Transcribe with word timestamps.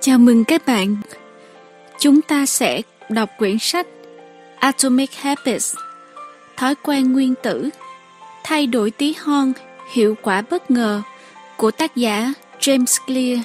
Chào 0.00 0.18
mừng 0.18 0.44
các 0.44 0.66
bạn. 0.66 0.96
Chúng 1.98 2.22
ta 2.22 2.46
sẽ 2.46 2.82
đọc 3.08 3.30
quyển 3.38 3.58
sách 3.58 3.86
Atomic 4.58 5.12
Habits 5.12 5.74
Thói 6.56 6.74
quen 6.74 7.12
nguyên 7.12 7.34
tử 7.42 7.68
Thay 8.44 8.66
đổi 8.66 8.90
tí 8.90 9.14
hon, 9.18 9.52
hiệu 9.92 10.14
quả 10.22 10.42
bất 10.50 10.70
ngờ 10.70 11.02
của 11.56 11.70
tác 11.70 11.96
giả 11.96 12.32
James 12.60 12.98
Clear. 13.06 13.38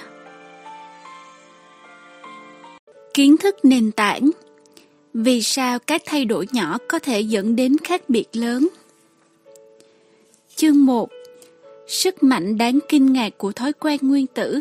Kiến 3.14 3.38
thức 3.38 3.56
nền 3.64 3.92
tảng 3.92 4.30
Vì 5.14 5.42
sao 5.42 5.80
các 5.80 6.02
thay 6.06 6.26
đổi 6.26 6.48
nhỏ 6.52 6.78
có 6.88 7.00
thể 7.00 7.22
dẫn 7.22 7.56
đến 7.56 7.78
khác 7.84 8.02
biệt 8.10 8.28
lớn? 8.34 8.68
Chương 10.56 10.86
1 10.86 11.10
Sức 11.88 12.24
mạnh 12.24 12.58
đáng 12.58 12.80
kinh 12.90 13.14
ngạc 13.14 13.38
của 13.38 13.52
thói 13.52 13.74
quen 13.74 14.00
nguyên 14.02 14.28
tử 14.28 14.60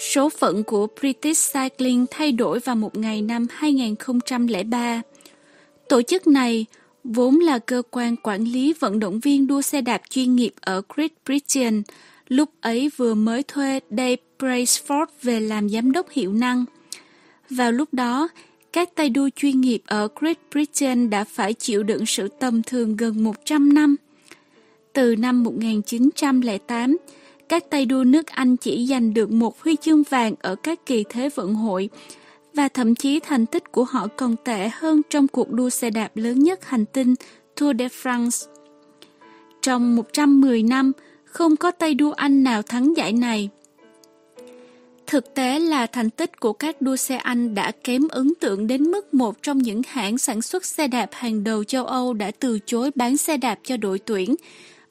Số 0.00 0.28
phận 0.28 0.64
của 0.64 0.86
British 1.00 1.54
Cycling 1.54 2.06
thay 2.10 2.32
đổi 2.32 2.58
vào 2.58 2.76
một 2.76 2.96
ngày 2.96 3.22
năm 3.22 3.46
2003. 3.50 5.02
Tổ 5.88 6.02
chức 6.02 6.26
này 6.26 6.66
vốn 7.04 7.38
là 7.38 7.58
cơ 7.58 7.82
quan 7.90 8.16
quản 8.16 8.44
lý 8.44 8.74
vận 8.80 8.98
động 8.98 9.20
viên 9.20 9.46
đua 9.46 9.62
xe 9.62 9.80
đạp 9.80 10.02
chuyên 10.10 10.36
nghiệp 10.36 10.52
ở 10.60 10.82
Great 10.94 11.10
Britain, 11.26 11.82
lúc 12.28 12.50
ấy 12.60 12.90
vừa 12.96 13.14
mới 13.14 13.42
thuê 13.42 13.80
Dave 13.90 14.16
Braceford 14.38 15.06
về 15.22 15.40
làm 15.40 15.68
giám 15.68 15.92
đốc 15.92 16.10
hiệu 16.10 16.32
năng. 16.32 16.64
Vào 17.50 17.72
lúc 17.72 17.88
đó, 17.94 18.28
các 18.72 18.94
tay 18.94 19.08
đua 19.08 19.28
chuyên 19.36 19.60
nghiệp 19.60 19.82
ở 19.86 20.08
Great 20.20 20.38
Britain 20.50 21.10
đã 21.10 21.24
phải 21.24 21.54
chịu 21.54 21.82
đựng 21.82 22.06
sự 22.06 22.28
tầm 22.38 22.62
thường 22.62 22.96
gần 22.96 23.24
100 23.24 23.74
năm. 23.74 23.96
Từ 24.92 25.16
năm 25.16 25.44
1908, 25.44 26.96
các 27.50 27.70
tay 27.70 27.86
đua 27.86 28.04
nước 28.04 28.26
Anh 28.26 28.56
chỉ 28.56 28.86
giành 28.86 29.14
được 29.14 29.30
một 29.30 29.60
huy 29.60 29.76
chương 29.76 30.02
vàng 30.02 30.34
ở 30.40 30.54
các 30.54 30.86
kỳ 30.86 31.04
thế 31.08 31.28
vận 31.28 31.54
hội 31.54 31.88
và 32.54 32.68
thậm 32.68 32.94
chí 32.94 33.20
thành 33.20 33.46
tích 33.46 33.72
của 33.72 33.84
họ 33.84 34.06
còn 34.16 34.36
tệ 34.44 34.70
hơn 34.72 35.02
trong 35.10 35.28
cuộc 35.28 35.50
đua 35.50 35.70
xe 35.70 35.90
đạp 35.90 36.10
lớn 36.14 36.38
nhất 36.38 36.64
hành 36.64 36.84
tinh 36.86 37.14
Tour 37.60 37.76
de 37.78 37.88
France. 37.88 38.46
Trong 39.62 39.96
110 39.96 40.62
năm, 40.62 40.92
không 41.24 41.56
có 41.56 41.70
tay 41.70 41.94
đua 41.94 42.12
Anh 42.12 42.44
nào 42.44 42.62
thắng 42.62 42.96
giải 42.96 43.12
này. 43.12 43.48
Thực 45.06 45.34
tế 45.34 45.58
là 45.58 45.86
thành 45.86 46.10
tích 46.10 46.40
của 46.40 46.52
các 46.52 46.82
đua 46.82 46.96
xe 46.96 47.16
Anh 47.16 47.54
đã 47.54 47.72
kém 47.84 48.08
ấn 48.08 48.32
tượng 48.40 48.66
đến 48.66 48.82
mức 48.82 49.14
một 49.14 49.42
trong 49.42 49.58
những 49.58 49.82
hãng 49.88 50.18
sản 50.18 50.42
xuất 50.42 50.64
xe 50.64 50.88
đạp 50.88 51.08
hàng 51.12 51.44
đầu 51.44 51.64
châu 51.64 51.86
Âu 51.86 52.14
đã 52.14 52.30
từ 52.38 52.58
chối 52.66 52.90
bán 52.94 53.16
xe 53.16 53.36
đạp 53.36 53.58
cho 53.64 53.76
đội 53.76 53.98
tuyển 53.98 54.34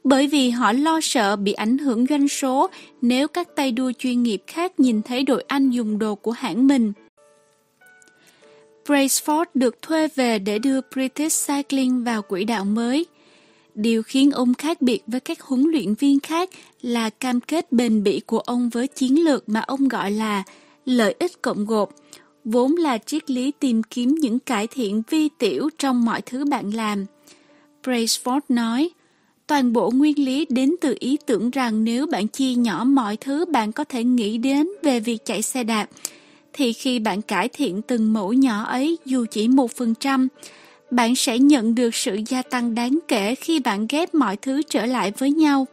bởi 0.03 0.27
vì 0.27 0.49
họ 0.49 0.73
lo 0.73 0.99
sợ 1.01 1.35
bị 1.35 1.53
ảnh 1.53 1.77
hưởng 1.77 2.05
doanh 2.05 2.27
số 2.27 2.69
nếu 3.01 3.27
các 3.27 3.55
tay 3.55 3.71
đua 3.71 3.91
chuyên 3.99 4.23
nghiệp 4.23 4.43
khác 4.47 4.79
nhìn 4.79 5.01
thấy 5.01 5.23
đội 5.23 5.43
Anh 5.47 5.69
dùng 5.69 5.99
đồ 5.99 6.15
của 6.15 6.31
hãng 6.31 6.67
mình. 6.67 6.93
Braceford 8.85 9.45
được 9.53 9.81
thuê 9.81 10.07
về 10.15 10.39
để 10.39 10.59
đưa 10.59 10.81
British 10.81 11.47
Cycling 11.47 12.03
vào 12.03 12.21
quỹ 12.21 12.43
đạo 12.43 12.65
mới. 12.65 13.05
Điều 13.75 14.03
khiến 14.03 14.31
ông 14.31 14.53
khác 14.53 14.81
biệt 14.81 15.01
với 15.07 15.19
các 15.19 15.41
huấn 15.41 15.63
luyện 15.63 15.93
viên 15.93 16.19
khác 16.19 16.49
là 16.81 17.09
cam 17.09 17.39
kết 17.39 17.71
bền 17.71 18.03
bỉ 18.03 18.19
của 18.19 18.39
ông 18.39 18.69
với 18.69 18.87
chiến 18.87 19.23
lược 19.23 19.49
mà 19.49 19.59
ông 19.59 19.87
gọi 19.87 20.11
là 20.11 20.43
lợi 20.85 21.15
ích 21.19 21.41
cộng 21.41 21.65
gộp, 21.65 21.89
vốn 22.43 22.75
là 22.75 22.97
triết 22.97 23.31
lý 23.31 23.51
tìm 23.59 23.83
kiếm 23.83 24.15
những 24.15 24.39
cải 24.39 24.67
thiện 24.67 25.01
vi 25.09 25.29
tiểu 25.37 25.69
trong 25.77 26.05
mọi 26.05 26.21
thứ 26.21 26.45
bạn 26.45 26.71
làm. 26.71 27.05
Braceford 27.83 28.41
nói, 28.49 28.89
Toàn 29.49 29.73
bộ 29.73 29.91
nguyên 29.91 30.25
lý 30.25 30.45
đến 30.49 30.75
từ 30.81 30.95
ý 30.99 31.17
tưởng 31.25 31.49
rằng 31.49 31.83
nếu 31.83 32.07
bạn 32.07 32.27
chia 32.27 32.53
nhỏ 32.53 32.83
mọi 32.83 33.17
thứ 33.17 33.45
bạn 33.45 33.71
có 33.71 33.83
thể 33.83 34.03
nghĩ 34.03 34.37
đến 34.37 34.67
về 34.83 34.99
việc 34.99 35.25
chạy 35.25 35.41
xe 35.41 35.63
đạp, 35.63 35.87
thì 36.53 36.73
khi 36.73 36.99
bạn 36.99 37.21
cải 37.21 37.49
thiện 37.49 37.81
từng 37.81 38.13
mẫu 38.13 38.33
nhỏ 38.33 38.63
ấy 38.63 38.97
dù 39.05 39.25
chỉ 39.31 39.47
một 39.47 39.71
phần 39.71 39.93
trăm, 39.99 40.27
bạn 40.91 41.15
sẽ 41.15 41.39
nhận 41.39 41.75
được 41.75 41.95
sự 41.95 42.19
gia 42.27 42.41
tăng 42.41 42.75
đáng 42.75 42.99
kể 43.07 43.35
khi 43.35 43.59
bạn 43.59 43.87
ghép 43.89 44.13
mọi 44.13 44.37
thứ 44.37 44.61
trở 44.69 44.85
lại 44.85 45.11
với 45.17 45.31
nhau. 45.31 45.67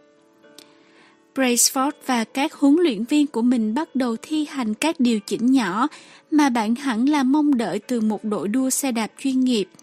Braceford 1.35 1.93
và 2.07 2.25
các 2.25 2.53
huấn 2.55 2.77
luyện 2.77 3.05
viên 3.05 3.27
của 3.27 3.43
mình 3.43 3.75
bắt 3.75 3.95
đầu 3.95 4.17
thi 4.23 4.47
hành 4.51 4.75
các 4.75 5.01
điều 5.01 5.21
chỉnh 5.21 5.53
nhỏ 5.53 5.89
mà 6.31 6.49
bạn 6.49 6.75
hẳn 6.75 7.09
là 7.09 7.23
mong 7.23 7.59
đợi 7.59 7.79
từ 7.79 8.01
một 8.01 8.25
đội 8.25 8.49
đua 8.49 8.71
xe 8.71 8.93
đạp 8.93 9.11
chuyên 9.19 9.41
nghiệp– 9.41 9.69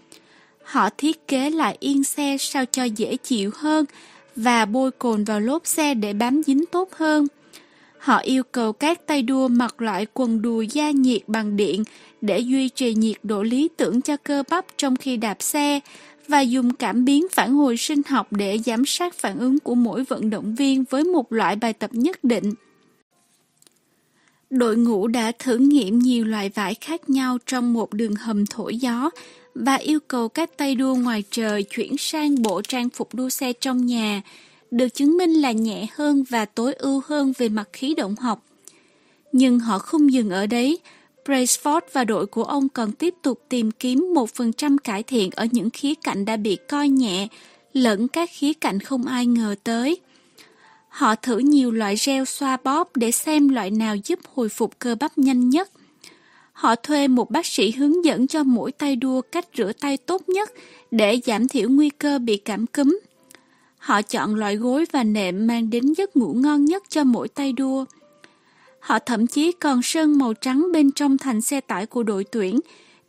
Họ 0.64 0.90
thiết 0.98 1.28
kế 1.28 1.50
lại 1.50 1.78
yên 1.80 2.04
xe 2.04 2.38
sao 2.40 2.66
cho 2.72 2.84
dễ 2.84 3.18
chịu 3.18 3.52
hơn 3.56 3.86
và 4.36 4.66
bôi 4.66 4.92
cồn 4.92 5.24
vào 5.24 5.40
lốp 5.40 5.68
xe 5.68 5.94
để 5.94 6.14
bám 6.14 6.44
dính 6.44 6.66
tốt 6.66 6.90
hơn. 6.92 7.28
Họ 7.98 8.18
yêu 8.18 8.44
cầu 8.52 8.74
các 8.74 9.08
tay 9.08 9.22
đua 9.22 9.48
mặc 9.48 9.82
loại 9.82 10.08
quần 10.14 10.42
đùi 10.42 10.68
da 10.68 10.92
nhiệt 10.92 11.22
bằng 11.28 11.58
điện 11.58 11.84
để 12.22 12.40
duy 12.40 12.70
trì 12.70 12.94
nhiệt 12.94 13.18
độ 13.24 13.44
lý 13.44 13.70
tưởng 13.78 14.02
cho 14.02 14.18
cơ 14.18 14.44
bắp 14.50 14.66
trong 14.78 14.96
khi 14.96 15.18
đạp 15.18 15.42
xe 15.42 15.80
và 16.28 16.42
dùng 16.42 16.74
cảm 16.74 17.06
biến 17.06 17.28
phản 17.32 17.54
hồi 17.54 17.78
sinh 17.78 18.02
học 18.08 18.28
để 18.34 18.60
giám 18.66 18.86
sát 18.86 19.14
phản 19.14 19.40
ứng 19.40 19.60
của 19.60 19.76
mỗi 19.76 20.04
vận 20.04 20.30
động 20.30 20.56
viên 20.56 20.84
với 20.90 21.04
một 21.04 21.34
loại 21.34 21.56
bài 21.56 21.74
tập 21.74 21.90
nhất 21.94 22.24
định. 22.24 22.54
Đội 24.50 24.78
ngũ 24.78 25.08
đã 25.08 25.32
thử 25.40 25.58
nghiệm 25.58 26.00
nhiều 26.00 26.26
loại 26.26 26.50
vải 26.50 26.76
khác 26.76 27.10
nhau 27.10 27.38
trong 27.46 27.74
một 27.74 27.94
đường 27.94 28.16
hầm 28.16 28.46
thổi 28.46 28.78
gió 28.78 29.10
và 29.56 29.76
yêu 29.76 30.00
cầu 30.08 30.30
các 30.30 30.58
tay 30.58 30.76
đua 30.76 30.96
ngoài 30.96 31.24
trời 31.32 31.64
chuyển 31.64 31.98
sang 31.98 32.42
bộ 32.42 32.62
trang 32.62 32.90
phục 32.90 33.16
đua 33.16 33.30
xe 33.30 33.54
trong 33.54 33.86
nhà, 33.86 34.22
được 34.72 34.88
chứng 34.94 35.18
minh 35.18 35.34
là 35.34 35.52
nhẹ 35.52 35.88
hơn 35.96 36.24
và 36.30 36.46
tối 36.46 36.74
ưu 36.74 37.02
hơn 37.06 37.34
về 37.38 37.50
mặt 37.50 37.70
khí 37.74 37.94
động 37.98 38.16
học. 38.16 38.44
Nhưng 39.32 39.60
họ 39.60 39.80
không 39.80 40.14
dừng 40.14 40.30
ở 40.30 40.48
đấy, 40.48 40.80
Braceford 41.26 41.82
và 41.94 42.04
đội 42.04 42.26
của 42.26 42.44
ông 42.44 42.70
còn 42.70 42.92
tiếp 42.92 43.14
tục 43.22 43.40
tìm 43.50 43.72
kiếm 43.72 44.14
1% 44.14 44.78
cải 44.84 45.04
thiện 45.04 45.30
ở 45.32 45.48
những 45.52 45.70
khía 45.70 45.94
cạnh 46.04 46.26
đã 46.26 46.38
bị 46.38 46.58
coi 46.70 46.90
nhẹ, 46.90 47.28
lẫn 47.74 48.08
các 48.08 48.30
khía 48.34 48.54
cạnh 48.54 48.80
không 48.80 49.06
ai 49.06 49.26
ngờ 49.26 49.56
tới. 49.64 49.98
Họ 50.90 51.16
thử 51.16 51.38
nhiều 51.38 51.72
loại 51.72 51.96
gel 52.06 52.24
xoa 52.24 52.58
bóp 52.64 52.96
để 52.96 53.12
xem 53.12 53.50
loại 53.50 53.72
nào 53.72 53.96
giúp 54.04 54.20
hồi 54.34 54.50
phục 54.50 54.80
cơ 54.80 54.96
bắp 54.96 55.18
nhanh 55.18 55.50
nhất– 55.50 55.70
Họ 56.64 56.76
thuê 56.76 57.08
một 57.08 57.32
bác 57.32 57.46
sĩ 57.46 57.72
hướng 57.72 58.06
dẫn 58.06 58.28
cho 58.28 58.44
mỗi 58.44 58.72
tay 58.72 58.96
đua 58.96 59.22
cách 59.22 59.48
rửa 59.58 59.72
tay 59.82 59.98
tốt 59.98 60.30
nhất 60.30 60.52
để 60.92 61.20
giảm 61.26 61.48
thiểu 61.48 61.70
nguy 61.70 61.90
cơ 61.90 62.20
bị 62.20 62.38
cảm 62.38 62.66
cúm. 62.68 63.00
Họ 63.78 64.02
chọn 64.02 64.36
loại 64.36 64.56
gối 64.56 64.86
và 64.92 65.04
nệm 65.04 65.48
mang 65.48 65.70
đến 65.70 65.94
giấc 65.94 66.16
ngủ 66.16 66.34
ngon 66.34 66.66
nhất 66.66 66.84
cho 66.90 67.04
mỗi 67.04 67.28
tay 67.28 67.54
đua. 67.54 67.86
Họ 68.80 69.00
thậm 69.00 69.28
chí 69.28 69.52
còn 69.52 69.82
sơn 69.82 70.18
màu 70.18 70.34
trắng 70.34 70.68
bên 70.74 70.92
trong 70.92 71.18
thành 71.18 71.42
xe 71.42 71.62
tải 71.62 71.86
của 71.86 72.04
đội 72.04 72.24
tuyển 72.24 72.60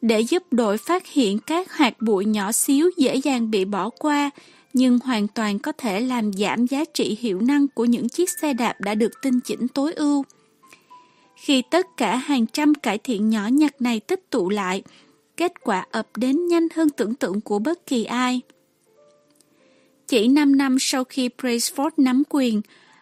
để 0.02 0.20
giúp 0.20 0.42
đội 0.50 0.78
phát 0.78 1.06
hiện 1.06 1.38
các 1.38 1.72
hạt 1.72 2.02
bụi 2.02 2.24
nhỏ 2.24 2.52
xíu 2.52 2.90
dễ 2.96 3.16
dàng 3.16 3.50
bị 3.50 3.64
bỏ 3.64 3.90
qua, 3.90 4.30
nhưng 4.72 4.98
hoàn 4.98 5.28
toàn 5.28 5.58
có 5.58 5.72
thể 5.72 6.00
làm 6.00 6.32
giảm 6.32 6.66
giá 6.66 6.84
trị 6.94 7.18
hiệu 7.20 7.40
năng 7.40 7.68
của 7.68 7.84
những 7.84 8.08
chiếc 8.08 8.30
xe 8.30 8.54
đạp 8.54 8.80
đã 8.80 8.94
được 8.94 9.12
tinh 9.22 9.40
chỉnh 9.40 9.68
tối 9.68 9.92
ưu. 9.92 10.24
Khi 11.44 11.62
tất 11.62 11.96
cả 11.96 12.16
hàng 12.16 12.46
trăm 12.46 12.74
cải 12.74 12.98
thiện 12.98 13.30
nhỏ 13.30 13.48
nhặt 13.52 13.82
này 13.82 14.00
tích 14.00 14.30
tụ 14.30 14.50
lại, 14.50 14.82
kết 15.36 15.52
quả 15.60 15.86
ập 15.90 16.06
đến 16.16 16.46
nhanh 16.48 16.68
hơn 16.74 16.88
tưởng 16.90 17.14
tượng 17.14 17.40
của 17.40 17.58
bất 17.58 17.86
kỳ 17.86 18.04
ai. 18.04 18.40
Chỉ 20.06 20.28
5 20.28 20.56
năm 20.56 20.76
sau 20.80 21.04
khi 21.04 21.30
Braceford 21.38 21.90
nắm 21.96 22.22
quyền, 22.28 22.60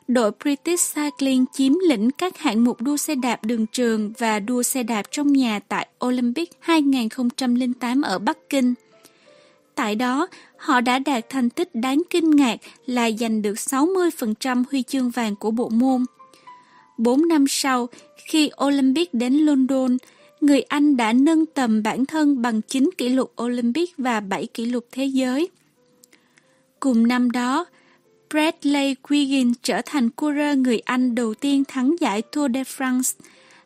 đội 0.09 0.31
British 0.43 0.95
Cycling 0.95 1.45
chiếm 1.53 1.73
lĩnh 1.89 2.11
các 2.11 2.39
hạng 2.39 2.65
mục 2.65 2.83
đua 2.83 2.97
xe 2.97 3.15
đạp 3.15 3.45
đường 3.45 3.67
trường 3.67 4.13
và 4.19 4.41
đua 4.41 4.63
xe 4.63 4.83
đạp 4.83 5.03
trong 5.11 5.33
nhà 5.33 5.61
tại 5.69 5.89
Olympic 6.05 6.51
2008 6.61 8.03
ở 8.03 8.19
Bắc 8.19 8.39
Kinh. 8.49 8.75
Tại 9.75 9.95
đó, 9.95 10.27
họ 10.57 10.81
đã 10.81 10.99
đạt 10.99 11.29
thành 11.29 11.51
tích 11.51 11.75
đáng 11.75 12.03
kinh 12.11 12.31
ngạc 12.31 12.61
là 12.87 13.11
giành 13.11 13.43
được 13.43 13.55
60% 13.55 14.65
huy 14.71 14.83
chương 14.83 15.11
vàng 15.11 15.37
của 15.37 15.51
bộ 15.51 15.69
môn. 15.69 16.05
4 16.99 17.29
năm 17.29 17.45
sau, 17.49 17.89
khi 18.17 18.51
Olympic 18.65 19.15
đến 19.15 19.35
London, 19.35 19.97
người 20.41 20.63
Anh 20.63 20.97
đã 20.97 21.13
nâng 21.13 21.47
tầm 21.47 21.83
bản 21.83 22.07
thân 22.07 22.43
bằng 22.43 22.61
9 22.63 22.91
kỷ 22.99 23.09
lục 23.09 23.33
Olympic 23.43 23.91
và 23.99 24.21
7 24.21 24.47
kỷ 24.47 24.67
lục 24.67 24.87
thế 24.93 25.05
giới. 25.05 25.49
Cùng 26.81 27.09
năm 27.09 27.31
đó, 27.31 27.65
Bradley 28.31 28.95
Wiggins 29.03 29.53
trở 29.63 29.81
thành 29.87 30.11
coureur 30.11 30.59
người 30.59 30.79
Anh 30.79 31.15
đầu 31.15 31.35
tiên 31.35 31.65
thắng 31.69 31.95
giải 32.01 32.23
Tour 32.23 32.53
de 32.55 32.63
France. 32.63 33.21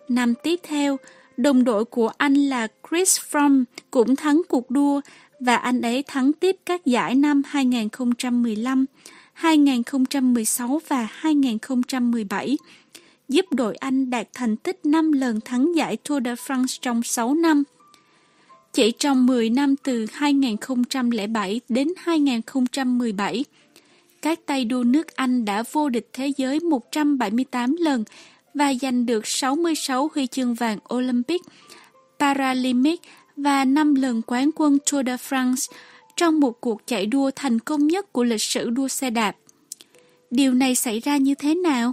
Năm 0.09 0.35
tiếp 0.43 0.61
theo, 0.63 0.97
đồng 1.37 1.65
đội 1.65 1.85
của 1.85 2.11
anh 2.17 2.35
là 2.35 2.69
Chris 2.91 3.19
Froome 3.31 3.65
cũng 3.91 4.17
thắng 4.17 4.43
cuộc 4.49 4.71
đua 4.71 5.01
và 5.41 5.57
anh 5.57 5.83
ấy 5.83 6.03
thắng 6.03 6.33
tiếp 6.33 6.57
các 6.67 6.87
giải 6.87 7.15
năm 7.15 7.43
2015, 7.47 8.87
2016 9.33 10.81
và 10.89 11.09
2017 11.11 12.59
giúp 13.29 13.47
đội 13.51 13.77
Anh 13.77 14.11
đạt 14.11 14.29
thành 14.35 14.57
tích 14.57 14.87
5 14.87 15.13
lần 15.13 15.41
thắng 15.41 15.77
giải 15.77 15.97
Tour 15.97 16.25
de 16.25 16.35
France 16.35 16.79
trong 16.81 17.03
6 17.03 17.35
năm. 17.35 17.63
Chỉ 18.73 18.93
trong 18.93 19.27
10 19.27 19.51
năm 19.51 19.77
từ 19.77 20.07
2007 20.13 21.61
đến 21.69 21.89
2017, 21.97 23.45
các 24.23 24.47
tay 24.47 24.65
đua 24.65 24.85
nước 24.85 25.17
Anh 25.17 25.45
đã 25.45 25.65
vô 25.73 25.89
địch 25.89 26.09
thế 26.13 26.33
giới 26.37 26.61
178 26.61 27.77
lần 27.81 28.05
và 28.55 28.75
giành 28.75 29.07
được 29.07 29.27
66 29.27 30.11
huy 30.15 30.27
chương 30.27 30.55
vàng 30.55 30.79
Olympic, 30.95 31.43
Paralympic 32.19 33.01
và 33.37 33.65
5 33.65 33.95
lần 33.95 34.23
quán 34.27 34.51
quân 34.57 34.79
Tour 34.91 35.07
de 35.07 35.17
France 35.17 35.73
trong 36.17 36.41
một 36.41 36.61
cuộc 36.61 36.87
chạy 36.87 37.07
đua 37.07 37.31
thành 37.37 37.59
công 37.59 37.87
nhất 37.87 38.13
của 38.13 38.25
lịch 38.25 38.43
sử 38.43 38.71
đua 38.71 38.89
xe 38.89 39.11
đạp. 39.11 39.37
Điều 40.31 40.55
này 40.55 40.75
xảy 40.75 41.01
ra 41.01 41.17
như 41.17 41.35
thế 41.35 41.55
nào? 41.55 41.93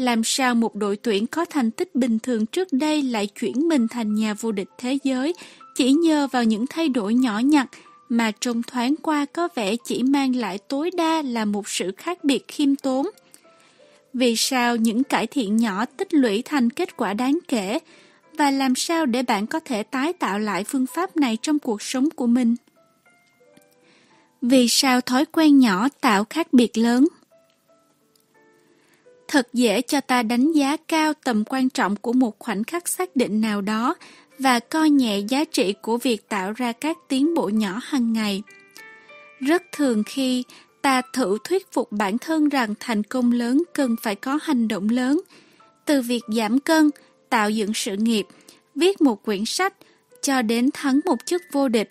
Làm 0.00 0.24
sao 0.24 0.54
một 0.54 0.74
đội 0.74 0.96
tuyển 0.96 1.26
có 1.26 1.44
thành 1.44 1.70
tích 1.70 1.94
bình 1.94 2.18
thường 2.18 2.46
trước 2.46 2.72
đây 2.72 3.02
lại 3.02 3.26
chuyển 3.26 3.68
mình 3.68 3.88
thành 3.88 4.14
nhà 4.14 4.34
vô 4.34 4.52
địch 4.52 4.68
thế 4.78 4.98
giới 5.04 5.34
chỉ 5.74 5.92
nhờ 5.92 6.28
vào 6.32 6.44
những 6.44 6.66
thay 6.66 6.88
đổi 6.88 7.14
nhỏ 7.14 7.38
nhặt 7.38 7.68
mà 8.08 8.30
trong 8.40 8.62
thoáng 8.62 8.94
qua 9.02 9.26
có 9.32 9.48
vẻ 9.54 9.76
chỉ 9.84 10.02
mang 10.02 10.36
lại 10.36 10.58
tối 10.58 10.90
đa 10.96 11.22
là 11.22 11.44
một 11.44 11.68
sự 11.68 11.92
khác 11.96 12.24
biệt 12.24 12.48
khiêm 12.48 12.76
tốn. 12.76 13.06
Vì 14.14 14.36
sao 14.36 14.76
những 14.76 15.04
cải 15.04 15.26
thiện 15.26 15.56
nhỏ 15.56 15.84
tích 15.84 16.14
lũy 16.14 16.42
thành 16.42 16.70
kết 16.70 16.96
quả 16.96 17.14
đáng 17.14 17.38
kể 17.48 17.78
và 18.38 18.50
làm 18.50 18.74
sao 18.74 19.06
để 19.06 19.22
bạn 19.22 19.46
có 19.46 19.60
thể 19.60 19.82
tái 19.82 20.12
tạo 20.12 20.38
lại 20.38 20.64
phương 20.64 20.86
pháp 20.94 21.16
này 21.16 21.38
trong 21.42 21.58
cuộc 21.58 21.82
sống 21.82 22.10
của 22.10 22.26
mình? 22.26 22.56
Vì 24.42 24.68
sao 24.68 25.00
thói 25.00 25.24
quen 25.24 25.58
nhỏ 25.58 25.88
tạo 26.00 26.24
khác 26.30 26.52
biệt 26.52 26.78
lớn? 26.78 27.08
Thật 29.30 29.48
dễ 29.52 29.82
cho 29.82 30.00
ta 30.00 30.22
đánh 30.22 30.52
giá 30.52 30.76
cao 30.76 31.12
tầm 31.24 31.44
quan 31.46 31.68
trọng 31.68 31.96
của 31.96 32.12
một 32.12 32.38
khoảnh 32.38 32.64
khắc 32.64 32.88
xác 32.88 33.16
định 33.16 33.40
nào 33.40 33.60
đó 33.60 33.94
và 34.38 34.60
coi 34.60 34.90
nhẹ 34.90 35.18
giá 35.18 35.44
trị 35.44 35.74
của 35.82 35.96
việc 35.96 36.28
tạo 36.28 36.52
ra 36.52 36.72
các 36.72 36.98
tiến 37.08 37.34
bộ 37.34 37.48
nhỏ 37.48 37.80
hàng 37.82 38.12
ngày. 38.12 38.42
Rất 39.40 39.62
thường 39.72 40.02
khi 40.06 40.44
ta 40.82 41.02
thử 41.12 41.38
thuyết 41.44 41.72
phục 41.72 41.92
bản 41.92 42.18
thân 42.18 42.48
rằng 42.48 42.74
thành 42.80 43.02
công 43.02 43.32
lớn 43.32 43.62
cần 43.74 43.96
phải 44.02 44.14
có 44.14 44.38
hành 44.42 44.68
động 44.68 44.88
lớn, 44.88 45.20
từ 45.84 46.02
việc 46.02 46.22
giảm 46.36 46.58
cân, 46.58 46.90
tạo 47.28 47.50
dựng 47.50 47.74
sự 47.74 47.96
nghiệp, 47.96 48.26
viết 48.74 49.00
một 49.00 49.22
quyển 49.22 49.44
sách, 49.44 49.74
cho 50.22 50.42
đến 50.42 50.70
thắng 50.74 51.00
một 51.04 51.26
chức 51.26 51.42
vô 51.52 51.68
địch, 51.68 51.88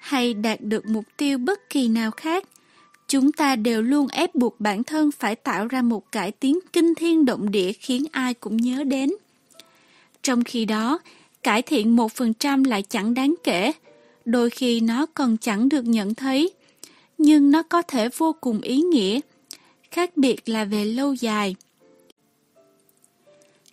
hay 0.00 0.34
đạt 0.34 0.60
được 0.60 0.86
mục 0.86 1.04
tiêu 1.16 1.38
bất 1.38 1.70
kỳ 1.70 1.88
nào 1.88 2.10
khác, 2.10 2.44
chúng 3.12 3.32
ta 3.32 3.56
đều 3.56 3.82
luôn 3.82 4.08
ép 4.08 4.34
buộc 4.34 4.60
bản 4.60 4.84
thân 4.84 5.10
phải 5.10 5.36
tạo 5.36 5.66
ra 5.66 5.82
một 5.82 6.12
cải 6.12 6.32
tiến 6.32 6.58
kinh 6.72 6.94
thiên 6.94 7.24
động 7.24 7.50
địa 7.50 7.72
khiến 7.72 8.04
ai 8.12 8.34
cũng 8.34 8.56
nhớ 8.56 8.84
đến. 8.84 9.10
Trong 10.22 10.44
khi 10.44 10.64
đó, 10.64 10.98
cải 11.42 11.62
thiện 11.62 11.96
1% 11.96 12.64
lại 12.64 12.82
chẳng 12.82 13.14
đáng 13.14 13.34
kể, 13.44 13.72
đôi 14.24 14.50
khi 14.50 14.80
nó 14.80 15.06
còn 15.14 15.36
chẳng 15.36 15.68
được 15.68 15.84
nhận 15.84 16.14
thấy, 16.14 16.52
nhưng 17.18 17.50
nó 17.50 17.62
có 17.62 17.82
thể 17.82 18.08
vô 18.16 18.34
cùng 18.40 18.60
ý 18.60 18.76
nghĩa, 18.80 19.20
khác 19.90 20.16
biệt 20.16 20.48
là 20.48 20.64
về 20.64 20.84
lâu 20.84 21.14
dài. 21.14 21.56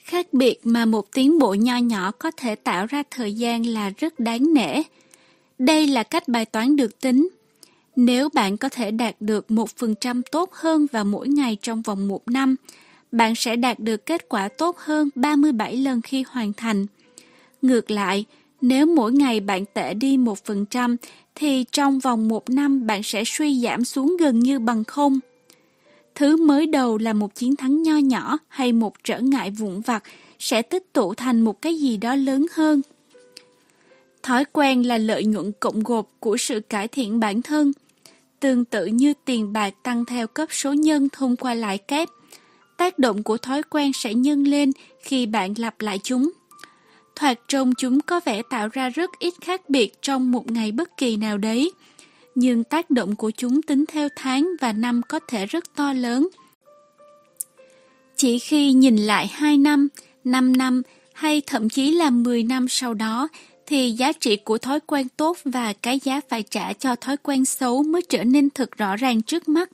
Khác 0.04 0.34
biệt 0.34 0.60
mà 0.64 0.86
một 0.86 1.12
tiến 1.12 1.40
bộ 1.40 1.54
nho 1.54 1.78
nhỏ 1.78 2.12
có 2.12 2.32
thể 2.32 2.56
tạo 2.56 2.86
ra 2.86 3.04
thời 3.12 3.34
gian 3.34 3.66
là 3.66 3.92
rất 3.98 4.20
đáng 4.20 4.54
nể. 4.54 4.82
Đây 5.60 5.88
là 5.88 6.04
cách 6.04 6.28
bài 6.28 6.46
toán 6.46 6.76
được 6.76 7.02
tính. 7.02 7.30
Nếu 8.02 8.30
bạn 8.34 8.58
có 8.58 8.70
thể 8.70 8.92
đạt 8.92 9.16
được 9.20 9.46
1% 9.50 10.22
tốt 10.32 10.54
hơn 10.54 10.88
vào 10.92 11.06
mỗi 11.06 11.28
ngày 11.28 11.58
trong 11.62 11.82
vòng 11.82 12.08
một 12.08 12.28
năm, 12.28 12.56
bạn 13.12 13.36
sẽ 13.36 13.56
đạt 13.56 13.80
được 13.80 14.06
kết 14.06 14.30
quả 14.30 14.48
tốt 14.48 14.78
hơn 14.78 15.10
37 15.16 15.78
lần 15.78 16.02
khi 16.02 16.24
hoàn 16.28 16.54
thành. 16.54 16.86
Ngược 17.62 17.92
lại, 17.92 18.26
nếu 18.62 18.86
mỗi 18.86 19.12
ngày 19.12 19.40
bạn 19.40 19.66
tệ 19.74 19.94
đi 19.94 20.18
1%, 20.18 20.96
thì 21.36 21.66
trong 21.72 22.00
vòng 22.00 22.28
một 22.28 22.50
năm 22.50 22.88
bạn 22.88 23.04
sẽ 23.04 23.24
suy 23.26 23.60
giảm 23.60 23.86
xuống 23.86 24.18
gần 24.20 24.40
như 24.40 24.60
bằng 24.60 24.84
không. 24.84 25.20
Thứ 26.16 26.38
mới 26.46 26.68
đầu 26.68 26.98
là 26.98 27.14
một 27.14 27.36
chiến 27.36 27.56
thắng 27.56 27.84
nho 27.84 27.98
nhỏ 27.98 28.38
hay 28.48 28.72
một 28.74 28.94
trở 29.04 29.20
ngại 29.20 29.52
vụn 29.52 29.82
vặt 29.82 30.04
sẽ 30.40 30.62
tích 30.62 30.94
tụ 30.94 31.14
thành 31.14 31.42
một 31.42 31.62
cái 31.62 31.76
gì 31.76 31.98
đó 31.98 32.16
lớn 32.16 32.46
hơn. 32.52 32.82
Thói 34.24 34.46
quen 34.46 34.88
là 34.88 34.98
lợi 34.98 35.26
nhuận 35.26 35.52
cộng 35.60 35.84
gộp 35.84 36.10
của 36.20 36.38
sự 36.38 36.60
cải 36.60 36.88
thiện 36.88 37.20
bản 37.20 37.42
thân. 37.42 37.72
Tương 38.40 38.66
tự 38.66 38.86
như 38.86 39.14
tiền 39.26 39.54
bạc 39.54 39.74
tăng 39.84 40.06
theo 40.06 40.28
cấp 40.28 40.50
số 40.52 40.74
nhân 40.74 41.10
thông 41.10 41.36
qua 41.36 41.54
lãi 41.54 41.78
kép, 41.78 42.10
tác 42.78 43.00
động 43.00 43.24
của 43.24 43.38
thói 43.38 43.64
quen 43.64 43.92
sẽ 43.94 44.14
nhân 44.14 44.44
lên 44.44 44.72
khi 45.04 45.26
bạn 45.26 45.54
lặp 45.58 45.82
lại 45.82 46.00
chúng 46.04 46.32
thoạt 47.20 47.40
trông 47.48 47.76
chúng 47.76 48.02
có 48.02 48.20
vẻ 48.26 48.42
tạo 48.50 48.70
ra 48.74 48.90
rất 48.90 49.10
ít 49.20 49.34
khác 49.42 49.70
biệt 49.70 50.02
trong 50.02 50.32
một 50.32 50.52
ngày 50.52 50.72
bất 50.72 50.98
kỳ 50.98 51.18
nào 51.18 51.38
đấy. 51.38 51.72
Nhưng 52.36 52.64
tác 52.64 52.90
động 52.90 53.16
của 53.16 53.32
chúng 53.32 53.62
tính 53.62 53.86
theo 53.88 54.10
tháng 54.16 54.52
và 54.62 54.74
năm 54.74 55.02
có 55.10 55.20
thể 55.28 55.46
rất 55.46 55.76
to 55.76 55.94
lớn. 55.94 56.28
Chỉ 58.16 58.40
khi 58.40 58.74
nhìn 58.74 58.98
lại 58.98 59.28
2 59.28 59.58
năm, 59.58 59.88
5 60.24 60.58
năm 60.58 60.82
hay 61.14 61.42
thậm 61.48 61.70
chí 61.70 61.92
là 61.92 62.10
10 62.10 62.44
năm 62.44 62.68
sau 62.70 62.94
đó 62.94 63.28
thì 63.70 63.92
giá 63.92 64.12
trị 64.12 64.36
của 64.36 64.58
thói 64.58 64.80
quen 64.80 65.08
tốt 65.18 65.38
và 65.46 65.74
cái 65.74 66.00
giá 66.04 66.22
phải 66.30 66.44
trả 66.44 66.74
cho 66.74 66.96
thói 66.96 67.18
quen 67.18 67.46
xấu 67.46 67.84
mới 67.84 68.02
trở 68.10 68.24
nên 68.24 68.50
thực 68.50 68.78
rõ 68.78 68.96
ràng 68.96 69.22
trước 69.22 69.50
mắt. 69.50 69.70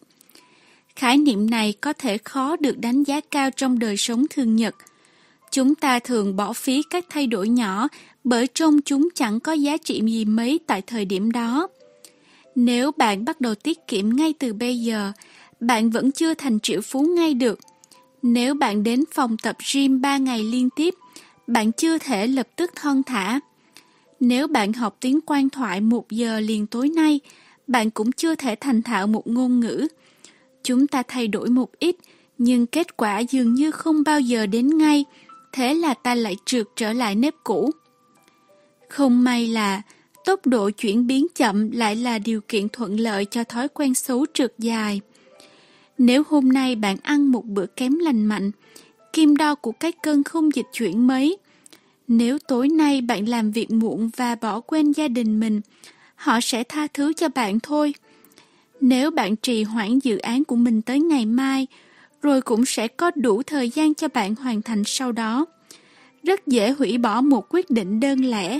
Khái 0.95 1.17
niệm 1.17 1.49
này 1.49 1.73
có 1.81 1.93
thể 1.93 2.17
khó 2.17 2.55
được 2.59 2.77
đánh 2.77 3.03
giá 3.03 3.21
cao 3.31 3.49
trong 3.51 3.79
đời 3.79 3.97
sống 3.97 4.25
thường 4.29 4.55
nhật– 4.55 4.75
Chúng 5.55 5.75
ta 5.75 5.99
thường 5.99 6.35
bỏ 6.35 6.53
phí 6.53 6.83
các 6.89 7.05
thay 7.09 7.27
đổi 7.27 7.49
nhỏ 7.49 7.87
bởi 8.23 8.47
trong 8.47 8.81
chúng 8.85 9.07
chẳng 9.15 9.39
có 9.39 9.51
giá 9.51 9.77
trị 9.77 10.01
gì 10.05 10.25
mấy 10.25 10.59
tại 10.67 10.81
thời 10.81 11.05
điểm 11.05 11.31
đó. 11.31 11.67
Nếu 12.55 12.91
bạn 12.91 13.25
bắt 13.25 13.41
đầu 13.41 13.55
tiết 13.55 13.87
kiệm 13.87 14.15
ngay 14.15 14.33
từ 14.39 14.53
bây 14.53 14.79
giờ, 14.79 15.11
bạn 15.59 15.89
vẫn 15.89 16.11
chưa 16.11 16.33
thành 16.33 16.59
triệu 16.59 16.81
phú 16.81 17.01
ngay 17.01 17.33
được. 17.33 17.59
Nếu 18.21 18.53
bạn 18.53 18.83
đến 18.83 19.03
phòng 19.11 19.37
tập 19.37 19.57
gym 19.73 20.01
3 20.01 20.17
ngày 20.17 20.43
liên 20.43 20.69
tiếp, 20.75 20.93
bạn 21.47 21.71
chưa 21.71 21.97
thể 21.97 22.27
lập 22.27 22.47
tức 22.55 22.71
thon 22.75 23.03
thả. 23.03 23.39
Nếu 24.19 24.47
bạn 24.47 24.73
học 24.73 24.97
tiếng 24.99 25.19
quan 25.25 25.49
thoại 25.49 25.81
một 25.81 26.11
giờ 26.11 26.39
liền 26.39 26.67
tối 26.67 26.89
nay, 26.89 27.19
bạn 27.67 27.91
cũng 27.91 28.11
chưa 28.11 28.35
thể 28.35 28.55
thành 28.55 28.81
thạo 28.81 29.07
một 29.07 29.27
ngôn 29.27 29.59
ngữ. 29.59 29.87
Chúng 30.63 30.87
ta 30.87 31.03
thay 31.07 31.27
đổi 31.27 31.49
một 31.49 31.69
ít, 31.79 31.95
nhưng 32.37 32.65
kết 32.65 32.97
quả 32.97 33.19
dường 33.19 33.53
như 33.53 33.71
không 33.71 34.03
bao 34.03 34.19
giờ 34.19 34.45
đến 34.45 34.77
ngay, 34.77 35.05
thế 35.51 35.73
là 35.73 35.93
ta 35.93 36.15
lại 36.15 36.35
trượt 36.45 36.67
trở 36.75 36.93
lại 36.93 37.15
nếp 37.15 37.33
cũ. 37.43 37.71
Không 38.89 39.23
may 39.23 39.47
là 39.47 39.81
tốc 40.25 40.47
độ 40.47 40.69
chuyển 40.69 41.07
biến 41.07 41.27
chậm 41.35 41.71
lại 41.71 41.95
là 41.95 42.19
điều 42.19 42.41
kiện 42.41 42.69
thuận 42.69 42.99
lợi 42.99 43.25
cho 43.25 43.43
thói 43.43 43.67
quen 43.67 43.93
xấu 43.93 44.25
trượt 44.33 44.53
dài. 44.57 45.01
Nếu 45.97 46.23
hôm 46.29 46.49
nay 46.49 46.75
bạn 46.75 46.97
ăn 47.03 47.27
một 47.31 47.45
bữa 47.45 47.65
kém 47.65 47.99
lành 47.99 48.25
mạnh, 48.25 48.51
kim 49.13 49.37
đo 49.37 49.55
của 49.55 49.71
cái 49.71 49.91
cân 49.91 50.23
không 50.23 50.55
dịch 50.55 50.65
chuyển 50.73 51.07
mấy. 51.07 51.37
Nếu 52.07 52.37
tối 52.47 52.69
nay 52.69 53.01
bạn 53.01 53.29
làm 53.29 53.51
việc 53.51 53.71
muộn 53.71 54.09
và 54.17 54.35
bỏ 54.35 54.59
quên 54.59 54.91
gia 54.91 55.07
đình 55.07 55.39
mình, 55.39 55.61
họ 56.15 56.39
sẽ 56.41 56.63
tha 56.63 56.87
thứ 56.93 57.13
cho 57.13 57.29
bạn 57.29 57.59
thôi. 57.59 57.93
Nếu 58.81 59.11
bạn 59.11 59.35
trì 59.35 59.63
hoãn 59.63 59.99
dự 59.99 60.17
án 60.17 60.43
của 60.43 60.55
mình 60.55 60.81
tới 60.81 60.99
ngày 60.99 61.25
mai, 61.25 61.67
rồi 62.21 62.41
cũng 62.41 62.65
sẽ 62.65 62.87
có 62.87 63.11
đủ 63.15 63.43
thời 63.43 63.69
gian 63.69 63.93
cho 63.93 64.07
bạn 64.07 64.35
hoàn 64.35 64.61
thành 64.61 64.83
sau 64.85 65.11
đó. 65.11 65.45
Rất 66.23 66.47
dễ 66.47 66.71
hủy 66.71 66.97
bỏ 66.97 67.21
một 67.21 67.45
quyết 67.49 67.69
định 67.69 67.99
đơn 67.99 68.25
lẻ. 68.25 68.59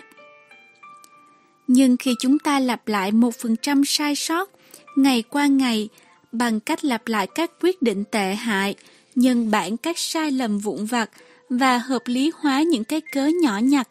Nhưng 1.67 1.97
khi 1.97 2.15
chúng 2.19 2.39
ta 2.39 2.59
lặp 2.59 2.87
lại 2.87 3.11
một 3.11 3.35
phần 3.35 3.55
trăm 3.61 3.85
sai 3.85 4.15
sót, 4.15 4.49
ngày 4.95 5.21
qua 5.21 5.47
ngày, 5.47 5.89
bằng 6.31 6.59
cách 6.59 6.85
lặp 6.85 7.07
lại 7.07 7.27
các 7.35 7.51
quyết 7.61 7.81
định 7.81 8.03
tệ 8.11 8.35
hại, 8.35 8.75
nhân 9.15 9.51
bản 9.51 9.77
các 9.77 9.99
sai 9.99 10.31
lầm 10.31 10.57
vụn 10.59 10.85
vặt 10.85 11.09
và 11.49 11.77
hợp 11.77 12.01
lý 12.05 12.31
hóa 12.35 12.61
những 12.61 12.83
cái 12.83 13.01
cớ 13.01 13.27
nhỏ 13.41 13.57
nhặt, 13.57 13.89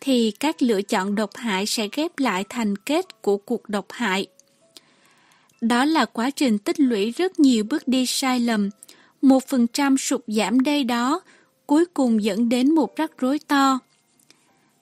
thì 0.00 0.30
các 0.30 0.62
lựa 0.62 0.82
chọn 0.82 1.14
độc 1.14 1.30
hại 1.36 1.66
sẽ 1.66 1.88
ghép 1.96 2.18
lại 2.18 2.44
thành 2.48 2.76
kết 2.76 3.22
của 3.22 3.36
cuộc 3.36 3.68
độc 3.68 3.86
hại. 3.90 4.26
Đó 5.60 5.84
là 5.84 6.04
quá 6.04 6.30
trình 6.30 6.58
tích 6.58 6.80
lũy 6.80 7.10
rất 7.10 7.40
nhiều 7.40 7.64
bước 7.64 7.88
đi 7.88 8.06
sai 8.06 8.40
lầm, 8.40 8.70
một 9.22 9.48
phần 9.48 9.66
trăm 9.66 9.98
sụt 9.98 10.20
giảm 10.26 10.60
đây 10.60 10.84
đó, 10.84 11.20
cuối 11.66 11.84
cùng 11.86 12.22
dẫn 12.22 12.48
đến 12.48 12.74
một 12.74 12.96
rắc 12.96 13.10
rối 13.18 13.38
to. 13.38 13.78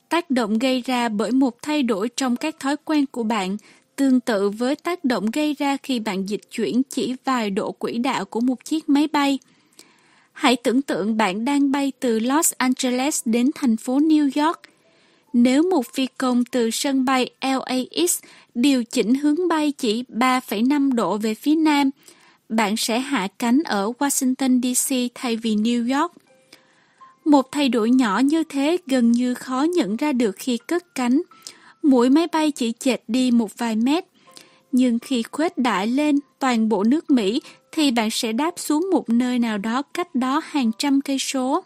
Tác 0.09 0.31
động 0.31 0.59
gây 0.59 0.83
ra 0.87 1.09
bởi 1.09 1.31
một 1.31 1.63
thay 1.63 1.83
đổi 1.83 2.09
trong 2.17 2.37
các 2.37 2.61
thói 2.61 2.77
quen 2.85 3.07
của 3.07 3.23
bạn 3.23 3.57
tương 3.97 4.21
tự 4.21 4.51
với 4.51 4.77
tác 4.77 5.05
động 5.05 5.27
gây 5.31 5.55
ra 5.55 5.77
khi 5.83 6.01
bạn 6.01 6.29
dịch 6.29 6.51
chuyển 6.51 6.83
chỉ 6.83 7.15
vài 7.25 7.51
độ 7.51 7.73
quỹ 7.73 7.99
đạo 7.99 8.25
của 8.25 8.41
một 8.41 8.65
chiếc 8.65 8.89
máy 8.89 9.09
bay. 9.13 9.39
Hãy 10.37 10.57
tưởng 10.57 10.83
tượng 10.83 11.17
bạn 11.17 11.45
đang 11.45 11.71
bay 11.71 11.93
từ 12.01 12.19
Los 12.19 12.53
Angeles 12.59 13.23
đến 13.25 13.51
thành 13.55 13.77
phố 13.77 13.99
New 13.99 14.47
York. 14.47 14.61
Nếu 15.33 15.63
một 15.71 15.87
phi 15.93 16.07
công 16.19 16.45
từ 16.45 16.71
sân 16.71 17.05
bay 17.05 17.31
LAX 17.41 18.19
điều 18.55 18.85
chỉnh 18.85 19.15
hướng 19.15 19.49
bay 19.49 19.73
chỉ 19.73 20.05
3,5 20.09 20.93
độ 20.93 21.17
về 21.17 21.35
phía 21.35 21.55
nam, 21.55 21.91
bạn 22.49 22.77
sẽ 22.77 22.99
hạ 22.99 23.29
cánh 23.39 23.63
ở 23.65 23.93
Washington 23.99 24.61
DC 24.63 25.13
thay 25.15 25.37
vì 25.37 25.57
New 25.57 26.01
York. 26.01 26.13
Một 27.25 27.53
thay 27.53 27.69
đổi 27.69 27.91
nhỏ 27.91 28.19
như 28.25 28.45
thế 28.45 28.77
gần 28.87 29.13
như 29.13 29.35
khó 29.35 29.63
nhận 29.63 29.97
ra 29.97 30.13
được 30.13 30.37
khi 30.39 30.59
cất 30.67 30.95
cánh. 30.95 31.23
Mũi 31.83 32.11
máy 32.11 32.27
bay 32.33 32.51
chỉ 32.51 32.73
chệch 32.79 33.03
đi 33.09 33.31
một 33.31 33.59
vài 33.59 33.77
mét. 33.77 34.05
Nhưng 34.73 34.99
khi 34.99 35.23
khuếch 35.23 35.59
đại 35.59 35.87
lên 35.87 36.19
toàn 36.39 36.69
bộ 36.69 36.85
nước 36.85 37.11
Mỹ 37.11 37.41
thì 37.77 37.91
bạn 37.91 38.11
sẽ 38.11 38.33
đáp 38.33 38.55
xuống 38.57 38.91
một 38.93 39.09
nơi 39.09 39.39
nào 39.39 39.59
đó 39.59 39.83
cách 39.83 40.15
đó 40.15 40.43
hàng 40.45 40.71
trăm 40.79 41.01
cây 41.01 41.19
số. 41.19 41.65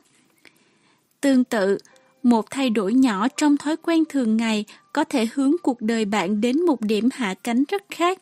Tương 1.20 1.44
tự, 1.44 1.78
một 2.22 2.50
thay 2.50 2.70
đổi 2.70 2.94
nhỏ 2.94 3.28
trong 3.36 3.56
thói 3.56 3.76
quen 3.76 4.04
thường 4.08 4.36
ngày 4.36 4.64
có 4.92 5.04
thể 5.04 5.28
hướng 5.34 5.52
cuộc 5.62 5.82
đời 5.82 6.04
bạn 6.04 6.40
đến 6.40 6.66
một 6.66 6.80
điểm 6.80 7.08
hạ 7.12 7.34
cánh 7.44 7.64
rất 7.68 7.82
khác. 7.90 8.18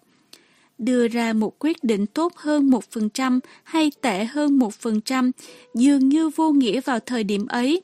Đưa 0.78 1.08
ra 1.08 1.32
một 1.32 1.54
quyết 1.58 1.84
định 1.84 2.06
tốt 2.06 2.32
hơn 2.36 2.70
một 2.70 2.84
phần 2.90 3.08
trăm 3.08 3.40
hay 3.62 3.92
tệ 4.00 4.24
hơn 4.24 4.58
một 4.58 4.74
phần 4.74 5.00
trăm 5.00 5.30
dường 5.74 6.08
như 6.08 6.28
vô 6.28 6.50
nghĩa 6.50 6.80
vào 6.80 7.00
thời 7.00 7.24
điểm 7.24 7.46
ấy, 7.46 7.82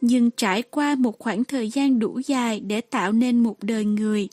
nhưng 0.00 0.30
trải 0.30 0.62
qua 0.62 0.94
một 0.94 1.18
khoảng 1.18 1.44
thời 1.44 1.68
gian 1.70 1.98
đủ 1.98 2.20
dài 2.26 2.60
để 2.60 2.80
tạo 2.80 3.12
nên 3.12 3.38
một 3.38 3.56
đời 3.62 3.84
người. 3.84 4.28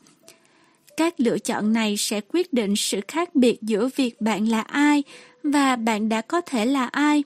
Các 0.98 1.20
lựa 1.20 1.40
chọn 1.40 1.74
này 1.74 1.98
sẽ 1.98 2.22
quyết 2.34 2.54
định 2.54 2.76
sự 2.76 3.00
khác 3.08 3.36
biệt 3.36 3.62
giữa 3.62 3.90
việc 3.96 4.22
bạn 4.22 4.50
là 4.50 4.62
ai 4.62 5.04
và 5.44 5.76
bạn 5.76 6.10
đã 6.10 6.22
có 6.22 6.42
thể 6.42 6.66
là 6.66 6.86
ai. 6.86 7.24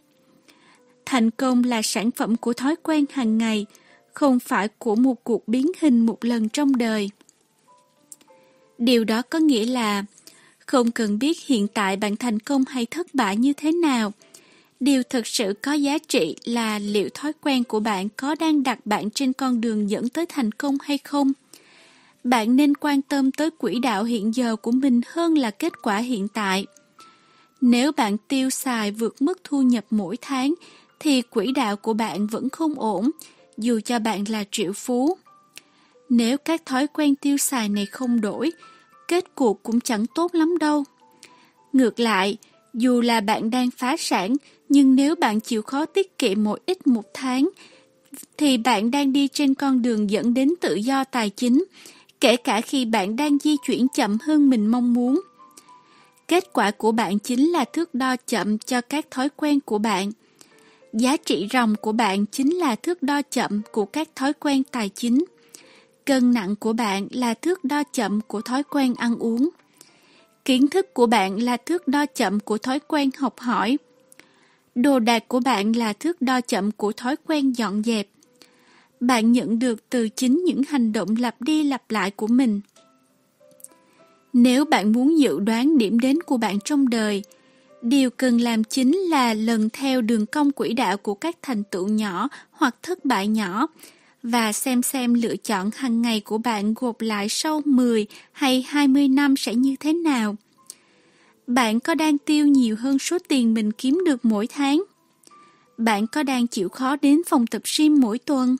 Thành 1.05 1.31
công 1.31 1.63
là 1.63 1.81
sản 1.81 2.11
phẩm 2.11 2.35
của 2.35 2.53
thói 2.53 2.75
quen 2.83 3.05
hàng 3.13 3.37
ngày, 3.37 3.65
không 4.13 4.39
phải 4.39 4.67
của 4.67 4.95
một 4.95 5.23
cuộc 5.23 5.47
biến 5.47 5.71
hình 5.79 6.05
một 6.05 6.25
lần 6.25 6.49
trong 6.49 6.77
đời. 6.77 7.09
Điều 8.77 9.03
đó 9.03 9.21
có 9.21 9.39
nghĩa 9.39 9.65
là 9.65 10.05
không 10.59 10.91
cần 10.91 11.19
biết 11.19 11.37
hiện 11.45 11.67
tại 11.67 11.97
bạn 11.97 12.15
thành 12.15 12.39
công 12.39 12.65
hay 12.65 12.85
thất 12.85 13.15
bại 13.15 13.37
như 13.37 13.53
thế 13.53 13.71
nào. 13.71 14.13
Điều 14.79 15.03
thực 15.03 15.27
sự 15.27 15.53
có 15.61 15.73
giá 15.73 15.97
trị 15.97 16.35
là 16.43 16.79
liệu 16.79 17.09
thói 17.13 17.33
quen 17.41 17.63
của 17.63 17.79
bạn 17.79 18.09
có 18.09 18.35
đang 18.39 18.63
đặt 18.63 18.85
bạn 18.85 19.09
trên 19.09 19.33
con 19.33 19.61
đường 19.61 19.89
dẫn 19.89 20.09
tới 20.09 20.25
thành 20.25 20.51
công 20.51 20.77
hay 20.81 20.97
không. 20.97 21.33
Bạn 22.23 22.55
nên 22.55 22.75
quan 22.75 23.01
tâm 23.01 23.31
tới 23.31 23.51
quỹ 23.51 23.79
đạo 23.79 24.03
hiện 24.03 24.35
giờ 24.35 24.55
của 24.55 24.71
mình 24.71 25.01
hơn 25.07 25.37
là 25.37 25.51
kết 25.51 25.73
quả 25.81 25.97
hiện 25.97 26.27
tại. 26.27 26.65
Nếu 27.61 27.91
bạn 27.91 28.17
tiêu 28.27 28.49
xài 28.49 28.91
vượt 28.91 29.21
mức 29.21 29.41
thu 29.43 29.61
nhập 29.61 29.85
mỗi 29.89 30.17
tháng, 30.21 30.53
thì 30.99 31.21
quỹ 31.21 31.51
đạo 31.51 31.75
của 31.75 31.93
bạn 31.93 32.27
vẫn 32.27 32.49
không 32.49 32.79
ổn, 32.79 33.11
dù 33.57 33.79
cho 33.85 33.99
bạn 33.99 34.23
là 34.27 34.43
triệu 34.51 34.73
phú. 34.73 35.17
Nếu 36.09 36.37
các 36.37 36.65
thói 36.65 36.87
quen 36.87 37.15
tiêu 37.15 37.37
xài 37.37 37.69
này 37.69 37.85
không 37.85 38.21
đổi, 38.21 38.51
kết 39.07 39.35
cuộc 39.35 39.63
cũng 39.63 39.79
chẳng 39.79 40.05
tốt 40.15 40.35
lắm 40.35 40.57
đâu. 40.57 40.83
Ngược 41.73 41.99
lại, 41.99 42.37
dù 42.73 43.01
là 43.01 43.21
bạn 43.21 43.49
đang 43.51 43.71
phá 43.71 43.95
sản, 43.99 44.35
nhưng 44.69 44.95
nếu 44.95 45.15
bạn 45.15 45.39
chịu 45.39 45.61
khó 45.61 45.85
tiết 45.85 46.17
kiệm 46.17 46.43
một 46.43 46.59
ít 46.65 46.87
một 46.87 47.05
tháng, 47.13 47.49
thì 48.37 48.57
bạn 48.57 48.91
đang 48.91 49.13
đi 49.13 49.27
trên 49.27 49.53
con 49.53 49.81
đường 49.81 50.09
dẫn 50.09 50.33
đến 50.33 50.53
tự 50.61 50.75
do 50.75 51.03
tài 51.03 51.29
chính, 51.29 51.65
kể 52.21 52.37
cả 52.37 52.61
khi 52.61 52.85
bạn 52.85 53.15
đang 53.15 53.37
di 53.39 53.55
chuyển 53.65 53.87
chậm 53.93 54.17
hơn 54.21 54.49
mình 54.49 54.67
mong 54.67 54.93
muốn. 54.93 55.21
Kết 56.27 56.53
quả 56.53 56.71
của 56.71 56.91
bạn 56.91 57.19
chính 57.19 57.51
là 57.51 57.65
thước 57.65 57.95
đo 57.95 58.15
chậm 58.27 58.57
cho 58.57 58.81
các 58.81 59.11
thói 59.11 59.29
quen 59.29 59.59
của 59.59 59.77
bạn. 59.77 60.11
Giá 60.93 61.17
trị 61.17 61.47
ròng 61.53 61.75
của 61.81 61.91
bạn 61.91 62.25
chính 62.25 62.57
là 62.57 62.75
thước 62.75 63.03
đo 63.03 63.21
chậm 63.21 63.61
của 63.71 63.85
các 63.85 64.15
thói 64.15 64.33
quen 64.33 64.63
tài 64.63 64.89
chính. 64.89 65.25
Cân 66.05 66.33
nặng 66.33 66.55
của 66.55 66.73
bạn 66.73 67.07
là 67.11 67.33
thước 67.33 67.63
đo 67.63 67.83
chậm 67.93 68.21
của 68.21 68.41
thói 68.41 68.63
quen 68.63 68.93
ăn 68.97 69.15
uống. 69.19 69.49
Kiến 70.45 70.67
thức 70.67 70.93
của 70.93 71.05
bạn 71.05 71.43
là 71.43 71.57
thước 71.57 71.87
đo 71.87 72.05
chậm 72.05 72.39
của 72.39 72.57
thói 72.57 72.79
quen 72.79 73.09
học 73.17 73.39
hỏi. 73.39 73.77
Đồ 74.75 74.99
đạc 74.99 75.27
của 75.27 75.39
bạn 75.39 75.71
là 75.71 75.93
thước 75.93 76.21
đo 76.21 76.41
chậm 76.41 76.71
của 76.71 76.91
thói 76.91 77.15
quen 77.27 77.51
dọn 77.51 77.83
dẹp. 77.83 78.07
Bạn 79.01 79.31
nhận 79.31 79.59
được 79.59 79.89
từ 79.89 80.09
chính 80.09 80.43
những 80.45 80.63
hành 80.63 80.93
động 80.93 81.15
lặp 81.19 81.41
đi 81.41 81.63
lặp 81.63 81.91
lại 81.91 82.11
của 82.11 82.27
mình. 82.27 82.61
Nếu 84.33 84.65
bạn 84.65 84.91
muốn 84.91 85.19
dự 85.19 85.39
đoán 85.39 85.77
điểm 85.77 85.99
đến 85.99 86.21
của 86.21 86.37
bạn 86.37 86.59
trong 86.65 86.89
đời, 86.89 87.23
điều 87.81 88.09
cần 88.09 88.41
làm 88.41 88.63
chính 88.63 88.97
là 88.97 89.33
lần 89.33 89.69
theo 89.69 90.01
đường 90.01 90.25
cong 90.25 90.51
quỹ 90.51 90.73
đạo 90.73 90.97
của 90.97 91.13
các 91.13 91.37
thành 91.41 91.63
tựu 91.63 91.87
nhỏ 91.87 92.29
hoặc 92.51 92.75
thất 92.83 93.05
bại 93.05 93.27
nhỏ 93.27 93.67
và 94.23 94.53
xem 94.53 94.81
xem 94.81 95.13
lựa 95.13 95.35
chọn 95.35 95.69
hàng 95.75 96.01
ngày 96.01 96.19
của 96.19 96.37
bạn 96.37 96.73
gộp 96.73 97.01
lại 97.01 97.29
sau 97.29 97.61
10 97.65 98.05
hay 98.31 98.65
20 98.67 99.07
năm 99.07 99.37
sẽ 99.37 99.55
như 99.55 99.75
thế 99.79 99.93
nào. 99.93 100.35
Bạn 101.47 101.79
có 101.79 101.95
đang 101.95 102.17
tiêu 102.17 102.47
nhiều 102.47 102.75
hơn 102.79 102.99
số 102.99 103.17
tiền 103.27 103.53
mình 103.53 103.71
kiếm 103.71 104.03
được 104.05 104.25
mỗi 104.25 104.47
tháng? 104.47 104.83
Bạn 105.77 106.07
có 106.07 106.23
đang 106.23 106.47
chịu 106.47 106.69
khó 106.69 106.95
đến 107.01 107.21
phòng 107.27 107.47
tập 107.47 107.61
gym 107.77 107.99
mỗi 107.99 108.19
tuần? 108.19 108.57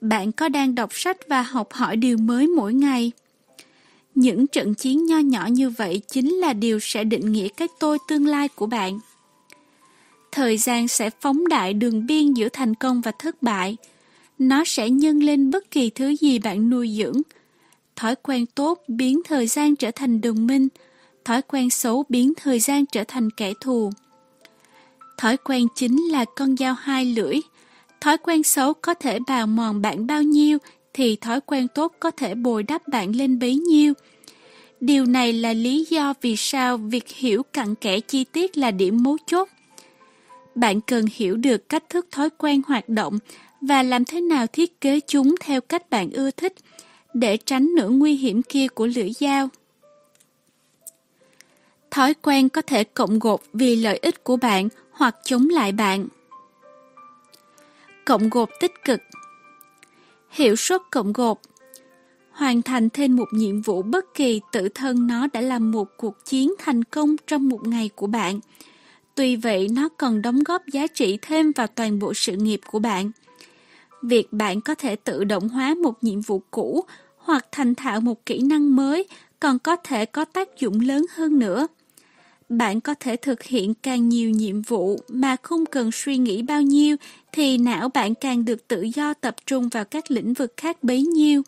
Bạn 0.00 0.32
có 0.32 0.48
đang 0.48 0.74
đọc 0.74 0.90
sách 0.92 1.16
và 1.28 1.42
học 1.42 1.72
hỏi 1.72 1.96
điều 1.96 2.18
mới 2.18 2.46
mỗi 2.46 2.74
ngày? 2.74 3.12
Những 4.14 4.46
trận 4.46 4.74
chiến 4.74 5.06
nho 5.06 5.18
nhỏ 5.18 5.46
như 5.50 5.70
vậy 5.70 6.00
chính 6.08 6.34
là 6.34 6.52
điều 6.52 6.78
sẽ 6.80 7.04
định 7.04 7.32
nghĩa 7.32 7.48
cái 7.48 7.68
tôi 7.80 7.98
tương 8.08 8.26
lai 8.26 8.48
của 8.48 8.66
bạn. 8.66 8.98
Thời 10.32 10.58
gian 10.58 10.88
sẽ 10.88 11.10
phóng 11.20 11.48
đại 11.48 11.72
đường 11.72 12.06
biên 12.06 12.32
giữa 12.32 12.48
thành 12.52 12.74
công 12.74 13.00
và 13.00 13.12
thất 13.18 13.42
bại. 13.42 13.76
Nó 14.38 14.64
sẽ 14.64 14.90
nhân 14.90 15.22
lên 15.22 15.50
bất 15.50 15.70
kỳ 15.70 15.90
thứ 15.90 16.16
gì 16.16 16.38
bạn 16.38 16.70
nuôi 16.70 16.94
dưỡng. 16.98 17.22
Thói 17.96 18.14
quen 18.14 18.46
tốt 18.46 18.84
biến 18.88 19.20
thời 19.24 19.46
gian 19.46 19.76
trở 19.76 19.90
thành 19.90 20.20
đồng 20.20 20.46
minh, 20.46 20.68
thói 21.24 21.42
quen 21.42 21.70
xấu 21.70 22.04
biến 22.08 22.32
thời 22.36 22.60
gian 22.60 22.86
trở 22.86 23.04
thành 23.04 23.30
kẻ 23.30 23.52
thù. 23.60 23.90
Thói 25.18 25.36
quen 25.36 25.66
chính 25.74 25.96
là 26.10 26.24
con 26.36 26.56
dao 26.56 26.74
hai 26.74 27.04
lưỡi. 27.04 27.40
Thói 28.00 28.18
quen 28.18 28.42
xấu 28.42 28.74
có 28.74 28.94
thể 28.94 29.18
bào 29.26 29.46
mòn 29.46 29.82
bạn 29.82 30.06
bao 30.06 30.22
nhiêu 30.22 30.58
thì 30.94 31.16
thói 31.16 31.40
quen 31.40 31.68
tốt 31.68 31.92
có 32.00 32.10
thể 32.10 32.34
bồi 32.34 32.62
đắp 32.62 32.88
bạn 32.88 33.16
lên 33.16 33.38
bấy 33.38 33.56
nhiêu. 33.56 33.94
Điều 34.80 35.04
này 35.04 35.32
là 35.32 35.52
lý 35.52 35.86
do 35.90 36.14
vì 36.20 36.36
sao 36.36 36.76
việc 36.76 37.08
hiểu 37.08 37.42
cặn 37.42 37.74
kẽ 37.74 38.00
chi 38.00 38.24
tiết 38.24 38.58
là 38.58 38.70
điểm 38.70 39.02
mấu 39.02 39.16
chốt. 39.26 39.48
Bạn 40.54 40.80
cần 40.80 41.04
hiểu 41.14 41.36
được 41.36 41.68
cách 41.68 41.84
thức 41.88 42.06
thói 42.10 42.30
quen 42.30 42.62
hoạt 42.66 42.88
động 42.88 43.18
và 43.60 43.82
làm 43.82 44.04
thế 44.04 44.20
nào 44.20 44.46
thiết 44.46 44.80
kế 44.80 45.00
chúng 45.00 45.34
theo 45.40 45.60
cách 45.60 45.90
bạn 45.90 46.10
ưa 46.10 46.30
thích 46.30 46.54
để 47.14 47.36
tránh 47.36 47.74
nửa 47.74 47.88
nguy 47.88 48.16
hiểm 48.16 48.42
kia 48.42 48.68
của 48.68 48.86
lưỡi 48.86 49.12
dao. 49.20 49.48
Thói 51.90 52.14
quen 52.14 52.48
có 52.48 52.62
thể 52.62 52.84
cộng 52.84 53.18
gộp 53.18 53.42
vì 53.52 53.76
lợi 53.76 53.98
ích 54.02 54.24
của 54.24 54.36
bạn 54.36 54.68
hoặc 54.90 55.16
chống 55.24 55.48
lại 55.48 55.72
bạn. 55.72 56.08
Cộng 58.10 58.30
gộp 58.30 58.50
tích 58.60 58.84
cực 58.84 59.00
Hiệu 60.30 60.56
suất 60.56 60.80
cộng 60.90 61.12
gộp 61.12 61.40
Hoàn 62.30 62.62
thành 62.62 62.90
thêm 62.90 63.16
một 63.16 63.28
nhiệm 63.32 63.62
vụ 63.62 63.82
bất 63.82 64.14
kỳ 64.14 64.40
tự 64.52 64.68
thân 64.68 65.06
nó 65.06 65.26
đã 65.32 65.40
là 65.40 65.58
một 65.58 65.88
cuộc 65.96 66.24
chiến 66.24 66.54
thành 66.58 66.84
công 66.84 67.16
trong 67.26 67.48
một 67.48 67.68
ngày 67.68 67.90
của 67.94 68.06
bạn. 68.06 68.40
Tuy 69.14 69.36
vậy, 69.36 69.68
nó 69.70 69.88
còn 69.88 70.22
đóng 70.22 70.38
góp 70.42 70.66
giá 70.66 70.86
trị 70.86 71.18
thêm 71.22 71.52
vào 71.52 71.66
toàn 71.66 71.98
bộ 71.98 72.14
sự 72.14 72.36
nghiệp 72.36 72.60
của 72.70 72.78
bạn. 72.78 73.10
Việc 74.02 74.32
bạn 74.32 74.60
có 74.60 74.74
thể 74.74 74.96
tự 74.96 75.24
động 75.24 75.48
hóa 75.48 75.74
một 75.74 76.04
nhiệm 76.04 76.20
vụ 76.20 76.42
cũ 76.50 76.84
hoặc 77.16 77.46
thành 77.52 77.74
thạo 77.74 78.00
một 78.00 78.26
kỹ 78.26 78.38
năng 78.38 78.76
mới 78.76 79.08
còn 79.40 79.58
có 79.58 79.76
thể 79.76 80.04
có 80.04 80.24
tác 80.24 80.58
dụng 80.58 80.80
lớn 80.80 81.06
hơn 81.14 81.38
nữa. 81.38 81.66
Bạn 82.48 82.80
có 82.80 82.94
thể 83.00 83.16
thực 83.16 83.42
hiện 83.42 83.74
càng 83.74 84.08
nhiều 84.08 84.30
nhiệm 84.30 84.62
vụ 84.62 85.00
mà 85.08 85.36
không 85.42 85.66
cần 85.66 85.90
suy 85.92 86.16
nghĩ 86.16 86.42
bao 86.42 86.62
nhiêu 86.62 86.96
thì 87.32 87.58
não 87.58 87.88
bạn 87.88 88.14
càng 88.14 88.44
được 88.44 88.68
tự 88.68 88.82
do 88.94 89.14
tập 89.14 89.36
trung 89.46 89.68
vào 89.68 89.84
các 89.84 90.10
lĩnh 90.10 90.34
vực 90.34 90.54
khác 90.56 90.84
bấy 90.84 91.02
nhiêu. 91.02 91.42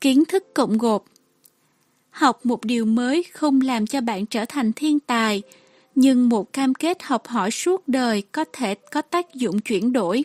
Kiến 0.00 0.24
thức 0.24 0.54
cộng 0.54 0.78
gộp 0.78 1.04
Học 2.10 2.46
một 2.46 2.64
điều 2.64 2.84
mới 2.84 3.22
không 3.32 3.60
làm 3.60 3.86
cho 3.86 4.00
bạn 4.00 4.26
trở 4.26 4.44
thành 4.44 4.72
thiên 4.72 5.00
tài, 5.00 5.42
nhưng 5.94 6.28
một 6.28 6.52
cam 6.52 6.74
kết 6.74 7.02
học 7.02 7.26
hỏi 7.26 7.50
suốt 7.50 7.88
đời 7.88 8.22
có 8.32 8.44
thể 8.52 8.74
có 8.74 9.02
tác 9.02 9.34
dụng 9.34 9.60
chuyển 9.60 9.92
đổi. 9.92 10.24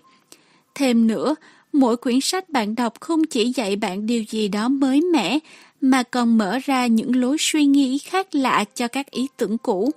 Thêm 0.75 1.07
nữa, 1.07 1.35
mỗi 1.73 1.97
quyển 1.97 2.21
sách 2.21 2.49
bạn 2.49 2.75
đọc 2.75 2.93
không 2.99 3.25
chỉ 3.25 3.51
dạy 3.55 3.75
bạn 3.75 4.05
điều 4.05 4.23
gì 4.23 4.47
đó 4.47 4.69
mới 4.69 5.01
mẻ, 5.01 5.39
mà 5.81 6.03
còn 6.03 6.37
mở 6.37 6.59
ra 6.65 6.87
những 6.87 7.15
lối 7.15 7.37
suy 7.39 7.65
nghĩ 7.65 7.97
khác 7.97 8.35
lạ 8.35 8.65
cho 8.75 8.87
các 8.87 9.11
ý 9.11 9.27
tưởng 9.37 9.57
cũ. 9.57 9.91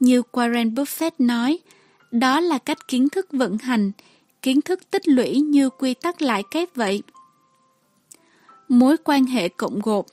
Như 0.00 0.22
Warren 0.32 0.74
Buffett 0.74 1.10
nói, 1.18 1.58
đó 2.14 2.40
là 2.40 2.58
cách 2.58 2.88
kiến 2.88 3.08
thức 3.08 3.26
vận 3.32 3.58
hành, 3.58 3.92
kiến 4.42 4.60
thức 4.60 4.90
tích 4.90 5.08
lũy 5.08 5.40
như 5.40 5.70
quy 5.70 5.94
tắc 5.94 6.22
lại 6.22 6.42
kép 6.50 6.74
vậy. 6.74 7.02
Mối 8.68 8.96
quan 9.04 9.24
hệ 9.24 9.48
cộng 9.48 9.80
gộp 9.80 10.06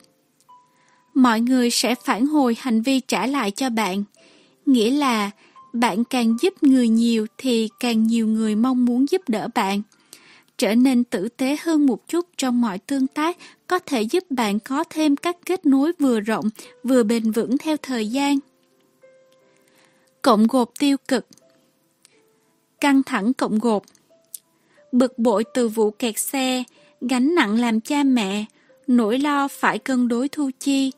Mọi 1.14 1.40
người 1.40 1.70
sẽ 1.70 1.94
phản 1.94 2.26
hồi 2.26 2.56
hành 2.60 2.82
vi 2.82 3.00
trả 3.00 3.26
lại 3.26 3.50
cho 3.50 3.70
bạn, 3.70 4.04
nghĩa 4.66 4.90
là 4.90 5.30
bạn 5.72 6.04
càng 6.04 6.36
giúp 6.40 6.62
người 6.62 6.88
nhiều 6.88 7.26
thì 7.38 7.68
càng 7.80 8.06
nhiều 8.06 8.26
người 8.26 8.56
mong 8.56 8.84
muốn 8.84 9.06
giúp 9.10 9.22
đỡ 9.28 9.48
bạn. 9.54 9.82
Trở 10.58 10.74
nên 10.74 11.04
tử 11.04 11.28
tế 11.28 11.56
hơn 11.62 11.86
một 11.86 12.08
chút 12.08 12.26
trong 12.36 12.60
mọi 12.60 12.78
tương 12.78 13.06
tác 13.06 13.36
có 13.66 13.78
thể 13.78 14.02
giúp 14.02 14.24
bạn 14.30 14.58
có 14.58 14.84
thêm 14.90 15.16
các 15.16 15.36
kết 15.46 15.66
nối 15.66 15.92
vừa 15.98 16.20
rộng 16.20 16.48
vừa 16.84 17.02
bền 17.02 17.30
vững 17.30 17.58
theo 17.58 17.76
thời 17.76 18.08
gian. 18.08 18.38
Cộng 20.22 20.46
gộp 20.46 20.70
tiêu 20.78 20.96
cực 21.08 21.26
Căng 22.82 23.02
thẳng 23.02 23.32
cộng 23.32 23.58
gộp 23.58 23.82
Bực 24.92 25.18
bội 25.18 25.44
từ 25.54 25.68
vụ 25.68 25.90
kẹt 25.90 26.18
xe, 26.18 26.64
gánh 27.00 27.34
nặng 27.34 27.60
làm 27.60 27.80
cha 27.80 28.02
mẹ, 28.02 28.44
nỗi 28.86 29.18
lo 29.18 29.48
phải 29.48 29.78
cân 29.78 30.08
đối 30.08 30.28
thu 30.28 30.50
chi, 30.60 30.92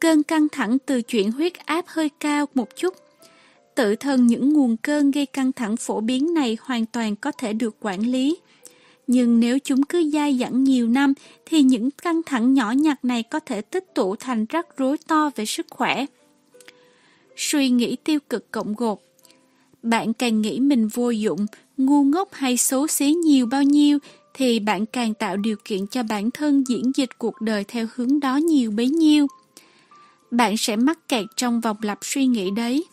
cơn 0.00 0.22
căng 0.22 0.48
thẳng 0.48 0.78
từ 0.86 1.02
chuyện 1.02 1.32
huyết 1.32 1.54
áp 1.54 1.84
hơi 1.88 2.10
cao 2.20 2.46
một 2.54 2.76
chút, 2.76 2.94
Tự 3.74 3.96
thân 3.96 4.26
những 4.26 4.52
nguồn 4.52 4.76
cơn 4.76 5.10
gây 5.10 5.26
căng 5.26 5.52
thẳng 5.52 5.76
phổ 5.76 6.00
biến 6.00 6.34
này 6.34 6.56
hoàn 6.60 6.86
toàn 6.86 7.16
có 7.16 7.32
thể 7.32 7.52
được 7.52 7.76
quản 7.80 8.00
lý. 8.00 8.38
Nhưng 9.06 9.40
nếu 9.40 9.58
chúng 9.58 9.82
cứ 9.82 10.10
dai 10.10 10.38
dẳng 10.38 10.64
nhiều 10.64 10.88
năm 10.88 11.14
thì 11.46 11.62
những 11.62 11.90
căng 11.90 12.22
thẳng 12.26 12.54
nhỏ 12.54 12.70
nhặt 12.70 13.04
này 13.04 13.22
có 13.22 13.40
thể 13.40 13.60
tích 13.60 13.94
tụ 13.94 14.16
thành 14.16 14.46
rắc 14.48 14.76
rối 14.76 14.96
to 15.06 15.30
về 15.36 15.44
sức 15.44 15.66
khỏe. 15.70 16.06
Suy 17.36 17.68
nghĩ 17.68 17.96
tiêu 18.04 18.18
cực 18.28 18.50
cộng 18.50 18.74
gộp 18.74 19.00
bạn 19.86 20.12
càng 20.12 20.42
nghĩ 20.42 20.60
mình 20.60 20.88
vô 20.88 21.10
dụng, 21.10 21.46
ngu 21.76 22.04
ngốc 22.04 22.28
hay 22.32 22.56
xấu 22.56 22.86
xí 22.86 23.12
nhiều 23.12 23.46
bao 23.46 23.62
nhiêu 23.62 23.98
thì 24.34 24.58
bạn 24.58 24.86
càng 24.86 25.14
tạo 25.14 25.36
điều 25.36 25.56
kiện 25.64 25.86
cho 25.86 26.02
bản 26.02 26.30
thân 26.30 26.64
diễn 26.68 26.92
dịch 26.94 27.18
cuộc 27.18 27.40
đời 27.40 27.64
theo 27.64 27.86
hướng 27.94 28.20
đó 28.20 28.36
nhiều 28.36 28.70
bấy 28.70 28.88
nhiêu. 28.88 29.26
Bạn 30.30 30.56
sẽ 30.56 30.76
mắc 30.76 31.08
kẹt 31.08 31.24
trong 31.36 31.60
vòng 31.60 31.76
lặp 31.82 31.98
suy 32.02 32.26
nghĩ 32.26 32.50
đấy. 32.50 32.84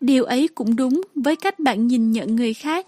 Điều 0.00 0.24
ấy 0.24 0.48
cũng 0.48 0.76
đúng 0.76 1.00
với 1.14 1.36
cách 1.36 1.58
bạn 1.58 1.86
nhìn 1.86 2.12
nhận 2.12 2.36
người 2.36 2.54
khác. 2.54 2.86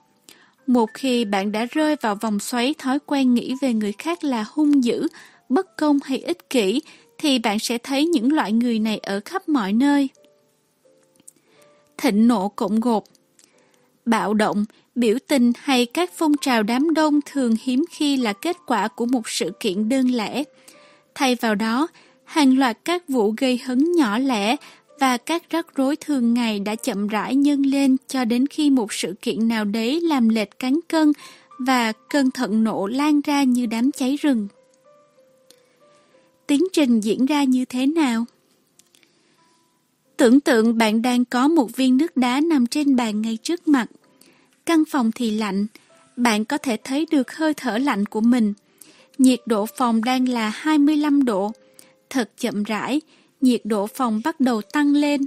Một 0.67 0.91
khi 0.95 1.25
bạn 1.25 1.53
đã 1.53 1.67
rơi 1.71 1.97
vào 2.01 2.15
vòng 2.15 2.39
xoáy 2.39 2.75
thói 2.79 2.99
quen 3.07 3.35
nghĩ 3.35 3.55
về 3.63 3.75
người 3.75 3.93
khác 3.93 4.25
là 4.25 4.45
hung 4.53 4.85
dữ, 4.85 5.09
bất 5.49 5.77
công 5.77 5.99
hay 6.05 6.19
ích 6.19 6.51
kỷ, 6.51 6.83
thì 7.19 7.39
bạn 7.39 7.59
sẽ 7.59 7.79
thấy 7.79 8.07
những 8.07 8.33
loại 8.33 8.53
người 8.53 8.79
này 8.79 8.99
ở 8.99 9.21
khắp 9.25 9.49
mọi 9.49 9.73
nơi. 9.73 10.09
Thịnh 11.99 12.29
nộ 12.29 12.49
cộng 12.49 12.81
gộp 12.81 13.05
Bạo 14.07 14.35
động, 14.35 14.65
biểu 14.95 15.19
tình 15.29 15.53
hay 15.59 15.87
các 15.87 16.11
phong 16.17 16.33
trào 16.41 16.63
đám 16.63 16.95
đông 16.95 17.21
thường 17.27 17.55
hiếm 17.63 17.85
khi 17.91 18.17
là 18.17 18.33
kết 18.33 18.57
quả 18.67 18.89
của 18.89 19.07
một 19.07 19.29
sự 19.29 19.53
kiện 19.61 19.89
đơn 19.89 20.07
lẻ. 20.07 20.45
Thay 21.15 21.35
vào 21.35 21.55
đó, 21.55 21.89
hàng 22.25 22.59
loạt 22.59 22.79
các 22.85 23.09
vụ 23.09 23.35
gây 23.37 23.59
hấn 23.59 23.93
nhỏ 23.93 24.19
lẻ 24.19 24.57
và 25.01 25.17
các 25.17 25.51
rắc 25.51 25.67
rối 25.77 25.97
thường 25.97 26.35
ngày 26.35 26.61
đã 26.61 26.75
chậm 26.75 27.09
rãi 27.09 27.35
nhân 27.35 27.63
lên 27.63 27.97
cho 28.07 28.25
đến 28.25 28.47
khi 28.47 28.71
một 28.71 28.93
sự 28.93 29.15
kiện 29.23 29.49
nào 29.49 29.65
đấy 29.65 30.01
làm 30.01 30.29
lệch 30.29 30.59
cán 30.59 30.81
cân 30.89 31.13
và 31.59 31.93
cơn 31.93 32.31
thận 32.31 32.65
nộ 32.65 32.87
lan 32.87 33.21
ra 33.21 33.43
như 33.43 33.67
đám 33.67 33.93
cháy 33.93 34.17
rừng. 34.21 34.49
Tiến 36.47 36.65
trình 36.73 37.01
diễn 37.01 37.27
ra 37.27 37.45
như 37.45 37.65
thế 37.65 37.87
nào? 37.87 38.25
Tưởng 40.17 40.41
tượng 40.41 40.79
bạn 40.79 41.03
đang 41.03 41.25
có 41.25 41.49
một 41.49 41.77
viên 41.77 41.97
nước 41.97 42.17
đá 42.17 42.41
nằm 42.41 42.67
trên 42.67 42.97
bàn 42.97 43.23
ngay 43.23 43.39
trước 43.43 43.69
mặt. 43.69 43.87
Căn 44.67 44.85
phòng 44.91 45.11
thì 45.15 45.31
lạnh, 45.31 45.67
bạn 46.17 46.45
có 46.45 46.59
thể 46.59 46.77
thấy 46.85 47.07
được 47.11 47.37
hơi 47.37 47.55
thở 47.55 47.79
lạnh 47.79 48.07
của 48.07 48.21
mình. 48.21 48.55
Nhiệt 49.19 49.41
độ 49.47 49.67
phòng 49.67 50.05
đang 50.05 50.29
là 50.29 50.49
25 50.49 51.25
độ. 51.25 51.53
Thật 52.11 52.31
chậm 52.39 52.63
rãi, 52.63 53.01
nhiệt 53.41 53.61
độ 53.65 53.87
phòng 53.87 54.21
bắt 54.25 54.41
đầu 54.41 54.63
tăng 54.63 54.93
lên. 54.93 55.21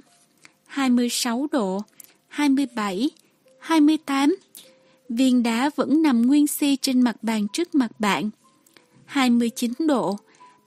26 0.66 1.48
độ, 1.52 1.82
27, 2.28 3.10
28. 3.60 4.36
Viên 5.10 5.44
đá 5.44 5.70
vẫn 5.76 6.02
nằm 6.02 6.22
nguyên 6.22 6.48
si 6.48 6.78
trên 6.82 7.02
mặt 7.02 7.16
bàn 7.22 7.48
trước 7.54 7.76
mặt 7.76 7.92
bạn. 8.00 8.30
29 9.06 9.72
độ, 9.80 10.18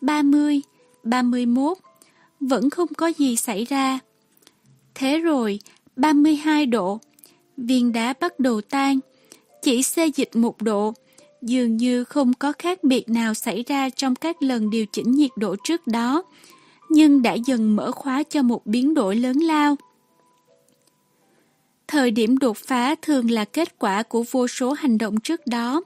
30, 0.00 0.60
31. 1.02 1.78
Vẫn 2.40 2.70
không 2.70 2.88
có 2.96 3.06
gì 3.06 3.36
xảy 3.36 3.64
ra. 3.64 3.98
Thế 4.98 5.18
rồi, 5.18 5.58
32 5.96 6.66
độ. 6.66 7.00
Viên 7.56 7.92
đá 7.92 8.14
bắt 8.20 8.40
đầu 8.40 8.60
tan. 8.60 8.98
Chỉ 9.62 9.82
xê 9.82 10.06
dịch 10.06 10.36
một 10.36 10.62
độ. 10.62 10.94
Dường 11.42 11.76
như 11.76 12.04
không 12.04 12.34
có 12.34 12.52
khác 12.58 12.84
biệt 12.84 13.08
nào 13.08 13.34
xảy 13.34 13.64
ra 13.68 13.90
trong 13.90 14.14
các 14.14 14.42
lần 14.42 14.70
điều 14.70 14.86
chỉnh 14.92 15.10
nhiệt 15.10 15.30
độ 15.36 15.56
trước 15.64 15.86
đó 15.86 16.22
nhưng 16.88 17.22
đã 17.22 17.34
dần 17.34 17.76
mở 17.76 17.92
khóa 17.92 18.22
cho 18.22 18.42
một 18.42 18.66
biến 18.66 18.94
đổi 18.94 19.16
lớn 19.16 19.38
lao. 19.38 19.76
Thời 21.88 22.10
điểm 22.10 22.38
đột 22.38 22.56
phá 22.56 22.94
thường 23.02 23.30
là 23.30 23.44
kết 23.44 23.78
quả 23.78 24.02
của 24.02 24.24
vô 24.30 24.48
số 24.48 24.72
hành 24.72 24.98
động 24.98 25.20
trước 25.20 25.46
đó. 25.46 25.82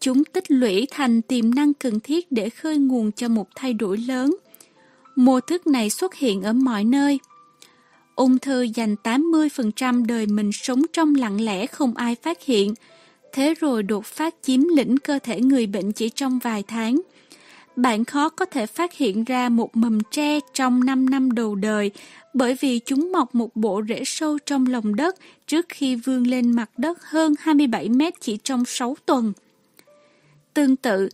Chúng 0.00 0.24
tích 0.24 0.50
lũy 0.50 0.86
thành 0.90 1.22
tiềm 1.22 1.54
năng 1.54 1.74
cần 1.74 2.00
thiết 2.00 2.32
để 2.32 2.50
khơi 2.50 2.78
nguồn 2.78 3.12
cho 3.12 3.28
một 3.28 3.48
thay 3.54 3.72
đổi 3.72 3.98
lớn. 3.98 4.36
Mô 5.16 5.40
thức 5.40 5.66
này 5.66 5.90
xuất 5.90 6.14
hiện 6.14 6.42
ở 6.42 6.52
mọi 6.52 6.84
nơi. 6.84 7.18
Ung 8.16 8.38
thư 8.38 8.62
dành 8.62 8.94
80% 9.04 10.06
đời 10.06 10.26
mình 10.26 10.50
sống 10.52 10.82
trong 10.92 11.14
lặng 11.14 11.40
lẽ 11.40 11.66
không 11.66 11.96
ai 11.96 12.16
phát 12.22 12.42
hiện, 12.42 12.74
thế 13.32 13.54
rồi 13.54 13.82
đột 13.82 14.04
phát 14.04 14.34
chiếm 14.42 14.60
lĩnh 14.76 14.98
cơ 14.98 15.18
thể 15.22 15.40
người 15.40 15.66
bệnh 15.66 15.92
chỉ 15.92 16.08
trong 16.08 16.38
vài 16.38 16.62
tháng 16.62 17.00
bạn 17.76 18.04
khó 18.04 18.28
có 18.28 18.44
thể 18.44 18.66
phát 18.66 18.94
hiện 18.94 19.24
ra 19.24 19.48
một 19.48 19.76
mầm 19.76 19.98
tre 20.10 20.40
trong 20.54 20.84
5 20.84 21.10
năm 21.10 21.30
đầu 21.30 21.54
đời 21.54 21.90
bởi 22.34 22.56
vì 22.60 22.78
chúng 22.78 23.12
mọc 23.12 23.34
một 23.34 23.56
bộ 23.56 23.82
rễ 23.88 24.02
sâu 24.04 24.38
trong 24.46 24.66
lòng 24.66 24.96
đất 24.96 25.16
trước 25.46 25.66
khi 25.68 25.94
vươn 25.94 26.24
lên 26.26 26.52
mặt 26.52 26.70
đất 26.76 26.98
hơn 27.02 27.34
27 27.40 27.88
mét 27.88 28.14
chỉ 28.20 28.38
trong 28.44 28.64
6 28.64 28.96
tuần. 29.06 29.32
Tương 30.54 30.76
tự, 30.76 31.08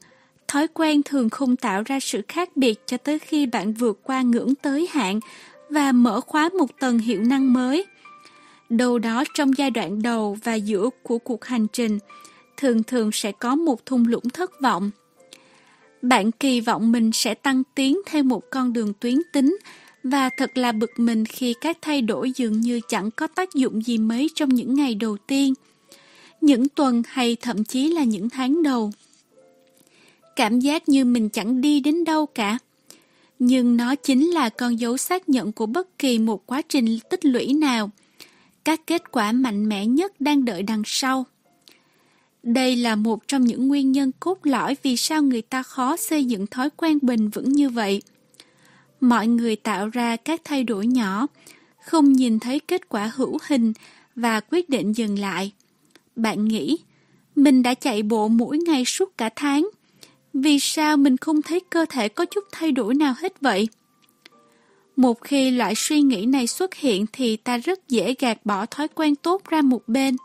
thói 0.49 0.69
quen 0.69 1.03
thường 1.03 1.31
không 1.31 1.57
tạo 1.57 1.83
ra 1.87 2.01
sự 2.01 2.23
khác 2.29 2.57
biệt 2.57 2.87
cho 2.87 2.97
tới 2.97 3.19
khi 3.19 3.47
bạn 3.47 3.73
vượt 3.73 4.01
qua 4.03 4.23
ngưỡng 4.23 4.55
tới 4.55 4.89
hạn 4.91 5.21
và 5.71 5.93
mở 5.93 6.21
khóa 6.21 6.51
một 6.59 6.81
tầng 6.81 6.99
hiệu 6.99 7.23
năng 7.23 7.53
mới. 7.53 7.87
Đâu 8.69 8.99
đó 8.99 9.25
trong 9.35 9.59
giai 9.59 9.71
đoạn 9.71 10.03
đầu 10.03 10.37
và 10.45 10.55
giữa 10.55 10.91
của 11.03 11.19
cuộc 11.19 11.45
hành 11.45 11.67
trình, 11.73 11.99
thường 12.57 12.83
thường 12.83 13.13
sẽ 13.13 13.33
có 13.33 13.55
một 13.55 13.87
thung 13.87 14.07
lũng 14.07 14.31
thất 14.31 14.61
vọng. 14.61 14.91
Bạn 16.03 16.33
kỳ 16.33 16.61
vọng 16.61 16.93
mình 16.93 17.11
sẽ 17.13 17.35
tăng 17.35 17.63
tiến 17.75 18.01
theo 18.07 18.23
một 18.23 18.43
con 18.51 18.73
đường 18.73 18.93
tuyến 19.01 19.19
tính 19.33 19.59
và 20.03 20.31
thật 20.37 20.59
là 20.59 20.73
bực 20.73 20.91
mình 20.97 21.25
khi 21.25 21.55
các 21.61 21.79
thay 21.81 22.03
đổi 22.03 22.33
dường 22.37 22.61
như 22.61 22.81
chẳng 22.89 23.11
có 23.11 23.27
tác 23.27 23.55
dụng 23.55 23.83
gì 23.83 23.99
mấy 23.99 24.31
trong 24.35 24.49
những 24.49 24.75
ngày 24.75 24.95
đầu 24.95 25.17
tiên, 25.27 25.55
những 26.41 26.69
tuần 26.69 27.03
hay 27.07 27.37
thậm 27.41 27.65
chí 27.65 27.89
là 27.89 28.05
những 28.05 28.31
tháng 28.31 28.63
đầu. 28.63 28.91
Cảm 30.37 30.61
giác 30.61 30.89
như 30.89 31.05
mình 31.05 31.29
chẳng 31.29 31.61
đi 31.61 31.81
đến 31.81 32.05
đâu 32.05 32.27
cả. 32.27 32.59
Nhưng 33.39 33.77
nó 33.77 33.95
chính 33.95 34.31
là 34.31 34.49
con 34.49 34.81
dấu 34.81 34.97
xác 34.97 35.29
nhận 35.29 35.53
của 35.53 35.67
bất 35.67 35.99
kỳ 35.99 36.19
một 36.19 36.47
quá 36.47 36.63
trình 36.69 36.99
tích 37.11 37.25
lũy 37.25 37.53
nào. 37.53 37.91
Các 38.65 38.81
kết 38.87 39.13
quả 39.13 39.33
mạnh 39.33 39.69
mẽ 39.69 39.87
nhất 39.87 40.21
đang 40.21 40.45
đợi 40.45 40.63
đằng 40.63 40.83
sau. 40.87 41.27
Đây 42.43 42.77
là 42.77 42.97
một 42.97 43.29
trong 43.29 43.45
những 43.45 43.69
nguyên 43.69 43.93
nhân 43.93 44.13
cốt 44.21 44.39
lõi 44.43 44.77
vì 44.83 44.97
sao 44.97 45.23
người 45.23 45.43
ta 45.43 45.63
khó 45.63 45.97
xây 45.97 46.25
dựng 46.25 46.47
thói 46.47 46.71
quen 46.71 46.99
bền 47.03 47.29
vững 47.29 47.53
như 47.53 47.71
vậy. 47.71 48.03
Mọi 49.01 49.27
người 49.27 49.57
tạo 49.57 49.89
ra 49.89 50.17
các 50.17 50.41
thay 50.45 50.65
đổi 50.65 50.87
nhỏ, 50.87 51.27
không 51.85 52.13
nhìn 52.13 52.39
thấy 52.39 52.61
kết 52.61 52.89
quả 52.89 53.13
hữu 53.15 53.39
hình 53.49 53.73
và 54.17 54.41
quyết 54.41 54.69
định 54.69 54.93
dừng 54.93 55.19
lại. 55.19 55.53
Bạn 56.17 56.45
nghĩ, 56.45 56.79
mình 57.37 57.63
đã 57.63 57.75
chạy 57.75 58.03
bộ 58.03 58.29
mỗi 58.29 58.59
ngày 58.59 58.85
suốt 58.85 59.19
cả 59.19 59.31
tháng. 59.37 59.69
Vì 60.41 60.59
sao 60.59 60.97
mình 60.97 61.17
không 61.17 61.43
thấy 61.43 61.61
cơ 61.61 61.87
thể 61.89 62.09
có 62.09 62.25
chút 62.25 62.45
thay 62.53 62.73
đổi 62.73 62.95
nào 62.95 63.15
hết 63.19 63.41
vậy? 63.41 63.69
Một 64.97 65.21
khi 65.21 65.51
loại 65.51 65.75
suy 65.75 66.01
nghĩ 66.01 66.27
này 66.27 66.47
xuất 66.47 66.75
hiện 66.75 67.07
thì 67.13 67.37
ta 67.37 67.59
rất 67.59 67.89
dễ 67.89 68.15
gạt 68.19 68.47
bỏ 68.47 68.67
thói 68.67 68.89
quen 68.89 69.17
tốt 69.17 69.43
ra 69.49 69.63
một 69.63 69.89
bên. 69.89 70.17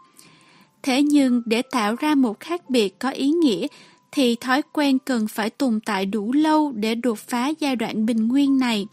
Thế 0.84 1.04
nhưng 1.04 1.42
để 1.46 1.62
tạo 1.62 1.96
ra 1.96 2.16
một 2.16 2.40
khác 2.40 2.70
biệt 2.70 3.00
có 3.00 3.10
ý 3.10 3.30
nghĩa 3.30 3.68
thì 4.12 4.36
thói 4.36 4.62
quen 4.74 5.00
cần 5.00 5.28
phải 5.28 5.50
tồn 5.50 5.80
tại 5.86 6.06
đủ 6.06 6.34
lâu 6.34 6.72
để 6.72 6.96
đột 6.96 7.20
phá 7.20 7.52
giai 7.60 7.76
đoạn 7.76 8.06
bình 8.06 8.28
nguyên 8.28 8.58
này. 8.60 8.88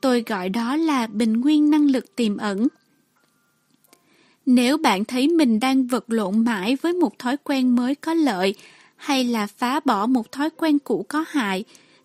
Tôi 0.00 0.24
gọi 0.26 0.48
đó 0.48 0.76
là 0.76 1.06
bình 1.06 1.32
nguyên 1.32 1.70
năng 1.70 1.90
lực 1.90 2.16
tiềm 2.16 2.36
ẩn. 2.36 2.68
Nếu 4.46 4.78
bạn 4.78 5.04
thấy 5.04 5.28
mình 5.28 5.60
đang 5.60 5.86
vật 5.86 6.04
lộn 6.08 6.44
mãi 6.44 6.76
với 6.82 6.92
một 6.92 7.18
thói 7.18 7.36
quen 7.44 7.76
mới 7.76 7.94
có 7.94 8.14
lợi 8.14 8.54
hay 8.96 9.24
là 9.24 9.46
phá 9.46 9.80
bỏ 9.84 10.06
một 10.06 10.32
thói 10.32 10.50
quen 10.50 10.78
cũ 10.78 11.06
có 11.08 11.24
hại, 11.28 11.64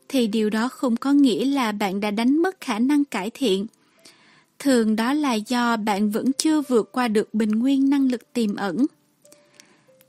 thì 0.09 0.27
điều 0.27 0.49
đó 0.49 0.69
không 0.69 0.95
có 0.95 1.11
nghĩa 1.13 1.45
là 1.45 1.71
bạn 1.71 1.99
đã 1.99 2.11
đánh 2.11 2.37
mất 2.41 2.61
khả 2.61 2.79
năng 2.79 3.05
cải 3.05 3.29
thiện. 3.29 3.65
Thường 4.59 4.95
đó 4.95 5.13
là 5.13 5.33
do 5.33 5.77
bạn 5.77 6.11
vẫn 6.11 6.33
chưa 6.33 6.61
vượt 6.61 6.91
qua 6.91 7.07
được 7.07 7.33
bình 7.33 7.51
nguyên 7.51 7.89
năng 7.89 8.11
lực 8.11 8.33
tiềm 8.33 8.55
ẩn 8.55 8.85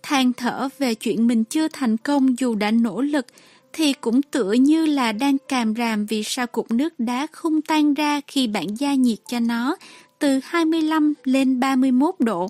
than 0.03 0.33
thở 0.33 0.69
về 0.79 0.95
chuyện 0.95 1.27
mình 1.27 1.45
chưa 1.45 1.69
thành 1.69 1.97
công 1.97 2.39
dù 2.39 2.55
đã 2.55 2.71
nỗ 2.71 3.01
lực, 3.01 3.27
thì 3.73 3.93
cũng 3.93 4.23
tựa 4.23 4.53
như 4.53 4.87
là 4.87 5.13
đang 5.13 5.37
càm 5.49 5.75
ràm 5.75 6.07
vì 6.07 6.23
sao 6.23 6.47
cục 6.47 6.71
nước 6.71 6.95
đá 6.99 7.27
không 7.33 7.63
tan 7.63 7.95
ra 7.95 8.21
khi 8.27 8.47
bạn 8.47 8.67
gia 8.79 8.95
nhiệt 8.95 9.19
cho 9.29 9.41
nó 9.41 9.77
từ 10.19 10.41
25 10.45 11.15
lên 11.25 11.61
31 11.61 12.15
độ. 12.19 12.49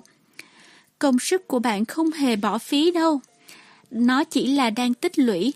Công 0.99 1.19
sức 1.19 1.47
của 1.47 1.59
bạn 1.59 1.85
không 1.85 2.11
hề 2.11 2.35
bỏ 2.35 2.57
phí 2.57 2.91
đâu. 2.91 3.21
Nó 3.93 4.23
chỉ 4.23 4.47
là 4.47 4.69
đang 4.69 4.93
tích 4.93 5.19
lũy. 5.19 5.53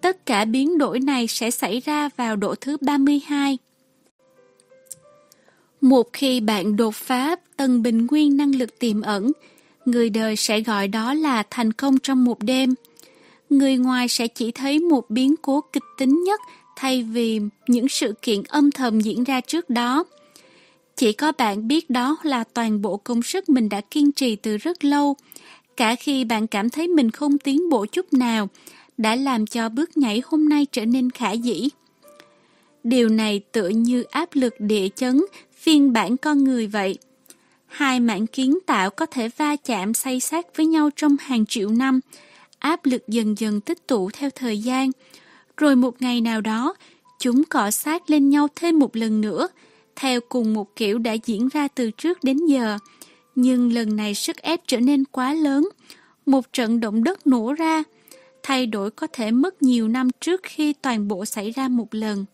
Tất 0.00 0.26
cả 0.26 0.44
biến 0.44 0.78
đổi 0.78 1.00
này 1.00 1.26
sẽ 1.26 1.50
xảy 1.50 1.80
ra 1.80 2.08
vào 2.16 2.36
độ 2.36 2.54
thứ 2.60 2.76
32. 2.80 3.58
Một 5.80 6.12
khi 6.12 6.40
bạn 6.40 6.76
đột 6.76 6.94
phá 6.94 7.36
tầng 7.56 7.82
bình 7.82 8.06
nguyên 8.10 8.36
năng 8.36 8.54
lực 8.54 8.78
tiềm 8.78 9.02
ẩn, 9.02 9.32
người 9.84 10.10
đời 10.10 10.36
sẽ 10.36 10.60
gọi 10.60 10.88
đó 10.88 11.14
là 11.14 11.42
thành 11.50 11.72
công 11.72 11.98
trong 11.98 12.24
một 12.24 12.42
đêm. 12.42 12.74
Người 13.50 13.76
ngoài 13.76 14.08
sẽ 14.08 14.28
chỉ 14.28 14.50
thấy 14.50 14.78
một 14.78 15.10
biến 15.10 15.34
cố 15.42 15.60
kịch 15.72 15.82
tính 15.98 16.24
nhất 16.24 16.40
thay 16.76 17.02
vì 17.02 17.40
những 17.66 17.88
sự 17.88 18.14
kiện 18.22 18.42
âm 18.42 18.70
thầm 18.70 19.00
diễn 19.00 19.24
ra 19.24 19.40
trước 19.40 19.70
đó. 19.70 20.04
Chỉ 20.96 21.12
có 21.12 21.32
bạn 21.38 21.68
biết 21.68 21.90
đó 21.90 22.16
là 22.22 22.44
toàn 22.44 22.82
bộ 22.82 22.96
công 22.96 23.22
sức 23.22 23.48
mình 23.48 23.68
đã 23.68 23.80
kiên 23.80 24.12
trì 24.12 24.36
từ 24.36 24.56
rất 24.56 24.84
lâu. 24.84 25.16
Cả 25.76 25.94
khi 25.94 26.24
bạn 26.24 26.46
cảm 26.46 26.70
thấy 26.70 26.88
mình 26.88 27.10
không 27.10 27.38
tiến 27.38 27.68
bộ 27.70 27.86
chút 27.86 28.12
nào, 28.12 28.48
đã 28.98 29.16
làm 29.16 29.46
cho 29.46 29.68
bước 29.68 29.96
nhảy 29.96 30.22
hôm 30.24 30.48
nay 30.48 30.66
trở 30.72 30.86
nên 30.86 31.10
khả 31.10 31.30
dĩ. 31.30 31.68
Điều 32.84 33.08
này 33.08 33.40
tựa 33.52 33.68
như 33.68 34.02
áp 34.02 34.28
lực 34.32 34.54
địa 34.58 34.88
chấn 34.96 35.24
phiên 35.56 35.92
bản 35.92 36.16
con 36.16 36.44
người 36.44 36.66
vậy. 36.66 36.98
Hai 37.66 38.00
mảng 38.00 38.26
kiến 38.26 38.58
tạo 38.66 38.90
có 38.90 39.06
thể 39.06 39.28
va 39.36 39.56
chạm 39.56 39.94
say 39.94 40.20
sát 40.20 40.56
với 40.56 40.66
nhau 40.66 40.90
trong 40.96 41.16
hàng 41.20 41.46
triệu 41.46 41.68
năm, 41.68 42.00
áp 42.58 42.86
lực 42.86 43.08
dần 43.08 43.38
dần 43.38 43.60
tích 43.60 43.86
tụ 43.86 44.10
theo 44.10 44.30
thời 44.30 44.58
gian. 44.58 44.90
Rồi 45.56 45.76
một 45.76 46.02
ngày 46.02 46.20
nào 46.20 46.40
đó, 46.40 46.74
chúng 47.18 47.44
cọ 47.44 47.70
sát 47.70 48.10
lên 48.10 48.30
nhau 48.30 48.48
thêm 48.56 48.78
một 48.78 48.96
lần 48.96 49.20
nữa, 49.20 49.48
theo 49.96 50.20
cùng 50.28 50.54
một 50.54 50.76
kiểu 50.76 50.98
đã 50.98 51.12
diễn 51.12 51.48
ra 51.48 51.68
từ 51.68 51.90
trước 51.90 52.24
đến 52.24 52.46
giờ. 52.46 52.78
Nhưng 53.34 53.72
lần 53.72 53.96
này 53.96 54.14
sức 54.14 54.36
ép 54.36 54.60
trở 54.66 54.80
nên 54.80 55.04
quá 55.04 55.34
lớn, 55.34 55.68
một 56.26 56.52
trận 56.52 56.80
động 56.80 57.04
đất 57.04 57.26
nổ 57.26 57.52
ra, 57.52 57.82
thay 58.42 58.66
đổi 58.66 58.90
có 58.90 59.06
thể 59.12 59.30
mất 59.30 59.62
nhiều 59.62 59.88
năm 59.88 60.10
trước 60.20 60.40
khi 60.42 60.72
toàn 60.72 61.08
bộ 61.08 61.24
xảy 61.24 61.50
ra 61.50 61.68
một 61.68 61.88
lần. 61.90 62.24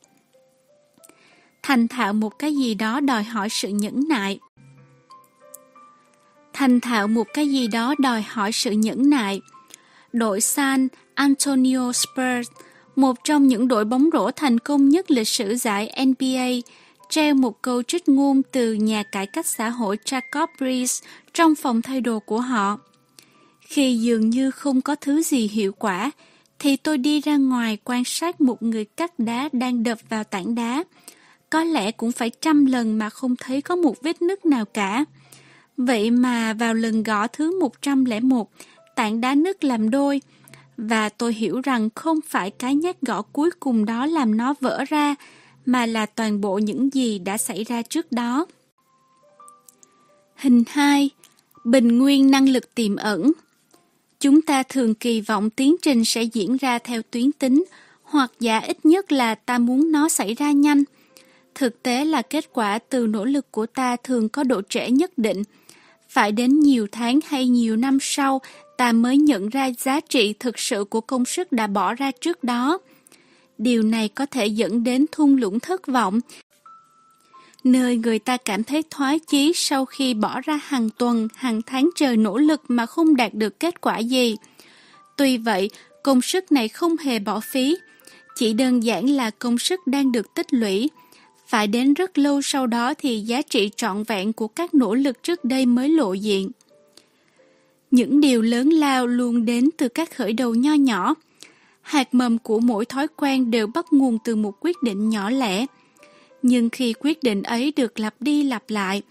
Thành 1.62 1.88
thạo 1.88 2.12
một 2.12 2.38
cái 2.38 2.56
gì 2.56 2.74
đó 2.74 3.00
đòi 3.00 3.22
hỏi 3.22 3.48
sự 3.48 3.68
nhẫn 3.68 4.08
nại. 4.08 4.38
Thành 6.52 6.80
thạo 6.80 7.08
một 7.08 7.26
cái 7.34 7.48
gì 7.48 7.68
đó 7.68 7.94
đòi 7.98 8.22
hỏi 8.22 8.52
sự 8.52 8.70
nhẫn 8.70 9.10
nại. 9.10 9.40
Đội 10.12 10.40
San 10.40 10.88
Antonio 11.14 11.92
Spurs, 11.92 12.50
một 12.96 13.16
trong 13.24 13.46
những 13.46 13.68
đội 13.68 13.84
bóng 13.84 14.08
rổ 14.12 14.30
thành 14.30 14.58
công 14.58 14.88
nhất 14.88 15.10
lịch 15.10 15.28
sử 15.28 15.56
giải 15.56 16.06
NBA, 16.06 16.70
treo 17.10 17.34
một 17.34 17.62
câu 17.62 17.82
trích 17.82 18.08
ngôn 18.08 18.42
từ 18.52 18.72
nhà 18.72 19.02
cải 19.02 19.26
cách 19.26 19.46
xã 19.46 19.68
hội 19.68 19.98
Jacob 20.04 20.46
Rees 20.60 21.02
trong 21.34 21.54
phòng 21.54 21.82
thay 21.82 22.00
đồ 22.00 22.20
của 22.20 22.40
họ. 22.40 22.78
Khi 23.60 23.96
dường 23.96 24.30
như 24.30 24.50
không 24.50 24.80
có 24.80 24.94
thứ 24.94 25.22
gì 25.22 25.48
hiệu 25.48 25.72
quả, 25.72 26.10
thì 26.58 26.76
tôi 26.76 26.98
đi 26.98 27.20
ra 27.20 27.36
ngoài 27.36 27.78
quan 27.84 28.04
sát 28.04 28.40
một 28.40 28.62
người 28.62 28.84
cắt 28.84 29.18
đá 29.18 29.48
đang 29.52 29.82
đập 29.82 29.98
vào 30.08 30.24
tảng 30.24 30.54
đá. 30.54 30.84
Có 31.50 31.64
lẽ 31.64 31.90
cũng 31.90 32.12
phải 32.12 32.30
trăm 32.40 32.66
lần 32.66 32.98
mà 32.98 33.10
không 33.10 33.36
thấy 33.36 33.62
có 33.62 33.76
một 33.76 34.02
vết 34.02 34.22
nứt 34.22 34.46
nào 34.46 34.64
cả. 34.64 35.04
Vậy 35.76 36.10
mà 36.10 36.52
vào 36.52 36.74
lần 36.74 37.02
gõ 37.02 37.26
thứ 37.26 37.60
101, 37.60 38.50
tảng 38.94 39.20
đá 39.20 39.34
nứt 39.34 39.64
làm 39.64 39.90
đôi. 39.90 40.20
Và 40.76 41.08
tôi 41.08 41.34
hiểu 41.34 41.60
rằng 41.60 41.88
không 41.94 42.18
phải 42.28 42.50
cái 42.50 42.74
nhát 42.74 43.00
gõ 43.00 43.22
cuối 43.22 43.50
cùng 43.60 43.84
đó 43.84 44.06
làm 44.06 44.36
nó 44.36 44.54
vỡ 44.60 44.84
ra, 44.88 45.14
mà 45.66 45.86
là 45.86 46.06
toàn 46.06 46.40
bộ 46.40 46.58
những 46.58 46.94
gì 46.94 47.18
đã 47.18 47.38
xảy 47.38 47.64
ra 47.64 47.82
trước 47.82 48.12
đó. 48.12 48.46
Hình 50.36 50.64
2. 50.68 51.10
Bình 51.64 51.98
nguyên 51.98 52.30
năng 52.30 52.48
lực 52.48 52.74
tiềm 52.74 52.96
ẩn 52.96 53.32
Chúng 54.20 54.42
ta 54.42 54.62
thường 54.62 54.94
kỳ 54.94 55.20
vọng 55.20 55.50
tiến 55.50 55.76
trình 55.82 56.04
sẽ 56.04 56.22
diễn 56.22 56.56
ra 56.56 56.78
theo 56.78 57.02
tuyến 57.10 57.32
tính, 57.32 57.64
hoặc 58.02 58.32
giả 58.40 58.58
ít 58.58 58.86
nhất 58.86 59.12
là 59.12 59.34
ta 59.34 59.58
muốn 59.58 59.92
nó 59.92 60.08
xảy 60.08 60.34
ra 60.34 60.52
nhanh. 60.52 60.84
Thực 61.54 61.82
tế 61.82 62.04
là 62.04 62.22
kết 62.22 62.52
quả 62.52 62.78
từ 62.78 63.06
nỗ 63.06 63.24
lực 63.24 63.52
của 63.52 63.66
ta 63.66 63.96
thường 63.96 64.28
có 64.28 64.44
độ 64.44 64.62
trễ 64.68 64.90
nhất 64.90 65.18
định. 65.18 65.42
Phải 66.08 66.32
đến 66.32 66.60
nhiều 66.60 66.86
tháng 66.92 67.20
hay 67.26 67.48
nhiều 67.48 67.76
năm 67.76 67.98
sau, 68.00 68.40
ta 68.76 68.92
mới 68.92 69.16
nhận 69.16 69.48
ra 69.48 69.70
giá 69.78 70.00
trị 70.00 70.34
thực 70.38 70.58
sự 70.58 70.84
của 70.84 71.00
công 71.00 71.24
sức 71.24 71.52
đã 71.52 71.66
bỏ 71.66 71.94
ra 71.94 72.10
trước 72.20 72.44
đó. 72.44 72.78
Điều 73.62 73.82
này 73.82 74.08
có 74.08 74.26
thể 74.26 74.46
dẫn 74.46 74.84
đến 74.84 75.06
thung 75.12 75.36
lũng 75.36 75.60
thất 75.60 75.86
vọng, 75.86 76.20
nơi 77.64 77.96
người 77.96 78.18
ta 78.18 78.36
cảm 78.36 78.64
thấy 78.64 78.84
thoái 78.90 79.18
chí 79.18 79.52
sau 79.54 79.84
khi 79.84 80.14
bỏ 80.14 80.40
ra 80.40 80.60
hàng 80.62 80.90
tuần, 80.98 81.28
hàng 81.34 81.62
tháng 81.62 81.90
trời 81.96 82.16
nỗ 82.16 82.38
lực 82.38 82.62
mà 82.68 82.86
không 82.86 83.16
đạt 83.16 83.34
được 83.34 83.60
kết 83.60 83.80
quả 83.80 83.98
gì. 83.98 84.36
Tuy 85.16 85.38
vậy, 85.38 85.70
công 86.02 86.22
sức 86.22 86.52
này 86.52 86.68
không 86.68 86.96
hề 86.96 87.18
bỏ 87.18 87.40
phí, 87.40 87.76
chỉ 88.36 88.52
đơn 88.52 88.82
giản 88.82 89.10
là 89.10 89.30
công 89.30 89.58
sức 89.58 89.80
đang 89.86 90.12
được 90.12 90.34
tích 90.34 90.52
lũy. 90.54 90.90
Phải 91.46 91.66
đến 91.66 91.94
rất 91.94 92.18
lâu 92.18 92.42
sau 92.42 92.66
đó 92.66 92.94
thì 92.94 93.20
giá 93.20 93.42
trị 93.42 93.70
trọn 93.76 94.02
vẹn 94.02 94.32
của 94.32 94.48
các 94.48 94.74
nỗ 94.74 94.94
lực 94.94 95.22
trước 95.22 95.44
đây 95.44 95.66
mới 95.66 95.88
lộ 95.88 96.12
diện. 96.12 96.50
Những 97.90 98.20
điều 98.20 98.42
lớn 98.42 98.70
lao 98.70 99.06
luôn 99.06 99.44
đến 99.44 99.70
từ 99.76 99.88
các 99.88 100.16
khởi 100.16 100.32
đầu 100.32 100.54
nho 100.54 100.74
nhỏ. 100.74 101.14
Hạt 101.90 102.14
mầm 102.14 102.38
của 102.38 102.60
mỗi 102.60 102.84
thói 102.84 103.06
quen 103.16 103.50
đều 103.50 103.66
bắt 103.66 103.86
nguồn 103.90 104.18
từ 104.24 104.36
một 104.36 104.56
quyết 104.60 104.82
định 104.82 105.08
nhỏ 105.08 105.30
lẻ. 105.30 105.66
Nhưng 106.42 106.70
khi 106.70 106.94
quyết 107.00 107.22
định 107.22 107.42
ấy 107.42 107.72
được 107.76 108.00
lặp 108.00 108.14
đi 108.20 108.42
lặp 108.42 108.62
lại, 108.68 109.02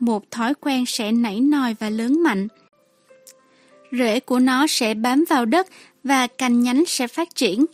một 0.00 0.30
thói 0.30 0.54
quen 0.60 0.84
sẽ 0.86 1.12
nảy 1.12 1.40
nòi 1.40 1.74
và 1.80 1.90
lớn 1.90 2.22
mạnh. 2.22 2.48
Rễ 3.92 4.20
của 4.20 4.38
nó 4.38 4.66
sẽ 4.66 4.94
bám 4.94 5.24
vào 5.28 5.44
đất 5.44 5.66
và 6.04 6.26
cành 6.26 6.60
nhánh 6.60 6.84
sẽ 6.86 7.06
phát 7.06 7.34
triển. 7.34 7.64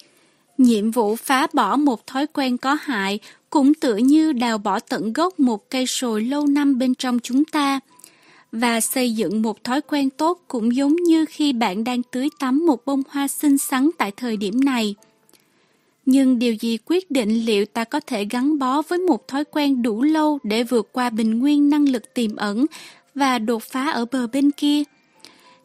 Nhiệm 0.59 0.91
vụ 0.91 1.17
phá 1.17 1.47
bỏ 1.53 1.77
một 1.77 2.07
thói 2.07 2.27
quen 2.27 2.59
có 2.59 2.77
hại 2.81 3.19
cũng 3.51 3.75
tựa 3.75 3.97
như 3.97 4.33
đào 4.33 4.59
bỏ 4.59 4.81
tận 4.81 5.13
gốc 5.13 5.41
một 5.41 5.71
cây 5.71 5.87
sồi 5.87 6.23
lâu 6.23 6.47
năm 6.47 6.79
bên 6.79 6.95
trong 6.95 7.19
chúng 7.23 7.45
ta. 7.45 7.81
Và 8.53 8.81
xây 8.81 9.15
dựng 9.15 9.43
một 9.43 9.65
thói 9.65 9.81
quen 9.81 10.11
tốt 10.11 10.41
cũng 10.49 10.75
giống 10.75 10.97
như 10.97 11.25
khi 11.29 11.53
bạn 11.53 11.85
đang 11.85 12.03
tưới 12.03 12.29
tắm 12.39 12.67
một 12.67 12.85
bông 12.87 13.03
hoa 13.09 13.29
xinh 13.29 13.59
xắn 13.59 13.91
tại 13.99 14.11
thời 14.17 14.37
điểm 14.37 14.65
này. 14.65 14.95
Nhưng 16.07 16.39
điều 16.39 16.55
gì 16.55 16.79
quyết 16.87 17.11
định 17.11 17.45
liệu 17.45 17.67
ta 17.67 17.85
có 17.85 18.01
thể 18.07 18.25
gắn 18.31 18.59
bó 18.59 18.83
với 18.83 18.99
một 18.99 19.29
thói 19.29 19.45
quen 19.45 19.83
đủ 19.83 20.03
lâu 20.03 20.39
để 20.43 20.65
vượt 20.65 20.89
qua 20.93 21.11
bình 21.11 21.39
nguyên 21.39 21.71
năng 21.71 21.89
lực 21.89 22.15
tiềm 22.15 22.37
ẩn 22.37 22.67
và 23.15 23.39
đột 23.39 23.63
phá 23.63 23.91
ở 23.91 24.05
bờ 24.13 24.27
bên 24.27 24.51
kia? 24.51 24.83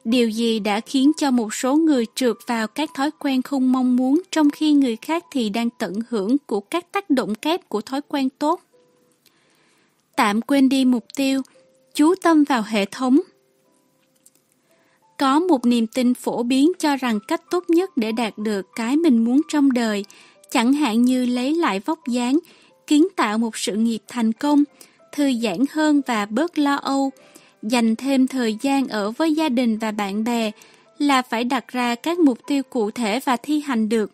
Điều 0.06 0.30
gì 0.30 0.60
đã 0.60 0.80
khiến 0.80 1.12
cho 1.18 1.32
một 1.32 1.54
số 1.54 1.76
người 1.76 2.06
trượt 2.16 2.36
vào 2.48 2.68
các 2.68 2.90
thói 2.94 3.12
quen 3.20 3.42
không 3.42 3.72
mong 3.72 3.96
muốn 3.96 4.22
trong 4.32 4.50
khi 4.50 4.74
người 4.74 4.96
khác 4.96 5.26
thì 5.32 5.50
đang 5.50 5.70
tận 5.70 5.94
hưởng 6.10 6.38
của 6.46 6.60
các 6.60 6.92
tác 6.92 7.10
động 7.10 7.36
kép 7.36 7.70
của 7.70 7.82
thói 7.82 8.02
quen 8.08 8.30
tốt? 8.40 8.62
Tạm 10.16 10.42
quên 10.42 10.70
đi 10.70 10.86
mục 10.86 11.06
tiêu, 11.16 11.42
chú 11.96 12.16
tâm 12.16 12.44
vào 12.44 12.64
hệ 12.68 12.86
thống. 12.86 13.20
Có 15.18 15.40
một 15.40 15.66
niềm 15.66 15.88
tin 15.88 16.14
phổ 16.14 16.44
biến 16.44 16.72
cho 16.80 16.96
rằng 16.96 17.20
cách 17.28 17.42
tốt 17.52 17.64
nhất 17.68 17.98
để 17.98 18.12
đạt 18.12 18.38
được 18.38 18.66
cái 18.76 18.98
mình 18.98 19.24
muốn 19.24 19.42
trong 19.50 19.72
đời 19.72 20.06
chẳng 20.52 20.74
hạn 20.74 21.02
như 21.02 21.26
lấy 21.26 21.54
lại 21.54 21.80
vóc 21.80 22.00
dáng, 22.08 22.40
kiến 22.88 23.08
tạo 23.16 23.38
một 23.38 23.58
sự 23.58 23.76
nghiệp 23.76 24.00
thành 24.08 24.34
công, 24.34 24.64
thư 25.12 25.34
giãn 25.34 25.58
hơn 25.72 26.02
và 26.08 26.26
bớt 26.26 26.58
lo 26.58 26.76
âu, 26.76 27.12
dành 27.64 27.96
thêm 27.96 28.28
thời 28.28 28.58
gian 28.62 28.88
ở 28.88 29.12
với 29.12 29.34
gia 29.34 29.50
đình 29.50 29.78
và 29.78 29.92
bạn 29.92 30.24
bè 30.24 30.52
là 30.98 31.22
phải 31.22 31.44
đặt 31.44 31.68
ra 31.68 31.96
các 31.96 32.20
mục 32.20 32.40
tiêu 32.48 32.64
cụ 32.64 32.92
thể 32.92 33.20
và 33.20 33.38
thi 33.38 33.60
hành 33.60 33.90
được. 33.90 34.12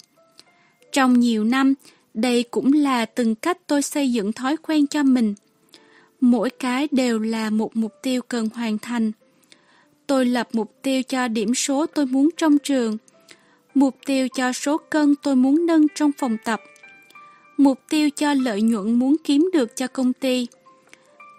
Trong 0.92 1.20
nhiều 1.20 1.44
năm, 1.44 1.74
đây 2.14 2.44
cũng 2.44 2.74
là 2.74 3.06
từng 3.06 3.36
cách 3.36 3.58
tôi 3.68 3.82
xây 3.82 4.12
dựng 4.12 4.34
thói 4.34 4.58
quen 4.58 4.88
cho 4.88 5.04
mình. 5.04 5.34
Mỗi 6.22 6.50
cái 6.50 6.88
đều 6.92 7.20
là 7.20 7.50
một 7.50 7.76
mục 7.76 7.94
tiêu 8.04 8.22
cần 8.22 8.50
hoàn 8.56 8.78
thành. 8.78 9.12
Tôi 10.08 10.26
lập 10.26 10.50
mục 10.54 10.76
tiêu 10.82 11.04
cho 11.04 11.28
điểm 11.28 11.56
số 11.56 11.86
tôi 11.86 12.06
muốn 12.06 12.30
trong 12.38 12.58
trường– 12.58 12.98
Mục 13.74 13.96
tiêu 14.06 14.28
cho 14.28 14.54
số 14.54 14.78
cân 14.78 15.16
tôi 15.24 15.36
muốn 15.36 15.66
nâng 15.66 15.88
trong 15.96 16.12
phòng 16.18 16.38
tập. 16.44 16.62
Mục 17.58 17.80
tiêu 17.90 18.10
cho 18.10 18.34
lợi 18.34 18.62
nhuận 18.62 18.94
muốn 18.94 19.16
kiếm 19.24 19.50
được 19.54 19.76
cho 19.76 19.88
công 19.88 20.14
ty. 20.14 20.48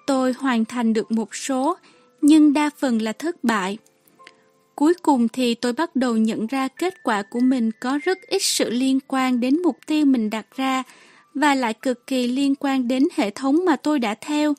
Tôi 0.06 0.32
hoàn 0.38 0.64
thành 0.64 0.92
được 0.92 1.12
một 1.12 1.34
số, 1.34 1.76
nhưng 2.20 2.52
đa 2.52 2.70
phần 2.78 3.02
là 3.02 3.12
thất 3.12 3.44
bại. 3.44 3.78
Cuối 4.74 4.94
cùng 5.02 5.28
thì 5.28 5.54
tôi 5.54 5.72
bắt 5.72 5.96
đầu 5.96 6.16
nhận 6.16 6.46
ra 6.46 6.68
kết 6.68 7.02
quả 7.02 7.22
của 7.22 7.40
mình 7.40 7.70
có 7.80 7.98
rất 8.04 8.18
ít 8.28 8.42
sự 8.42 8.70
liên 8.70 8.98
quan 9.08 9.40
đến 9.40 9.62
mục 9.62 9.76
tiêu 9.86 10.04
mình 10.04 10.30
đặt 10.30 10.46
ra 10.56 10.82
và 11.34 11.54
lại 11.54 11.74
cực 11.74 12.06
kỳ 12.06 12.28
liên 12.28 12.54
quan 12.54 12.88
đến 12.88 13.08
hệ 13.14 13.30
thống 13.30 13.64
mà 13.64 13.76
tôi 13.76 13.98
đã 13.98 14.14
theo. 14.14 14.54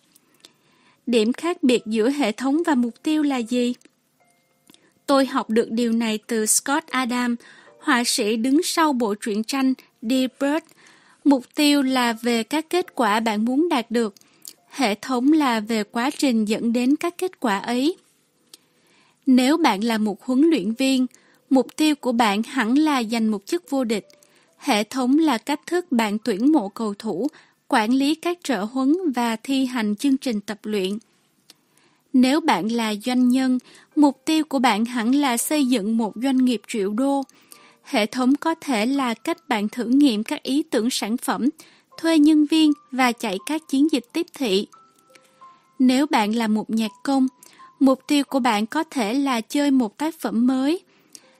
Điểm 1.07 1.33
khác 1.33 1.63
biệt 1.63 1.81
giữa 1.85 2.09
hệ 2.09 2.31
thống 2.31 2.61
và 2.65 2.75
mục 2.75 3.03
tiêu 3.03 3.23
là 3.23 3.37
gì? 3.37 3.73
Tôi 5.05 5.25
học 5.25 5.49
được 5.49 5.71
điều 5.71 5.91
này 5.91 6.19
từ 6.27 6.45
Scott 6.45 6.87
Adam, 6.87 7.35
họa 7.79 8.03
sĩ 8.05 8.35
đứng 8.35 8.63
sau 8.63 8.93
bộ 8.93 9.15
truyện 9.15 9.43
tranh 9.43 9.73
Dear 10.01 10.29
Bird. 10.39 10.65
Mục 11.23 11.45
tiêu 11.55 11.81
là 11.81 12.13
về 12.13 12.43
các 12.43 12.69
kết 12.69 12.95
quả 12.95 13.19
bạn 13.19 13.45
muốn 13.45 13.69
đạt 13.69 13.91
được. 13.91 14.15
Hệ 14.69 14.95
thống 14.95 15.31
là 15.31 15.59
về 15.59 15.83
quá 15.83 16.09
trình 16.17 16.45
dẫn 16.45 16.73
đến 16.73 16.95
các 16.95 17.17
kết 17.17 17.39
quả 17.39 17.59
ấy. 17.59 17.97
Nếu 19.25 19.57
bạn 19.57 19.83
là 19.83 19.97
một 19.97 20.23
huấn 20.23 20.41
luyện 20.41 20.73
viên, 20.73 21.05
mục 21.49 21.67
tiêu 21.75 21.95
của 21.95 22.11
bạn 22.11 22.43
hẳn 22.43 22.77
là 22.77 23.03
giành 23.03 23.31
một 23.31 23.45
chức 23.45 23.69
vô 23.69 23.83
địch. 23.83 24.07
Hệ 24.57 24.83
thống 24.83 25.17
là 25.17 25.37
cách 25.37 25.59
thức 25.67 25.91
bạn 25.91 26.17
tuyển 26.19 26.51
mộ 26.51 26.69
cầu 26.69 26.93
thủ, 26.93 27.27
quản 27.73 27.91
lý 27.91 28.15
các 28.15 28.37
trợ 28.43 28.63
huấn 28.63 28.95
và 29.15 29.35
thi 29.35 29.65
hành 29.65 29.95
chương 29.95 30.17
trình 30.17 30.41
tập 30.41 30.59
luyện. 30.63 30.97
Nếu 32.13 32.41
bạn 32.41 32.71
là 32.71 32.93
doanh 33.05 33.29
nhân, 33.29 33.59
mục 33.95 34.21
tiêu 34.25 34.43
của 34.43 34.59
bạn 34.59 34.85
hẳn 34.85 35.15
là 35.15 35.37
xây 35.37 35.65
dựng 35.65 35.97
một 35.97 36.13
doanh 36.15 36.37
nghiệp 36.37 36.61
triệu 36.67 36.93
đô, 36.93 37.23
Hệ 37.83 38.05
thống 38.05 38.35
có 38.35 38.55
thể 38.61 38.85
là 38.85 39.13
cách 39.13 39.37
bạn 39.47 39.69
thử 39.69 39.85
nghiệm 39.85 40.23
các 40.23 40.43
ý 40.43 40.63
tưởng 40.63 40.89
sản 40.89 41.17
phẩm, 41.17 41.49
thuê 41.97 42.19
nhân 42.19 42.45
viên 42.45 42.73
và 42.91 43.11
chạy 43.11 43.37
các 43.45 43.61
chiến 43.67 43.91
dịch 43.91 44.05
tiếp 44.13 44.25
thị. 44.33 44.67
Nếu 45.79 46.05
bạn 46.07 46.35
là 46.35 46.47
một 46.47 46.69
nhạc 46.69 46.91
công, 47.03 47.27
mục 47.79 47.99
tiêu 48.07 48.23
của 48.23 48.39
bạn 48.39 48.65
có 48.65 48.83
thể 48.83 49.13
là 49.13 49.41
chơi 49.41 49.71
một 49.71 49.97
tác 49.97 50.19
phẩm 50.19 50.47
mới. 50.47 50.79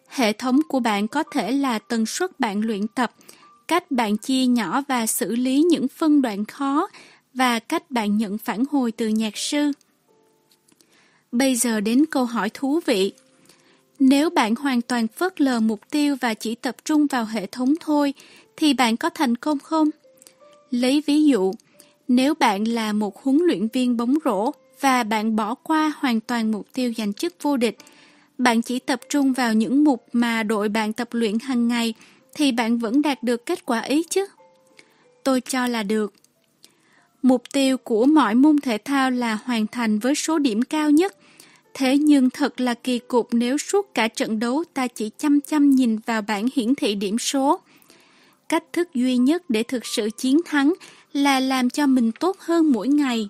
Hệ 0.08 0.34
thống 0.34 0.60
của 0.67 0.80
bạn 0.80 1.08
có 1.08 1.24
thể 1.32 1.52
là 1.52 1.80
tần 1.80 2.06
suất 2.06 2.39
bạn 2.39 2.62
luyện 2.62 2.88
tập, 2.88 3.12
cách 3.67 3.91
bạn 3.91 4.17
chia 4.17 4.45
nhỏ 4.45 4.84
và 4.88 5.08
xử 5.08 5.36
lý 5.36 5.63
những 5.69 5.88
phân 5.88 6.21
đoạn 6.21 6.45
khó 6.45 6.88
và 7.34 7.60
cách 7.60 7.91
bạn 7.91 8.17
nhận 8.17 8.38
phản 8.38 8.63
hồi 8.71 8.91
từ 8.91 9.08
nhạc 9.08 9.38
sư. 9.38 9.71
Bây 11.32 11.56
giờ 11.56 11.80
đến 11.80 12.06
câu 12.12 12.26
hỏi 12.26 12.49
thú 12.54 12.80
vị. 12.86 13.13
Nếu 13.99 14.30
bạn 14.30 14.56
hoàn 14.56 14.82
toàn 14.82 15.08
phớt 15.08 15.41
lờ 15.41 15.60
mục 15.60 15.80
tiêu 15.91 16.15
và 16.21 16.34
chỉ 16.34 16.56
tập 16.56 16.76
trung 16.86 17.08
vào 17.08 17.26
hệ 17.26 17.45
thống 17.45 17.73
thôi, 17.80 18.13
thì 18.58 18.73
bạn 18.73 18.97
có 18.97 19.10
thành 19.10 19.36
công 19.36 19.60
không? 19.60 19.89
Lấy 20.71 21.04
ví 21.08 21.26
dụ, 21.26 21.54
nếu 22.08 22.34
bạn 22.34 22.63
là 22.63 22.93
một 22.93 23.23
huấn 23.23 23.38
luyện 23.38 23.67
viên 23.73 23.97
bóng 23.97 24.15
rổ 24.26 24.52
và 24.80 25.04
bạn 25.04 25.36
bỏ 25.36 25.56
qua 25.56 25.93
hoàn 25.97 26.19
toàn 26.19 26.52
mục 26.52 26.67
tiêu 26.73 26.93
giành 26.97 27.13
chức 27.13 27.36
vô 27.41 27.58
địch, 27.58 27.78
bạn 28.38 28.62
chỉ 28.62 28.80
tập 28.80 28.99
trung 29.10 29.34
vào 29.34 29.54
những 29.54 29.84
mục 29.84 30.06
mà 30.13 30.43
đội 30.43 30.69
bạn 30.69 30.93
tập 30.93 31.08
luyện 31.12 31.39
hàng 31.39 31.67
ngày, 31.67 31.93
thì 32.36 32.52
bạn 32.52 32.78
vẫn 32.78 33.02
đạt 33.02 33.24
được 33.24 33.46
kết 33.46 33.65
quả 33.65 33.82
ý 33.82 34.04
chứ? 34.10 34.26
Tôi 35.24 35.41
cho 35.41 35.67
là 35.67 35.84
được. 35.84 36.13
Mục 37.22 37.43
tiêu 37.54 37.78
của 37.78 38.06
mọi 38.06 38.36
môn 38.36 38.62
thể 38.62 38.78
thao 38.78 39.12
là 39.12 39.38
hoàn 39.46 39.67
thành 39.67 40.00
với 40.00 40.15
số 40.15 40.39
điểm 40.39 40.62
cao 40.62 40.91
nhất. 40.91 41.17
Thế 41.74 41.98
nhưng 41.98 42.30
thật 42.30 42.62
là 42.62 42.74
kỳ 42.74 43.00
cục 43.00 43.28
nếu 43.32 43.58
suốt 43.58 43.93
cả 43.93 44.08
trận 44.08 44.39
đấu 44.39 44.63
ta 44.74 44.88
chỉ 44.88 45.12
chăm 45.17 45.41
chăm 45.41 45.69
nhìn 45.69 45.98
vào 46.06 46.22
bảng 46.22 46.48
hiển 46.56 46.76
thị 46.76 46.96
điểm 46.96 47.19
số. 47.19 47.60
Cách 48.50 48.63
thức 48.74 48.93
duy 48.93 49.17
nhất 49.17 49.43
để 49.50 49.63
thực 49.63 49.86
sự 49.86 50.10
chiến 50.17 50.41
thắng 50.46 50.74
là 51.13 51.39
làm 51.39 51.69
cho 51.69 51.88
mình 51.88 52.12
tốt 52.12 52.38
hơn 52.39 52.72
mỗi 52.72 52.88
ngày. 52.88 53.30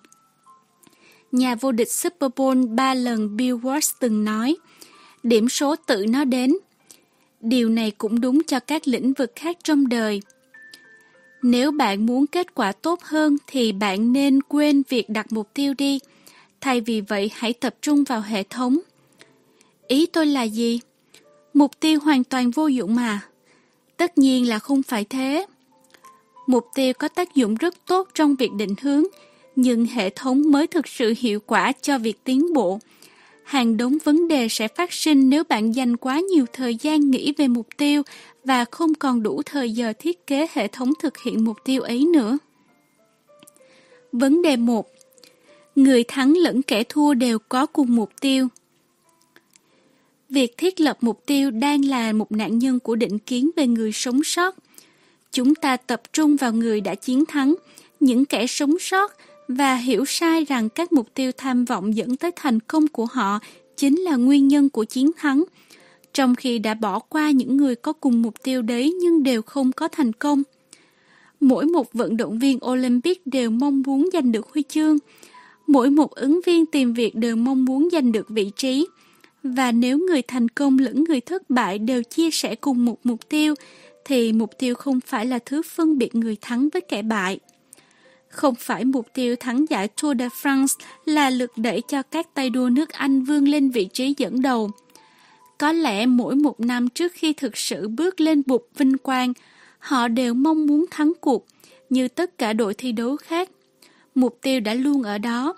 Nhà 1.31 1.55
vô 1.55 1.71
địch 1.71 1.91
Super 1.91 2.31
Bowl 2.35 2.75
ba 2.75 2.93
lần 2.93 3.37
Bill 3.37 3.55
Walsh 3.55 3.93
từng 3.99 4.23
nói, 4.23 4.55
điểm 5.23 5.49
số 5.49 5.75
tự 5.75 6.05
nó 6.09 6.23
đến. 6.23 6.53
Điều 7.43 7.69
này 7.69 7.91
cũng 7.91 8.21
đúng 8.21 8.43
cho 8.43 8.59
các 8.59 8.87
lĩnh 8.87 9.13
vực 9.13 9.31
khác 9.35 9.57
trong 9.63 9.89
đời. 9.89 10.21
Nếu 11.41 11.71
bạn 11.71 12.05
muốn 12.05 12.27
kết 12.27 12.55
quả 12.55 12.71
tốt 12.71 13.03
hơn 13.03 13.37
thì 13.47 13.71
bạn 13.71 14.13
nên 14.13 14.41
quên 14.41 14.83
việc 14.89 15.09
đặt 15.09 15.31
mục 15.31 15.49
tiêu 15.53 15.73
đi. 15.77 15.99
Thay 16.61 16.81
vì 16.81 17.01
vậy 17.01 17.31
hãy 17.33 17.53
tập 17.53 17.75
trung 17.81 18.03
vào 18.03 18.21
hệ 18.21 18.43
thống. 18.43 18.79
Ý 19.87 20.05
tôi 20.05 20.25
là 20.25 20.43
gì? 20.43 20.79
Mục 21.53 21.79
tiêu 21.79 21.99
hoàn 21.99 22.23
toàn 22.23 22.51
vô 22.51 22.67
dụng 22.67 22.95
mà. 22.95 23.21
Tất 23.97 24.17
nhiên 24.17 24.49
là 24.49 24.59
không 24.59 24.83
phải 24.83 25.05
thế. 25.05 25.45
Mục 26.47 26.65
tiêu 26.75 26.93
có 26.93 27.07
tác 27.07 27.35
dụng 27.35 27.55
rất 27.55 27.75
tốt 27.87 28.09
trong 28.13 28.35
việc 28.35 28.51
định 28.57 28.75
hướng, 28.81 29.03
nhưng 29.55 29.85
hệ 29.85 30.09
thống 30.09 30.51
mới 30.51 30.67
thực 30.67 30.87
sự 30.87 31.13
hiệu 31.17 31.39
quả 31.39 31.71
cho 31.81 31.97
việc 31.97 32.23
tiến 32.23 32.53
bộ. 32.53 32.79
Hàng 33.43 33.77
đống 33.77 33.97
vấn 34.03 34.27
đề 34.27 34.47
sẽ 34.49 34.67
phát 34.67 34.93
sinh 34.93 35.29
nếu 35.29 35.43
bạn 35.43 35.75
dành 35.75 35.97
quá 35.97 36.19
nhiều 36.19 36.45
thời 36.53 36.75
gian 36.75 37.11
nghĩ 37.11 37.33
về 37.37 37.47
mục 37.47 37.67
tiêu 37.77 38.01
và 38.43 38.65
không 38.65 38.93
còn 38.93 39.23
đủ 39.23 39.41
thời 39.45 39.71
giờ 39.71 39.93
thiết 39.99 40.27
kế 40.27 40.47
hệ 40.53 40.67
thống 40.67 40.93
thực 41.01 41.17
hiện 41.17 41.43
mục 41.43 41.57
tiêu 41.65 41.81
ấy 41.81 42.05
nữa. 42.13 42.37
Vấn 44.11 44.41
đề 44.41 44.55
1. 44.55 44.87
Người 45.75 46.03
thắng 46.07 46.37
lẫn 46.37 46.61
kẻ 46.61 46.83
thua 46.83 47.13
đều 47.13 47.39
có 47.39 47.65
cùng 47.65 47.95
mục 47.95 48.11
tiêu. 48.21 48.47
Việc 50.29 50.57
thiết 50.57 50.79
lập 50.79 50.97
mục 51.01 51.25
tiêu 51.25 51.51
đang 51.51 51.85
là 51.85 52.13
một 52.13 52.31
nạn 52.31 52.59
nhân 52.59 52.79
của 52.79 52.95
định 52.95 53.19
kiến 53.19 53.49
về 53.55 53.67
người 53.67 53.91
sống 53.91 54.23
sót. 54.23 54.55
Chúng 55.31 55.55
ta 55.55 55.77
tập 55.77 56.01
trung 56.13 56.35
vào 56.35 56.53
người 56.53 56.81
đã 56.81 56.95
chiến 56.95 57.25
thắng, 57.25 57.55
những 57.99 58.25
kẻ 58.25 58.47
sống 58.47 58.79
sót 58.79 59.11
và 59.47 59.75
hiểu 59.75 60.05
sai 60.05 60.43
rằng 60.43 60.69
các 60.69 60.93
mục 60.93 61.13
tiêu 61.13 61.31
tham 61.37 61.65
vọng 61.65 61.95
dẫn 61.95 62.15
tới 62.15 62.31
thành 62.35 62.59
công 62.59 62.87
của 62.87 63.05
họ 63.05 63.39
chính 63.77 64.01
là 64.01 64.15
nguyên 64.15 64.47
nhân 64.47 64.69
của 64.69 64.83
chiến 64.83 65.11
thắng, 65.17 65.43
trong 66.13 66.35
khi 66.35 66.59
đã 66.59 66.73
bỏ 66.73 66.99
qua 66.99 67.31
những 67.31 67.57
người 67.57 67.75
có 67.75 67.93
cùng 67.93 68.21
mục 68.21 68.33
tiêu 68.43 68.61
đấy 68.61 68.95
nhưng 69.01 69.23
đều 69.23 69.41
không 69.41 69.71
có 69.71 69.87
thành 69.87 70.13
công. 70.13 70.43
Mỗi 71.39 71.65
một 71.65 71.93
vận 71.93 72.17
động 72.17 72.39
viên 72.39 72.59
Olympic 72.65 73.27
đều 73.27 73.49
mong 73.49 73.83
muốn 73.85 74.09
giành 74.13 74.31
được 74.31 74.53
huy 74.53 74.63
chương, 74.63 74.97
mỗi 75.67 75.89
một 75.89 76.11
ứng 76.11 76.39
viên 76.45 76.65
tìm 76.65 76.93
việc 76.93 77.15
đều 77.15 77.35
mong 77.35 77.65
muốn 77.65 77.89
giành 77.91 78.11
được 78.11 78.29
vị 78.29 78.51
trí. 78.55 78.87
Và 79.43 79.71
nếu 79.71 79.97
người 79.97 80.21
thành 80.21 80.49
công 80.49 80.79
lẫn 80.79 81.03
người 81.03 81.21
thất 81.21 81.49
bại 81.49 81.79
đều 81.79 82.03
chia 82.03 82.31
sẻ 82.31 82.55
cùng 82.55 82.85
một 82.85 82.97
mục 83.03 83.29
tiêu, 83.29 83.55
thì 84.05 84.33
mục 84.33 84.51
tiêu 84.59 84.75
không 84.75 84.99
phải 84.99 85.25
là 85.25 85.39
thứ 85.45 85.61
phân 85.61 85.97
biệt 85.97 86.15
người 86.15 86.37
thắng 86.41 86.69
với 86.73 86.81
kẻ 86.81 87.01
bại. 87.01 87.39
Không 88.33 88.55
phải 88.55 88.85
mục 88.85 89.07
tiêu 89.13 89.35
thắng 89.35 89.65
giải 89.69 89.87
Tour 89.87 90.19
de 90.19 90.27
France 90.27 90.79
là 91.05 91.29
lực 91.29 91.51
đẩy 91.55 91.81
cho 91.87 92.03
các 92.03 92.33
tay 92.33 92.49
đua 92.49 92.69
nước 92.69 92.89
Anh 92.89 93.23
vươn 93.23 93.47
lên 93.47 93.69
vị 93.69 93.89
trí 93.93 94.13
dẫn 94.17 94.41
đầu. 94.41 94.71
Có 95.57 95.71
lẽ 95.71 96.05
mỗi 96.05 96.35
một 96.35 96.59
năm 96.59 96.89
trước 96.89 97.11
khi 97.15 97.33
thực 97.33 97.57
sự 97.57 97.87
bước 97.87 98.19
lên 98.19 98.41
bục 98.45 98.69
vinh 98.77 98.97
quang, 98.97 99.33
họ 99.79 100.07
đều 100.07 100.33
mong 100.33 100.65
muốn 100.65 100.85
thắng 100.91 101.13
cuộc, 101.21 101.45
như 101.89 102.07
tất 102.07 102.37
cả 102.37 102.53
đội 102.53 102.73
thi 102.73 102.91
đấu 102.91 103.17
khác. 103.17 103.49
Mục 104.15 104.39
tiêu 104.41 104.59
đã 104.59 104.73
luôn 104.73 105.03
ở 105.03 105.17
đó. 105.17 105.55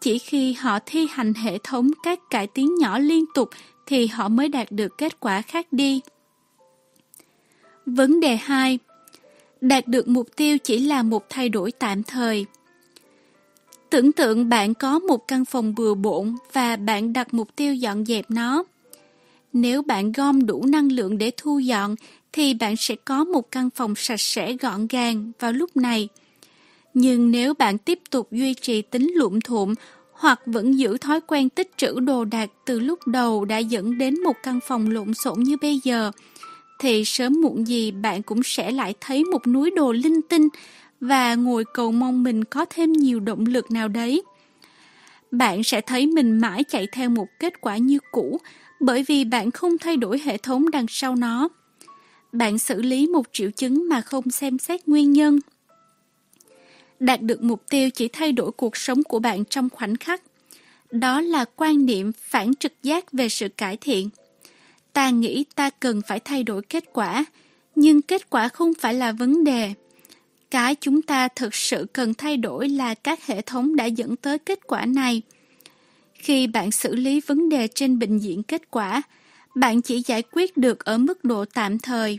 Chỉ 0.00 0.18
khi 0.18 0.52
họ 0.52 0.78
thi 0.86 1.06
hành 1.10 1.34
hệ 1.34 1.58
thống 1.58 1.90
các 2.02 2.18
cải 2.30 2.46
tiến 2.46 2.74
nhỏ 2.74 2.98
liên 2.98 3.24
tục 3.34 3.50
thì 3.86 4.06
họ 4.06 4.28
mới 4.28 4.48
đạt 4.48 4.72
được 4.72 4.98
kết 4.98 5.20
quả 5.20 5.42
khác 5.42 5.66
đi. 5.72 6.00
Vấn 7.86 8.20
đề 8.20 8.36
2 8.36 8.78
Đạt 9.60 9.88
được 9.88 10.08
mục 10.08 10.36
tiêu 10.36 10.58
chỉ 10.58 10.78
là 10.78 11.02
một 11.02 11.26
thay 11.28 11.48
đổi 11.48 11.72
tạm 11.72 12.02
thời. 12.02 12.46
Tưởng 13.90 14.12
tượng 14.12 14.48
bạn 14.48 14.74
có 14.74 14.98
một 14.98 15.28
căn 15.28 15.44
phòng 15.44 15.74
bừa 15.74 15.94
bộn 15.94 16.34
và 16.52 16.76
bạn 16.76 17.12
đặt 17.12 17.34
mục 17.34 17.56
tiêu 17.56 17.74
dọn 17.74 18.04
dẹp 18.04 18.30
nó. 18.30 18.64
Nếu 19.52 19.82
bạn 19.82 20.12
gom 20.12 20.46
đủ 20.46 20.66
năng 20.66 20.92
lượng 20.92 21.18
để 21.18 21.30
thu 21.36 21.58
dọn, 21.58 21.94
thì 22.32 22.54
bạn 22.54 22.76
sẽ 22.76 22.94
có 23.04 23.24
một 23.24 23.50
căn 23.50 23.70
phòng 23.70 23.94
sạch 23.96 24.20
sẽ 24.20 24.52
gọn 24.52 24.86
gàng 24.86 25.32
vào 25.40 25.52
lúc 25.52 25.76
này. 25.76 26.08
Nhưng 26.94 27.30
nếu 27.30 27.54
bạn 27.54 27.78
tiếp 27.78 27.98
tục 28.10 28.28
duy 28.32 28.54
trì 28.54 28.82
tính 28.82 29.12
luộm 29.14 29.40
thuộm 29.40 29.74
hoặc 30.12 30.40
vẫn 30.46 30.78
giữ 30.78 30.98
thói 30.98 31.20
quen 31.20 31.48
tích 31.48 31.70
trữ 31.76 32.00
đồ 32.00 32.24
đạc 32.24 32.50
từ 32.64 32.80
lúc 32.80 33.06
đầu 33.06 33.44
đã 33.44 33.58
dẫn 33.58 33.98
đến 33.98 34.22
một 34.22 34.36
căn 34.42 34.60
phòng 34.66 34.90
lộn 34.90 35.14
xộn 35.14 35.40
như 35.40 35.56
bây 35.62 35.80
giờ, 35.84 36.10
thì 36.78 37.04
sớm 37.04 37.40
muộn 37.42 37.66
gì 37.66 37.90
bạn 37.90 38.22
cũng 38.22 38.42
sẽ 38.42 38.70
lại 38.70 38.94
thấy 39.00 39.24
một 39.24 39.46
núi 39.46 39.70
đồ 39.70 39.92
linh 39.92 40.22
tinh 40.22 40.48
và 41.00 41.34
ngồi 41.34 41.64
cầu 41.74 41.92
mong 41.92 42.22
mình 42.22 42.44
có 42.44 42.64
thêm 42.70 42.92
nhiều 42.92 43.20
động 43.20 43.46
lực 43.46 43.70
nào 43.70 43.88
đấy. 43.88 44.22
Bạn 45.30 45.62
sẽ 45.62 45.80
thấy 45.80 46.06
mình 46.06 46.38
mãi 46.38 46.64
chạy 46.68 46.86
theo 46.92 47.10
một 47.10 47.26
kết 47.40 47.60
quả 47.60 47.76
như 47.76 47.98
cũ, 48.12 48.40
bởi 48.80 49.04
vì 49.08 49.24
bạn 49.24 49.50
không 49.50 49.78
thay 49.78 49.96
đổi 49.96 50.20
hệ 50.24 50.36
thống 50.36 50.70
đằng 50.70 50.86
sau 50.88 51.16
nó. 51.16 51.48
Bạn 52.32 52.58
xử 52.58 52.82
lý 52.82 53.06
một 53.06 53.26
triệu 53.32 53.50
chứng 53.50 53.88
mà 53.88 54.00
không 54.00 54.30
xem 54.30 54.58
xét 54.58 54.88
nguyên 54.88 55.12
nhân. 55.12 55.40
Đạt 57.00 57.22
được 57.22 57.42
mục 57.42 57.62
tiêu 57.70 57.90
chỉ 57.90 58.08
thay 58.08 58.32
đổi 58.32 58.52
cuộc 58.52 58.76
sống 58.76 59.02
của 59.02 59.18
bạn 59.18 59.44
trong 59.44 59.68
khoảnh 59.70 59.96
khắc. 59.96 60.22
Đó 60.90 61.20
là 61.20 61.44
quan 61.56 61.86
niệm 61.86 62.12
phản 62.18 62.54
trực 62.54 62.72
giác 62.82 63.12
về 63.12 63.28
sự 63.28 63.48
cải 63.48 63.76
thiện. 63.76 64.08
Ta 64.96 65.10
nghĩ 65.10 65.44
ta 65.54 65.70
cần 65.70 66.00
phải 66.08 66.20
thay 66.20 66.42
đổi 66.42 66.62
kết 66.62 66.84
quả, 66.92 67.24
nhưng 67.74 68.02
kết 68.02 68.30
quả 68.30 68.48
không 68.48 68.74
phải 68.74 68.94
là 68.94 69.12
vấn 69.12 69.44
đề. 69.44 69.72
Cái 70.50 70.74
chúng 70.80 71.02
ta 71.02 71.28
thực 71.28 71.54
sự 71.54 71.86
cần 71.92 72.14
thay 72.14 72.36
đổi 72.36 72.68
là 72.68 72.94
các 72.94 73.26
hệ 73.26 73.40
thống 73.40 73.76
đã 73.76 73.84
dẫn 73.84 74.16
tới 74.16 74.38
kết 74.38 74.66
quả 74.66 74.86
này. 74.86 75.22
Khi 76.14 76.46
bạn 76.46 76.70
xử 76.70 76.94
lý 76.94 77.20
vấn 77.20 77.48
đề 77.48 77.68
trên 77.68 77.98
bệnh 77.98 78.18
diện 78.18 78.42
kết 78.42 78.70
quả, 78.70 79.02
bạn 79.54 79.82
chỉ 79.82 80.02
giải 80.06 80.22
quyết 80.32 80.56
được 80.56 80.84
ở 80.84 80.98
mức 80.98 81.24
độ 81.24 81.44
tạm 81.54 81.78
thời. 81.78 82.18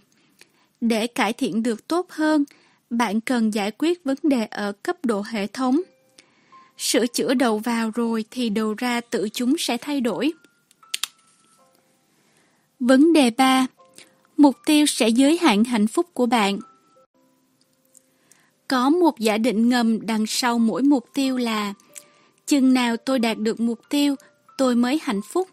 Để 0.81 1.07
cải 1.07 1.33
thiện 1.33 1.63
được 1.63 1.87
tốt 1.87 2.09
hơn, 2.09 2.43
bạn 2.89 3.21
cần 3.21 3.53
giải 3.53 3.71
quyết 3.77 4.03
vấn 4.03 4.17
đề 4.23 4.45
ở 4.45 4.71
cấp 4.71 5.05
độ 5.05 5.23
hệ 5.27 5.47
thống. 5.47 5.81
Sửa 6.77 7.07
chữa 7.07 7.33
đầu 7.33 7.59
vào 7.59 7.91
rồi 7.95 8.25
thì 8.31 8.49
đầu 8.49 8.73
ra 8.77 9.01
tự 9.01 9.29
chúng 9.33 9.55
sẽ 9.57 9.77
thay 9.77 10.01
đổi. 10.01 10.33
Vấn 12.79 13.13
đề 13.13 13.29
3. 13.29 13.65
Mục 14.37 14.55
tiêu 14.65 14.85
sẽ 14.85 15.09
giới 15.09 15.37
hạn 15.37 15.63
hạnh 15.63 15.87
phúc 15.87 16.05
của 16.13 16.25
bạn. 16.25 16.59
Có 18.67 18.89
một 18.89 19.19
giả 19.19 19.37
định 19.37 19.69
ngầm 19.69 20.05
đằng 20.05 20.25
sau 20.27 20.59
mỗi 20.59 20.83
mục 20.83 21.05
tiêu 21.13 21.37
là 21.37 21.73
chừng 22.45 22.73
nào 22.73 22.97
tôi 22.97 23.19
đạt 23.19 23.37
được 23.37 23.59
mục 23.59 23.79
tiêu, 23.89 24.15
tôi 24.57 24.75
mới 24.75 24.99
hạnh 25.03 25.21
phúc. 25.21 25.47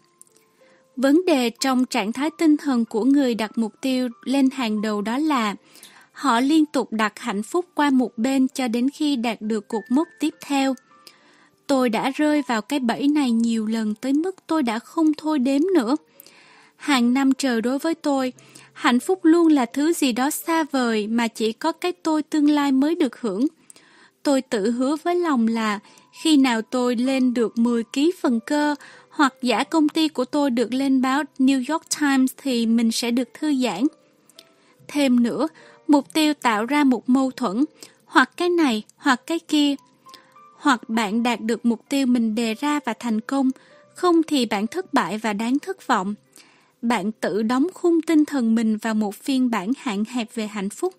Vấn 0.95 1.25
đề 1.25 1.49
trong 1.49 1.85
trạng 1.85 2.13
thái 2.13 2.29
tinh 2.37 2.57
thần 2.57 2.85
của 2.85 3.03
người 3.03 3.35
đặt 3.35 3.57
mục 3.57 3.73
tiêu 3.81 4.09
lên 4.23 4.49
hàng 4.49 4.81
đầu 4.81 5.01
đó 5.01 5.17
là 5.17 5.55
họ 6.11 6.39
liên 6.39 6.65
tục 6.65 6.91
đặt 6.91 7.19
hạnh 7.19 7.43
phúc 7.43 7.65
qua 7.75 7.89
một 7.89 8.17
bên 8.17 8.47
cho 8.47 8.67
đến 8.67 8.89
khi 8.89 9.15
đạt 9.15 9.41
được 9.41 9.67
cột 9.67 9.83
mốc 9.89 10.07
tiếp 10.19 10.33
theo. 10.45 10.73
Tôi 11.67 11.89
đã 11.89 12.09
rơi 12.09 12.41
vào 12.47 12.61
cái 12.61 12.79
bẫy 12.79 13.07
này 13.07 13.31
nhiều 13.31 13.65
lần 13.65 13.95
tới 13.95 14.13
mức 14.13 14.35
tôi 14.47 14.63
đã 14.63 14.79
không 14.79 15.11
thôi 15.17 15.39
đếm 15.39 15.61
nữa. 15.75 15.95
Hàng 16.75 17.13
năm 17.13 17.33
trời 17.33 17.61
đối 17.61 17.79
với 17.79 17.95
tôi, 17.95 18.33
hạnh 18.73 18.99
phúc 18.99 19.19
luôn 19.23 19.47
là 19.47 19.65
thứ 19.65 19.93
gì 19.93 20.11
đó 20.11 20.29
xa 20.29 20.63
vời 20.63 21.07
mà 21.07 21.27
chỉ 21.27 21.53
có 21.53 21.71
cái 21.71 21.91
tôi 21.91 22.23
tương 22.23 22.49
lai 22.49 22.71
mới 22.71 22.95
được 22.95 23.21
hưởng. 23.21 23.47
Tôi 24.23 24.41
tự 24.41 24.71
hứa 24.71 24.95
với 25.03 25.15
lòng 25.15 25.47
là 25.47 25.79
Khi 26.21 26.37
nào 26.37 26.61
tôi 26.61 26.95
lên 26.95 27.33
được 27.33 27.57
10 27.57 27.83
ký 27.83 28.11
phần 28.21 28.39
cơ 28.39 28.75
hoặc 29.09 29.33
giả 29.41 29.63
công 29.63 29.89
ty 29.89 30.07
của 30.07 30.25
tôi 30.25 30.49
được 30.49 30.73
lên 30.73 31.01
báo 31.01 31.23
New 31.39 31.63
York 31.73 31.83
Times 31.99 32.33
thì 32.37 32.65
mình 32.65 32.91
sẽ 32.91 33.11
được 33.11 33.29
thư 33.33 33.55
giãn. 33.55 33.83
Thêm 34.87 35.23
nữa, 35.23 35.47
mục 35.87 36.13
tiêu 36.13 36.33
tạo 36.33 36.65
ra 36.65 36.83
một 36.83 37.09
mâu 37.09 37.31
thuẫn, 37.31 37.65
hoặc 38.05 38.31
cái 38.37 38.49
này 38.49 38.83
hoặc 38.97 39.21
cái 39.27 39.39
kia. 39.39 39.75
Hoặc 40.57 40.89
bạn 40.89 41.23
đạt 41.23 41.41
được 41.41 41.65
mục 41.65 41.81
tiêu 41.89 42.05
mình 42.05 42.35
đề 42.35 42.53
ra 42.53 42.79
và 42.85 42.93
thành 42.99 43.21
công, 43.21 43.51
không 43.95 44.23
thì 44.23 44.45
bạn 44.45 44.67
thất 44.67 44.93
bại 44.93 45.17
và 45.17 45.33
đáng 45.33 45.59
thất 45.59 45.87
vọng. 45.87 46.15
Bạn 46.87 47.11
tự 47.11 47.43
đóng 47.43 47.67
khung 47.73 48.01
tinh 48.01 48.25
thần 48.25 48.55
mình 48.55 48.77
vào 48.77 48.95
một 48.95 49.15
phiên 49.15 49.49
bản 49.49 49.71
hạn 49.77 50.03
hẹp 50.09 50.35
về 50.35 50.47
hạnh 50.47 50.69
phúc. 50.69 50.93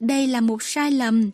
Đây 0.00 0.26
là 0.26 0.40
một 0.40 0.62
sai 0.62 0.90
lầm. 0.90 1.30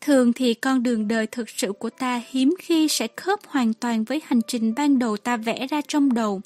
Thường 0.00 0.32
thì 0.32 0.54
con 0.54 0.82
đường 0.82 1.08
đời 1.08 1.26
thực 1.26 1.50
sự 1.50 1.72
của 1.72 1.90
ta 1.90 2.22
hiếm 2.30 2.54
khi 2.58 2.88
sẽ 2.88 3.08
khớp 3.16 3.40
hoàn 3.46 3.74
toàn 3.74 4.04
với 4.04 4.22
hành 4.24 4.40
trình 4.46 4.74
ban 4.76 4.98
đầu 4.98 5.16
ta 5.16 5.36
vẽ 5.36 5.66
ra 5.66 5.80
trong 5.88 6.14
đầu. 6.14 6.40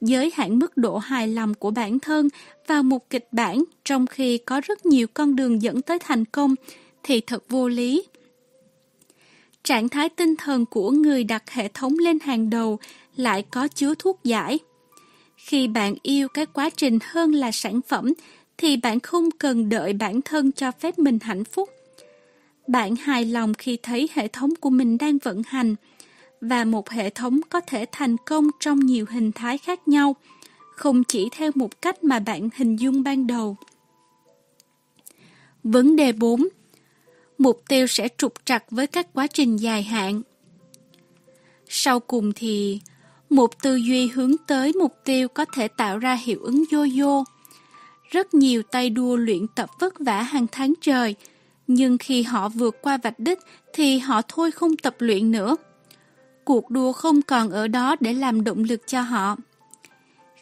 Giới 0.00 0.32
hạn 0.34 0.58
mức 0.58 0.76
độ 0.76 0.98
hài 0.98 1.28
lòng 1.28 1.54
của 1.54 1.70
bản 1.70 1.98
thân 2.00 2.28
vào 2.66 2.82
một 2.82 3.10
kịch 3.10 3.28
bản 3.32 3.64
trong 3.84 4.06
khi 4.06 4.38
có 4.38 4.60
rất 4.60 4.86
nhiều 4.86 5.06
con 5.14 5.36
đường 5.36 5.62
dẫn 5.62 5.82
tới 5.82 5.98
thành 5.98 6.24
công 6.24 6.54
thì 7.02 7.20
thật 7.20 7.44
vô 7.48 7.68
lý. 7.68 8.04
Trạng 9.64 9.88
thái 9.88 10.08
tinh 10.08 10.36
thần 10.36 10.66
của 10.66 10.90
người 10.90 11.24
đặt 11.24 11.50
hệ 11.50 11.68
thống 11.68 11.98
lên 11.98 12.18
hàng 12.20 12.50
đầu 12.50 12.78
lại 13.16 13.42
có 13.50 13.68
chứa 13.68 13.94
thuốc 13.98 14.24
giải. 14.24 14.58
Khi 15.46 15.68
bạn 15.68 15.94
yêu 16.02 16.28
cái 16.28 16.46
quá 16.46 16.70
trình 16.76 16.98
hơn 17.02 17.32
là 17.32 17.52
sản 17.52 17.80
phẩm 17.88 18.12
thì 18.58 18.76
bạn 18.76 19.00
không 19.00 19.30
cần 19.30 19.68
đợi 19.68 19.92
bản 19.92 20.22
thân 20.22 20.52
cho 20.52 20.72
phép 20.72 20.98
mình 20.98 21.18
hạnh 21.22 21.44
phúc. 21.44 21.70
Bạn 22.66 22.96
hài 22.96 23.24
lòng 23.24 23.54
khi 23.54 23.78
thấy 23.82 24.08
hệ 24.12 24.28
thống 24.28 24.54
của 24.60 24.70
mình 24.70 24.98
đang 24.98 25.18
vận 25.18 25.42
hành 25.46 25.74
và 26.40 26.64
một 26.64 26.90
hệ 26.90 27.10
thống 27.10 27.40
có 27.48 27.60
thể 27.60 27.86
thành 27.92 28.16
công 28.26 28.50
trong 28.60 28.80
nhiều 28.80 29.06
hình 29.10 29.32
thái 29.32 29.58
khác 29.58 29.88
nhau, 29.88 30.16
không 30.74 31.04
chỉ 31.04 31.28
theo 31.32 31.50
một 31.54 31.82
cách 31.82 32.04
mà 32.04 32.18
bạn 32.18 32.48
hình 32.54 32.76
dung 32.76 33.02
ban 33.02 33.26
đầu. 33.26 33.56
Vấn 35.64 35.96
đề 35.96 36.12
4. 36.12 36.48
Mục 37.38 37.62
tiêu 37.68 37.86
sẽ 37.86 38.08
trục 38.18 38.32
trặc 38.44 38.64
với 38.70 38.86
các 38.86 39.06
quá 39.12 39.26
trình 39.26 39.56
dài 39.56 39.82
hạn. 39.82 40.22
Sau 41.68 42.00
cùng 42.00 42.32
thì, 42.32 42.80
một 43.34 43.62
tư 43.62 43.76
duy 43.76 44.08
hướng 44.08 44.32
tới 44.46 44.72
mục 44.72 44.96
tiêu 45.04 45.28
có 45.28 45.44
thể 45.54 45.68
tạo 45.68 45.98
ra 45.98 46.14
hiệu 46.14 46.38
ứng 46.42 46.64
yo-yo. 46.70 47.24
Rất 48.10 48.34
nhiều 48.34 48.62
tay 48.62 48.90
đua 48.90 49.16
luyện 49.16 49.46
tập 49.54 49.70
vất 49.80 49.94
vả 49.98 50.22
hàng 50.22 50.46
tháng 50.52 50.74
trời, 50.80 51.14
nhưng 51.66 51.98
khi 51.98 52.22
họ 52.22 52.48
vượt 52.48 52.82
qua 52.82 52.98
vạch 53.02 53.18
đích 53.18 53.38
thì 53.72 53.98
họ 53.98 54.22
thôi 54.28 54.50
không 54.50 54.76
tập 54.76 54.96
luyện 54.98 55.30
nữa. 55.30 55.56
Cuộc 56.44 56.70
đua 56.70 56.92
không 56.92 57.22
còn 57.22 57.50
ở 57.50 57.68
đó 57.68 57.96
để 58.00 58.12
làm 58.12 58.44
động 58.44 58.64
lực 58.64 58.80
cho 58.86 59.00
họ. 59.00 59.36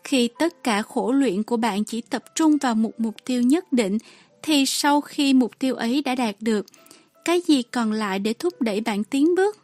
Khi 0.05 0.29
tất 0.39 0.65
cả 0.65 0.83
khổ 0.83 1.13
luyện 1.13 1.43
của 1.43 1.57
bạn 1.57 1.85
chỉ 1.85 2.01
tập 2.01 2.25
trung 2.35 2.57
vào 2.57 2.75
một 2.75 3.01
mục 3.01 3.15
tiêu 3.25 3.43
nhất 3.43 3.73
định, 3.73 3.99
thì 4.43 4.67
sau 4.67 5.01
khi 5.01 5.35
mục 5.35 5.59
tiêu 5.59 5.75
ấy 5.75 6.03
đã 6.03 6.15
đạt 6.15 6.37
được, 6.41 6.67
cái 7.25 7.41
gì 7.41 7.63
còn 7.63 7.93
lại 7.93 8.19
để 8.19 8.33
thúc 8.33 8.63
đẩy 8.63 8.81
bạn 8.81 9.05
tiến 9.05 9.35
bước? 9.35 9.62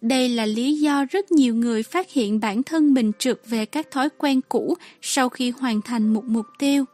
Đây 0.00 0.28
là 0.28 0.46
lý 0.46 0.78
do 0.78 1.04
rất 1.04 1.32
nhiều 1.32 1.54
người 1.54 1.82
phát 1.82 2.10
hiện 2.10 2.40
bản 2.40 2.62
thân 2.62 2.94
mình 2.94 3.12
trượt 3.18 3.40
về 3.46 3.66
các 3.66 3.90
thói 3.90 4.08
quen 4.18 4.40
cũ 4.48 4.74
sau 5.02 5.28
khi 5.28 5.50
hoàn 5.50 5.82
thành 5.82 6.08
một 6.08 6.24
mục 6.24 6.46
tiêu. 6.58 6.84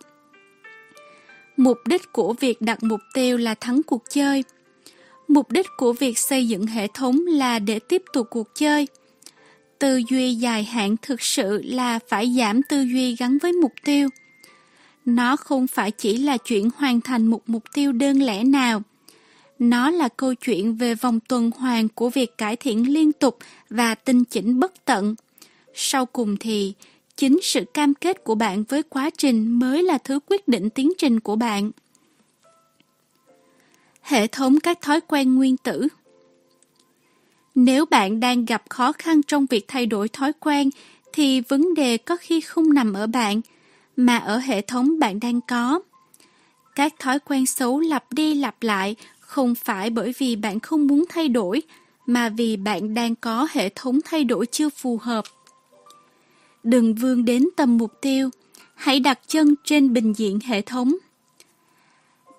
Mục 1.57 1.79
đích 1.87 2.13
của 2.13 2.35
việc 2.41 2.63
đặt 2.63 2.83
mục 2.83 3.01
tiêu 3.15 3.39
là 3.39 3.55
thắng 3.55 3.83
cuộc 3.83 4.03
chơi. 4.11 4.45
Mục 5.29 5.51
đích 5.51 5.67
của 5.77 5.93
việc 5.93 6.19
xây 6.19 6.49
dựng 6.49 6.67
hệ 6.67 6.87
thống 6.95 7.21
là 7.27 7.59
để 7.59 7.79
tiếp 7.79 8.03
tục 8.13 8.27
cuộc 8.31 8.49
chơi. 8.55 8.87
Tư 9.79 10.03
duy 10.11 10.35
dài 10.35 10.65
hạn 10.65 10.97
thực 11.03 11.23
sự 11.23 11.63
là 11.65 11.99
phải 12.09 12.35
giảm 12.39 12.63
tư 12.63 12.83
duy 12.83 13.17
gắn 13.17 13.39
với 13.39 13.53
mục 13.53 13.73
tiêu. 13.85 14.09
Nó 15.05 15.37
không 15.37 15.67
phải 15.67 15.91
chỉ 15.91 16.17
là 16.17 16.37
chuyện 16.37 16.69
hoàn 16.77 17.01
thành 17.01 17.27
một 17.27 17.43
mục 17.47 17.63
tiêu 17.75 17.93
đơn 17.93 18.23
lẻ 18.23 18.45
nào. 18.45 18.83
Nó 19.63 19.91
là 19.91 20.09
câu 20.09 20.35
chuyện 20.35 20.75
về 20.77 20.95
vòng 20.95 21.21
tuần 21.21 21.51
hoàn 21.59 21.89
của 21.89 22.11
việc 22.11 22.39
cải 22.39 22.57
thiện 22.57 22.93
liên 22.93 23.13
tục 23.13 23.39
và 23.71 23.95
tinh 23.95 24.25
chỉnh 24.25 24.61
bất 24.61 24.85
tận. 24.85 25.15
Sau 25.75 26.07
cùng 26.07 26.37
thì, 26.37 26.75
chính 27.17 27.39
sự 27.43 27.65
cam 27.75 27.95
kết 27.95 28.25
của 28.25 28.35
bạn 28.35 28.65
với 28.69 28.83
quá 28.83 29.11
trình 29.19 29.59
mới 29.59 29.83
là 29.83 29.99
thứ 29.99 30.19
quyết 30.27 30.49
định 30.49 30.71
tiến 30.71 30.93
trình 30.99 31.21
của 31.21 31.37
bạn. 31.37 31.71
Hệ 34.01 34.27
thống 34.27 34.61
các 34.61 34.81
thói 34.81 35.01
quen 35.01 35.35
nguyên 35.35 35.57
tử 35.57 35.89
Nếu 37.55 37.87
bạn 37.87 38.21
đang 38.21 38.45
gặp 38.45 38.63
khó 38.69 38.93
khăn 38.93 39.23
trong 39.23 39.47
việc 39.47 39.65
thay 39.69 39.87
đổi 39.87 40.09
thói 40.09 40.33
quen, 40.41 40.71
thì 41.13 41.41
vấn 41.41 41.75
đề 41.75 41.97
có 41.97 42.17
khi 42.21 42.41
không 42.41 42.75
nằm 42.75 42.93
ở 42.93 43.07
bạn, 43.07 43.41
mà 43.97 44.17
ở 44.17 44.39
hệ 44.39 44.61
thống 44.61 44.99
bạn 44.99 45.21
đang 45.21 45.41
có. 45.41 45.81
Các 46.75 46.95
thói 46.99 47.19
quen 47.19 47.47
xấu 47.47 47.81
lặp 47.81 48.13
đi 48.13 48.35
lặp 48.35 48.63
lại 48.63 48.97
không 49.33 49.55
phải 49.55 49.91
bởi 49.91 50.15
vì 50.19 50.37
bạn 50.37 50.61
không 50.61 50.87
muốn 50.87 51.05
thay 51.09 51.29
đổi, 51.29 51.63
mà 52.07 52.29
vì 52.29 52.57
bạn 52.57 52.95
đang 52.95 53.15
có 53.15 53.49
hệ 53.51 53.69
thống 53.69 54.01
thay 54.05 54.25
đổi 54.25 54.47
chưa 54.47 54.69
phù 54.69 54.99
hợp. 55.03 55.25
Đừng 56.63 56.95
vươn 56.95 57.25
đến 57.25 57.49
tầm 57.57 57.79
mục 57.79 57.93
tiêu, 58.01 58.31
hãy 58.75 59.01
đặt 59.01 59.19
chân 59.27 59.55
trên 59.65 59.93
bình 59.93 60.13
diện 60.13 60.39
hệ 60.45 60.61
thống. 60.61 60.95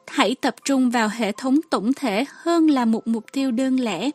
Hãy 0.08 0.36
tập 0.42 0.56
trung 0.66 0.90
vào 0.90 1.10
hệ 1.14 1.32
thống 1.32 1.60
tổng 1.70 1.94
thể 1.94 2.26
hơn 2.30 2.70
là 2.70 2.86
một 2.86 3.08
mục 3.08 3.26
tiêu 3.32 3.52
đơn 3.52 3.80
lẻ. 3.80 4.10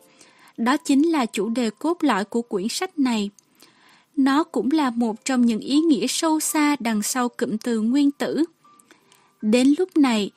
Đó 0.57 0.77
chính 0.77 1.11
là 1.11 1.25
chủ 1.25 1.49
đề 1.49 1.69
cốt 1.69 1.97
lõi 2.01 2.25
của 2.25 2.41
quyển 2.41 2.67
sách 2.67 2.99
này. 2.99 3.29
Nó 4.15 4.43
cũng 4.43 4.71
là 4.71 4.89
một 4.89 5.25
trong 5.25 5.45
những 5.45 5.59
ý 5.59 5.79
nghĩa 5.79 6.07
sâu 6.07 6.39
xa 6.39 6.75
đằng 6.79 7.01
sau 7.01 7.29
cụm 7.29 7.57
từ 7.57 7.81
nguyên 7.81 8.11
tử. 8.11 8.43
Đến 9.41 9.73
lúc 9.77 9.97
này, 9.97 10.31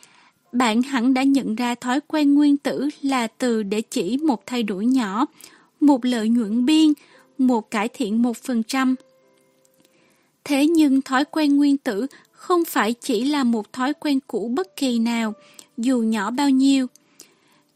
bạn 0.52 0.82
hẳn 0.82 1.14
đã 1.14 1.22
nhận 1.22 1.54
ra 1.54 1.74
thói 1.74 2.00
quen 2.00 2.34
nguyên 2.34 2.56
tử 2.56 2.88
là 3.02 3.26
từ 3.26 3.62
để 3.62 3.80
chỉ 3.80 4.16
một 4.16 4.46
thay 4.46 4.62
đổi 4.62 4.86
nhỏ, 4.86 5.26
một 5.80 6.04
lợi 6.04 6.28
nhuận 6.28 6.66
biên, 6.66 6.92
một 7.38 7.70
cải 7.70 7.88
thiện 7.88 8.22
một 8.22 8.36
phần 8.36 8.62
trăm. 8.62 8.94
Thế 10.44 10.66
nhưng 10.66 11.02
thói 11.02 11.24
quen 11.24 11.56
nguyên 11.56 11.76
tử 11.76 12.06
không 12.32 12.64
phải 12.64 12.94
chỉ 13.00 13.24
là 13.24 13.44
một 13.44 13.72
thói 13.72 13.94
quen 13.94 14.18
cũ 14.26 14.52
bất 14.56 14.76
kỳ 14.76 14.98
nào, 14.98 15.34
dù 15.76 15.98
nhỏ 15.98 16.30
bao 16.30 16.50
nhiêu. 16.50 16.86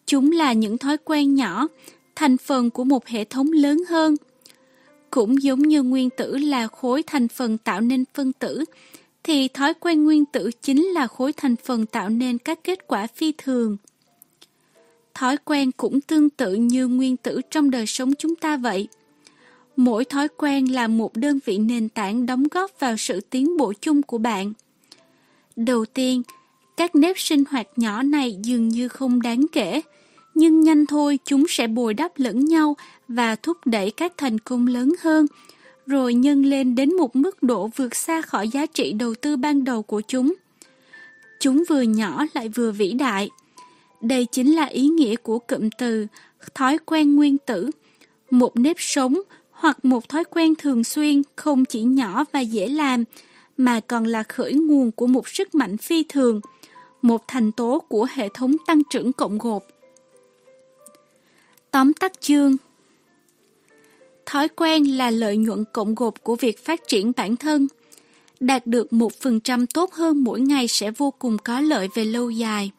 Chúng 0.06 0.32
là 0.32 0.52
những 0.52 0.78
thói 0.78 0.96
quen 1.04 1.34
nhỏ, 1.34 1.68
thành 2.14 2.36
phần 2.36 2.70
của 2.70 2.84
một 2.84 3.06
hệ 3.06 3.24
thống 3.24 3.52
lớn 3.52 3.78
hơn. 3.88 4.16
Cũng 5.10 5.42
giống 5.42 5.62
như 5.62 5.82
nguyên 5.82 6.10
tử 6.10 6.36
là 6.36 6.66
khối 6.66 7.02
thành 7.02 7.28
phần 7.28 7.58
tạo 7.58 7.80
nên 7.80 8.04
phân 8.14 8.32
tử, 8.32 8.64
thì 9.26 9.48
thói 9.48 9.74
quen 9.74 10.04
nguyên 10.04 10.24
tử 10.24 10.50
chính 10.62 10.86
là 10.86 11.06
khối 11.06 11.32
thành 11.32 11.56
phần 11.56 11.86
tạo 11.86 12.08
nên 12.08 12.38
các 12.38 12.58
kết 12.64 12.86
quả 12.86 13.06
phi 13.06 13.32
thường. 13.38 13.76
Thói 15.14 15.36
quen 15.44 15.72
cũng 15.72 16.00
tương 16.00 16.30
tự 16.30 16.54
như 16.54 16.86
nguyên 16.86 17.16
tử 17.16 17.40
trong 17.50 17.70
đời 17.70 17.86
sống 17.86 18.14
chúng 18.14 18.36
ta 18.36 18.56
vậy. 18.56 18.88
Mỗi 19.76 20.04
thói 20.04 20.28
quen 20.36 20.72
là 20.72 20.88
một 20.88 21.16
đơn 21.16 21.38
vị 21.44 21.58
nền 21.58 21.88
tảng 21.88 22.26
đóng 22.26 22.44
góp 22.50 22.80
vào 22.80 22.96
sự 22.96 23.20
tiến 23.20 23.56
bộ 23.56 23.72
chung 23.80 24.02
của 24.02 24.18
bạn. 24.18 24.52
Đầu 25.56 25.84
tiên, 25.84 26.22
các 26.76 26.94
nếp 26.94 27.18
sinh 27.18 27.44
hoạt 27.50 27.66
nhỏ 27.76 28.02
này 28.02 28.36
dường 28.42 28.68
như 28.68 28.88
không 28.88 29.22
đáng 29.22 29.46
kể, 29.52 29.80
nhưng 30.34 30.60
nhanh 30.60 30.86
thôi 30.86 31.18
chúng 31.24 31.44
sẽ 31.48 31.66
bồi 31.66 31.94
đắp 31.94 32.12
lẫn 32.16 32.44
nhau 32.44 32.76
và 33.08 33.36
thúc 33.36 33.56
đẩy 33.64 33.90
các 33.90 34.12
thành 34.16 34.38
công 34.38 34.66
lớn 34.66 34.92
hơn 35.00 35.26
rồi 35.86 36.14
nhân 36.14 36.42
lên 36.42 36.74
đến 36.74 36.96
một 36.96 37.16
mức 37.16 37.42
độ 37.42 37.70
vượt 37.76 37.94
xa 37.94 38.22
khỏi 38.22 38.48
giá 38.48 38.66
trị 38.66 38.92
đầu 38.92 39.14
tư 39.14 39.36
ban 39.36 39.64
đầu 39.64 39.82
của 39.82 40.00
chúng. 40.00 40.34
Chúng 41.40 41.64
vừa 41.68 41.82
nhỏ 41.82 42.24
lại 42.34 42.48
vừa 42.48 42.70
vĩ 42.70 42.92
đại. 42.92 43.30
Đây 44.00 44.26
chính 44.32 44.56
là 44.56 44.64
ý 44.64 44.88
nghĩa 44.88 45.16
của 45.16 45.38
cụm 45.38 45.68
từ 45.78 46.06
thói 46.54 46.78
quen 46.78 47.16
nguyên 47.16 47.38
tử, 47.38 47.70
một 48.30 48.56
nếp 48.56 48.76
sống 48.78 49.20
hoặc 49.50 49.84
một 49.84 50.08
thói 50.08 50.24
quen 50.24 50.54
thường 50.58 50.84
xuyên 50.84 51.22
không 51.36 51.64
chỉ 51.64 51.82
nhỏ 51.82 52.24
và 52.32 52.40
dễ 52.40 52.68
làm, 52.68 53.04
mà 53.56 53.80
còn 53.80 54.04
là 54.04 54.22
khởi 54.22 54.52
nguồn 54.54 54.92
của 54.92 55.06
một 55.06 55.28
sức 55.28 55.54
mạnh 55.54 55.76
phi 55.76 56.04
thường, 56.08 56.40
một 57.02 57.24
thành 57.28 57.52
tố 57.52 57.78
của 57.88 58.06
hệ 58.10 58.28
thống 58.34 58.56
tăng 58.66 58.82
trưởng 58.90 59.12
cộng 59.12 59.38
gộp. 59.38 59.62
Tóm 61.70 61.92
tắt 61.92 62.20
chương 62.20 62.56
Thói 64.26 64.48
quen 64.48 64.96
là 64.96 65.10
lợi 65.10 65.36
nhuận 65.36 65.64
cộng 65.72 65.94
gộp 65.94 66.14
của 66.22 66.36
việc 66.36 66.64
phát 66.64 66.88
triển 66.88 67.12
bản 67.16 67.36
thân. 67.36 67.66
Đạt 68.40 68.66
được 68.66 68.92
một 68.92 69.12
phần 69.20 69.40
trăm 69.40 69.66
tốt 69.66 69.92
hơn 69.92 70.24
mỗi 70.24 70.40
ngày 70.40 70.68
sẽ 70.68 70.90
vô 70.90 71.10
cùng 71.18 71.38
có 71.38 71.60
lợi 71.60 71.88
về 71.94 72.04
lâu 72.04 72.30
dài. 72.30 72.70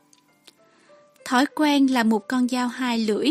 Thói 1.26 1.46
quen 1.56 1.88
là 1.88 2.04
một 2.04 2.28
con 2.28 2.48
dao 2.48 2.68
hai 2.68 3.00
lưỡi. 3.00 3.28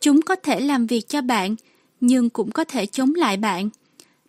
Chúng 0.00 0.22
có 0.22 0.36
thể 0.36 0.60
làm 0.60 0.86
việc 0.86 1.08
cho 1.08 1.20
bạn, 1.20 1.56
nhưng 2.00 2.30
cũng 2.30 2.50
có 2.50 2.64
thể 2.64 2.86
chống 2.86 3.14
lại 3.14 3.36
bạn. 3.36 3.70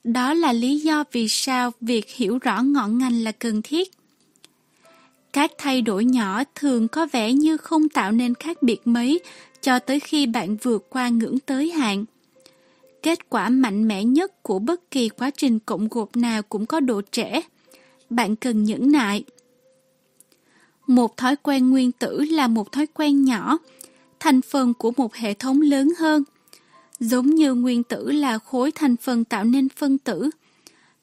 Đó 0.03 0.33
là 0.33 0.53
lý 0.53 0.79
do 0.79 1.03
vì 1.11 1.27
sao 1.27 1.71
việc 1.81 2.09
hiểu 2.09 2.37
rõ 2.37 2.61
ngọn 2.61 2.97
ngành 2.97 3.23
là 3.23 3.31
cần 3.31 3.61
thiết. 3.61 3.91
Các 5.33 5.51
thay 5.57 5.81
đổi 5.81 6.05
nhỏ 6.05 6.43
thường 6.55 6.87
có 6.87 7.07
vẻ 7.11 7.33
như 7.33 7.57
không 7.57 7.89
tạo 7.89 8.11
nên 8.11 8.35
khác 8.35 8.63
biệt 8.63 8.81
mấy 8.85 9.19
cho 9.61 9.79
tới 9.79 9.99
khi 9.99 10.25
bạn 10.25 10.55
vượt 10.55 10.89
qua 10.89 11.09
ngưỡng 11.09 11.39
tới 11.39 11.71
hạn. 11.71 12.05
Kết 13.05 13.29
quả 13.29 13.49
mạnh 13.49 13.87
mẽ 13.87 14.03
nhất 14.03 14.43
của 14.43 14.59
bất 14.59 14.91
kỳ 14.91 15.09
quá 15.09 15.31
trình 15.37 15.59
cộng 15.59 15.87
gộp 15.87 16.15
nào 16.15 16.41
cũng 16.41 16.65
có 16.65 16.79
độ 16.79 17.01
trễ. 17.11 17.41
Bạn 18.09 18.35
cần 18.35 18.63
nhẫn 18.63 18.91
nại. 18.91 19.23
Một 20.87 21.17
thói 21.17 21.35
quen 21.35 21.69
nguyên 21.69 21.91
tử 21.91 22.23
là 22.23 22.47
một 22.47 22.71
thói 22.71 22.87
quen 22.87 23.25
nhỏ, 23.25 23.57
thành 24.19 24.41
phần 24.41 24.73
của 24.73 24.91
một 24.97 25.15
hệ 25.15 25.33
thống 25.33 25.61
lớn 25.61 25.93
hơn. 25.97 26.23
Giống 26.99 27.29
như 27.29 27.53
nguyên 27.53 27.83
tử 27.83 28.11
là 28.11 28.39
khối 28.39 28.71
thành 28.71 28.95
phần 28.97 29.23
tạo 29.23 29.43
nên 29.43 29.69
phân 29.69 29.97
tử. 29.97 30.29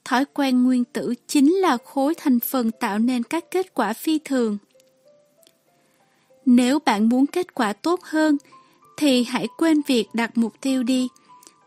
Thói 0.05 0.25
quen 0.25 0.65
nguyên 0.65 0.85
tử 0.85 1.15
chính 1.27 1.53
là 1.53 1.77
khối 1.85 2.15
thành 2.15 2.41
phần 2.41 2.71
tạo 2.71 2.99
nên 2.99 3.23
các 3.23 3.45
kết 3.51 3.75
quả 3.75 3.93
phi 3.93 4.19
thường. 4.19 4.59
Nếu 6.47 6.79
bạn 6.79 7.09
muốn 7.09 7.27
kết 7.27 7.55
quả 7.55 7.73
tốt 7.73 8.01
hơn, 8.03 8.37
thì 8.97 9.25
hãy 9.25 9.49
quên 9.59 9.81
việc 9.87 10.07
đặt 10.15 10.39
mục 10.39 10.53
tiêu 10.61 10.83
đi. 10.83 11.09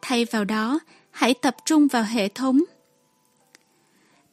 Thay 0.08 0.26
vào 0.26 0.45
đó, 0.45 0.80
hãy 1.12 1.34
tập 1.34 1.56
trung 1.66 1.88
vào 1.88 2.03
hệ 2.03 2.28
thống. 2.28 2.64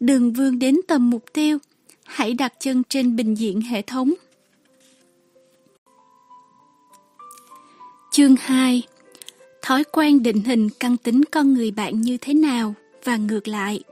Đừng 0.01 0.33
vươn 0.33 0.59
đến 0.59 0.81
tầm 0.89 1.11
mục 1.11 1.25
tiêu, 1.33 1.59
hãy 2.05 2.35
đặt 2.35 2.53
chân 2.61 2.83
trên 2.89 3.17
bình 3.17 3.35
diện 3.35 3.61
hệ 3.61 3.83
thống. 3.83 4.13
Chương 8.11 8.37
2 8.37 8.83
Thói 9.63 9.85
quen 9.85 10.23
định 10.23 10.41
hình 10.41 10.69
căn 10.81 10.97
tính 10.97 11.23
con 11.31 11.55
người 11.55 11.71
bạn 11.71 12.01
như 12.01 12.17
thế 12.21 12.35
nào 12.35 12.75
và 13.05 13.17
ngược 13.17 13.49
lại. 13.49 13.83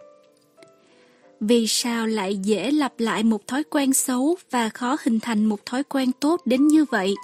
Vì 1.41 1.66
sao 1.66 2.07
lại 2.07 2.37
dễ 2.37 2.70
lặp 2.70 3.01
lại 3.01 3.22
một 3.22 3.47
thói 3.47 3.64
quen 3.64 3.93
xấu 3.93 4.37
và 4.51 4.68
khó 4.68 4.97
hình 5.03 5.20
thành 5.20 5.45
một 5.45 5.66
thói 5.66 5.83
quen 5.83 6.12
tốt 6.20 6.41
đến 6.45 6.66
như 6.66 6.85
vậy? 6.85 7.14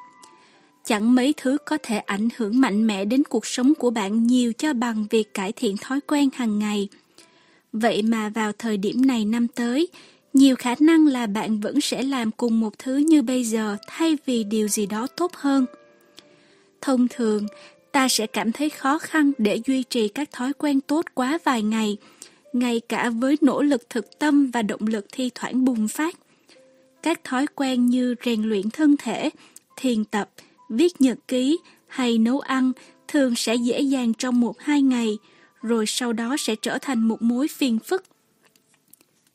Chẳng 0.86 1.14
mấy 1.14 1.34
thứ 1.36 1.58
có 1.64 1.78
thể 1.82 1.98
ảnh 1.98 2.28
hưởng 2.36 2.60
mạnh 2.60 2.86
mẽ 2.86 3.04
đến 3.04 3.22
cuộc 3.24 3.46
sống 3.46 3.74
của 3.74 3.90
bạn 3.90 4.26
nhiều 4.26 4.52
cho 4.52 4.72
bằng 4.72 5.06
việc 5.10 5.34
cải 5.34 5.52
thiện 5.52 5.76
thói 5.76 6.00
quen 6.00 6.28
hàng 6.34 6.58
ngày. 6.58 6.88
Vậy 7.72 8.02
mà 8.02 8.28
vào 8.28 8.52
thời 8.52 8.76
điểm 8.76 9.06
này 9.06 9.24
năm 9.24 9.48
tới, 9.48 9.88
nhiều 10.32 10.56
khả 10.56 10.74
năng 10.80 11.06
là 11.06 11.26
bạn 11.26 11.60
vẫn 11.60 11.80
sẽ 11.80 12.02
làm 12.02 12.30
cùng 12.30 12.60
một 12.60 12.78
thứ 12.78 12.96
như 12.96 13.22
bây 13.22 13.44
giờ 13.44 13.76
thay 13.86 14.16
vì 14.26 14.44
điều 14.44 14.68
gì 14.68 14.86
đó 14.86 15.06
tốt 15.16 15.32
hơn. 15.34 15.66
Thông 16.80 17.08
thường, 17.08 17.46
ta 17.92 18.08
sẽ 18.08 18.26
cảm 18.26 18.52
thấy 18.52 18.70
khó 18.70 18.98
khăn 18.98 19.32
để 19.38 19.60
duy 19.66 19.82
trì 19.82 20.08
các 20.08 20.32
thói 20.32 20.52
quen 20.52 20.80
tốt 20.80 21.04
quá 21.14 21.38
vài 21.44 21.62
ngày, 21.62 21.96
ngay 22.52 22.80
cả 22.88 23.10
với 23.10 23.38
nỗ 23.40 23.62
lực 23.62 23.90
thực 23.90 24.18
tâm 24.18 24.50
và 24.50 24.62
động 24.62 24.86
lực 24.86 25.06
thi 25.12 25.30
thoảng 25.34 25.64
bùng 25.64 25.88
phát. 25.88 26.16
Các 27.02 27.24
thói 27.24 27.46
quen 27.54 27.86
như 27.86 28.14
rèn 28.24 28.42
luyện 28.42 28.70
thân 28.70 28.96
thể, 28.96 29.30
thiền 29.76 30.04
tập, 30.04 30.30
viết 30.68 31.00
nhật 31.00 31.18
ký 31.28 31.58
hay 31.86 32.18
nấu 32.18 32.40
ăn 32.40 32.72
thường 33.08 33.34
sẽ 33.36 33.54
dễ 33.54 33.80
dàng 33.80 34.14
trong 34.14 34.40
một 34.40 34.60
hai 34.60 34.82
ngày, 34.82 35.18
rồi 35.62 35.84
sau 35.86 36.12
đó 36.12 36.36
sẽ 36.38 36.54
trở 36.62 36.78
thành 36.78 37.08
một 37.08 37.22
mối 37.22 37.48
phiền 37.48 37.78
phức. 37.78 38.04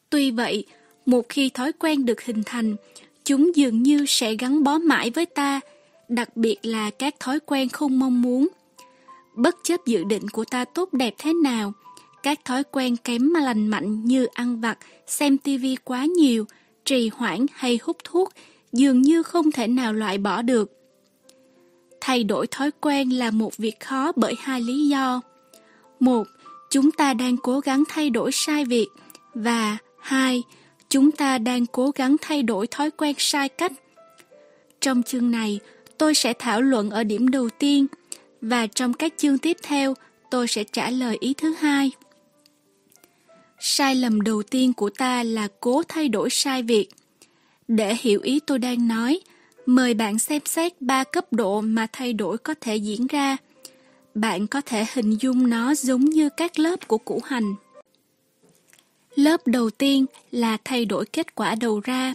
Tuy 0.10 0.32
vậy, 0.32 0.66
một 1.06 1.30
khi 1.30 1.50
thói 1.50 1.72
quen 1.72 2.06
được 2.06 2.22
hình 2.22 2.44
thành, 2.46 2.76
chúng 3.24 3.56
dường 3.56 3.84
như 3.84 4.06
sẽ 4.08 4.36
gắn 4.36 4.64
bó 4.64 4.78
mãi 4.78 5.10
với 5.10 5.26
ta, 5.26 5.60
đặc 6.10 6.38
biệt 6.38 6.58
là 6.64 6.90
các 6.90 7.20
thói 7.20 7.40
quen 7.40 7.70
không 7.70 8.00
mong 8.00 8.22
muốn. 8.22 8.48
Bất 9.36 9.56
chấp 9.64 9.86
dự 9.86 10.04
định 10.04 10.30
của 10.30 10.46
ta 10.46 10.66
tốt 10.66 10.94
đẹp 10.94 11.14
thế 11.18 11.34
nào, 11.34 11.74
các 12.24 12.46
thói 12.46 12.64
quen 12.64 12.98
kém 12.98 13.34
mà 13.34 13.40
lành 13.40 13.68
mạnh 13.68 14.06
như 14.06 14.26
ăn 14.26 14.62
vặt, 14.62 14.78
xem 15.08 15.38
tivi 15.38 15.76
quá 15.76 16.06
nhiều, 16.06 16.46
trì 16.86 17.10
hoãn 17.14 17.46
hay 17.54 17.80
hút 17.84 17.98
thuốc 18.04 18.34
dường 18.74 19.02
như 19.02 19.24
không 19.24 19.52
thể 19.52 19.68
nào 19.68 19.94
loại 19.94 20.18
bỏ 20.18 20.42
được. 20.42 20.81
Thay 22.02 22.24
đổi 22.24 22.48
thói 22.48 22.72
quen 22.82 23.10
là 23.10 23.32
một 23.32 23.58
việc 23.58 23.80
khó 23.80 24.12
bởi 24.16 24.36
hai 24.40 24.62
lý 24.62 24.88
do. 24.88 25.22
Một, 26.00 26.28
chúng 26.70 26.92
ta 26.92 27.14
đang 27.14 27.38
cố 27.38 27.60
gắng 27.60 27.84
thay 27.90 28.10
đổi 28.10 28.32
sai 28.32 28.66
việc 28.66 28.88
và 29.34 29.78
hai, 30.00 30.44
chúng 30.90 31.12
ta 31.12 31.38
đang 31.38 31.66
cố 31.66 31.92
gắng 31.96 32.16
thay 32.22 32.44
đổi 32.44 32.68
thói 32.68 32.92
quen 32.92 33.16
sai 33.18 33.50
cách. 33.50 33.72
Trong 34.82 35.04
chương 35.04 35.32
này, 35.32 35.60
tôi 35.98 36.16
sẽ 36.16 36.34
thảo 36.40 36.62
luận 36.62 36.90
ở 36.90 37.04
điểm 37.04 37.28
đầu 37.28 37.50
tiên 37.50 37.88
và 38.42 38.68
trong 38.68 38.94
các 38.94 39.14
chương 39.18 39.38
tiếp 39.38 39.58
theo, 39.64 39.94
tôi 40.30 40.48
sẽ 40.48 40.64
trả 40.64 40.90
lời 40.90 41.18
ý 41.20 41.34
thứ 41.34 41.54
hai. 41.54 41.92
Sai 43.60 43.96
lầm 43.96 44.22
đầu 44.22 44.44
tiên 44.44 44.74
của 44.74 44.90
ta 44.90 45.24
là 45.24 45.48
cố 45.60 45.84
thay 45.88 46.10
đổi 46.10 46.30
sai 46.30 46.64
việc. 46.64 46.90
Để 47.68 47.96
hiểu 48.02 48.22
ý 48.22 48.40
tôi 48.40 48.60
đang 48.60 48.88
nói, 48.88 49.20
mời 49.66 49.94
bạn 49.94 50.20
xem 50.20 50.42
xét 50.46 50.82
ba 50.82 51.04
cấp 51.04 51.34
độ 51.34 51.62
mà 51.62 51.88
thay 51.94 52.14
đổi 52.14 52.38
có 52.38 52.56
thể 52.62 52.76
diễn 52.76 53.08
ra. 53.08 53.38
Bạn 54.16 54.48
có 54.48 54.62
thể 54.62 54.86
hình 54.94 55.18
dung 55.20 55.50
nó 55.50 55.76
giống 55.76 56.06
như 56.06 56.30
các 56.38 56.60
lớp 56.60 56.88
của 56.88 56.98
củ 56.98 57.22
hành. 57.26 57.56
Lớp 59.16 59.48
đầu 59.48 59.70
tiên 59.70 60.06
là 60.32 60.58
thay 60.66 60.86
đổi 60.86 61.06
kết 61.06 61.36
quả 61.36 61.56
đầu 61.56 61.80
ra. 61.80 62.14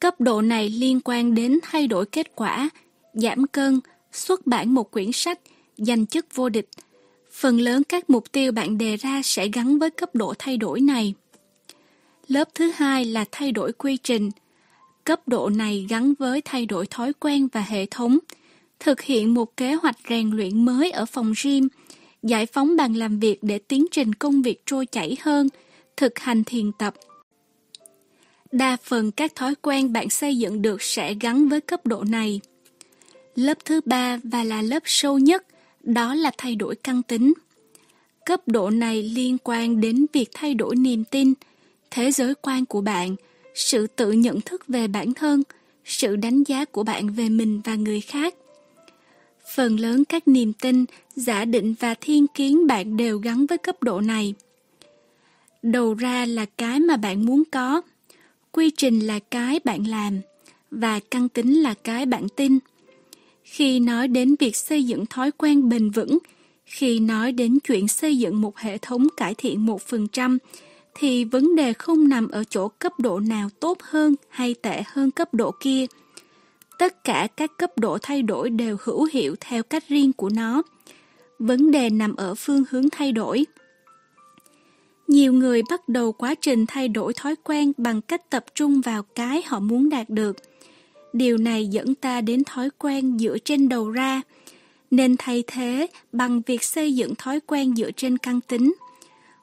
Cấp 0.00 0.20
độ 0.20 0.42
này 0.42 0.68
liên 0.68 1.00
quan 1.04 1.34
đến 1.34 1.58
thay 1.62 1.86
đổi 1.86 2.06
kết 2.06 2.36
quả, 2.36 2.70
giảm 3.14 3.46
cân, 3.46 3.80
xuất 4.12 4.46
bản 4.46 4.74
một 4.74 4.90
quyển 4.90 5.12
sách, 5.12 5.40
giành 5.76 6.06
chức 6.06 6.26
vô 6.34 6.48
địch. 6.48 6.68
Phần 7.32 7.60
lớn 7.60 7.82
các 7.88 8.10
mục 8.10 8.32
tiêu 8.32 8.52
bạn 8.52 8.78
đề 8.78 8.96
ra 8.96 9.20
sẽ 9.24 9.48
gắn 9.52 9.78
với 9.78 9.90
cấp 9.90 10.14
độ 10.14 10.34
thay 10.38 10.56
đổi 10.56 10.80
này. 10.80 11.14
Lớp 12.28 12.48
thứ 12.54 12.70
hai 12.74 13.04
là 13.04 13.24
thay 13.32 13.52
đổi 13.52 13.72
quy 13.72 13.96
trình. 13.96 14.30
Cấp 15.04 15.28
độ 15.28 15.48
này 15.48 15.86
gắn 15.88 16.14
với 16.18 16.42
thay 16.44 16.66
đổi 16.66 16.86
thói 16.86 17.12
quen 17.12 17.48
và 17.52 17.60
hệ 17.60 17.86
thống, 17.86 18.18
thực 18.80 19.00
hiện 19.00 19.34
một 19.34 19.56
kế 19.56 19.74
hoạch 19.74 19.96
rèn 20.08 20.30
luyện 20.30 20.64
mới 20.64 20.90
ở 20.90 21.06
phòng 21.06 21.32
gym, 21.44 21.68
giải 22.22 22.46
phóng 22.46 22.76
bàn 22.76 22.94
làm 22.94 23.20
việc 23.20 23.38
để 23.42 23.58
tiến 23.58 23.86
trình 23.90 24.14
công 24.14 24.42
việc 24.42 24.66
trôi 24.66 24.86
chảy 24.86 25.16
hơn, 25.20 25.48
thực 25.96 26.18
hành 26.18 26.44
thiền 26.44 26.72
tập. 26.72 26.94
Đa 28.52 28.76
phần 28.82 29.10
các 29.10 29.34
thói 29.34 29.54
quen 29.54 29.92
bạn 29.92 30.10
xây 30.10 30.36
dựng 30.36 30.62
được 30.62 30.82
sẽ 30.82 31.14
gắn 31.20 31.48
với 31.48 31.60
cấp 31.60 31.86
độ 31.86 32.04
này. 32.04 32.40
Lớp 33.34 33.58
thứ 33.64 33.80
ba 33.84 34.18
và 34.24 34.44
là 34.44 34.62
lớp 34.62 34.82
sâu 34.84 35.18
nhất, 35.18 35.46
đó 35.82 36.14
là 36.14 36.30
thay 36.38 36.54
đổi 36.54 36.74
căn 36.74 37.02
tính. 37.02 37.32
Cấp 38.24 38.40
độ 38.46 38.70
này 38.70 39.02
liên 39.02 39.36
quan 39.44 39.80
đến 39.80 40.06
việc 40.12 40.28
thay 40.34 40.54
đổi 40.54 40.76
niềm 40.76 41.04
tin, 41.04 41.32
thế 41.90 42.10
giới 42.10 42.34
quan 42.34 42.66
của 42.66 42.80
bạn, 42.80 43.16
sự 43.54 43.86
tự 43.86 44.12
nhận 44.12 44.40
thức 44.40 44.66
về 44.68 44.88
bản 44.88 45.14
thân, 45.14 45.42
sự 45.84 46.16
đánh 46.16 46.42
giá 46.42 46.64
của 46.64 46.82
bạn 46.82 47.08
về 47.08 47.28
mình 47.28 47.60
và 47.64 47.74
người 47.74 48.00
khác. 48.00 48.34
Phần 49.54 49.80
lớn 49.80 50.04
các 50.04 50.28
niềm 50.28 50.52
tin, 50.52 50.84
giả 51.16 51.44
định 51.44 51.74
và 51.80 51.94
thiên 52.00 52.26
kiến 52.26 52.66
bạn 52.66 52.96
đều 52.96 53.18
gắn 53.18 53.46
với 53.46 53.58
cấp 53.58 53.82
độ 53.82 54.00
này. 54.00 54.34
Đầu 55.62 55.94
ra 55.94 56.26
là 56.26 56.44
cái 56.44 56.80
mà 56.80 56.96
bạn 56.96 57.26
muốn 57.26 57.42
có, 57.52 57.82
quy 58.52 58.70
trình 58.76 59.00
là 59.00 59.18
cái 59.18 59.60
bạn 59.64 59.86
làm, 59.86 60.20
và 60.70 61.00
căn 61.10 61.28
tính 61.28 61.62
là 61.62 61.74
cái 61.74 62.06
bạn 62.06 62.28
tin. 62.36 62.58
Khi 63.44 63.80
nói 63.80 64.08
đến 64.08 64.34
việc 64.38 64.56
xây 64.56 64.84
dựng 64.84 65.06
thói 65.06 65.30
quen 65.30 65.68
bền 65.68 65.90
vững, 65.90 66.18
khi 66.64 66.98
nói 67.00 67.32
đến 67.32 67.58
chuyện 67.60 67.88
xây 67.88 68.18
dựng 68.18 68.40
một 68.40 68.58
hệ 68.58 68.78
thống 68.78 69.06
cải 69.16 69.34
thiện 69.34 69.66
một 69.66 69.82
phần 69.82 70.08
trăm, 70.08 70.38
thì 70.94 71.24
vấn 71.24 71.56
đề 71.56 71.72
không 71.72 72.08
nằm 72.08 72.28
ở 72.28 72.44
chỗ 72.44 72.68
cấp 72.68 72.92
độ 72.98 73.20
nào 73.20 73.48
tốt 73.60 73.78
hơn 73.82 74.14
hay 74.28 74.54
tệ 74.54 74.82
hơn 74.86 75.10
cấp 75.10 75.34
độ 75.34 75.54
kia. 75.60 75.86
Tất 76.78 77.04
cả 77.04 77.28
các 77.36 77.50
cấp 77.58 77.70
độ 77.78 77.98
thay 78.02 78.22
đổi 78.22 78.50
đều 78.50 78.76
hữu 78.82 79.08
hiệu 79.12 79.36
theo 79.40 79.62
cách 79.62 79.84
riêng 79.88 80.12
của 80.12 80.28
nó. 80.28 80.62
Vấn 81.38 81.70
đề 81.70 81.90
nằm 81.90 82.16
ở 82.16 82.34
phương 82.34 82.64
hướng 82.70 82.90
thay 82.90 83.12
đổi. 83.12 83.46
Nhiều 85.08 85.32
người 85.32 85.62
bắt 85.70 85.88
đầu 85.88 86.12
quá 86.12 86.34
trình 86.34 86.66
thay 86.66 86.88
đổi 86.88 87.14
thói 87.14 87.34
quen 87.44 87.72
bằng 87.76 88.00
cách 88.00 88.30
tập 88.30 88.44
trung 88.54 88.80
vào 88.80 89.02
cái 89.02 89.42
họ 89.46 89.60
muốn 89.60 89.88
đạt 89.88 90.10
được. 90.10 90.36
Điều 91.12 91.38
này 91.38 91.66
dẫn 91.66 91.94
ta 91.94 92.20
đến 92.20 92.44
thói 92.44 92.70
quen 92.78 93.18
dựa 93.18 93.38
trên 93.38 93.68
đầu 93.68 93.90
ra, 93.90 94.22
nên 94.90 95.16
thay 95.18 95.44
thế 95.46 95.86
bằng 96.12 96.42
việc 96.46 96.62
xây 96.62 96.94
dựng 96.94 97.14
thói 97.14 97.40
quen 97.40 97.76
dựa 97.76 97.90
trên 97.90 98.18
căn 98.18 98.40
tính. 98.40 98.74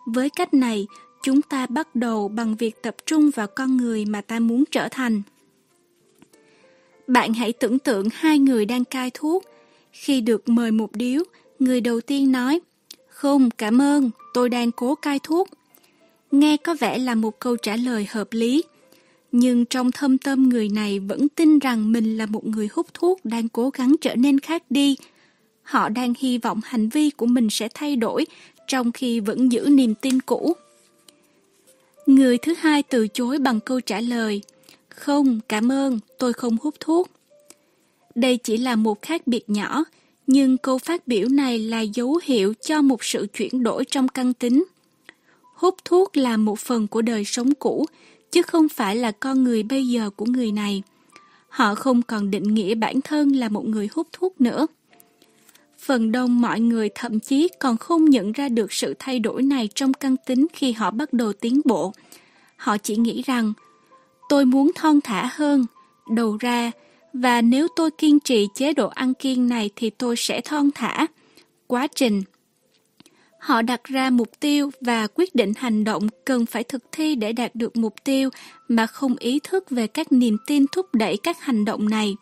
Với 0.06 0.30
cách 0.30 0.54
này, 0.54 0.88
chúng 1.28 1.42
ta 1.42 1.66
bắt 1.66 1.96
đầu 1.96 2.28
bằng 2.28 2.56
việc 2.56 2.82
tập 2.82 2.96
trung 3.06 3.30
vào 3.36 3.48
con 3.48 3.78
người 3.78 4.06
mà 4.06 4.22
ta 4.22 4.40
muốn 4.40 4.64
trở 4.72 4.88
thành. 4.92 5.22
Bạn 7.08 7.34
hãy 7.34 7.54
tưởng 7.54 7.80
tượng 7.80 8.08
hai 8.14 8.40
người 8.40 8.66
đang 8.66 8.86
cai 8.86 9.12
thuốc. 9.14 9.44
Khi 9.92 10.22
được 10.22 10.50
mời 10.50 10.72
một 10.72 10.92
điếu, 10.94 11.24
người 11.60 11.82
đầu 11.82 12.02
tiên 12.02 12.32
nói, 12.32 12.60
Không, 13.10 13.50
cảm 13.50 13.82
ơn, 13.82 14.12
tôi 14.34 14.50
đang 14.50 14.72
cố 14.72 14.96
cai 14.96 15.20
thuốc. 15.24 15.50
Nghe 16.32 16.58
có 16.58 16.76
vẻ 16.80 16.98
là 16.98 17.16
một 17.16 17.40
câu 17.40 17.56
trả 17.56 17.76
lời 17.76 18.08
hợp 18.10 18.28
lý, 18.32 18.64
nhưng 19.32 19.66
trong 19.66 19.92
thâm 19.92 20.18
tâm 20.18 20.50
người 20.50 20.70
này 20.70 21.00
vẫn 21.00 21.30
tin 21.30 21.60
rằng 21.60 21.92
mình 21.92 22.18
là 22.18 22.26
một 22.26 22.46
người 22.46 22.70
hút 22.72 22.88
thuốc 22.94 23.26
đang 23.26 23.50
cố 23.50 23.70
gắng 23.70 23.96
trở 24.02 24.16
nên 24.16 24.40
khác 24.40 24.64
đi. 24.70 24.98
Họ 25.64 25.90
đang 25.90 26.14
hy 26.20 26.38
vọng 26.38 26.60
hành 26.64 26.90
vi 26.90 27.10
của 27.10 27.26
mình 27.26 27.50
sẽ 27.50 27.68
thay 27.74 27.96
đổi, 27.96 28.26
trong 28.68 28.92
khi 28.92 29.20
vẫn 29.20 29.52
giữ 29.52 29.68
niềm 29.70 29.96
tin 29.96 30.22
cũ. 30.22 30.56
Người 32.08 32.38
thứ 32.38 32.54
hai 32.54 32.84
từ 32.84 33.08
chối 33.08 33.40
bằng 33.40 33.60
câu 33.60 33.82
trả 33.82 34.02
lời, 34.02 34.42
Không, 34.90 35.40
cảm 35.50 35.72
ơn, 35.72 36.00
tôi 36.18 36.34
không 36.34 36.58
hút 36.62 36.76
thuốc. 36.80 37.10
Đây 38.16 38.38
chỉ 38.38 38.58
là 38.58 38.76
một 38.76 39.02
khác 39.02 39.28
biệt 39.28 39.50
nhỏ, 39.50 39.84
nhưng 40.28 40.58
câu 40.58 40.78
phát 40.78 41.08
biểu 41.08 41.28
này 41.30 41.60
là 41.60 41.82
dấu 41.82 42.20
hiệu 42.24 42.54
cho 42.62 42.82
một 42.82 43.04
sự 43.04 43.28
chuyển 43.34 43.64
đổi 43.64 43.86
trong 43.86 44.08
căn 44.08 44.34
tính. 44.34 44.66
Hút 45.56 45.76
thuốc 45.86 46.18
là 46.18 46.38
một 46.38 46.60
phần 46.60 46.88
của 46.88 47.02
đời 47.02 47.26
sống 47.26 47.54
cũ, 47.54 47.86
chứ 48.32 48.42
không 48.42 48.70
phải 48.70 48.96
là 48.96 49.12
con 49.12 49.44
người 49.44 49.64
bây 49.64 49.88
giờ 49.88 50.10
của 50.10 50.26
người 50.26 50.52
này. 50.52 50.84
Họ 51.50 51.76
không 51.76 52.02
còn 52.02 52.32
định 52.32 52.54
nghĩa 52.54 52.76
bản 52.76 53.02
thân 53.02 53.32
là 53.32 53.50
một 53.50 53.66
người 53.66 53.90
hút 53.94 54.08
thuốc 54.14 54.42
nữa. 54.42 54.68
Phần 55.88 56.12
đông 56.12 56.42
mọi 56.42 56.60
người 56.60 56.90
thậm 56.96 57.20
chí 57.20 57.48
còn 57.60 57.78
không 57.78 58.06
nhận 58.06 58.32
ra 58.32 58.50
được 58.50 58.74
sự 58.74 58.94
thay 59.00 59.20
đổi 59.20 59.44
này 59.44 59.70
trong 59.76 59.94
căn 59.94 60.16
tính 60.26 60.48
khi 60.54 60.72
họ 60.72 60.92
bắt 60.92 61.14
đầu 61.14 61.34
tiến 61.34 61.62
bộ. 61.66 61.94
Họ 62.56 62.78
chỉ 62.78 62.96
nghĩ 62.96 63.22
rằng, 63.26 63.54
tôi 64.30 64.46
muốn 64.46 64.72
thon 64.76 65.02
thả 65.02 65.30
hơn, 65.34 65.66
đầu 66.10 66.38
ra, 66.40 66.72
và 67.14 67.42
nếu 67.42 67.68
tôi 67.76 67.92
kiên 67.92 68.20
trì 68.20 68.48
chế 68.56 68.74
độ 68.74 68.88
ăn 68.88 69.14
kiêng 69.14 69.50
này 69.50 69.70
thì 69.76 69.90
tôi 69.90 70.16
sẽ 70.16 70.42
thon 70.42 70.70
thả. 70.76 71.06
Quá 71.68 71.88
trình 71.96 72.24
Họ 73.40 73.62
đặt 73.62 73.84
ra 73.84 74.10
mục 74.10 74.40
tiêu 74.40 74.72
và 74.82 75.08
quyết 75.16 75.36
định 75.36 75.54
hành 75.58 75.84
động 75.84 76.08
cần 76.26 76.46
phải 76.46 76.64
thực 76.64 76.84
thi 76.92 77.16
để 77.16 77.34
đạt 77.34 77.56
được 77.56 77.78
mục 77.78 77.94
tiêu 78.04 78.30
mà 78.68 78.88
không 78.88 79.16
ý 79.20 79.40
thức 79.44 79.70
về 79.70 79.88
các 79.88 80.12
niềm 80.12 80.38
tin 80.48 80.66
thúc 80.72 80.96
đẩy 80.96 81.18
các 81.24 81.42
hành 81.42 81.66
động 81.66 81.90
này. 81.90 82.16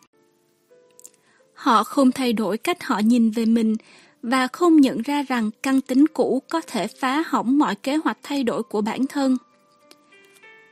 Họ 1.66 1.84
không 1.84 2.12
thay 2.12 2.32
đổi 2.32 2.58
cách 2.58 2.84
họ 2.84 2.98
nhìn 2.98 3.30
về 3.30 3.44
mình 3.44 3.76
và 4.22 4.46
không 4.46 4.76
nhận 4.76 5.02
ra 5.02 5.22
rằng 5.22 5.50
căn 5.62 5.80
tính 5.80 6.06
cũ 6.06 6.42
có 6.50 6.60
thể 6.60 6.86
phá 6.86 7.24
hỏng 7.26 7.58
mọi 7.58 7.74
kế 7.74 7.96
hoạch 7.96 8.18
thay 8.22 8.42
đổi 8.42 8.62
của 8.62 8.80
bản 8.80 9.06
thân. 9.06 9.36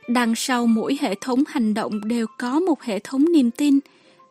Đằng 0.07 0.35
sau 0.35 0.67
mỗi 0.67 0.97
hệ 1.01 1.15
thống 1.15 1.43
hành 1.47 1.73
động 1.73 2.07
đều 2.07 2.25
có 2.37 2.59
một 2.59 2.81
hệ 2.81 2.99
thống 2.99 3.25
niềm 3.33 3.51
tin. 3.51 3.79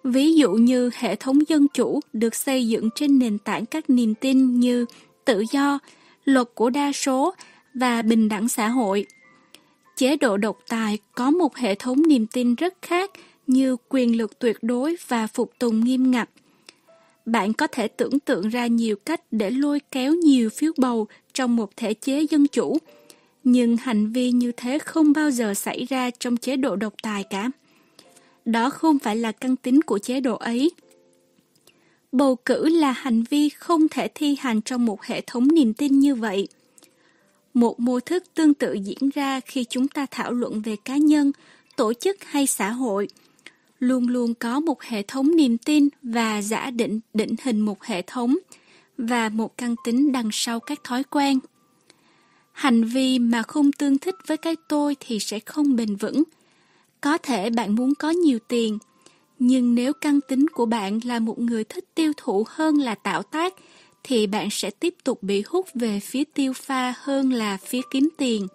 Ví 0.05 0.35
dụ 0.35 0.53
như 0.53 0.91
hệ 0.95 1.17
thống 1.17 1.39
dân 1.49 1.67
chủ 1.69 2.01
được 2.13 2.35
xây 2.35 2.69
dựng 2.69 2.89
trên 2.95 3.19
nền 3.19 3.39
tảng 3.39 3.67
các 3.67 3.91
niềm 3.91 4.15
tin 4.15 4.61
như 4.61 4.87
tự 5.25 5.45
do, 5.51 5.79
luật 6.25 6.49
của 6.55 6.71
đa 6.71 6.93
số 6.93 7.35
và 7.75 8.03
bình 8.03 8.29
đẳng 8.29 8.49
xã 8.49 8.69
hội. 8.69 9.07
Chế 9.97 10.17
độ 10.17 10.37
độc 10.37 10.59
tài 10.69 10.99
có 11.15 11.31
một 11.31 11.57
hệ 11.57 11.75
thống 11.75 12.03
niềm 12.09 12.27
tin 12.27 12.55
rất 12.55 12.75
khác 12.83 13.11
như 13.47 13.77
quyền 13.89 14.17
lực 14.17 14.39
tuyệt 14.39 14.57
đối 14.63 14.97
và 15.09 15.27
phục 15.27 15.53
tùng 15.59 15.85
nghiêm 15.85 16.11
ngặt. 16.11 16.29
Bạn 17.25 17.53
có 17.53 17.67
thể 17.67 17.89
tưởng 17.89 18.21
tượng 18.21 18.49
ra 18.49 18.67
nhiều 18.67 18.97
cách 18.97 19.21
để 19.31 19.51
lôi 19.51 19.81
kéo 19.91 20.15
nhiều 20.15 20.51
phiếu 20.51 20.73
bầu 20.77 21.07
trong 21.35 21.57
một 21.57 21.77
thể 21.77 21.95
chế 21.95 22.27
dân 22.31 22.47
chủ, 22.47 22.79
nhưng 23.45 23.77
hành 23.77 24.13
vi 24.13 24.31
như 24.31 24.53
thế 24.53 24.79
không 24.79 25.13
bao 25.13 25.31
giờ 25.31 25.55
xảy 25.55 25.85
ra 25.85 26.11
trong 26.11 26.37
chế 26.37 26.57
độ 26.57 26.77
độc 26.77 26.95
tài 27.03 27.25
cả. 27.25 27.51
Đó 28.45 28.71
không 28.71 28.99
phải 28.99 29.17
là 29.17 29.33
căn 29.33 29.57
tính 29.57 29.83
của 29.83 29.99
chế 29.99 30.21
độ 30.21 30.37
ấy. 30.37 30.71
Bầu 32.13 32.37
cử 32.37 32.69
là 32.69 32.93
hành 32.93 33.23
vi 33.31 33.49
không 33.49 33.89
thể 33.89 34.09
thi 34.15 34.37
hành 34.41 34.61
trong 34.61 34.87
một 34.87 35.03
hệ 35.03 35.21
thống 35.27 35.49
niềm 35.49 35.75
tin 35.75 35.99
như 35.99 36.15
vậy. 36.15 36.49
Một 37.55 37.81
mô 37.81 38.01
thức 38.01 38.25
tương 38.35 38.55
tự 38.55 38.73
diễn 38.73 39.11
ra 39.15 39.41
khi 39.41 39.65
chúng 39.65 39.89
ta 39.89 40.07
thảo 40.11 40.33
luận 40.33 40.61
về 40.61 40.77
cá 40.85 40.97
nhân, 40.97 41.33
tổ 41.77 41.93
chức 41.93 42.25
hay 42.25 42.47
xã 42.47 42.71
hội. 42.71 43.09
Luôn 43.79 44.09
luôn 44.09 44.35
có 44.35 44.61
một 44.61 44.83
hệ 44.83 45.03
thống 45.03 45.37
niềm 45.37 45.59
tin 45.59 45.89
và 46.03 46.43
giả 46.43 46.71
định 46.71 47.01
định 47.15 47.35
hình 47.43 47.61
một 47.61 47.85
hệ 47.85 48.03
thống 48.03 48.37
và 48.99 49.29
một 49.29 49.59
căn 49.59 49.75
tính 49.85 50.13
đằng 50.13 50.29
sau 50.33 50.61
các 50.61 50.85
thói 50.85 51.05
quen. 51.05 51.39
Hành 52.53 52.85
vi 52.85 53.19
mà 53.19 53.43
không 53.43 53.73
tương 53.73 53.99
thích 53.99 54.15
với 54.27 54.37
cái 54.37 54.57
tôi 54.69 54.97
thì 55.01 55.19
sẽ 55.21 55.39
không 55.41 55.77
bền 55.77 55.97
vững. 55.97 56.23
Có 57.01 57.19
thể 57.19 57.51
bạn 57.51 57.75
muốn 57.75 57.95
có 57.95 58.11
nhiều 58.11 58.39
tiền, 58.49 58.79
nhưng 59.39 59.75
nếu 59.75 59.93
căn 59.93 60.21
tính 60.29 60.47
của 60.49 60.67
bạn 60.67 61.01
là 61.05 61.19
một 61.19 61.39
người 61.39 61.65
thích 61.65 61.85
tiêu 61.95 62.13
thụ 62.17 62.45
hơn 62.49 62.79
là 62.79 62.95
tạo 62.95 63.23
tác, 63.23 63.55
thì 64.03 64.27
bạn 64.27 64.49
sẽ 64.51 64.71
tiếp 64.71 64.95
tục 65.05 65.23
bị 65.23 65.43
hút 65.47 65.69
về 65.75 66.01
phía 66.01 66.25
tiêu 66.25 66.53
pha 66.53 66.95
hơn 66.99 67.33
là 67.33 67.57
phía 67.57 67.81
kiếm 67.91 68.09
tiền. 68.17 68.47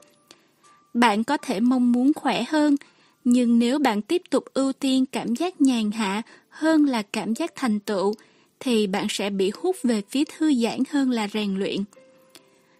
Bạn 0.93 1.23
có 1.23 1.37
thể 1.37 1.59
mong 1.59 1.91
muốn 1.91 2.13
khỏe 2.13 2.43
hơn, 2.43 2.75
nhưng 3.23 3.59
nếu 3.59 3.79
bạn 3.79 4.01
tiếp 4.01 4.21
tục 4.29 4.45
ưu 4.53 4.73
tiên 4.73 5.05
cảm 5.05 5.35
giác 5.35 5.61
nhàn 5.61 5.91
hạ 5.91 6.21
hơn 6.49 6.85
là 6.85 7.01
cảm 7.01 7.35
giác 7.35 7.51
thành 7.55 7.79
tựu, 7.79 8.13
thì 8.59 8.87
bạn 8.87 9.07
sẽ 9.09 9.29
bị 9.29 9.51
hút 9.55 9.75
về 9.83 10.01
phía 10.09 10.23
thư 10.37 10.53
giãn 10.53 10.79
hơn 10.89 11.11
là 11.11 11.27
rèn 11.33 11.55
luyện. 11.55 11.83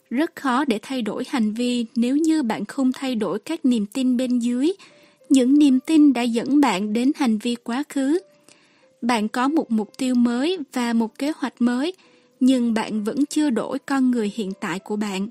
Rất 0.10 0.36
khó 0.36 0.66
để 0.66 0.80
thay 0.82 1.02
đổi 1.02 1.24
hành 1.28 1.54
vi 1.54 1.86
nếu 1.96 2.18
như 2.18 2.44
bạn 2.44 2.66
không 2.66 2.92
thay 2.92 3.16
đổi 3.16 3.40
các 3.40 3.66
niềm 3.66 3.86
tin 3.86 4.18
bên 4.18 4.40
dưới, 4.40 4.72
những 5.30 5.60
niềm 5.60 5.80
tin 5.80 6.14
đã 6.14 6.22
dẫn 6.22 6.62
bạn 6.62 6.94
đến 6.94 7.12
hành 7.16 7.38
vi 7.38 7.56
quá 7.56 7.84
khứ. 7.90 8.20
Bạn 9.02 9.28
có 9.28 9.48
một 9.48 9.72
mục 9.72 9.98
tiêu 9.98 10.16
mới 10.16 10.58
và 10.74 10.94
một 10.94 11.18
kế 11.18 11.32
hoạch 11.36 11.54
mới, 11.60 11.94
nhưng 12.40 12.74
bạn 12.74 13.04
vẫn 13.04 13.26
chưa 13.26 13.50
đổi 13.50 13.80
con 13.80 14.12
người 14.12 14.32
hiện 14.36 14.52
tại 14.60 14.80
của 14.80 14.96
bạn. 14.96 15.28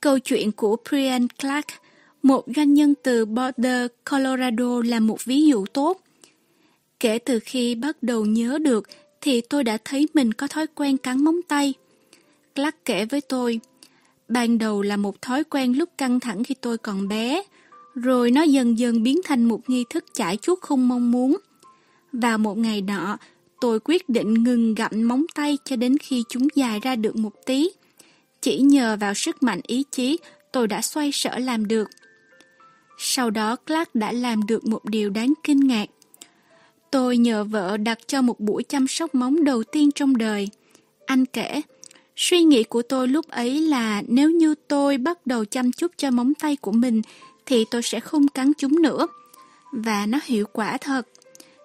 Câu 0.00 0.18
chuyện 0.18 0.52
của 0.52 0.76
Brian 0.88 1.28
Clark, 1.28 1.66
một 2.22 2.44
doanh 2.56 2.74
nhân 2.74 2.94
từ 3.02 3.24
Boulder, 3.24 3.86
Colorado 4.10 4.82
là 4.84 5.00
một 5.00 5.24
ví 5.24 5.46
dụ 5.46 5.64
tốt. 5.66 6.00
Kể 7.00 7.18
từ 7.18 7.38
khi 7.44 7.74
bắt 7.74 8.02
đầu 8.02 8.26
nhớ 8.26 8.58
được 8.58 8.88
thì 9.20 9.40
tôi 9.40 9.64
đã 9.64 9.78
thấy 9.84 10.08
mình 10.14 10.34
có 10.34 10.46
thói 10.46 10.66
quen 10.66 10.96
cắn 10.96 11.24
móng 11.24 11.42
tay. 11.48 11.74
Clark 12.54 12.76
kể 12.84 13.04
với 13.04 13.20
tôi, 13.20 13.60
ban 14.28 14.58
đầu 14.58 14.82
là 14.82 14.96
một 14.96 15.22
thói 15.22 15.44
quen 15.44 15.78
lúc 15.78 15.88
căng 15.98 16.20
thẳng 16.20 16.44
khi 16.44 16.54
tôi 16.60 16.78
còn 16.78 17.08
bé, 17.08 17.42
rồi 17.94 18.30
nó 18.30 18.42
dần 18.42 18.78
dần 18.78 19.02
biến 19.02 19.20
thành 19.24 19.44
một 19.44 19.70
nghi 19.70 19.84
thức 19.90 20.04
chải 20.12 20.36
chuốt 20.36 20.60
không 20.60 20.88
mong 20.88 21.10
muốn. 21.10 21.36
và 22.12 22.36
một 22.36 22.58
ngày 22.58 22.82
nọ, 22.82 23.18
tôi 23.60 23.80
quyết 23.84 24.08
định 24.08 24.34
ngừng 24.34 24.74
gặm 24.74 24.90
móng 25.08 25.26
tay 25.34 25.58
cho 25.64 25.76
đến 25.76 25.98
khi 25.98 26.24
chúng 26.28 26.48
dài 26.54 26.80
ra 26.80 26.96
được 26.96 27.16
một 27.16 27.32
tí. 27.46 27.70
Chỉ 28.42 28.58
nhờ 28.58 28.96
vào 29.00 29.14
sức 29.14 29.42
mạnh 29.42 29.60
ý 29.66 29.84
chí, 29.90 30.18
tôi 30.52 30.66
đã 30.66 30.82
xoay 30.82 31.12
sở 31.12 31.38
làm 31.38 31.68
được. 31.68 31.88
Sau 33.02 33.30
đó 33.30 33.56
Clark 33.56 33.94
đã 33.94 34.12
làm 34.12 34.46
được 34.46 34.66
một 34.66 34.84
điều 34.84 35.10
đáng 35.10 35.32
kinh 35.44 35.60
ngạc. 35.60 35.88
Tôi 36.90 37.16
nhờ 37.16 37.44
vợ 37.44 37.76
đặt 37.76 37.98
cho 38.06 38.22
một 38.22 38.40
buổi 38.40 38.62
chăm 38.62 38.88
sóc 38.88 39.14
móng 39.14 39.44
đầu 39.44 39.62
tiên 39.62 39.90
trong 39.94 40.16
đời. 40.16 40.48
Anh 41.06 41.26
kể, 41.26 41.60
suy 42.16 42.42
nghĩ 42.42 42.62
của 42.62 42.82
tôi 42.82 43.08
lúc 43.08 43.28
ấy 43.28 43.60
là 43.60 44.02
nếu 44.06 44.30
như 44.30 44.54
tôi 44.68 44.98
bắt 44.98 45.26
đầu 45.26 45.44
chăm 45.44 45.72
chút 45.72 45.92
cho 45.96 46.10
móng 46.10 46.34
tay 46.34 46.56
của 46.56 46.72
mình 46.72 47.02
thì 47.46 47.64
tôi 47.70 47.82
sẽ 47.82 48.00
không 48.00 48.28
cắn 48.28 48.52
chúng 48.58 48.82
nữa. 48.82 49.06
Và 49.72 50.06
nó 50.06 50.18
hiệu 50.24 50.46
quả 50.52 50.78
thật, 50.78 51.08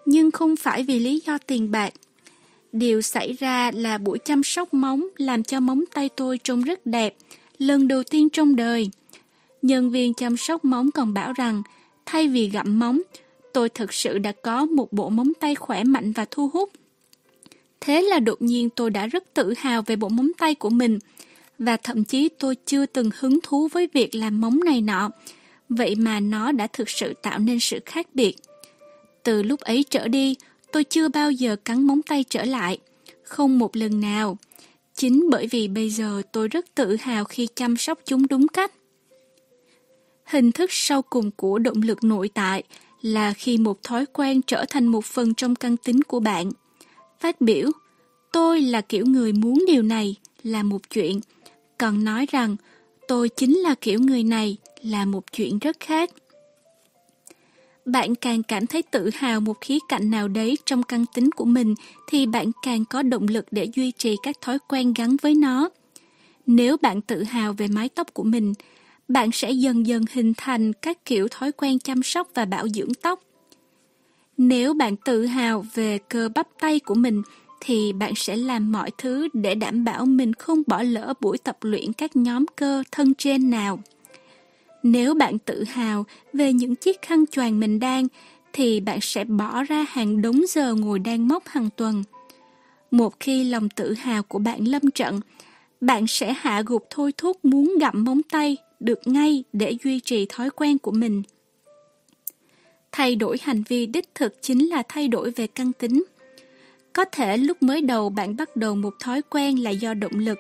nhưng 0.06 0.32
không 0.32 0.56
phải 0.56 0.84
vì 0.84 1.00
lý 1.00 1.22
do 1.26 1.38
tiền 1.38 1.72
bạc. 1.72 1.94
Điều 2.72 3.02
xảy 3.02 3.34
ra 3.34 3.72
là 3.72 3.98
buổi 3.98 4.20
chăm 4.20 4.44
sóc 4.44 4.74
móng 4.74 5.08
làm 5.18 5.44
cho 5.44 5.60
móng 5.60 5.84
tay 5.94 6.10
tôi 6.10 6.40
trông 6.44 6.62
rất 6.62 6.86
đẹp, 6.86 7.16
lần 7.58 7.88
đầu 7.88 8.04
tiên 8.04 8.30
trong 8.30 8.56
đời. 8.56 8.90
Nhân 9.66 9.90
viên 9.90 10.14
chăm 10.14 10.38
sóc 10.38 10.66
móng 10.66 10.92
còn 10.92 11.14
bảo 11.14 11.34
rằng, 11.34 11.64
thay 12.06 12.28
vì 12.28 12.50
gặm 12.50 12.80
móng, 12.80 13.02
tôi 13.54 13.70
thực 13.70 13.94
sự 13.94 14.18
đã 14.18 14.32
có 14.32 14.66
một 14.66 14.94
bộ 14.94 15.10
móng 15.10 15.32
tay 15.40 15.56
khỏe 15.56 15.84
mạnh 15.84 16.12
và 16.12 16.26
thu 16.32 16.50
hút. 16.54 16.70
Thế 17.82 18.02
là 18.02 18.20
đột 18.20 18.42
nhiên 18.42 18.70
tôi 18.70 18.90
đã 18.90 19.08
rất 19.08 19.34
tự 19.34 19.54
hào 19.58 19.82
về 19.82 19.96
bộ 19.96 20.10
móng 20.10 20.32
tay 20.38 20.56
của 20.56 20.70
mình, 20.70 21.00
và 21.60 21.78
thậm 21.78 22.04
chí 22.04 22.30
tôi 22.30 22.56
chưa 22.66 22.86
từng 22.86 23.10
hứng 23.20 23.40
thú 23.44 23.68
với 23.68 23.90
việc 23.94 24.16
làm 24.16 24.42
móng 24.42 24.60
này 24.66 24.82
nọ, 24.82 25.10
vậy 25.70 25.96
mà 25.96 26.20
nó 26.20 26.52
đã 26.52 26.68
thực 26.68 26.90
sự 26.90 27.14
tạo 27.22 27.40
nên 27.40 27.60
sự 27.60 27.80
khác 27.86 28.08
biệt. 28.14 28.36
Từ 29.24 29.44
lúc 29.44 29.60
ấy 29.60 29.86
trở 29.90 30.08
đi, 30.08 30.36
tôi 30.72 30.84
chưa 30.84 31.08
bao 31.08 31.32
giờ 31.32 31.56
cắn 31.56 31.84
móng 31.84 32.02
tay 32.02 32.26
trở 32.30 32.44
lại, 32.44 32.78
không 33.24 33.60
một 33.60 33.76
lần 33.76 34.02
nào. 34.02 34.38
Chính 34.96 35.30
bởi 35.32 35.48
vì 35.48 35.68
bây 35.68 35.90
giờ 35.90 36.22
tôi 36.32 36.48
rất 36.48 36.76
tự 36.76 36.96
hào 36.96 37.26
khi 37.26 37.48
chăm 37.56 37.78
sóc 37.78 38.00
chúng 38.06 38.28
đúng 38.28 38.48
cách. 38.48 38.72
Hình 40.26 40.52
thức 40.52 40.72
sau 40.74 41.02
cùng 41.02 41.32
của 41.32 41.60
động 41.60 41.82
lực 41.82 42.04
nội 42.04 42.30
tại 42.34 42.64
là 43.02 43.34
khi 43.34 43.58
một 43.58 43.84
thói 43.84 44.06
quen 44.06 44.42
trở 44.42 44.66
thành 44.70 44.88
một 44.88 45.06
phần 45.06 45.34
trong 45.34 45.56
căn 45.56 45.78
tính 45.78 46.04
của 46.04 46.20
bạn. 46.20 46.52
Phát 47.20 47.42
biểu, 47.42 47.72
tôi 48.32 48.62
là 48.62 48.82
kiểu 48.82 49.06
người 49.06 49.34
muốn 49.34 49.64
điều 49.68 49.82
này 49.82 50.16
là 50.44 50.64
một 50.64 50.90
chuyện, 50.90 51.20
còn 51.78 52.04
nói 52.04 52.26
rằng 52.32 52.56
tôi 53.08 53.30
chính 53.30 53.58
là 53.58 53.76
kiểu 53.82 54.00
người 54.00 54.24
này 54.24 54.58
là 54.82 55.06
một 55.06 55.24
chuyện 55.32 55.60
rất 55.60 55.80
khác. 55.80 56.10
Bạn 57.86 58.16
càng 58.16 58.44
cảm 58.44 58.68
thấy 58.68 58.82
tự 58.82 59.10
hào 59.14 59.40
một 59.40 59.62
khía 59.62 59.78
cạnh 59.90 60.12
nào 60.12 60.28
đấy 60.28 60.58
trong 60.66 60.84
căn 60.84 61.06
tính 61.14 61.32
của 61.32 61.46
mình 61.46 61.76
thì 62.08 62.26
bạn 62.26 62.52
càng 62.62 62.86
có 62.86 63.02
động 63.02 63.28
lực 63.30 63.46
để 63.52 63.68
duy 63.76 63.92
trì 63.92 64.16
các 64.24 64.42
thói 64.42 64.58
quen 64.68 64.94
gắn 64.94 65.18
với 65.22 65.36
nó. 65.36 65.70
Nếu 66.48 66.78
bạn 66.78 67.02
tự 67.02 67.24
hào 67.24 67.54
về 67.54 67.68
mái 67.68 67.90
tóc 67.90 68.14
của 68.14 68.24
mình, 68.24 68.54
bạn 69.08 69.32
sẽ 69.32 69.52
dần 69.52 69.88
dần 69.88 70.04
hình 70.12 70.34
thành 70.38 70.74
các 70.74 71.06
kiểu 71.06 71.28
thói 71.32 71.52
quen 71.52 71.80
chăm 71.80 72.04
sóc 72.04 72.30
và 72.34 72.46
bảo 72.46 72.68
dưỡng 72.68 72.94
tóc. 72.94 73.20
Nếu 74.38 74.74
bạn 74.74 74.96
tự 74.96 75.26
hào 75.26 75.66
về 75.74 75.98
cơ 76.10 76.30
bắp 76.36 76.48
tay 76.60 76.80
của 76.80 76.96
mình 76.96 77.22
thì 77.62 77.94
bạn 77.94 78.14
sẽ 78.16 78.36
làm 78.36 78.72
mọi 78.72 78.92
thứ 78.98 79.28
để 79.34 79.56
đảm 79.56 79.84
bảo 79.84 80.06
mình 80.06 80.34
không 80.34 80.62
bỏ 80.68 80.82
lỡ 80.82 81.14
buổi 81.22 81.38
tập 81.38 81.58
luyện 81.62 81.94
các 81.94 82.16
nhóm 82.16 82.46
cơ 82.56 82.84
thân 82.92 83.14
trên 83.14 83.50
nào. 83.50 83.80
Nếu 84.84 85.14
bạn 85.14 85.40
tự 85.40 85.64
hào 85.64 86.06
về 86.34 86.54
những 86.54 86.76
chiếc 86.76 87.02
khăn 87.02 87.26
choàng 87.32 87.60
mình 87.60 87.80
đang, 87.80 88.08
thì 88.54 88.80
bạn 88.80 89.00
sẽ 89.02 89.24
bỏ 89.24 89.64
ra 89.64 89.86
hàng 89.90 90.22
đống 90.22 90.42
giờ 90.50 90.74
ngồi 90.74 91.00
đan 91.00 91.28
móc 91.28 91.48
hàng 91.48 91.70
tuần. 91.76 92.04
Một 92.92 93.20
khi 93.20 93.44
lòng 93.44 93.70
tự 93.70 93.94
hào 93.94 94.24
của 94.24 94.40
bạn 94.40 94.68
lâm 94.68 94.92
trận, 94.92 95.20
bạn 95.82 96.08
sẽ 96.08 96.34
hạ 96.38 96.64
gục 96.66 96.88
thôi 96.90 97.14
thúc 97.18 97.46
muốn 97.46 97.76
gặm 97.80 98.04
móng 98.04 98.22
tay 98.24 98.58
được 98.86 99.08
ngay 99.08 99.44
để 99.54 99.78
duy 99.84 100.00
trì 100.00 100.26
thói 100.30 100.50
quen 100.50 100.78
của 100.78 100.92
mình. 100.92 101.24
Thay 102.92 103.16
đổi 103.16 103.38
hành 103.42 103.64
vi 103.68 103.86
đích 103.86 104.16
thực 104.16 104.42
chính 104.42 104.70
là 104.70 104.84
thay 104.90 105.08
đổi 105.08 105.32
về 105.32 105.48
căn 105.48 105.74
tính. 105.74 106.04
Có 106.94 107.06
thể 107.06 107.38
lúc 107.38 107.64
mới 107.64 107.82
đầu 107.82 108.10
bạn 108.10 108.36
bắt 108.36 108.56
đầu 108.56 108.76
một 108.76 108.94
thói 109.00 109.22
quen 109.22 109.64
là 109.64 109.70
do 109.70 109.94
động 109.94 110.20
lực, 110.20 110.40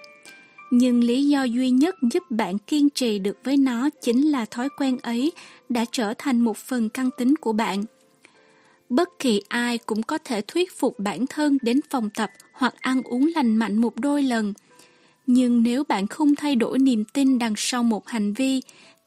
nhưng 0.71 1.03
lý 1.03 1.27
do 1.27 1.43
duy 1.43 1.69
nhất 1.69 1.95
giúp 2.13 2.23
bạn 2.29 2.57
kiên 2.57 2.89
trì 2.89 3.19
được 3.19 3.37
với 3.43 3.57
nó 3.57 3.89
chính 4.01 4.31
là 4.31 4.45
thói 4.45 4.69
quen 4.77 4.97
ấy 5.01 5.31
đã 5.69 5.85
trở 5.91 6.13
thành 6.17 6.39
một 6.39 6.57
phần 6.57 6.89
căn 6.89 7.09
tính 7.17 7.35
của 7.35 7.53
bạn. 7.53 7.83
Bất 8.89 9.09
kỳ 9.19 9.41
ai 9.47 9.77
cũng 9.77 10.03
có 10.03 10.17
thể 10.17 10.41
thuyết 10.41 10.77
phục 10.77 10.99
bản 10.99 11.25
thân 11.27 11.57
đến 11.61 11.79
phòng 11.89 12.09
tập 12.09 12.31
hoặc 12.53 12.73
ăn 12.79 13.01
uống 13.03 13.29
lành 13.35 13.55
mạnh 13.55 13.75
một 13.75 13.95
đôi 13.95 14.23
lần. 14.23 14.53
Nhưng 15.27 15.63
nếu 15.63 15.83
bạn 15.83 16.07
không 16.07 16.35
thay 16.35 16.55
đổi 16.55 16.79
niềm 16.79 17.05
tin 17.05 17.39
đằng 17.39 17.53
sau 17.57 17.83
một 17.83 18.07
hành 18.07 18.33
vi, 18.33 18.61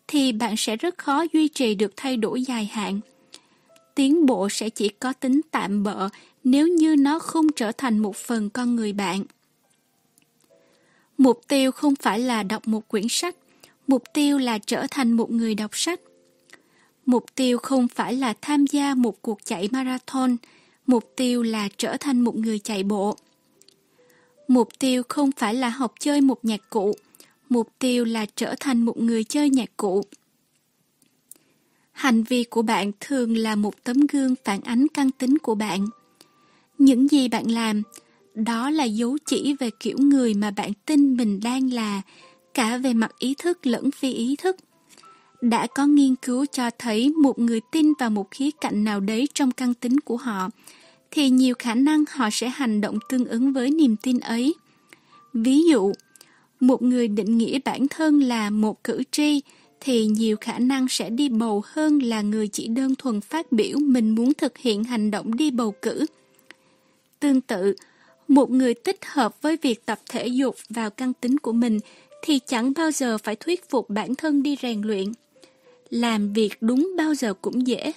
thì 0.08 0.32
bạn 0.32 0.54
sẽ 0.56 0.76
rất 0.76 0.98
khó 0.98 1.24
duy 1.32 1.48
trì 1.48 1.74
được 1.74 1.92
thay 1.96 2.16
đổi 2.16 2.42
dài 2.42 2.64
hạn. 2.64 3.00
Tiến 3.94 4.26
bộ 4.26 4.48
sẽ 4.48 4.70
chỉ 4.70 4.88
có 4.88 5.12
tính 5.12 5.40
tạm 5.50 5.82
bợ 5.82 6.08
nếu 6.44 6.68
như 6.68 6.96
nó 6.96 7.18
không 7.18 7.46
trở 7.56 7.72
thành 7.72 7.98
một 7.98 8.16
phần 8.16 8.50
con 8.50 8.76
người 8.76 8.92
bạn. 8.92 9.24
Mục 11.18 11.40
tiêu 11.48 11.72
không 11.72 11.94
phải 11.96 12.18
là 12.18 12.42
đọc 12.42 12.68
một 12.68 12.88
quyển 12.88 13.06
sách, 13.08 13.36
mục 13.86 14.02
tiêu 14.14 14.38
là 14.38 14.58
trở 14.58 14.86
thành 14.90 15.12
một 15.12 15.30
người 15.30 15.54
đọc 15.54 15.70
sách. 15.74 16.00
Mục 17.06 17.24
tiêu 17.34 17.58
không 17.58 17.88
phải 17.88 18.14
là 18.14 18.34
tham 18.40 18.66
gia 18.66 18.94
một 18.94 19.22
cuộc 19.22 19.38
chạy 19.44 19.68
marathon, 19.72 20.36
mục 20.86 21.12
tiêu 21.16 21.42
là 21.42 21.68
trở 21.76 21.96
thành 22.00 22.20
một 22.20 22.36
người 22.36 22.58
chạy 22.58 22.82
bộ. 22.82 23.16
Mục 24.48 24.68
tiêu 24.78 25.02
không 25.08 25.30
phải 25.32 25.54
là 25.54 25.68
học 25.68 25.94
chơi 26.00 26.20
một 26.20 26.44
nhạc 26.44 26.60
cụ, 26.70 26.94
mục 27.48 27.68
tiêu 27.78 28.04
là 28.04 28.26
trở 28.36 28.54
thành 28.60 28.82
một 28.82 28.98
người 28.98 29.24
chơi 29.24 29.50
nhạc 29.50 29.76
cụ. 29.76 30.02
Hành 31.92 32.22
vi 32.22 32.44
của 32.44 32.62
bạn 32.62 32.92
thường 33.00 33.36
là 33.36 33.56
một 33.56 33.84
tấm 33.84 34.00
gương 34.12 34.34
phản 34.44 34.60
ánh 34.60 34.86
căn 34.88 35.10
tính 35.10 35.38
của 35.38 35.54
bạn. 35.54 35.86
Những 36.78 37.08
gì 37.08 37.28
bạn 37.28 37.50
làm, 37.50 37.82
đó 38.34 38.70
là 38.70 38.84
dấu 38.84 39.18
chỉ 39.26 39.54
về 39.60 39.70
kiểu 39.80 39.98
người 39.98 40.34
mà 40.34 40.50
bạn 40.50 40.72
tin 40.86 41.16
mình 41.16 41.40
đang 41.42 41.72
là, 41.72 42.02
cả 42.54 42.76
về 42.76 42.94
mặt 42.94 43.12
ý 43.18 43.34
thức 43.38 43.66
lẫn 43.66 43.90
phi 43.90 44.12
ý 44.12 44.36
thức. 44.36 44.56
Đã 45.40 45.66
có 45.66 45.86
nghiên 45.86 46.16
cứu 46.16 46.46
cho 46.46 46.70
thấy 46.78 47.10
một 47.10 47.38
người 47.38 47.60
tin 47.72 47.92
vào 47.98 48.10
một 48.10 48.30
khía 48.30 48.50
cạnh 48.60 48.84
nào 48.84 49.00
đấy 49.00 49.28
trong 49.34 49.50
căn 49.50 49.74
tính 49.74 50.00
của 50.00 50.16
họ, 50.16 50.48
thì 51.10 51.30
nhiều 51.30 51.54
khả 51.58 51.74
năng 51.74 52.04
họ 52.10 52.28
sẽ 52.32 52.48
hành 52.48 52.80
động 52.80 52.98
tương 53.08 53.24
ứng 53.24 53.52
với 53.52 53.70
niềm 53.70 53.96
tin 54.02 54.18
ấy. 54.18 54.54
Ví 55.32 55.62
dụ, 55.70 55.92
một 56.60 56.82
người 56.82 57.08
định 57.08 57.38
nghĩa 57.38 57.58
bản 57.64 57.88
thân 57.88 58.20
là 58.20 58.50
một 58.50 58.84
cử 58.84 59.02
tri, 59.10 59.40
thì 59.80 60.06
nhiều 60.06 60.36
khả 60.40 60.58
năng 60.58 60.88
sẽ 60.88 61.10
đi 61.10 61.28
bầu 61.28 61.62
hơn 61.66 61.98
là 61.98 62.22
người 62.22 62.48
chỉ 62.48 62.68
đơn 62.68 62.94
thuần 62.94 63.20
phát 63.20 63.52
biểu 63.52 63.78
mình 63.78 64.10
muốn 64.10 64.34
thực 64.34 64.58
hiện 64.58 64.84
hành 64.84 65.10
động 65.10 65.36
đi 65.36 65.50
bầu 65.50 65.74
cử. 65.82 66.06
Tương 67.20 67.40
tự, 67.40 67.74
một 68.28 68.50
người 68.50 68.74
tích 68.74 69.04
hợp 69.04 69.42
với 69.42 69.56
việc 69.62 69.86
tập 69.86 70.00
thể 70.08 70.26
dục 70.26 70.56
vào 70.70 70.90
căn 70.90 71.12
tính 71.12 71.38
của 71.38 71.52
mình 71.52 71.78
thì 72.22 72.38
chẳng 72.46 72.72
bao 72.76 72.90
giờ 72.90 73.18
phải 73.18 73.36
thuyết 73.36 73.70
phục 73.70 73.90
bản 73.90 74.14
thân 74.14 74.42
đi 74.42 74.56
rèn 74.62 74.82
luyện. 74.82 75.12
Làm 75.90 76.32
việc 76.32 76.52
đúng 76.60 76.92
bao 76.96 77.14
giờ 77.14 77.34
cũng 77.34 77.66
dễ. 77.66 77.92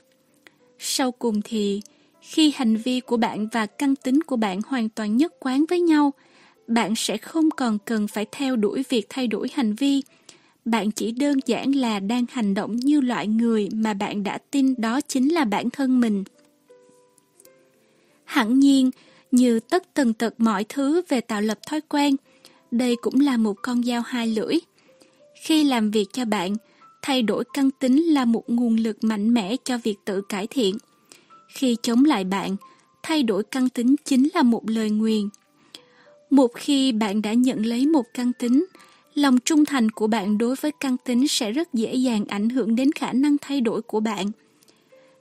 Sau 0.80 1.12
cùng 1.12 1.42
thì, 1.44 1.82
khi 2.22 2.54
hành 2.56 2.76
vi 2.76 3.00
của 3.00 3.18
bạn 3.18 3.48
và 3.52 3.66
căn 3.66 3.96
tính 3.96 4.22
của 4.22 4.36
bạn 4.36 4.62
hoàn 4.68 4.90
toàn 4.90 5.18
nhất 5.18 5.34
quán 5.40 5.66
với 5.70 5.80
nhau, 5.80 6.14
bạn 6.68 6.96
sẽ 6.96 7.18
không 7.18 7.50
còn 7.52 7.78
cần 7.86 8.08
phải 8.08 8.26
theo 8.32 8.56
đuổi 8.56 8.84
việc 8.90 9.06
thay 9.10 9.28
đổi 9.28 9.50
hành 9.54 9.74
vi. 9.74 10.02
Bạn 10.66 10.92
chỉ 10.92 11.12
đơn 11.12 11.40
giản 11.46 11.72
là 11.72 12.00
đang 12.00 12.26
hành 12.32 12.54
động 12.54 12.76
như 12.76 13.02
loại 13.02 13.28
người 13.28 13.70
mà 13.74 13.94
bạn 13.94 14.24
đã 14.24 14.38
tin 14.52 14.74
đó 14.78 15.02
chính 15.02 15.34
là 15.34 15.46
bản 15.46 15.70
thân 15.70 16.02
mình. 16.02 16.24
Hẳn 18.24 18.60
nhiên, 18.60 18.92
như 19.32 19.60
tất 19.60 19.94
tần 19.94 20.14
tật 20.14 20.34
mọi 20.38 20.64
thứ 20.64 21.02
về 21.10 21.22
tạo 21.22 21.42
lập 21.42 21.60
thói 21.68 21.82
quen, 21.82 22.16
đây 22.72 22.96
cũng 23.02 23.20
là 23.20 23.38
một 23.38 23.54
con 23.62 23.84
dao 23.84 24.02
hai 24.02 24.28
lưỡi. 24.28 24.56
Khi 25.44 25.64
làm 25.64 25.92
việc 25.92 26.06
cho 26.14 26.26
bạn, 26.26 26.56
thay 27.02 27.22
đổi 27.22 27.44
căn 27.54 27.70
tính 27.72 28.04
là 28.04 28.26
một 28.26 28.50
nguồn 28.50 28.76
lực 28.76 29.04
mạnh 29.04 29.34
mẽ 29.34 29.56
cho 29.64 29.78
việc 29.78 29.98
tự 30.06 30.22
cải 30.30 30.48
thiện. 30.48 30.78
Khi 31.54 31.78
chống 31.84 32.06
lại 32.06 32.24
bạn, 32.24 32.56
thay 33.04 33.24
đổi 33.24 33.44
căn 33.44 33.70
tính 33.70 33.96
chính 34.06 34.28
là 34.34 34.44
một 34.44 34.70
lời 34.70 34.90
nguyền. 34.90 35.30
Một 36.30 36.52
khi 36.56 36.92
bạn 36.92 37.22
đã 37.22 37.34
nhận 37.34 37.66
lấy 37.66 37.88
một 37.88 38.06
căn 38.14 38.34
tính, 38.34 38.66
lòng 39.14 39.38
trung 39.46 39.66
thành 39.66 39.92
của 39.92 40.08
bạn 40.08 40.38
đối 40.38 40.56
với 40.56 40.72
căn 40.80 40.98
tính 41.06 41.28
sẽ 41.28 41.52
rất 41.52 41.74
dễ 41.74 41.94
dàng 41.94 42.26
ảnh 42.26 42.50
hưởng 42.50 42.76
đến 42.76 42.92
khả 42.92 43.14
năng 43.14 43.38
thay 43.42 43.62
đổi 43.62 43.82
của 43.82 44.00
bạn. 44.00 44.32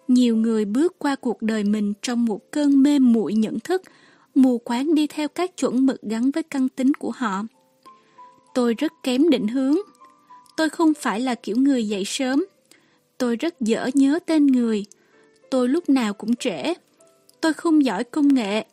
Nhiều 0.08 0.36
người 0.36 0.64
bước 0.64 0.98
qua 0.98 1.16
cuộc 1.16 1.42
đời 1.42 1.64
mình 1.64 1.92
trong 2.02 2.24
một 2.24 2.50
cơn 2.50 2.82
mê 2.82 2.98
muội 2.98 3.34
nhận 3.34 3.60
thức, 3.60 3.82
mù 4.34 4.58
quáng 4.58 4.94
đi 4.94 5.06
theo 5.06 5.28
các 5.28 5.56
chuẩn 5.56 5.86
mực 5.86 6.02
gắn 6.02 6.30
với 6.30 6.42
căn 6.42 6.68
tính 6.68 6.94
của 6.94 7.10
họ. 7.10 7.42
Tôi 8.54 8.74
rất 8.74 8.92
kém 9.02 9.30
định 9.30 9.48
hướng. 9.48 9.76
Tôi 10.56 10.68
không 10.68 10.92
phải 10.94 11.20
là 11.20 11.34
kiểu 11.34 11.56
người 11.56 11.88
dậy 11.88 12.04
sớm. 12.06 12.44
Tôi 13.18 13.36
rất 13.36 13.60
dở 13.60 13.90
nhớ 13.94 14.18
tên 14.26 14.46
người. 14.46 14.84
Tôi 15.50 15.68
lúc 15.68 15.88
nào 15.88 16.14
cũng 16.14 16.36
trễ. 16.36 16.74
Tôi 17.40 17.52
không 17.52 17.84
giỏi 17.84 18.04
công 18.04 18.34
nghệ. 18.34 18.64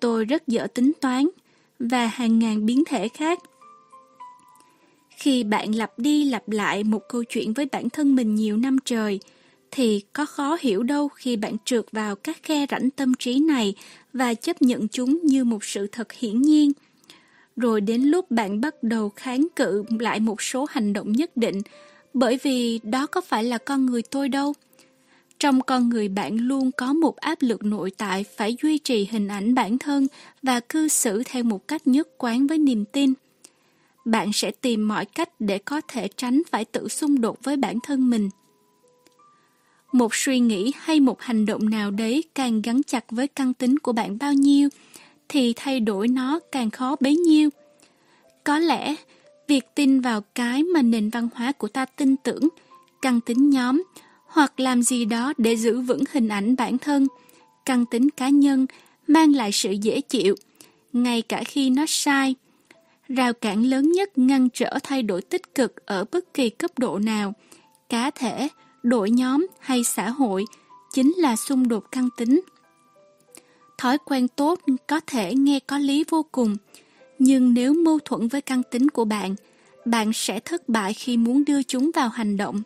Tôi 0.00 0.24
rất 0.24 0.48
dở 0.48 0.66
tính 0.74 0.92
toán 1.00 1.28
và 1.78 2.06
hàng 2.06 2.38
ngàn 2.38 2.66
biến 2.66 2.84
thể 2.86 3.08
khác. 3.08 3.38
Khi 5.16 5.44
bạn 5.44 5.74
lặp 5.74 5.98
đi 5.98 6.24
lặp 6.24 6.48
lại 6.48 6.84
một 6.84 7.08
câu 7.08 7.24
chuyện 7.24 7.52
với 7.52 7.66
bản 7.72 7.90
thân 7.90 8.14
mình 8.14 8.34
nhiều 8.34 8.56
năm 8.56 8.76
trời, 8.84 9.20
thì 9.70 10.00
có 10.12 10.26
khó 10.26 10.56
hiểu 10.60 10.82
đâu 10.82 11.08
khi 11.08 11.36
bạn 11.36 11.56
trượt 11.64 11.84
vào 11.92 12.16
các 12.16 12.42
khe 12.42 12.66
rãnh 12.70 12.90
tâm 12.90 13.14
trí 13.14 13.40
này 13.40 13.74
và 14.12 14.34
chấp 14.34 14.62
nhận 14.62 14.88
chúng 14.88 15.20
như 15.22 15.44
một 15.44 15.64
sự 15.64 15.86
thật 15.86 16.12
hiển 16.12 16.42
nhiên. 16.42 16.72
Rồi 17.56 17.80
đến 17.80 18.02
lúc 18.02 18.30
bạn 18.30 18.60
bắt 18.60 18.82
đầu 18.82 19.08
kháng 19.08 19.46
cự 19.56 19.84
lại 19.98 20.20
một 20.20 20.42
số 20.42 20.66
hành 20.70 20.92
động 20.92 21.12
nhất 21.12 21.36
định, 21.36 21.62
bởi 22.14 22.38
vì 22.42 22.80
đó 22.82 23.06
có 23.06 23.20
phải 23.20 23.44
là 23.44 23.58
con 23.58 23.86
người 23.86 24.02
tôi 24.02 24.28
đâu. 24.28 24.52
Trong 25.42 25.60
con 25.60 25.88
người 25.88 26.08
bạn 26.08 26.36
luôn 26.36 26.70
có 26.76 26.92
một 26.92 27.16
áp 27.16 27.38
lực 27.40 27.64
nội 27.64 27.90
tại 27.96 28.24
phải 28.36 28.56
duy 28.62 28.78
trì 28.78 29.08
hình 29.10 29.28
ảnh 29.28 29.54
bản 29.54 29.78
thân 29.78 30.06
và 30.42 30.60
cư 30.60 30.88
xử 30.88 31.22
theo 31.26 31.42
một 31.42 31.68
cách 31.68 31.86
nhất 31.86 32.08
quán 32.18 32.46
với 32.46 32.58
niềm 32.58 32.84
tin. 32.84 33.12
Bạn 34.04 34.32
sẽ 34.32 34.50
tìm 34.50 34.88
mọi 34.88 35.04
cách 35.04 35.28
để 35.38 35.58
có 35.58 35.80
thể 35.88 36.08
tránh 36.16 36.42
phải 36.50 36.64
tự 36.64 36.88
xung 36.88 37.20
đột 37.20 37.38
với 37.42 37.56
bản 37.56 37.78
thân 37.82 38.10
mình. 38.10 38.30
Một 39.92 40.14
suy 40.14 40.38
nghĩ 40.40 40.72
hay 40.76 41.00
một 41.00 41.20
hành 41.20 41.46
động 41.46 41.70
nào 41.70 41.90
đấy 41.90 42.24
càng 42.34 42.62
gắn 42.62 42.82
chặt 42.82 43.04
với 43.10 43.28
căn 43.28 43.54
tính 43.54 43.78
của 43.78 43.92
bạn 43.92 44.18
bao 44.18 44.32
nhiêu, 44.32 44.68
thì 45.28 45.52
thay 45.56 45.80
đổi 45.80 46.08
nó 46.08 46.40
càng 46.52 46.70
khó 46.70 46.96
bấy 47.00 47.16
nhiêu. 47.16 47.50
Có 48.44 48.58
lẽ, 48.58 48.94
việc 49.48 49.64
tin 49.74 50.00
vào 50.00 50.20
cái 50.34 50.62
mà 50.62 50.82
nền 50.82 51.10
văn 51.10 51.28
hóa 51.34 51.52
của 51.52 51.68
ta 51.68 51.84
tin 51.84 52.16
tưởng, 52.16 52.48
căn 53.02 53.20
tính 53.20 53.50
nhóm, 53.50 53.82
hoặc 54.32 54.60
làm 54.60 54.82
gì 54.82 55.04
đó 55.04 55.32
để 55.38 55.56
giữ 55.56 55.80
vững 55.80 56.04
hình 56.12 56.28
ảnh 56.28 56.56
bản 56.56 56.78
thân, 56.78 57.06
căn 57.66 57.86
tính 57.86 58.10
cá 58.10 58.28
nhân, 58.28 58.66
mang 59.06 59.34
lại 59.34 59.52
sự 59.52 59.70
dễ 59.70 60.00
chịu, 60.00 60.36
ngay 60.92 61.22
cả 61.22 61.44
khi 61.44 61.70
nó 61.70 61.84
sai. 61.88 62.34
Rào 63.08 63.32
cản 63.32 63.62
lớn 63.62 63.92
nhất 63.92 64.18
ngăn 64.18 64.48
trở 64.50 64.78
thay 64.82 65.02
đổi 65.02 65.22
tích 65.22 65.54
cực 65.54 65.86
ở 65.86 66.04
bất 66.12 66.34
kỳ 66.34 66.50
cấp 66.50 66.70
độ 66.78 66.98
nào, 66.98 67.34
cá 67.88 68.10
thể, 68.10 68.48
đội 68.82 69.10
nhóm 69.10 69.46
hay 69.60 69.84
xã 69.84 70.10
hội 70.10 70.44
chính 70.92 71.12
là 71.16 71.36
xung 71.36 71.68
đột 71.68 71.84
căn 71.92 72.08
tính. 72.16 72.40
Thói 73.78 73.98
quen 73.98 74.28
tốt 74.28 74.60
có 74.86 75.00
thể 75.06 75.34
nghe 75.34 75.60
có 75.60 75.78
lý 75.78 76.04
vô 76.10 76.24
cùng, 76.32 76.56
nhưng 77.18 77.54
nếu 77.54 77.74
mâu 77.74 77.98
thuẫn 77.98 78.28
với 78.28 78.40
căn 78.40 78.62
tính 78.70 78.88
của 78.88 79.04
bạn, 79.04 79.34
bạn 79.84 80.12
sẽ 80.12 80.40
thất 80.40 80.68
bại 80.68 80.94
khi 80.94 81.16
muốn 81.16 81.44
đưa 81.44 81.62
chúng 81.62 81.90
vào 81.94 82.08
hành 82.08 82.36
động. 82.36 82.62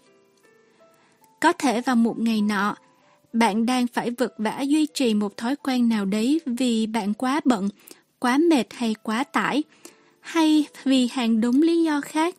Có 1.41 1.53
thể 1.53 1.80
vào 1.80 1.97
một 1.97 2.18
ngày 2.18 2.41
nọ, 2.41 2.76
bạn 3.32 3.66
đang 3.66 3.87
phải 3.87 4.11
vật 4.11 4.34
vã 4.39 4.61
duy 4.61 4.87
trì 4.95 5.14
một 5.14 5.37
thói 5.37 5.57
quen 5.57 5.89
nào 5.89 6.05
đấy 6.05 6.41
vì 6.47 6.87
bạn 6.87 7.14
quá 7.14 7.41
bận, 7.45 7.68
quá 8.18 8.39
mệt 8.39 8.64
hay 8.70 8.95
quá 9.03 9.24
tải, 9.24 9.62
hay 10.20 10.66
vì 10.84 11.09
hàng 11.12 11.41
đúng 11.41 11.62
lý 11.62 11.82
do 11.82 12.01
khác. 12.01 12.34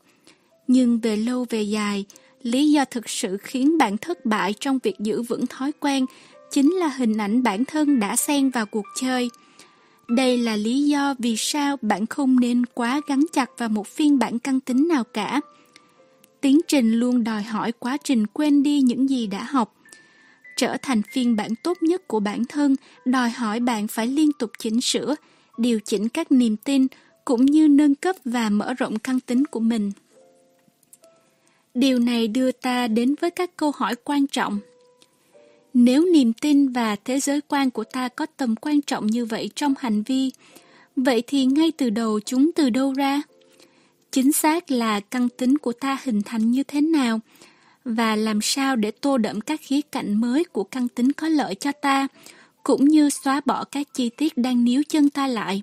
Nhưng 0.68 1.00
về 1.00 1.16
lâu 1.16 1.46
về 1.50 1.62
dài, 1.62 2.06
lý 2.42 2.72
do 2.72 2.86
thực 2.86 3.10
sự 3.10 3.38
khiến 3.38 3.78
bạn 3.78 3.98
thất 3.98 4.26
bại 4.26 4.54
trong 4.60 4.80
việc 4.84 4.96
giữ 5.00 5.22
vững 5.22 5.48
thói 5.48 5.72
quen 5.80 6.06
chính 6.52 6.72
là 6.72 6.88
hình 6.88 7.18
ảnh 7.18 7.44
bản 7.44 7.66
thân 7.66 8.00
đã 8.00 8.16
xen 8.16 8.50
vào 8.50 8.66
cuộc 8.66 8.86
chơi. 8.96 9.30
Đây 10.08 10.38
là 10.38 10.56
lý 10.56 10.84
do 10.84 11.16
vì 11.20 11.38
sao 11.38 11.78
bạn 11.82 12.06
không 12.06 12.40
nên 12.40 12.66
quá 12.66 13.02
gắn 13.08 13.26
chặt 13.34 13.50
vào 13.58 13.70
một 13.70 13.88
phiên 13.88 14.20
bản 14.20 14.40
căn 14.40 14.60
tính 14.60 14.88
nào 14.88 15.04
cả. 15.04 15.42
Tiến 16.48 16.62
trình 16.68 16.92
luôn 16.92 17.24
đòi 17.24 17.44
hỏi 17.44 17.72
quá 17.72 17.98
trình 18.04 18.28
quên 18.28 18.64
đi 18.64 18.82
những 18.82 19.10
gì 19.10 19.28
đã 19.28 19.44
học. 19.44 19.76
Trở 20.58 20.78
thành 20.82 21.02
phiên 21.12 21.36
bản 21.36 21.52
tốt 21.64 21.78
nhất 21.82 22.08
của 22.08 22.20
bản 22.20 22.46
thân 22.46 22.76
đòi 23.06 23.30
hỏi 23.30 23.60
bạn 23.60 23.88
phải 23.88 24.08
liên 24.08 24.32
tục 24.40 24.52
chỉnh 24.60 24.82
sửa, 24.82 25.16
điều 25.58 25.80
chỉnh 25.86 26.10
các 26.10 26.32
niềm 26.32 26.58
tin 26.58 26.88
cũng 27.26 27.46
như 27.46 27.68
nâng 27.68 27.96
cấp 27.96 28.16
và 28.26 28.50
mở 28.50 28.74
rộng 28.74 29.00
căn 29.00 29.20
tính 29.20 29.46
của 29.46 29.60
mình. 29.60 29.92
Điều 31.74 32.00
này 32.00 32.28
đưa 32.28 32.52
ta 32.52 32.88
đến 32.88 33.16
với 33.22 33.32
các 33.32 33.58
câu 33.58 33.72
hỏi 33.76 33.96
quan 34.04 34.28
trọng. 34.28 34.60
Nếu 35.74 36.06
niềm 36.14 36.34
tin 36.34 36.70
và 36.70 36.96
thế 37.06 37.20
giới 37.20 37.42
quan 37.42 37.70
của 37.70 37.84
ta 37.84 38.08
có 38.08 38.26
tầm 38.26 38.56
quan 38.56 38.82
trọng 38.82 39.08
như 39.08 39.26
vậy 39.26 39.50
trong 39.56 39.74
hành 39.80 40.04
vi, 40.04 40.32
vậy 40.96 41.24
thì 41.28 41.46
ngay 41.46 41.72
từ 41.78 41.90
đầu 41.90 42.20
chúng 42.20 42.52
từ 42.52 42.70
đâu 42.70 42.94
ra? 42.94 43.22
Chính 44.18 44.32
xác 44.32 44.72
là 44.72 45.00
căn 45.00 45.30
tính 45.30 45.58
của 45.58 45.74
ta 45.74 45.98
hình 46.04 46.22
thành 46.26 46.52
như 46.52 46.64
thế 46.64 46.82
nào 46.82 47.20
và 47.86 48.16
làm 48.16 48.40
sao 48.42 48.76
để 48.76 48.92
tô 48.92 49.18
đậm 49.18 49.42
các 49.42 49.60
khía 49.64 49.82
cạnh 49.82 50.22
mới 50.22 50.44
của 50.44 50.64
căn 50.64 50.88
tính 50.88 51.14
có 51.14 51.30
lợi 51.30 51.56
cho 51.56 51.72
ta, 51.72 52.08
cũng 52.64 52.86
như 52.86 53.10
xóa 53.10 53.42
bỏ 53.46 53.64
các 53.64 53.88
chi 53.94 54.10
tiết 54.18 54.38
đang 54.38 54.64
níu 54.64 54.82
chân 54.90 55.10
ta 55.10 55.28
lại. 55.28 55.62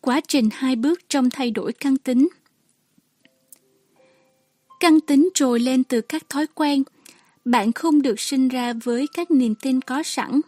Quá 0.00 0.20
trình 0.28 0.48
hai 0.52 0.76
bước 0.76 1.00
trong 1.08 1.30
thay 1.30 1.50
đổi 1.50 1.72
căn 1.72 1.96
tính 1.96 2.28
Căn 4.80 5.00
tính 5.00 5.28
trồi 5.34 5.60
lên 5.60 5.84
từ 5.84 6.00
các 6.00 6.28
thói 6.28 6.46
quen. 6.54 6.82
Bạn 7.44 7.72
không 7.72 8.02
được 8.02 8.20
sinh 8.20 8.48
ra 8.48 8.72
với 8.84 9.06
các 9.14 9.30
niềm 9.30 9.54
tin 9.54 9.80
có 9.80 10.02
sẵn. 10.02 10.40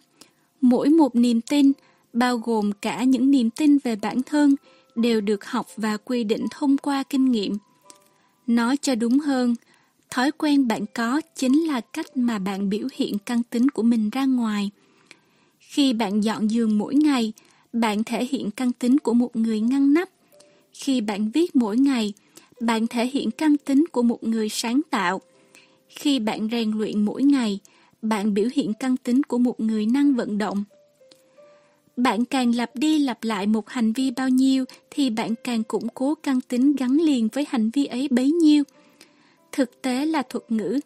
Mỗi 0.61 0.88
một 0.88 1.16
niềm 1.16 1.40
tin, 1.40 1.72
bao 2.12 2.38
gồm 2.38 2.72
cả 2.72 3.05
những 3.05 3.30
niềm 3.30 3.50
tin 3.50 3.78
về 3.78 3.96
bản 3.96 4.22
thân, 4.22 4.55
đều 4.97 5.20
được 5.20 5.45
học 5.45 5.66
và 5.76 5.97
quy 5.97 6.24
định 6.24 6.47
thông 6.51 6.76
qua 6.76 7.03
kinh 7.03 7.24
nghiệm. 7.24 7.57
Nói 8.47 8.76
cho 8.76 8.95
đúng 8.95 9.18
hơn, 9.18 9.55
thói 10.11 10.30
quen 10.32 10.68
bạn 10.68 10.84
có 10.95 11.20
chính 11.36 11.66
là 11.66 11.80
cách 11.80 12.16
mà 12.16 12.38
bạn 12.38 12.70
biểu 12.70 12.88
hiện 12.92 13.18
căn 13.18 13.42
tính 13.42 13.70
của 13.70 13.82
mình 13.82 14.11
ra 14.11 14.24
ngoài. 14.24 14.70
Khi 15.59 15.92
bạn 15.92 16.24
dọn 16.24 16.51
giường 16.51 16.78
mỗi 16.78 16.95
ngày, 16.95 17.32
bạn 17.72 18.05
thể 18.05 18.24
hiện 18.24 18.51
căn 18.51 18.72
tính 18.72 18.99
của 18.99 19.14
một 19.14 19.36
người 19.36 19.61
ngăn 19.61 19.95
nắp. 19.95 20.09
Khi 20.72 21.01
bạn 21.01 21.30
viết 21.30 21.57
mỗi 21.57 21.76
ngày, 21.76 22.12
bạn 22.61 22.86
thể 22.86 23.07
hiện 23.07 23.30
căn 23.30 23.57
tính 23.57 23.84
của 23.92 24.03
một 24.03 24.24
người 24.24 24.49
sáng 24.49 24.80
tạo. 24.90 25.20
Khi 25.88 26.18
bạn 26.18 26.49
rèn 26.53 26.70
luyện 26.70 27.05
mỗi 27.05 27.22
ngày, 27.22 27.59
bạn 28.03 28.34
biểu 28.34 28.49
hiện 28.55 28.72
căn 28.74 28.97
tính 28.97 29.22
của 29.22 29.38
một 29.38 29.61
người 29.61 29.86
năng 29.86 30.14
vận 30.14 30.38
động. 30.38 30.64
Bạn 31.97 32.24
càng 32.24 32.55
lặp 32.55 32.76
đi 32.76 32.99
lặp 32.99 33.24
lại 33.24 33.47
một 33.47 33.68
hành 33.68 33.92
vi 33.92 34.11
bao 34.11 34.28
nhiêu 34.28 34.64
thì 34.90 35.11
bạn 35.11 35.34
càng 35.45 35.64
củng 35.64 35.88
cố 35.88 36.14
căn 36.14 36.40
tính 36.40 36.76
gắn 36.76 36.97
liền 37.01 37.28
với 37.32 37.47
hành 37.49 37.70
vi 37.70 37.86
ấy 37.86 38.09
bấy 38.11 38.30
nhiêu. 38.30 38.64
Thực 39.53 39.82
tế 39.82 40.07
là 40.07 40.22
thuật 40.22 40.45
ngữ 40.49 40.80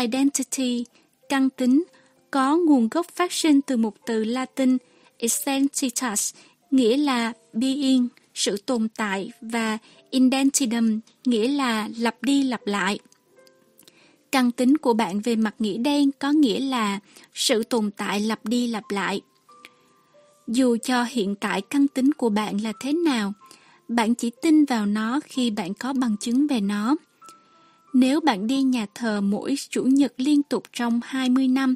identity, 0.00 0.84
căn 1.28 1.50
tính, 1.50 1.84
có 2.30 2.56
nguồn 2.56 2.88
gốc 2.88 3.06
phát 3.14 3.32
sinh 3.32 3.60
từ 3.62 3.76
một 3.76 3.94
từ 4.06 4.24
Latin 4.24 4.78
identitas, 5.18 6.34
nghĩa 6.70 6.96
là 6.96 7.32
being, 7.52 8.08
sự 8.34 8.56
tồn 8.66 8.88
tại 8.96 9.30
và 9.40 9.78
Indentidum 10.10 11.00
nghĩa 11.24 11.48
là 11.48 11.88
lặp 11.98 12.22
đi 12.22 12.42
lặp 12.42 12.66
lại. 12.66 12.98
Căn 14.32 14.50
tính 14.50 14.76
của 14.76 14.92
bạn 14.92 15.20
về 15.20 15.36
mặt 15.36 15.54
nghĩa 15.58 15.78
đen 15.78 16.10
có 16.18 16.30
nghĩa 16.30 16.60
là 16.60 17.00
sự 17.34 17.62
tồn 17.64 17.90
tại 17.96 18.20
lặp 18.20 18.44
đi 18.44 18.66
lặp 18.66 18.90
lại. 18.90 19.20
Dù 20.46 20.76
cho 20.76 21.04
hiện 21.04 21.34
tại 21.34 21.60
căn 21.60 21.88
tính 21.88 22.12
của 22.12 22.28
bạn 22.28 22.60
là 22.60 22.72
thế 22.80 22.92
nào, 22.92 23.32
bạn 23.88 24.14
chỉ 24.14 24.30
tin 24.42 24.64
vào 24.64 24.86
nó 24.86 25.20
khi 25.24 25.50
bạn 25.50 25.74
có 25.74 25.92
bằng 25.92 26.16
chứng 26.20 26.46
về 26.46 26.60
nó. 26.60 26.96
Nếu 27.94 28.20
bạn 28.20 28.46
đi 28.46 28.62
nhà 28.62 28.86
thờ 28.94 29.20
mỗi 29.20 29.54
chủ 29.70 29.84
nhật 29.84 30.12
liên 30.16 30.42
tục 30.42 30.62
trong 30.72 31.00
20 31.04 31.48
năm, 31.48 31.74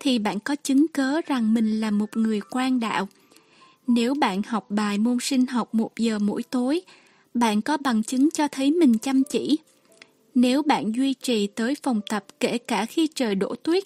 thì 0.00 0.18
bạn 0.18 0.40
có 0.40 0.56
chứng 0.62 0.86
cớ 0.88 1.20
rằng 1.26 1.54
mình 1.54 1.80
là 1.80 1.90
một 1.90 2.16
người 2.16 2.40
quan 2.50 2.80
đạo. 2.80 3.08
Nếu 3.86 4.14
bạn 4.14 4.42
học 4.42 4.66
bài 4.68 4.98
môn 4.98 5.18
sinh 5.20 5.46
học 5.46 5.74
một 5.74 5.90
giờ 5.96 6.18
mỗi 6.18 6.42
tối, 6.42 6.80
bạn 7.34 7.62
có 7.62 7.76
bằng 7.76 8.02
chứng 8.02 8.30
cho 8.30 8.48
thấy 8.48 8.70
mình 8.70 8.98
chăm 8.98 9.22
chỉ. 9.24 9.58
Nếu 10.34 10.62
bạn 10.62 10.94
duy 10.94 11.14
trì 11.14 11.46
tới 11.46 11.74
phòng 11.82 12.00
tập 12.08 12.24
kể 12.40 12.58
cả 12.58 12.86
khi 12.86 13.08
trời 13.14 13.34
đổ 13.34 13.54
tuyết, 13.54 13.84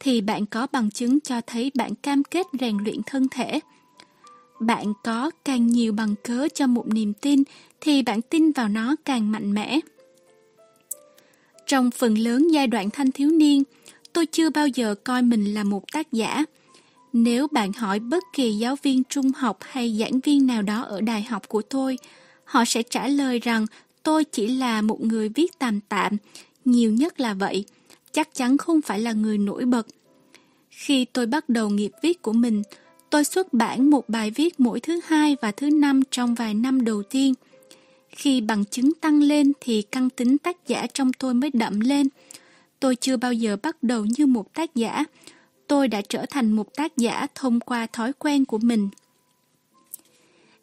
thì 0.00 0.20
bạn 0.20 0.46
có 0.46 0.66
bằng 0.72 0.90
chứng 0.90 1.20
cho 1.20 1.40
thấy 1.46 1.70
bạn 1.74 1.94
cam 1.94 2.24
kết 2.24 2.46
rèn 2.60 2.78
luyện 2.78 2.98
thân 3.06 3.28
thể. 3.28 3.60
Bạn 4.66 4.92
có 5.04 5.30
càng 5.44 5.66
nhiều 5.66 5.92
bằng 5.92 6.14
cớ 6.24 6.48
cho 6.54 6.66
một 6.66 6.86
niềm 6.86 7.12
tin, 7.12 7.42
thì 7.80 8.02
bạn 8.02 8.22
tin 8.22 8.52
vào 8.52 8.68
nó 8.68 8.96
càng 9.04 9.32
mạnh 9.32 9.54
mẽ. 9.54 9.80
Trong 11.66 11.90
phần 11.90 12.18
lớn 12.18 12.48
giai 12.48 12.66
đoạn 12.66 12.90
thanh 12.90 13.12
thiếu 13.12 13.30
niên, 13.30 13.62
tôi 14.12 14.26
chưa 14.26 14.50
bao 14.50 14.68
giờ 14.68 14.94
coi 15.04 15.22
mình 15.22 15.54
là 15.54 15.64
một 15.64 15.92
tác 15.92 16.12
giả. 16.12 16.44
Nếu 17.12 17.46
bạn 17.48 17.72
hỏi 17.72 17.98
bất 18.00 18.24
kỳ 18.32 18.52
giáo 18.52 18.76
viên 18.82 19.02
trung 19.04 19.32
học 19.32 19.58
hay 19.60 19.96
giảng 19.98 20.20
viên 20.20 20.46
nào 20.46 20.62
đó 20.62 20.82
ở 20.82 21.00
đại 21.00 21.22
học 21.22 21.48
của 21.48 21.62
tôi, 21.62 21.98
họ 22.44 22.64
sẽ 22.64 22.82
trả 22.82 23.08
lời 23.08 23.38
rằng 23.38 23.66
tôi 24.02 24.24
chỉ 24.24 24.46
là 24.46 24.82
một 24.82 25.00
người 25.00 25.28
viết 25.28 25.58
tạm 25.58 25.80
tạm, 25.80 26.16
nhiều 26.64 26.92
nhất 26.92 27.20
là 27.20 27.34
vậy, 27.34 27.64
chắc 28.12 28.34
chắn 28.34 28.58
không 28.58 28.80
phải 28.82 29.00
là 29.00 29.12
người 29.12 29.38
nổi 29.38 29.64
bật. 29.64 29.86
Khi 30.70 31.04
tôi 31.04 31.26
bắt 31.26 31.48
đầu 31.48 31.68
nghiệp 31.70 31.92
viết 32.02 32.22
của 32.22 32.32
mình, 32.32 32.62
tôi 33.14 33.24
xuất 33.24 33.52
bản 33.52 33.90
một 33.90 34.08
bài 34.08 34.30
viết 34.30 34.60
mỗi 34.60 34.80
thứ 34.80 35.00
hai 35.04 35.36
và 35.40 35.50
thứ 35.50 35.70
năm 35.70 36.02
trong 36.10 36.34
vài 36.34 36.54
năm 36.54 36.84
đầu 36.84 37.02
tiên. 37.02 37.34
Khi 38.08 38.40
bằng 38.40 38.64
chứng 38.64 38.94
tăng 38.94 39.22
lên 39.22 39.52
thì 39.60 39.82
căn 39.82 40.10
tính 40.10 40.38
tác 40.38 40.56
giả 40.66 40.86
trong 40.94 41.12
tôi 41.12 41.34
mới 41.34 41.50
đậm 41.52 41.80
lên. 41.80 42.08
Tôi 42.80 42.96
chưa 42.96 43.16
bao 43.16 43.32
giờ 43.32 43.56
bắt 43.62 43.82
đầu 43.82 44.04
như 44.04 44.26
một 44.26 44.54
tác 44.54 44.74
giả. 44.74 45.04
Tôi 45.66 45.88
đã 45.88 46.02
trở 46.08 46.26
thành 46.30 46.52
một 46.52 46.74
tác 46.74 46.96
giả 46.96 47.26
thông 47.34 47.60
qua 47.60 47.86
thói 47.86 48.12
quen 48.12 48.44
của 48.44 48.58
mình. 48.58 48.88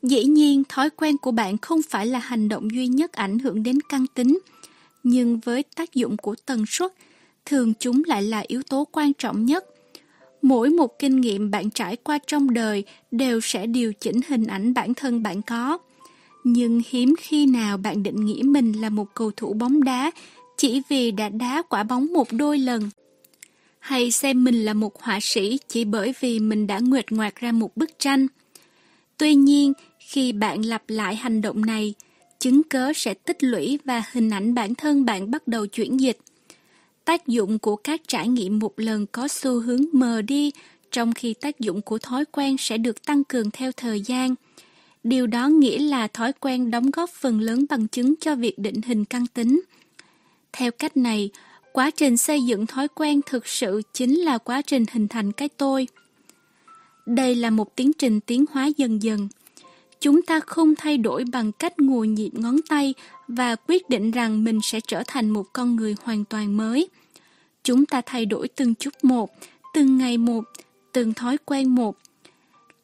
Dĩ 0.03 0.23
nhiên, 0.23 0.63
thói 0.69 0.89
quen 0.89 1.17
của 1.17 1.31
bạn 1.31 1.57
không 1.57 1.81
phải 1.89 2.05
là 2.05 2.19
hành 2.19 2.49
động 2.49 2.71
duy 2.71 2.87
nhất 2.87 3.11
ảnh 3.11 3.39
hưởng 3.39 3.63
đến 3.63 3.81
căn 3.89 4.05
tính, 4.07 4.39
nhưng 5.03 5.39
với 5.39 5.63
tác 5.75 5.93
dụng 5.93 6.17
của 6.17 6.35
tần 6.45 6.63
suất, 6.67 6.93
thường 7.45 7.73
chúng 7.79 8.03
lại 8.07 8.23
là 8.23 8.43
yếu 8.47 8.63
tố 8.63 8.87
quan 8.91 9.13
trọng 9.13 9.45
nhất. 9.45 9.65
Mỗi 10.41 10.69
một 10.69 10.99
kinh 10.99 11.21
nghiệm 11.21 11.51
bạn 11.51 11.69
trải 11.69 11.95
qua 11.95 12.19
trong 12.27 12.53
đời 12.53 12.83
đều 13.11 13.41
sẽ 13.41 13.67
điều 13.67 13.93
chỉnh 13.93 14.19
hình 14.27 14.47
ảnh 14.47 14.73
bản 14.73 14.93
thân 14.93 15.23
bạn 15.23 15.41
có. 15.41 15.77
Nhưng 16.43 16.81
hiếm 16.89 17.15
khi 17.19 17.45
nào 17.45 17.77
bạn 17.77 18.03
định 18.03 18.25
nghĩ 18.25 18.43
mình 18.43 18.71
là 18.71 18.89
một 18.89 19.07
cầu 19.13 19.31
thủ 19.31 19.53
bóng 19.53 19.83
đá 19.83 20.11
chỉ 20.57 20.81
vì 20.89 21.11
đã 21.11 21.29
đá 21.29 21.61
quả 21.69 21.83
bóng 21.83 22.13
một 22.13 22.27
đôi 22.31 22.57
lần. 22.57 22.89
Hay 23.79 24.11
xem 24.11 24.43
mình 24.43 24.65
là 24.65 24.73
một 24.73 25.01
họa 25.01 25.19
sĩ 25.21 25.59
chỉ 25.67 25.85
bởi 25.85 26.13
vì 26.19 26.39
mình 26.39 26.67
đã 26.67 26.79
nguyệt 26.79 27.11
ngoạc 27.11 27.35
ra 27.35 27.51
một 27.51 27.77
bức 27.77 27.89
tranh. 27.99 28.27
Tuy 29.17 29.35
nhiên, 29.35 29.73
khi 29.99 30.31
bạn 30.31 30.65
lặp 30.65 30.83
lại 30.87 31.15
hành 31.15 31.41
động 31.41 31.65
này, 31.65 31.93
chứng 32.39 32.63
cớ 32.63 32.91
sẽ 32.95 33.13
tích 33.13 33.43
lũy 33.43 33.79
và 33.85 34.03
hình 34.11 34.29
ảnh 34.29 34.53
bản 34.53 34.75
thân 34.75 35.05
bạn 35.05 35.31
bắt 35.31 35.47
đầu 35.47 35.65
chuyển 35.65 35.99
dịch. 35.99 36.17
Tác 37.12 37.28
dụng 37.28 37.59
của 37.59 37.76
các 37.76 38.01
trải 38.07 38.28
nghiệm 38.28 38.59
một 38.59 38.80
lần 38.80 39.05
có 39.05 39.28
xu 39.28 39.59
hướng 39.59 39.82
mờ 39.93 40.22
đi, 40.22 40.51
trong 40.91 41.14
khi 41.14 41.34
tác 41.34 41.59
dụng 41.59 41.82
của 41.82 41.97
thói 41.97 42.26
quen 42.26 42.55
sẽ 42.59 42.78
được 42.78 43.05
tăng 43.05 43.24
cường 43.24 43.51
theo 43.51 43.72
thời 43.72 44.01
gian. 44.01 44.36
Điều 45.03 45.28
đó 45.28 45.47
nghĩa 45.47 45.80
là 45.80 46.07
thói 46.07 46.34
quen 46.34 46.72
đóng 46.72 46.91
góp 46.91 47.09
phần 47.09 47.39
lớn 47.39 47.66
bằng 47.70 47.88
chứng 47.88 48.14
cho 48.22 48.36
việc 48.36 48.59
định 48.59 48.82
hình 48.82 49.05
căn 49.05 49.28
tính. 49.28 49.62
Theo 50.53 50.72
cách 50.72 50.97
này, 50.97 51.30
quá 51.74 51.91
trình 51.91 52.18
xây 52.18 52.41
dựng 52.41 52.68
thói 52.68 52.88
quen 52.88 53.22
thực 53.26 53.47
sự 53.47 53.82
chính 53.93 54.20
là 54.20 54.38
quá 54.38 54.62
trình 54.62 54.86
hình 54.91 55.07
thành 55.07 55.32
cái 55.32 55.49
tôi. 55.49 55.88
Đây 57.05 57.36
là 57.36 57.49
một 57.49 57.76
tiến 57.76 57.93
trình 57.93 58.20
tiến 58.20 58.45
hóa 58.51 58.70
dần 58.78 59.03
dần. 59.03 59.28
Chúng 59.99 60.22
ta 60.22 60.39
không 60.39 60.76
thay 60.76 60.97
đổi 60.97 61.24
bằng 61.32 61.51
cách 61.51 61.80
ngồi 61.80 62.07
nhịp 62.07 62.32
ngón 62.34 62.62
tay 62.70 62.93
và 63.28 63.55
quyết 63.68 63.89
định 63.89 64.12
rằng 64.12 64.43
mình 64.43 64.59
sẽ 64.64 64.80
trở 64.88 65.03
thành 65.07 65.30
một 65.30 65.53
con 65.53 65.76
người 65.76 65.95
hoàn 66.03 66.26
toàn 66.26 66.57
mới. 66.57 66.89
Chúng 67.64 67.86
ta 67.86 68.01
thay 68.05 68.26
đổi 68.26 68.47
từng 68.47 68.76
chút 68.76 68.93
một, 69.01 69.32
từng 69.74 69.97
ngày 69.97 70.18
một, 70.18 70.43
từng 70.91 71.14
thói 71.14 71.38
quen 71.45 71.76
một. 71.76 71.97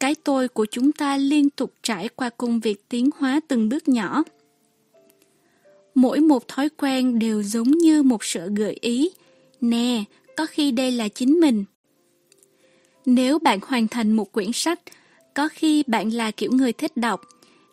Cái 0.00 0.14
tôi 0.14 0.48
của 0.48 0.66
chúng 0.70 0.92
ta 0.92 1.16
liên 1.16 1.50
tục 1.50 1.72
trải 1.82 2.08
qua 2.08 2.30
công 2.30 2.60
việc 2.60 2.88
tiến 2.88 3.10
hóa 3.18 3.40
từng 3.48 3.68
bước 3.68 3.88
nhỏ. 3.88 4.22
Mỗi 5.94 6.20
một 6.20 6.48
thói 6.48 6.68
quen 6.68 7.18
đều 7.18 7.42
giống 7.42 7.70
như 7.70 8.02
một 8.02 8.24
sự 8.24 8.50
gợi 8.56 8.78
ý. 8.80 9.10
Nè, 9.60 10.04
có 10.36 10.46
khi 10.46 10.70
đây 10.70 10.92
là 10.92 11.08
chính 11.08 11.40
mình. 11.40 11.64
Nếu 13.06 13.38
bạn 13.38 13.58
hoàn 13.66 13.88
thành 13.88 14.12
một 14.12 14.32
quyển 14.32 14.52
sách, 14.52 14.80
có 15.34 15.48
khi 15.52 15.84
bạn 15.86 16.10
là 16.10 16.30
kiểu 16.30 16.52
người 16.52 16.72
thích 16.72 16.96
đọc. 16.96 17.20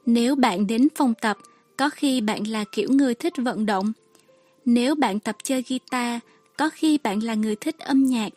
Nếu 0.05 0.35
bạn 0.35 0.67
đến 0.67 0.87
phòng 0.95 1.13
tập, 1.21 1.37
có 1.77 1.89
khi 1.89 2.21
bạn 2.21 2.47
là 2.47 2.63
kiểu 2.71 2.91
người 2.91 3.13
thích 3.13 3.33
vận 3.37 3.65
động. 3.65 3.93
Nếu 4.65 4.95
bạn 4.95 5.19
tập 5.19 5.35
chơi 5.43 5.63
guitar, 5.69 6.19
có 6.57 6.69
khi 6.69 6.97
bạn 7.03 7.23
là 7.23 7.33
người 7.33 7.55
thích 7.55 7.79
âm 7.79 8.05
nhạc. 8.05 8.33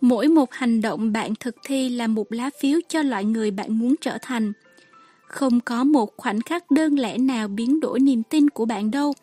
Mỗi 0.00 0.28
một 0.28 0.52
hành 0.52 0.80
động 0.80 1.12
bạn 1.12 1.34
thực 1.40 1.56
thi 1.64 1.88
là 1.88 2.06
một 2.06 2.32
lá 2.32 2.50
phiếu 2.60 2.80
cho 2.88 3.02
loại 3.02 3.24
người 3.24 3.50
bạn 3.50 3.78
muốn 3.78 3.94
trở 4.00 4.18
thành. 4.22 4.52
Không 5.26 5.60
có 5.60 5.84
một 5.84 6.16
khoảnh 6.16 6.40
khắc 6.40 6.70
đơn 6.70 6.98
lẻ 6.98 7.18
nào 7.18 7.48
biến 7.48 7.80
đổi 7.80 8.00
niềm 8.00 8.22
tin 8.22 8.50
của 8.50 8.64
bạn 8.64 8.90
đâu. 8.90 9.14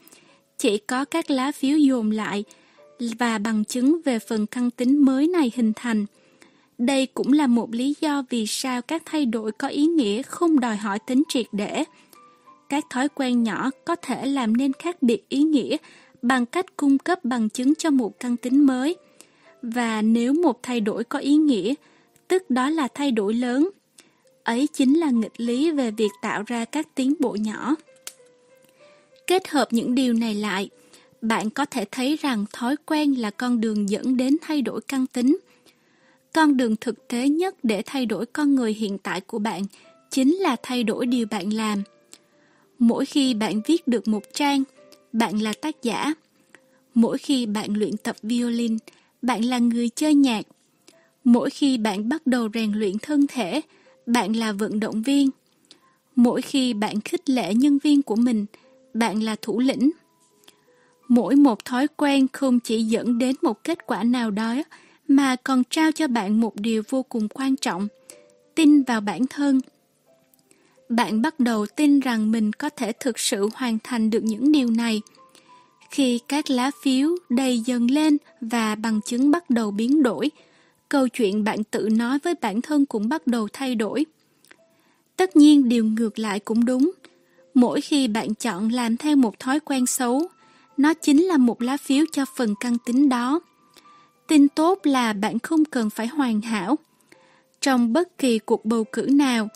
Chỉ 0.57 0.77
có 0.77 1.05
các 1.05 1.29
lá 1.31 1.51
phiếu 1.51 1.77
dồn 1.77 2.11
lại 2.11 2.43
và 2.99 3.37
bằng 3.37 3.65
chứng 3.65 4.01
về 4.05 4.19
phần 4.19 4.45
căn 4.45 4.71
tính 4.71 5.05
mới 5.05 5.27
này 5.27 5.51
hình 5.55 5.73
thành. 5.75 6.05
Đây 6.77 7.05
cũng 7.05 7.33
là 7.33 7.47
một 7.47 7.71
lý 7.71 7.95
do 8.01 8.23
vì 8.29 8.47
sao 8.47 8.81
các 8.81 9.03
thay 9.05 9.25
đổi 9.25 9.51
có 9.51 9.67
ý 9.67 9.85
nghĩa 9.85 10.21
không 10.21 10.59
đòi 10.59 10.75
hỏi 10.75 10.99
tính 11.07 11.23
triệt 11.29 11.45
để. 11.51 11.83
Các 12.69 12.85
thói 12.89 13.09
quen 13.09 13.43
nhỏ 13.43 13.69
có 13.85 13.95
thể 13.95 14.25
làm 14.25 14.57
nên 14.57 14.73
khác 14.73 15.01
biệt 15.01 15.29
ý 15.29 15.43
nghĩa 15.43 15.77
bằng 16.21 16.45
cách 16.45 16.77
cung 16.77 16.97
cấp 16.97 17.25
bằng 17.25 17.49
chứng 17.49 17.75
cho 17.75 17.89
một 17.89 18.19
căn 18.19 18.37
tính 18.37 18.65
mới. 18.65 18.95
Và 19.61 20.01
nếu 20.01 20.33
một 20.33 20.63
thay 20.63 20.79
đổi 20.81 21.03
có 21.03 21.19
ý 21.19 21.35
nghĩa, 21.35 21.73
tức 22.27 22.49
đó 22.49 22.69
là 22.69 22.87
thay 22.93 23.11
đổi 23.11 23.33
lớn. 23.33 23.69
Ấy 24.43 24.67
chính 24.73 24.99
là 24.99 25.09
nghịch 25.09 25.39
lý 25.39 25.71
về 25.71 25.91
việc 25.91 26.11
tạo 26.21 26.43
ra 26.47 26.65
các 26.65 26.95
tiến 26.95 27.13
bộ 27.19 27.35
nhỏ. 27.35 27.75
Kết 29.27 29.47
hợp 29.47 29.67
những 29.71 29.95
điều 29.95 30.13
này 30.13 30.35
lại, 30.35 30.69
bạn 31.21 31.49
có 31.49 31.65
thể 31.65 31.85
thấy 31.91 32.17
rằng 32.21 32.45
thói 32.53 32.75
quen 32.85 33.13
là 33.13 33.29
con 33.31 33.61
đường 33.61 33.89
dẫn 33.89 34.17
đến 34.17 34.37
thay 34.41 34.61
đổi 34.61 34.81
căn 34.81 35.07
tính. 35.07 35.37
Con 36.33 36.57
đường 36.57 36.75
thực 36.81 37.07
tế 37.07 37.29
nhất 37.29 37.55
để 37.63 37.81
thay 37.85 38.05
đổi 38.05 38.25
con 38.25 38.55
người 38.55 38.73
hiện 38.73 38.97
tại 38.97 39.21
của 39.21 39.39
bạn 39.39 39.63
chính 40.09 40.35
là 40.35 40.55
thay 40.63 40.83
đổi 40.83 41.05
điều 41.05 41.27
bạn 41.31 41.53
làm. 41.53 41.83
Mỗi 42.79 43.05
khi 43.05 43.33
bạn 43.33 43.61
viết 43.65 43.87
được 43.87 44.07
một 44.07 44.23
trang, 44.33 44.63
bạn 45.13 45.41
là 45.41 45.53
tác 45.61 45.83
giả. 45.83 46.13
Mỗi 46.93 47.17
khi 47.17 47.45
bạn 47.45 47.73
luyện 47.73 47.97
tập 47.97 48.15
violin, 48.23 48.77
bạn 49.21 49.45
là 49.45 49.59
người 49.59 49.89
chơi 49.89 50.13
nhạc. 50.13 50.45
Mỗi 51.23 51.49
khi 51.49 51.77
bạn 51.77 52.09
bắt 52.09 52.27
đầu 52.27 52.49
rèn 52.53 52.71
luyện 52.73 52.97
thân 53.01 53.27
thể, 53.27 53.61
bạn 54.05 54.33
là 54.33 54.51
vận 54.51 54.79
động 54.79 55.01
viên. 55.01 55.29
Mỗi 56.15 56.41
khi 56.41 56.73
bạn 56.73 57.01
khích 57.01 57.29
lệ 57.29 57.53
nhân 57.53 57.77
viên 57.83 58.01
của 58.01 58.15
mình, 58.15 58.45
bạn 58.93 59.23
là 59.23 59.35
thủ 59.41 59.59
lĩnh. 59.59 59.91
Mỗi 61.07 61.35
một 61.35 61.65
thói 61.65 61.87
quen 61.87 62.27
không 62.33 62.59
chỉ 62.59 62.83
dẫn 62.83 63.17
đến 63.17 63.35
một 63.41 63.63
kết 63.63 63.87
quả 63.87 64.03
nào 64.03 64.31
đó, 64.31 64.55
mà 65.07 65.35
còn 65.35 65.63
trao 65.69 65.91
cho 65.91 66.07
bạn 66.07 66.41
một 66.41 66.55
điều 66.55 66.83
vô 66.89 67.03
cùng 67.03 67.27
quan 67.27 67.55
trọng, 67.55 67.87
tin 68.55 68.83
vào 68.83 69.01
bản 69.01 69.27
thân. 69.29 69.61
Bạn 70.89 71.21
bắt 71.21 71.39
đầu 71.39 71.65
tin 71.65 71.99
rằng 71.99 72.31
mình 72.31 72.53
có 72.53 72.69
thể 72.69 72.91
thực 72.99 73.19
sự 73.19 73.49
hoàn 73.55 73.77
thành 73.83 74.09
được 74.09 74.23
những 74.23 74.51
điều 74.51 74.69
này. 74.71 75.01
Khi 75.91 76.19
các 76.27 76.49
lá 76.49 76.71
phiếu 76.81 77.09
đầy 77.29 77.59
dần 77.59 77.91
lên 77.91 78.17
và 78.41 78.75
bằng 78.75 79.01
chứng 79.01 79.31
bắt 79.31 79.49
đầu 79.49 79.71
biến 79.71 80.03
đổi, 80.03 80.31
câu 80.89 81.07
chuyện 81.07 81.43
bạn 81.43 81.63
tự 81.63 81.89
nói 81.91 82.19
với 82.23 82.33
bản 82.41 82.61
thân 82.61 82.85
cũng 82.85 83.09
bắt 83.09 83.27
đầu 83.27 83.47
thay 83.53 83.75
đổi. 83.75 84.05
Tất 85.17 85.35
nhiên 85.35 85.69
điều 85.69 85.85
ngược 85.85 86.19
lại 86.19 86.39
cũng 86.39 86.65
đúng. 86.65 86.91
Mỗi 87.53 87.81
khi 87.81 88.07
bạn 88.07 88.33
chọn 88.33 88.69
làm 88.69 88.97
theo 88.97 89.15
một 89.15 89.39
thói 89.39 89.59
quen 89.59 89.85
xấu, 89.85 90.27
nó 90.77 90.93
chính 90.93 91.23
là 91.23 91.37
một 91.37 91.61
lá 91.61 91.77
phiếu 91.77 92.05
cho 92.11 92.25
phần 92.35 92.55
căn 92.59 92.77
tính 92.85 93.09
đó. 93.09 93.39
Tin 94.27 94.47
tốt 94.47 94.79
là 94.83 95.13
bạn 95.13 95.39
không 95.39 95.65
cần 95.65 95.89
phải 95.89 96.07
hoàn 96.07 96.41
hảo. 96.41 96.75
Trong 97.61 97.93
bất 97.93 98.17
kỳ 98.17 98.39
cuộc 98.39 98.65
bầu 98.65 98.83
cử 98.91 99.01
nào, 99.01 99.49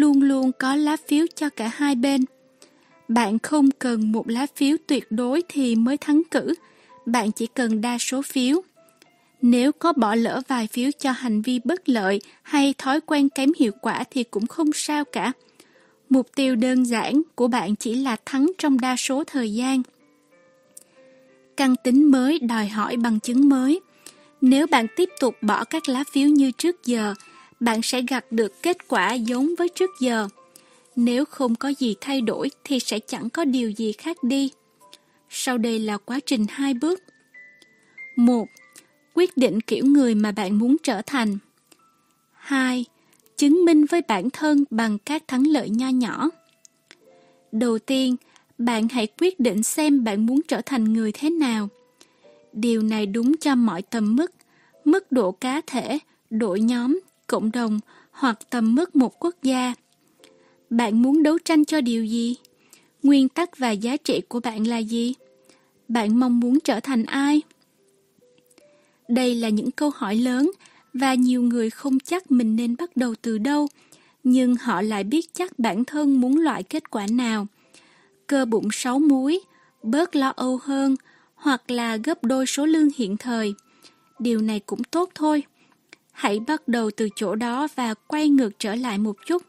luôn 0.00 0.22
luôn 0.22 0.52
có 0.58 0.74
lá 0.74 0.96
phiếu 1.08 1.26
cho 1.34 1.48
cả 1.48 1.70
hai 1.74 1.94
bên. 1.94 2.24
Bạn 3.08 3.38
không 3.38 3.70
cần 3.70 4.12
một 4.12 4.28
lá 4.28 4.46
phiếu 4.56 4.76
tuyệt 4.86 5.06
đối 5.10 5.42
thì 5.48 5.76
mới 5.76 5.96
thắng 5.96 6.22
cử, 6.30 6.54
bạn 7.06 7.32
chỉ 7.32 7.46
cần 7.46 7.80
đa 7.80 7.98
số 7.98 8.22
phiếu. 8.22 8.62
Nếu 9.42 9.72
có 9.72 9.92
bỏ 9.92 10.14
lỡ 10.14 10.42
vài 10.48 10.66
phiếu 10.66 10.90
cho 10.98 11.10
hành 11.10 11.42
vi 11.42 11.60
bất 11.64 11.88
lợi 11.88 12.20
hay 12.42 12.74
thói 12.78 13.00
quen 13.00 13.28
kém 13.28 13.52
hiệu 13.58 13.72
quả 13.80 14.04
thì 14.10 14.24
cũng 14.24 14.46
không 14.46 14.70
sao 14.74 15.04
cả. 15.04 15.32
Mục 16.08 16.26
tiêu 16.34 16.56
đơn 16.56 16.84
giản 16.84 17.22
của 17.34 17.48
bạn 17.48 17.76
chỉ 17.76 17.94
là 17.94 18.16
thắng 18.26 18.52
trong 18.58 18.80
đa 18.80 18.96
số 18.96 19.24
thời 19.24 19.54
gian. 19.54 19.82
Căn 21.56 21.74
tính 21.84 22.10
mới 22.10 22.38
đòi 22.38 22.68
hỏi 22.68 22.96
bằng 22.96 23.20
chứng 23.20 23.48
mới. 23.48 23.80
Nếu 24.40 24.66
bạn 24.66 24.86
tiếp 24.96 25.08
tục 25.20 25.34
bỏ 25.42 25.64
các 25.64 25.88
lá 25.88 26.04
phiếu 26.12 26.28
như 26.28 26.50
trước 26.50 26.84
giờ, 26.84 27.14
bạn 27.60 27.82
sẽ 27.82 28.02
gặt 28.08 28.32
được 28.32 28.62
kết 28.62 28.88
quả 28.88 29.14
giống 29.14 29.54
với 29.58 29.68
trước 29.68 29.90
giờ. 30.00 30.28
Nếu 30.96 31.24
không 31.24 31.54
có 31.54 31.68
gì 31.68 31.94
thay 32.00 32.20
đổi 32.20 32.50
thì 32.64 32.80
sẽ 32.80 32.98
chẳng 32.98 33.30
có 33.30 33.44
điều 33.44 33.70
gì 33.70 33.92
khác 33.92 34.16
đi. 34.22 34.50
Sau 35.30 35.58
đây 35.58 35.78
là 35.78 35.96
quá 35.96 36.20
trình 36.26 36.46
hai 36.50 36.74
bước. 36.74 37.00
1. 38.16 38.46
Quyết 39.14 39.36
định 39.36 39.60
kiểu 39.60 39.84
người 39.84 40.14
mà 40.14 40.32
bạn 40.32 40.58
muốn 40.58 40.76
trở 40.82 41.02
thành. 41.06 41.38
2. 42.32 42.84
Chứng 43.36 43.64
minh 43.64 43.84
với 43.84 44.02
bản 44.08 44.30
thân 44.30 44.64
bằng 44.70 44.98
các 44.98 45.28
thắng 45.28 45.46
lợi 45.46 45.70
nho 45.70 45.88
nhỏ. 45.88 46.30
Đầu 47.52 47.78
tiên, 47.78 48.16
bạn 48.58 48.88
hãy 48.88 49.06
quyết 49.06 49.40
định 49.40 49.62
xem 49.62 50.04
bạn 50.04 50.26
muốn 50.26 50.40
trở 50.48 50.60
thành 50.66 50.92
người 50.92 51.12
thế 51.12 51.30
nào. 51.30 51.68
Điều 52.52 52.82
này 52.82 53.06
đúng 53.06 53.36
cho 53.36 53.54
mọi 53.54 53.82
tầm 53.82 54.16
mức, 54.16 54.32
mức 54.84 55.12
độ 55.12 55.32
cá 55.32 55.60
thể, 55.66 55.98
đội 56.30 56.60
nhóm, 56.60 57.00
cộng 57.28 57.52
đồng 57.52 57.80
hoặc 58.10 58.38
tầm 58.50 58.74
mức 58.74 58.96
một 58.96 59.24
quốc 59.24 59.34
gia. 59.42 59.74
Bạn 60.70 61.02
muốn 61.02 61.22
đấu 61.22 61.38
tranh 61.44 61.64
cho 61.64 61.80
điều 61.80 62.04
gì? 62.04 62.36
Nguyên 63.02 63.28
tắc 63.28 63.58
và 63.58 63.70
giá 63.70 63.96
trị 63.96 64.20
của 64.28 64.40
bạn 64.40 64.66
là 64.66 64.78
gì? 64.78 65.14
Bạn 65.88 66.20
mong 66.20 66.40
muốn 66.40 66.60
trở 66.60 66.80
thành 66.80 67.04
ai? 67.04 67.42
Đây 69.08 69.34
là 69.34 69.48
những 69.48 69.70
câu 69.70 69.90
hỏi 69.94 70.16
lớn 70.16 70.50
và 70.94 71.14
nhiều 71.14 71.42
người 71.42 71.70
không 71.70 72.00
chắc 72.00 72.30
mình 72.30 72.56
nên 72.56 72.76
bắt 72.76 72.96
đầu 72.96 73.14
từ 73.22 73.38
đâu, 73.38 73.68
nhưng 74.24 74.56
họ 74.56 74.82
lại 74.82 75.04
biết 75.04 75.34
chắc 75.34 75.58
bản 75.58 75.84
thân 75.84 76.20
muốn 76.20 76.38
loại 76.38 76.62
kết 76.62 76.90
quả 76.90 77.06
nào. 77.10 77.46
Cơ 78.26 78.44
bụng 78.44 78.68
sáu 78.72 78.98
múi, 78.98 79.40
bớt 79.82 80.16
lo 80.16 80.32
âu 80.36 80.58
hơn, 80.62 80.96
hoặc 81.34 81.70
là 81.70 81.96
gấp 81.96 82.24
đôi 82.24 82.46
số 82.46 82.66
lương 82.66 82.88
hiện 82.96 83.16
thời. 83.16 83.54
Điều 84.18 84.40
này 84.40 84.60
cũng 84.60 84.84
tốt 84.84 85.10
thôi. 85.14 85.42
Hãy 86.18 86.40
bắt 86.40 86.68
đầu 86.68 86.90
từ 86.90 87.08
chỗ 87.16 87.34
đó 87.34 87.68
và 87.74 87.94
quay 87.94 88.28
ngược 88.28 88.58
trở 88.58 88.74
lại 88.74 88.98
một 88.98 89.16
chút. 89.26 89.42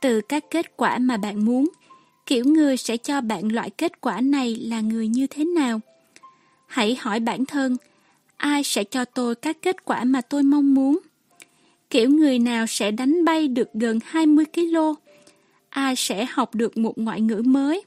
Từ 0.00 0.20
các 0.20 0.44
kết 0.50 0.76
quả 0.76 0.98
mà 0.98 1.16
bạn 1.16 1.44
muốn, 1.44 1.68
kiểu 2.26 2.44
người 2.44 2.76
sẽ 2.76 2.96
cho 2.96 3.20
bạn 3.20 3.52
loại 3.52 3.70
kết 3.70 4.00
quả 4.00 4.20
này 4.20 4.56
là 4.56 4.80
người 4.80 5.08
như 5.08 5.26
thế 5.26 5.44
nào? 5.44 5.80
Hãy 6.66 6.96
hỏi 7.00 7.20
bản 7.20 7.46
thân, 7.46 7.76
ai 8.36 8.64
sẽ 8.64 8.84
cho 8.84 9.04
tôi 9.04 9.34
các 9.34 9.56
kết 9.62 9.84
quả 9.84 10.04
mà 10.04 10.20
tôi 10.20 10.42
mong 10.42 10.74
muốn? 10.74 10.98
Kiểu 11.90 12.10
người 12.10 12.38
nào 12.38 12.66
sẽ 12.66 12.90
đánh 12.90 13.24
bay 13.24 13.48
được 13.48 13.68
gần 13.74 13.98
20 14.04 14.44
kg? 14.54 14.76
Ai 15.68 15.96
sẽ 15.96 16.26
học 16.30 16.54
được 16.54 16.76
một 16.76 16.98
ngoại 16.98 17.20
ngữ 17.20 17.42
mới? 17.44 17.84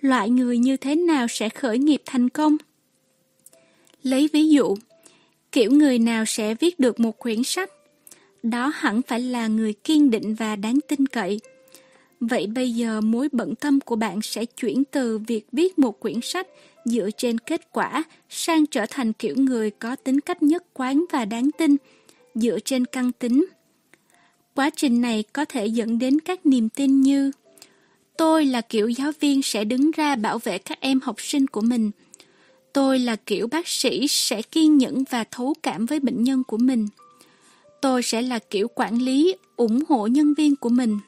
Loại 0.00 0.30
người 0.30 0.58
như 0.58 0.76
thế 0.76 0.94
nào 0.94 1.26
sẽ 1.28 1.48
khởi 1.48 1.78
nghiệp 1.78 2.02
thành 2.06 2.28
công? 2.28 2.56
Lấy 4.02 4.28
ví 4.32 4.48
dụ, 4.48 4.74
kiểu 5.58 5.72
người 5.72 5.98
nào 5.98 6.24
sẽ 6.24 6.54
viết 6.54 6.80
được 6.80 7.00
một 7.00 7.18
quyển 7.18 7.44
sách? 7.44 7.70
Đó 8.42 8.72
hẳn 8.74 9.02
phải 9.02 9.20
là 9.20 9.46
người 9.46 9.72
kiên 9.72 10.10
định 10.10 10.34
và 10.34 10.56
đáng 10.56 10.78
tin 10.88 11.06
cậy. 11.06 11.40
Vậy 12.20 12.46
bây 12.46 12.72
giờ 12.72 13.00
mối 13.00 13.28
bận 13.32 13.54
tâm 13.54 13.80
của 13.80 13.96
bạn 13.96 14.22
sẽ 14.22 14.44
chuyển 14.44 14.84
từ 14.84 15.18
việc 15.18 15.46
viết 15.52 15.78
một 15.78 16.00
quyển 16.00 16.20
sách 16.22 16.46
dựa 16.84 17.10
trên 17.16 17.38
kết 17.38 17.72
quả 17.72 18.04
sang 18.28 18.66
trở 18.66 18.86
thành 18.90 19.12
kiểu 19.12 19.34
người 19.36 19.70
có 19.70 19.96
tính 19.96 20.20
cách 20.20 20.42
nhất 20.42 20.64
quán 20.74 21.04
và 21.12 21.24
đáng 21.24 21.50
tin, 21.58 21.76
dựa 22.34 22.58
trên 22.64 22.84
căn 22.84 23.12
tính. 23.12 23.46
Quá 24.54 24.70
trình 24.76 25.00
này 25.00 25.24
có 25.32 25.44
thể 25.44 25.66
dẫn 25.66 25.98
đến 25.98 26.20
các 26.20 26.46
niềm 26.46 26.68
tin 26.68 27.00
như 27.00 27.30
Tôi 28.16 28.46
là 28.46 28.60
kiểu 28.60 28.88
giáo 28.88 29.12
viên 29.20 29.42
sẽ 29.42 29.64
đứng 29.64 29.90
ra 29.90 30.16
bảo 30.16 30.38
vệ 30.38 30.58
các 30.58 30.80
em 30.80 31.00
học 31.00 31.16
sinh 31.18 31.46
của 31.46 31.60
mình. 31.60 31.90
Tôi 32.78 32.98
là 32.98 33.16
kiểu 33.16 33.46
bác 33.46 33.68
sĩ 33.68 34.08
sẽ 34.08 34.42
kiên 34.42 34.78
nhẫn 34.78 35.04
và 35.10 35.24
thấu 35.30 35.54
cảm 35.62 35.86
với 35.86 36.00
bệnh 36.00 36.24
nhân 36.24 36.44
của 36.44 36.56
mình. 36.56 36.88
Tôi 37.82 38.02
sẽ 38.02 38.22
là 38.22 38.38
kiểu 38.38 38.68
quản 38.68 39.02
lý, 39.02 39.34
ủng 39.56 39.80
hộ 39.88 40.06
nhân 40.06 40.34
viên 40.34 40.56
của 40.56 40.68
mình. 40.68 40.98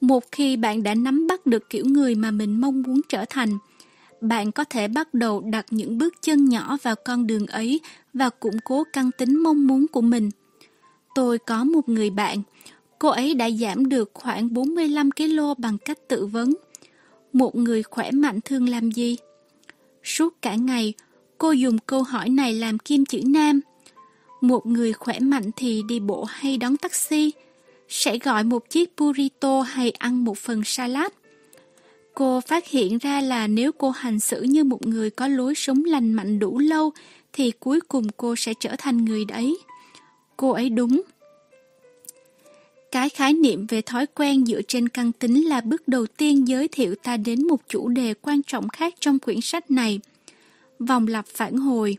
Một 0.00 0.24
khi 0.32 0.56
bạn 0.56 0.82
đã 0.82 0.94
nắm 0.94 1.26
bắt 1.26 1.46
được 1.46 1.70
kiểu 1.70 1.84
người 1.84 2.14
mà 2.14 2.30
mình 2.30 2.60
mong 2.60 2.82
muốn 2.82 3.00
trở 3.08 3.24
thành, 3.30 3.58
bạn 4.20 4.52
có 4.52 4.64
thể 4.64 4.88
bắt 4.88 5.14
đầu 5.14 5.40
đặt 5.40 5.66
những 5.70 5.98
bước 5.98 6.14
chân 6.22 6.44
nhỏ 6.44 6.76
vào 6.82 6.94
con 7.04 7.26
đường 7.26 7.46
ấy 7.46 7.80
và 8.14 8.30
củng 8.30 8.58
cố 8.64 8.84
căn 8.92 9.10
tính 9.18 9.42
mong 9.42 9.66
muốn 9.66 9.86
của 9.88 10.02
mình. 10.02 10.30
Tôi 11.14 11.38
có 11.38 11.64
một 11.64 11.88
người 11.88 12.10
bạn, 12.10 12.42
cô 12.98 13.08
ấy 13.08 13.34
đã 13.34 13.50
giảm 13.50 13.88
được 13.88 14.10
khoảng 14.14 14.54
45 14.54 15.10
kg 15.10 15.40
bằng 15.58 15.78
cách 15.78 15.98
tự 16.08 16.26
vấn. 16.26 16.54
Một 17.32 17.56
người 17.56 17.82
khỏe 17.82 18.10
mạnh 18.10 18.40
thường 18.44 18.68
làm 18.68 18.90
gì? 18.90 19.16
Suốt 20.06 20.42
cả 20.42 20.54
ngày, 20.54 20.94
cô 21.38 21.52
dùng 21.52 21.78
câu 21.78 22.02
hỏi 22.02 22.28
này 22.28 22.54
làm 22.54 22.78
kim 22.78 23.04
chữ 23.04 23.20
nam. 23.26 23.60
Một 24.40 24.66
người 24.66 24.92
khỏe 24.92 25.18
mạnh 25.20 25.50
thì 25.56 25.82
đi 25.88 26.00
bộ 26.00 26.24
hay 26.24 26.56
đón 26.56 26.76
taxi, 26.76 27.32
sẽ 27.88 28.18
gọi 28.18 28.44
một 28.44 28.70
chiếc 28.70 28.92
burrito 28.96 29.60
hay 29.60 29.90
ăn 29.90 30.24
một 30.24 30.38
phần 30.38 30.62
salad. 30.64 31.12
Cô 32.14 32.40
phát 32.40 32.68
hiện 32.68 32.98
ra 32.98 33.20
là 33.20 33.46
nếu 33.46 33.72
cô 33.72 33.90
hành 33.90 34.20
xử 34.20 34.42
như 34.42 34.64
một 34.64 34.86
người 34.86 35.10
có 35.10 35.28
lối 35.28 35.54
sống 35.54 35.84
lành 35.84 36.12
mạnh 36.12 36.38
đủ 36.38 36.58
lâu 36.58 36.92
thì 37.32 37.50
cuối 37.50 37.80
cùng 37.80 38.06
cô 38.16 38.36
sẽ 38.36 38.54
trở 38.60 38.74
thành 38.78 39.04
người 39.04 39.24
đấy. 39.24 39.58
Cô 40.36 40.50
ấy 40.50 40.70
đúng. 40.70 41.02
Cái 42.96 43.08
khái 43.08 43.32
niệm 43.32 43.66
về 43.66 43.82
thói 43.82 44.06
quen 44.06 44.46
dựa 44.46 44.62
trên 44.62 44.88
căn 44.88 45.12
tính 45.12 45.48
là 45.48 45.60
bước 45.60 45.88
đầu 45.88 46.06
tiên 46.06 46.48
giới 46.48 46.68
thiệu 46.68 46.94
ta 46.94 47.16
đến 47.16 47.46
một 47.46 47.60
chủ 47.68 47.88
đề 47.88 48.14
quan 48.14 48.42
trọng 48.42 48.68
khác 48.68 48.94
trong 49.00 49.18
quyển 49.18 49.40
sách 49.40 49.70
này. 49.70 50.00
vòng 50.78 51.06
lặp 51.06 51.26
phản 51.26 51.56
hồi. 51.56 51.96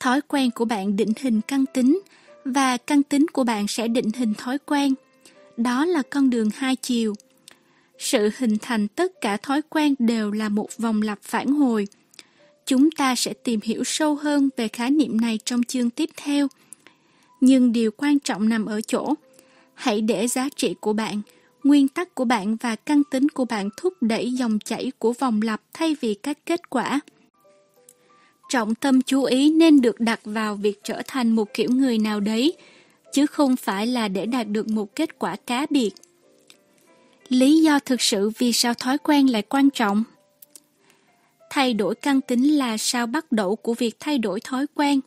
Thói 0.00 0.20
quen 0.20 0.50
của 0.50 0.64
bạn 0.64 0.96
định 0.96 1.12
hình 1.20 1.40
căn 1.40 1.64
tính 1.66 2.00
và 2.44 2.76
căn 2.76 3.02
tính 3.02 3.26
của 3.32 3.44
bạn 3.44 3.68
sẽ 3.68 3.88
định 3.88 4.10
hình 4.16 4.34
thói 4.34 4.58
quen. 4.58 4.94
Đó 5.56 5.84
là 5.84 6.02
con 6.10 6.30
đường 6.30 6.50
hai 6.54 6.76
chiều. 6.76 7.14
Sự 7.98 8.30
hình 8.38 8.58
thành 8.62 8.88
tất 8.88 9.12
cả 9.20 9.36
thói 9.36 9.62
quen 9.62 9.94
đều 9.98 10.30
là 10.30 10.48
một 10.48 10.68
vòng 10.78 11.02
lặp 11.02 11.18
phản 11.22 11.46
hồi. 11.46 11.86
Chúng 12.66 12.90
ta 12.90 13.14
sẽ 13.14 13.32
tìm 13.32 13.60
hiểu 13.62 13.84
sâu 13.84 14.14
hơn 14.14 14.48
về 14.56 14.68
khái 14.68 14.90
niệm 14.90 15.20
này 15.20 15.38
trong 15.44 15.62
chương 15.62 15.90
tiếp 15.90 16.10
theo. 16.16 16.48
Nhưng 17.40 17.72
điều 17.72 17.90
quan 17.90 18.18
trọng 18.18 18.48
nằm 18.48 18.66
ở 18.66 18.80
chỗ, 18.80 19.14
hãy 19.80 20.00
để 20.00 20.28
giá 20.28 20.48
trị 20.56 20.74
của 20.80 20.92
bạn, 20.92 21.20
nguyên 21.64 21.88
tắc 21.88 22.14
của 22.14 22.24
bạn 22.24 22.56
và 22.56 22.76
căn 22.76 23.02
tính 23.10 23.28
của 23.28 23.44
bạn 23.44 23.68
thúc 23.76 23.94
đẩy 24.00 24.32
dòng 24.32 24.58
chảy 24.64 24.92
của 24.98 25.12
vòng 25.12 25.42
lặp 25.42 25.60
thay 25.72 25.96
vì 26.00 26.14
các 26.14 26.38
kết 26.46 26.70
quả. 26.70 27.00
Trọng 28.48 28.74
tâm 28.74 29.02
chú 29.02 29.24
ý 29.24 29.50
nên 29.50 29.80
được 29.80 30.00
đặt 30.00 30.20
vào 30.24 30.54
việc 30.54 30.80
trở 30.84 31.02
thành 31.06 31.30
một 31.30 31.54
kiểu 31.54 31.70
người 31.70 31.98
nào 31.98 32.20
đấy, 32.20 32.56
chứ 33.12 33.26
không 33.26 33.56
phải 33.56 33.86
là 33.86 34.08
để 34.08 34.26
đạt 34.26 34.48
được 34.48 34.68
một 34.68 34.96
kết 34.96 35.18
quả 35.18 35.36
cá 35.46 35.66
biệt. 35.70 35.90
Lý 37.28 37.62
do 37.62 37.78
thực 37.78 38.02
sự 38.02 38.30
vì 38.38 38.52
sao 38.52 38.74
thói 38.74 38.98
quen 38.98 39.26
lại 39.26 39.42
quan 39.42 39.70
trọng? 39.70 40.04
Thay 41.50 41.74
đổi 41.74 41.94
căn 41.94 42.20
tính 42.20 42.58
là 42.58 42.76
sao 42.76 43.06
bắt 43.06 43.32
đầu 43.32 43.56
của 43.56 43.74
việc 43.74 43.96
thay 44.00 44.18
đổi 44.18 44.40
thói 44.40 44.66
quen. 44.74 45.00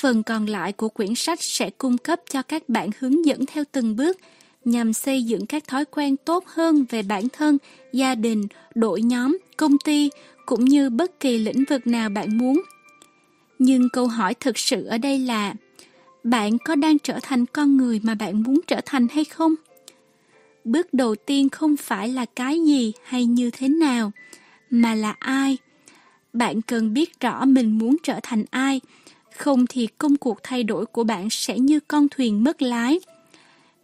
Phần 0.00 0.22
còn 0.22 0.46
lại 0.46 0.72
của 0.72 0.88
quyển 0.88 1.14
sách 1.14 1.42
sẽ 1.42 1.70
cung 1.70 1.98
cấp 1.98 2.20
cho 2.30 2.42
các 2.42 2.68
bạn 2.68 2.90
hướng 2.98 3.24
dẫn 3.26 3.46
theo 3.46 3.64
từng 3.72 3.96
bước 3.96 4.18
nhằm 4.64 4.92
xây 4.92 5.22
dựng 5.22 5.46
các 5.46 5.68
thói 5.68 5.84
quen 5.84 6.16
tốt 6.16 6.44
hơn 6.46 6.84
về 6.90 7.02
bản 7.02 7.28
thân, 7.28 7.58
gia 7.92 8.14
đình, 8.14 8.46
đội 8.74 9.02
nhóm, 9.02 9.38
công 9.56 9.78
ty 9.78 10.10
cũng 10.46 10.64
như 10.64 10.90
bất 10.90 11.20
kỳ 11.20 11.38
lĩnh 11.38 11.64
vực 11.64 11.86
nào 11.86 12.08
bạn 12.08 12.38
muốn. 12.38 12.62
Nhưng 13.58 13.88
câu 13.92 14.06
hỏi 14.06 14.34
thực 14.34 14.58
sự 14.58 14.84
ở 14.84 14.98
đây 14.98 15.18
là 15.18 15.54
bạn 16.24 16.58
có 16.58 16.74
đang 16.74 16.98
trở 16.98 17.18
thành 17.22 17.46
con 17.46 17.76
người 17.76 18.00
mà 18.02 18.14
bạn 18.14 18.42
muốn 18.42 18.60
trở 18.66 18.80
thành 18.86 19.06
hay 19.08 19.24
không? 19.24 19.54
Bước 20.64 20.94
đầu 20.94 21.14
tiên 21.14 21.48
không 21.48 21.76
phải 21.76 22.08
là 22.08 22.24
cái 22.36 22.60
gì 22.60 22.92
hay 23.04 23.26
như 23.26 23.50
thế 23.50 23.68
nào, 23.68 24.12
mà 24.70 24.94
là 24.94 25.14
ai. 25.18 25.56
Bạn 26.32 26.62
cần 26.62 26.94
biết 26.94 27.20
rõ 27.20 27.44
mình 27.44 27.78
muốn 27.78 27.96
trở 28.02 28.20
thành 28.22 28.44
ai, 28.50 28.80
không 29.38 29.66
thì 29.68 29.86
công 29.86 30.16
cuộc 30.16 30.42
thay 30.42 30.62
đổi 30.62 30.86
của 30.86 31.04
bạn 31.04 31.30
sẽ 31.30 31.58
như 31.58 31.80
con 31.80 32.06
thuyền 32.10 32.44
mất 32.44 32.62
lái. 32.62 33.00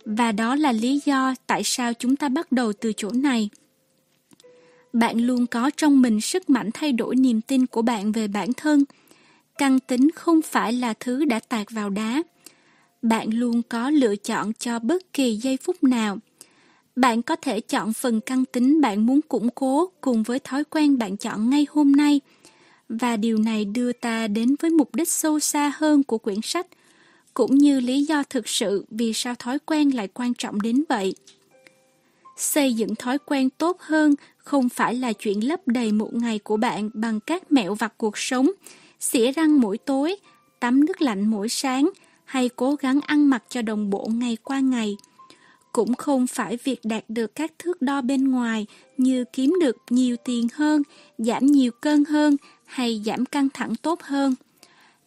Và 0.05 0.33
đó 0.33 0.55
là 0.55 0.73
lý 0.73 1.01
do 1.05 1.35
tại 1.47 1.63
sao 1.65 1.93
chúng 1.95 2.17
ta 2.17 2.29
bắt 2.29 2.53
đầu 2.53 2.73
từ 2.73 2.93
chỗ 2.97 3.11
này. 3.15 3.49
Bạn 4.93 5.19
luôn 5.19 5.47
có 5.47 5.71
trong 5.77 6.03
mình 6.03 6.21
sức 6.21 6.51
mạnh 6.51 6.71
thay 6.75 6.93
đổi 6.93 7.17
niềm 7.17 7.41
tin 7.41 7.67
của 7.67 7.83
bạn 7.83 8.13
về 8.13 8.29
bản 8.29 8.53
thân. 8.53 8.85
căng 9.59 9.81
tính 9.81 10.11
không 10.11 10.43
phải 10.43 10.73
là 10.73 10.95
thứ 11.01 11.25
đã 11.25 11.41
tạc 11.49 11.71
vào 11.71 11.91
đá. 11.91 12.23
Bạn 13.03 13.31
luôn 13.31 13.63
có 13.63 13.91
lựa 13.91 14.17
chọn 14.17 14.53
cho 14.53 14.79
bất 14.79 15.13
kỳ 15.13 15.37
giây 15.37 15.57
phút 15.63 15.85
nào. 15.85 16.19
Bạn 16.97 17.23
có 17.23 17.37
thể 17.37 17.61
chọn 17.61 17.93
phần 17.93 18.21
căng 18.21 18.45
tính 18.45 18.81
bạn 18.81 19.07
muốn 19.07 19.21
củng 19.23 19.51
cố 19.51 19.91
cùng 20.01 20.23
với 20.23 20.39
thói 20.39 20.65
quen 20.65 20.99
bạn 20.99 21.17
chọn 21.17 21.51
ngay 21.51 21.67
hôm 21.71 21.93
nay. 21.93 22.21
Và 22.89 23.17
điều 23.17 23.39
này 23.39 23.65
đưa 23.65 23.93
ta 23.93 24.29
đến 24.29 24.55
với 24.61 24.71
mục 24.71 24.95
đích 24.95 25.09
sâu 25.09 25.41
xa 25.41 25.73
hơn 25.77 26.03
của 26.03 26.19
quyển 26.19 26.41
sách, 26.43 26.67
cũng 27.35 27.55
như 27.55 27.81
lý 27.81 28.05
do 28.05 28.23
thực 28.31 28.49
sự 28.49 28.85
vì 28.91 29.13
sao 29.13 29.35
thói 29.35 29.59
quen 29.59 29.91
lại 29.91 30.09
quan 30.09 30.35
trọng 30.35 30.63
đến 30.63 30.85
vậy. 30.89 31.15
Xây 32.37 32.75
dựng 32.75 32.95
thói 32.95 33.19
quen 33.19 33.51
tốt 33.51 33.77
hơn 33.81 34.15
không 34.37 34.69
phải 34.69 34.95
là 34.95 35.13
chuyện 35.13 35.49
lấp 35.49 35.61
đầy 35.67 35.93
một 35.93 36.15
ngày 36.15 36.39
của 36.39 36.57
bạn 36.57 36.91
bằng 36.95 37.21
các 37.21 37.53
mẹo 37.53 37.75
vặt 37.75 37.95
cuộc 37.97 38.19
sống, 38.19 38.51
xỉa 39.01 39.33
răng 39.33 39.61
mỗi 39.61 39.79
tối, 39.79 40.17
tắm 40.61 40.85
nước 40.85 41.03
lạnh 41.03 41.31
mỗi 41.31 41.49
sáng 41.49 41.91
hay 42.25 42.49
cố 42.49 42.75
gắng 42.75 43.01
ăn 43.01 43.31
mặc 43.31 43.45
cho 43.49 43.63
đồng 43.63 43.91
bộ 43.91 44.09
ngày 44.15 44.37
qua 44.45 44.61
ngày. 44.61 44.97
Cũng 45.75 45.95
không 45.95 46.27
phải 46.27 46.59
việc 46.65 46.81
đạt 46.85 47.05
được 47.09 47.35
các 47.35 47.53
thước 47.59 47.83
đo 47.83 48.01
bên 48.01 48.31
ngoài 48.31 48.67
như 48.97 49.25
kiếm 49.33 49.55
được 49.61 49.77
nhiều 49.91 50.17
tiền 50.25 50.49
hơn, 50.55 50.83
giảm 51.19 51.47
nhiều 51.47 51.73
cân 51.81 52.05
hơn 52.05 52.37
hay 52.65 53.03
giảm 53.07 53.27
căng 53.27 53.49
thẳng 53.55 53.77
tốt 53.83 54.03
hơn. 54.03 54.35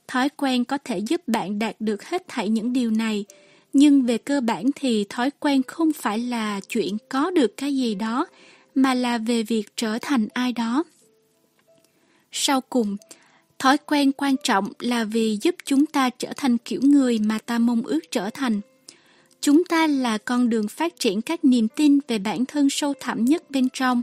Thói 0.07 0.30
quen 0.30 0.65
có 0.65 0.78
thể 0.84 0.97
giúp 0.97 1.22
bạn 1.28 1.59
đạt 1.59 1.76
được 1.80 2.03
hết 2.03 2.28
thảy 2.28 2.49
những 2.49 2.74
điều 2.74 2.91
này, 2.91 3.26
nhưng 3.74 4.05
về 4.05 4.18
cơ 4.18 4.41
bản 4.41 4.65
thì 4.76 5.05
thói 5.09 5.32
quen 5.39 5.63
không 5.63 5.93
phải 5.93 6.20
là 6.20 6.59
chuyện 6.70 6.97
có 7.09 7.32
được 7.32 7.57
cái 7.57 7.76
gì 7.76 7.95
đó, 7.95 8.26
mà 8.76 8.93
là 8.93 9.18
về 9.18 9.43
việc 9.43 9.63
trở 9.76 9.97
thành 10.01 10.28
ai 10.34 10.53
đó. 10.53 10.84
Sau 12.32 12.61
cùng, 12.61 12.97
thói 13.59 13.78
quen 13.78 14.11
quan 14.11 14.36
trọng 14.43 14.72
là 14.80 15.03
vì 15.03 15.38
giúp 15.41 15.55
chúng 15.65 15.86
ta 15.86 16.09
trở 16.09 16.34
thành 16.38 16.57
kiểu 16.57 16.82
người 16.84 17.20
mà 17.20 17.39
ta 17.45 17.59
mong 17.59 17.82
ước 17.82 17.99
trở 18.11 18.30
thành. 18.30 18.61
Chúng 19.41 19.63
ta 19.65 19.88
là 19.88 20.17
con 20.17 20.49
đường 20.49 20.67
phát 20.67 20.99
triển 20.99 21.21
các 21.21 21.45
niềm 21.45 21.67
tin 21.67 21.99
về 22.07 22.19
bản 22.19 22.45
thân 22.45 22.69
sâu 22.69 22.93
thẳm 22.99 23.25
nhất 23.25 23.51
bên 23.51 23.69
trong. 23.73 24.01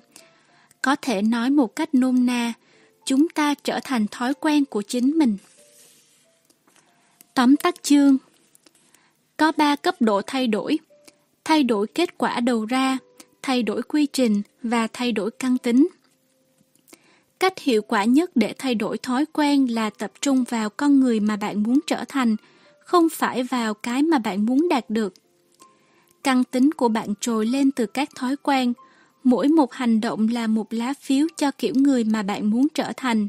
Có 0.83 0.97
thể 1.03 1.23
nói 1.23 1.51
một 1.51 1.77
cách 1.77 1.95
nôm 1.95 2.27
na, 2.27 2.53
chúng 3.05 3.29
ta 3.29 3.55
trở 3.65 3.81
thành 3.85 4.07
thói 4.11 4.35
quen 4.35 4.65
của 4.65 4.83
chính 4.83 5.19
mình. 5.19 5.37
Tóm 7.35 7.57
tắt 7.57 7.75
chương 7.83 8.17
Có 9.37 9.53
ba 9.57 9.77
cấp 9.77 9.95
độ 10.01 10.23
thay 10.27 10.47
đổi. 10.47 10.79
Thay 11.45 11.63
đổi 11.63 11.87
kết 11.87 12.19
quả 12.19 12.41
đầu 12.41 12.67
ra, 12.67 12.99
thay 13.43 13.63
đổi 13.63 13.83
quy 13.83 14.07
trình 14.07 14.43
và 14.63 14.89
thay 14.93 15.13
đổi 15.13 15.31
căn 15.31 15.59
tính. 15.59 15.89
Cách 17.41 17.59
hiệu 17.59 17.83
quả 17.83 18.05
nhất 18.05 18.31
để 18.35 18.55
thay 18.59 18.75
đổi 18.75 18.99
thói 18.99 19.27
quen 19.33 19.67
là 19.67 19.91
tập 19.91 20.13
trung 20.21 20.45
vào 20.45 20.71
con 20.71 21.01
người 21.01 21.21
mà 21.21 21.37
bạn 21.37 21.63
muốn 21.63 21.79
trở 21.87 22.05
thành, 22.09 22.37
không 22.81 23.09
phải 23.09 23.43
vào 23.43 23.75
cái 23.75 24.03
mà 24.03 24.19
bạn 24.19 24.47
muốn 24.47 24.69
đạt 24.69 24.91
được. 24.91 25.15
Căn 26.25 26.45
tính 26.45 26.71
của 26.73 26.89
bạn 26.89 27.15
trồi 27.21 27.47
lên 27.47 27.71
từ 27.71 27.87
các 27.87 28.09
thói 28.15 28.37
quen, 28.37 28.73
mỗi 29.25 29.49
một 29.49 29.73
hành 29.73 30.01
động 30.01 30.29
là 30.29 30.47
một 30.47 30.73
lá 30.73 30.95
phiếu 31.01 31.27
cho 31.37 31.51
kiểu 31.51 31.75
người 31.77 32.05
mà 32.05 32.23
bạn 32.23 32.51
muốn 32.51 32.67
trở 32.75 32.93
thành. 32.97 33.29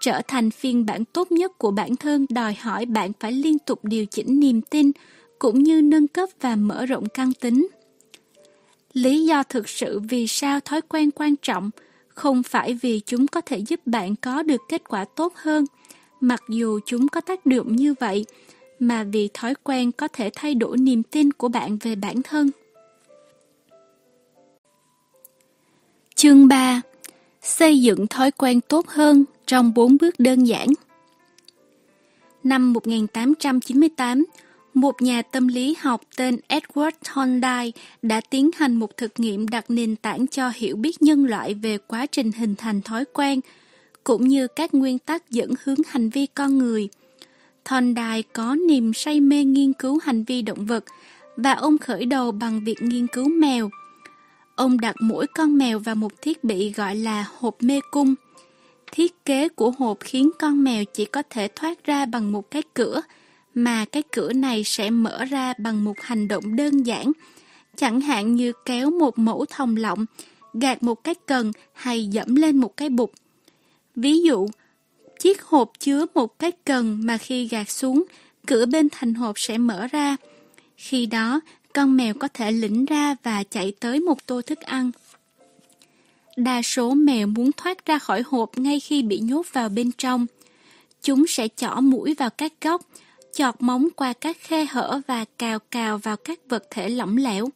Trở 0.00 0.20
thành 0.28 0.50
phiên 0.50 0.86
bản 0.86 1.04
tốt 1.04 1.32
nhất 1.32 1.58
của 1.58 1.70
bản 1.70 1.96
thân 1.96 2.26
đòi 2.30 2.54
hỏi 2.54 2.86
bạn 2.86 3.12
phải 3.20 3.32
liên 3.32 3.58
tục 3.58 3.80
điều 3.82 4.06
chỉnh 4.06 4.40
niềm 4.40 4.60
tin 4.62 4.92
cũng 5.38 5.62
như 5.62 5.82
nâng 5.82 6.08
cấp 6.08 6.28
và 6.40 6.56
mở 6.56 6.86
rộng 6.86 7.08
căn 7.08 7.32
tính. 7.32 7.68
Lý 8.92 9.24
do 9.24 9.42
thực 9.42 9.68
sự 9.68 10.00
vì 10.00 10.26
sao 10.26 10.60
thói 10.60 10.80
quen 10.80 11.10
quan 11.10 11.34
trọng 11.36 11.70
không 12.08 12.42
phải 12.42 12.78
vì 12.82 13.00
chúng 13.06 13.26
có 13.26 13.40
thể 13.40 13.58
giúp 13.58 13.80
bạn 13.86 14.16
có 14.16 14.42
được 14.42 14.60
kết 14.68 14.82
quả 14.88 15.04
tốt 15.04 15.32
hơn, 15.36 15.64
mặc 16.20 16.42
dù 16.48 16.80
chúng 16.86 17.08
có 17.08 17.20
tác 17.20 17.46
dụng 17.46 17.76
như 17.76 17.94
vậy, 18.00 18.24
mà 18.78 19.04
vì 19.04 19.28
thói 19.34 19.54
quen 19.62 19.92
có 19.92 20.08
thể 20.08 20.30
thay 20.34 20.54
đổi 20.54 20.78
niềm 20.78 21.02
tin 21.02 21.32
của 21.32 21.48
bạn 21.48 21.76
về 21.76 21.94
bản 21.94 22.22
thân. 22.22 22.50
Chương 26.14 26.48
3 26.48 26.80
Xây 27.42 27.80
dựng 27.80 28.06
thói 28.06 28.30
quen 28.30 28.60
tốt 28.60 28.88
hơn 28.88 29.24
trong 29.46 29.74
4 29.74 29.96
bước 30.00 30.14
đơn 30.18 30.44
giản 30.44 30.68
Năm 32.44 32.72
1898, 32.72 34.24
một 34.74 35.02
nhà 35.02 35.22
tâm 35.22 35.48
lý 35.48 35.76
học 35.80 36.00
tên 36.16 36.36
Edward 36.48 36.90
Thorndike 37.04 37.80
đã 38.02 38.20
tiến 38.30 38.50
hành 38.56 38.74
một 38.74 38.96
thực 38.96 39.20
nghiệm 39.20 39.48
đặt 39.48 39.64
nền 39.68 39.96
tảng 39.96 40.26
cho 40.26 40.52
hiểu 40.54 40.76
biết 40.76 41.02
nhân 41.02 41.24
loại 41.24 41.54
về 41.54 41.78
quá 41.78 42.06
trình 42.06 42.32
hình 42.32 42.54
thành 42.56 42.82
thói 42.82 43.04
quen, 43.12 43.40
cũng 44.04 44.28
như 44.28 44.46
các 44.46 44.74
nguyên 44.74 44.98
tắc 44.98 45.30
dẫn 45.30 45.50
hướng 45.64 45.78
hành 45.88 46.10
vi 46.10 46.26
con 46.26 46.58
người. 46.58 46.88
Thorndike 47.68 48.28
có 48.32 48.54
niềm 48.68 48.92
say 48.94 49.20
mê 49.20 49.44
nghiên 49.44 49.72
cứu 49.72 49.98
hành 50.02 50.24
vi 50.24 50.42
động 50.42 50.66
vật 50.66 50.84
và 51.36 51.52
ông 51.52 51.78
khởi 51.78 52.06
đầu 52.06 52.32
bằng 52.32 52.64
việc 52.64 52.82
nghiên 52.82 53.06
cứu 53.06 53.28
mèo. 53.28 53.70
Ông 54.54 54.80
đặt 54.80 54.96
mỗi 55.00 55.26
con 55.26 55.58
mèo 55.58 55.78
vào 55.78 55.94
một 55.94 56.22
thiết 56.22 56.44
bị 56.44 56.72
gọi 56.72 56.94
là 56.94 57.26
hộp 57.38 57.56
mê 57.60 57.80
cung. 57.90 58.14
Thiết 58.92 59.24
kế 59.24 59.48
của 59.48 59.70
hộp 59.70 59.98
khiến 60.00 60.30
con 60.38 60.64
mèo 60.64 60.84
chỉ 60.84 61.04
có 61.04 61.22
thể 61.30 61.48
thoát 61.56 61.84
ra 61.84 62.06
bằng 62.06 62.32
một 62.32 62.50
cái 62.50 62.62
cửa– 62.74 63.02
mà 63.58 63.84
cái 63.84 64.02
cửa 64.12 64.32
này 64.32 64.64
sẽ 64.64 64.90
mở 64.90 65.24
ra 65.24 65.54
bằng 65.58 65.84
một 65.84 66.00
hành 66.00 66.28
động 66.28 66.56
đơn 66.56 66.82
giản, 66.82 67.12
chẳng 67.76 68.00
hạn 68.00 68.34
như 68.34 68.52
kéo 68.64 68.90
một 68.90 69.18
mẫu 69.18 69.44
thòng 69.50 69.76
lọng, 69.76 70.06
gạt 70.54 70.82
một 70.82 71.04
cái 71.04 71.14
cần 71.26 71.52
hay 71.72 72.06
dẫm 72.06 72.34
lên 72.34 72.56
một 72.56 72.76
cái 72.76 72.88
bục. 72.88 73.12
Ví 73.96 74.22
dụ, 74.22 74.48
chiếc 75.18 75.42
hộp 75.42 75.72
chứa 75.78 76.06
một 76.14 76.38
cái 76.38 76.52
cần 76.64 76.98
mà 77.02 77.18
khi 77.18 77.48
gạt 77.48 77.70
xuống, 77.70 78.04
cửa 78.46 78.66
bên 78.66 78.88
thành 78.92 79.14
hộp 79.14 79.38
sẽ 79.38 79.58
mở 79.58 79.86
ra. 79.86 80.16
Khi 80.76 81.06
đó, 81.06 81.40
con 81.72 81.96
mèo 81.96 82.14
có 82.14 82.28
thể 82.34 82.52
lĩnh 82.52 82.84
ra 82.84 83.16
và 83.22 83.42
chạy 83.42 83.72
tới 83.80 84.00
một 84.00 84.26
tô 84.26 84.42
thức 84.42 84.60
ăn. 84.60 84.90
Đa 86.36 86.62
số 86.62 86.94
mèo 86.94 87.26
muốn 87.26 87.52
thoát 87.52 87.86
ra 87.86 87.98
khỏi 87.98 88.22
hộp 88.26 88.58
ngay 88.58 88.80
khi 88.80 89.02
bị 89.02 89.18
nhốt 89.18 89.46
vào 89.52 89.68
bên 89.68 89.90
trong. 89.98 90.26
Chúng 91.02 91.26
sẽ 91.26 91.48
chỏ 91.56 91.74
mũi 91.80 92.14
vào 92.14 92.30
các 92.30 92.52
góc, 92.60 92.82
chọt 93.32 93.54
móng 93.58 93.88
qua 93.96 94.12
các 94.12 94.36
khe 94.40 94.64
hở 94.64 95.00
và 95.06 95.24
cào 95.38 95.58
cào 95.58 95.98
vào 95.98 96.16
các 96.16 96.38
vật 96.48 96.64
thể 96.70 96.88
lỏng 96.88 97.16
lẻo. 97.16 97.48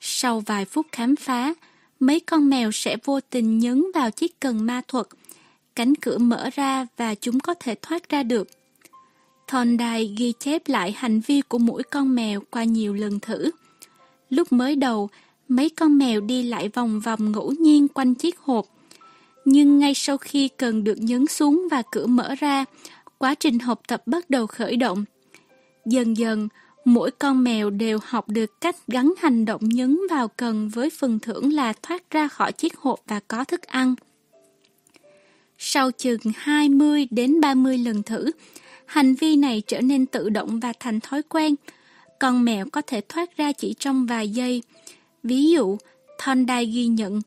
Sau 0.00 0.40
vài 0.40 0.64
phút 0.64 0.86
khám 0.92 1.16
phá, 1.16 1.54
mấy 2.00 2.20
con 2.20 2.50
mèo 2.50 2.72
sẽ 2.72 2.96
vô 3.04 3.20
tình 3.20 3.58
nhấn 3.58 3.84
vào 3.94 4.10
chiếc 4.10 4.40
cần 4.40 4.66
ma 4.66 4.82
thuật 4.88 5.06
cánh 5.78 5.94
cửa 5.94 6.18
mở 6.18 6.50
ra 6.54 6.86
và 6.96 7.14
chúng 7.14 7.40
có 7.40 7.54
thể 7.54 7.74
thoát 7.82 8.08
ra 8.08 8.22
được. 8.22 8.48
Thorndike 9.48 10.14
ghi 10.16 10.32
chép 10.38 10.68
lại 10.68 10.92
hành 10.96 11.20
vi 11.20 11.40
của 11.40 11.58
mỗi 11.58 11.82
con 11.82 12.14
mèo 12.14 12.40
qua 12.50 12.64
nhiều 12.64 12.94
lần 12.94 13.20
thử. 13.20 13.50
Lúc 14.30 14.52
mới 14.52 14.76
đầu, 14.76 15.08
mấy 15.48 15.70
con 15.70 15.98
mèo 15.98 16.20
đi 16.20 16.42
lại 16.42 16.68
vòng 16.68 17.00
vòng 17.00 17.32
ngẫu 17.32 17.52
nhiên 17.52 17.88
quanh 17.88 18.14
chiếc 18.14 18.38
hộp. 18.38 18.66
Nhưng 19.44 19.78
ngay 19.78 19.94
sau 19.94 20.18
khi 20.18 20.48
cần 20.48 20.84
được 20.84 20.98
nhấn 20.98 21.26
xuống 21.26 21.68
và 21.70 21.82
cửa 21.92 22.06
mở 22.06 22.34
ra, 22.34 22.64
quá 23.18 23.34
trình 23.34 23.58
học 23.58 23.80
tập 23.88 24.02
bắt 24.06 24.30
đầu 24.30 24.46
khởi 24.46 24.76
động. 24.76 25.04
Dần 25.84 26.16
dần, 26.16 26.48
mỗi 26.84 27.10
con 27.10 27.44
mèo 27.44 27.70
đều 27.70 27.98
học 28.04 28.28
được 28.28 28.60
cách 28.60 28.76
gắn 28.88 29.12
hành 29.18 29.44
động 29.44 29.68
nhấn 29.68 29.98
vào 30.10 30.28
cần 30.28 30.68
với 30.68 30.90
phần 30.90 31.18
thưởng 31.18 31.52
là 31.52 31.72
thoát 31.82 32.10
ra 32.10 32.28
khỏi 32.28 32.52
chiếc 32.52 32.76
hộp 32.76 33.00
và 33.06 33.20
có 33.28 33.44
thức 33.44 33.62
ăn. 33.62 33.94
Sau 35.58 35.90
chừng 35.90 36.20
20 36.36 37.06
đến 37.10 37.40
30 37.40 37.78
lần 37.78 38.02
thử, 38.02 38.30
hành 38.86 39.14
vi 39.14 39.36
này 39.36 39.62
trở 39.66 39.80
nên 39.80 40.06
tự 40.06 40.28
động 40.28 40.60
và 40.60 40.72
thành 40.80 41.00
thói 41.00 41.22
quen. 41.22 41.54
Con 42.18 42.44
mèo 42.44 42.66
có 42.72 42.82
thể 42.86 43.00
thoát 43.08 43.36
ra 43.36 43.52
chỉ 43.52 43.74
trong 43.78 44.06
vài 44.06 44.28
giây. 44.28 44.62
Ví 45.22 45.50
dụ, 45.50 45.78
Thondai 46.18 46.66
ghi 46.66 46.86
nhận 46.86 47.20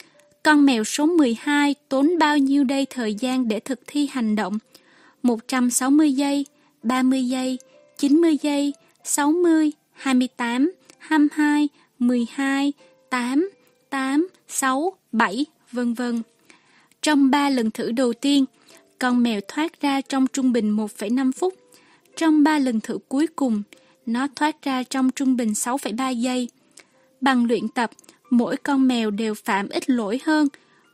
con 0.43 0.65
mèo 0.65 0.83
số 0.83 1.05
12 1.05 1.75
tốn 1.89 2.17
bao 2.19 2.37
nhiêu 2.37 2.63
đây 2.63 2.85
thời 2.89 3.15
gian 3.15 3.47
để 3.47 3.59
thực 3.59 3.79
thi 3.87 4.09
hành 4.11 4.35
động? 4.35 4.57
160 5.23 6.13
giây, 6.13 6.45
30 6.83 7.27
giây, 7.27 7.57
90 7.97 8.37
giây, 8.41 8.73
60, 9.03 9.71
28, 9.91 10.71
22, 10.97 11.69
12, 11.99 12.73
8, 13.09 13.49
8, 13.89 14.27
6, 14.47 14.93
7, 15.11 15.45
vân 15.71 15.93
vân. 15.93 16.21
Trong 17.01 17.31
3 17.31 17.49
lần 17.49 17.71
thử 17.71 17.91
đầu 17.91 18.13
tiên, 18.13 18.45
con 18.99 19.23
mèo 19.23 19.41
thoát 19.47 19.81
ra 19.81 20.01
trong 20.01 20.27
trung 20.27 20.51
bình 20.51 20.75
1,5 20.75 21.31
phút. 21.31 21.53
Trong 22.15 22.43
3 22.43 22.59
lần 22.59 22.79
thử 22.79 22.97
cuối 23.07 23.27
cùng, 23.27 23.63
nó 24.05 24.27
thoát 24.35 24.63
ra 24.63 24.83
trong 24.83 25.11
trung 25.11 25.37
bình 25.37 25.51
6,3 25.51 26.11
giây. 26.11 26.49
Bằng 27.21 27.45
luyện 27.45 27.67
tập, 27.67 27.91
mỗi 28.29 28.57
con 28.57 28.87
mèo 28.87 29.11
đều 29.11 29.33
phạm 29.33 29.69
ít 29.69 29.89
lỗi 29.89 30.19
hơn, 30.25 30.47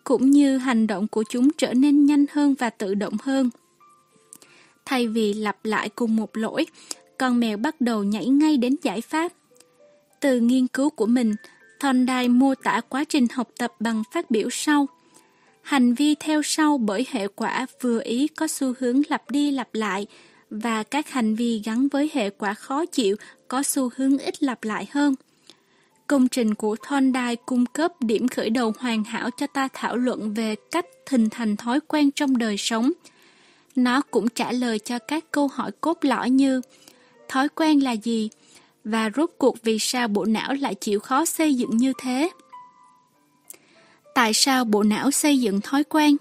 cũng 0.04 0.32
như 0.32 0.58
hành 0.58 0.88
động 0.88 1.08
của 1.08 1.24
chúng 1.30 1.50
trở 1.58 1.74
nên 1.74 2.06
nhanh 2.06 2.26
hơn 2.32 2.56
và 2.60 2.70
tự 2.70 2.94
động 2.94 3.14
hơn. 3.24 3.50
Thay 4.86 5.08
vì 5.08 5.34
lặp 5.34 5.66
lại 5.66 5.90
cùng 5.90 6.16
một 6.16 6.38
lỗi, 6.38 6.66
con 7.18 7.40
mèo 7.40 7.58
bắt 7.58 7.82
đầu 7.82 8.04
nhảy 8.04 8.28
ngay 8.28 8.58
đến 8.58 8.76
giải 8.84 9.02
pháp. 9.02 9.32
Từ 10.20 10.40
nghiên 10.40 10.68
cứu 10.68 10.90
của 10.90 11.06
mình, 11.06 11.36
Thorndike 11.80 12.28
mô 12.28 12.56
tả 12.56 12.82
quá 12.90 13.04
trình 13.04 13.28
học 13.34 13.50
tập 13.58 13.74
bằng 13.80 14.04
phát 14.14 14.32
biểu 14.32 14.50
sau. 14.52 14.88
Hành 15.68 15.94
vi 15.94 16.16
theo 16.16 16.42
sau 16.44 16.78
bởi 16.78 17.06
hệ 17.12 17.28
quả 17.28 17.66
vừa 17.82 18.02
ý 18.04 18.28
có 18.28 18.48
xu 18.48 18.74
hướng 18.80 19.02
lặp 19.10 19.32
đi 19.32 19.52
lặp 19.52 19.70
lại, 19.74 20.08
và 20.50 20.84
các 20.84 21.10
hành 21.10 21.36
vi 21.36 21.62
gắn 21.66 21.88
với 21.88 22.10
hệ 22.14 22.30
quả 22.30 22.54
khó 22.54 22.86
chịu 22.86 23.16
có 23.48 23.64
xu 23.64 23.90
hướng 23.96 24.18
ít 24.18 24.44
lặp 24.44 24.64
lại 24.64 24.88
hơn. 24.92 25.16
Công 26.08 26.28
trình 26.28 26.56
của 26.56 26.76
Thorndike 26.84 27.36
cung 27.46 27.66
cấp 27.66 27.92
điểm 28.02 28.28
khởi 28.28 28.50
đầu 28.50 28.74
hoàn 28.80 29.04
hảo 29.04 29.30
cho 29.38 29.48
ta 29.48 29.68
thảo 29.74 29.96
luận 29.98 30.34
về 30.34 30.56
cách 30.72 30.86
hình 31.10 31.30
thành 31.30 31.56
thói 31.56 31.80
quen 31.80 32.12
trong 32.12 32.38
đời 32.38 32.58
sống. 32.58 32.92
Nó 33.76 34.02
cũng 34.02 34.30
trả 34.30 34.52
lời 34.52 34.80
cho 34.80 35.00
các 35.00 35.32
câu 35.32 35.48
hỏi 35.48 35.72
cốt 35.82 35.98
lõi 36.02 36.30
như, 36.30 36.62
thói 37.30 37.50
quen 37.50 37.84
là 37.84 37.92
gì 37.92 38.30
và 38.84 39.10
rốt 39.16 39.32
cuộc 39.38 39.64
vì 39.64 39.80
sao 39.80 40.08
bộ 40.08 40.26
não 40.26 40.54
lại 40.54 40.76
chịu 40.76 41.00
khó 41.00 41.26
xây 41.26 41.54
dựng 41.54 41.78
như 41.78 41.94
thế. 42.02 42.30
Tại 44.18 44.34
sao 44.34 44.66
bộ 44.66 44.84
não 44.84 45.12
xây 45.12 45.40
dựng 45.40 45.62
thói 45.62 45.84
quen? 45.84 46.18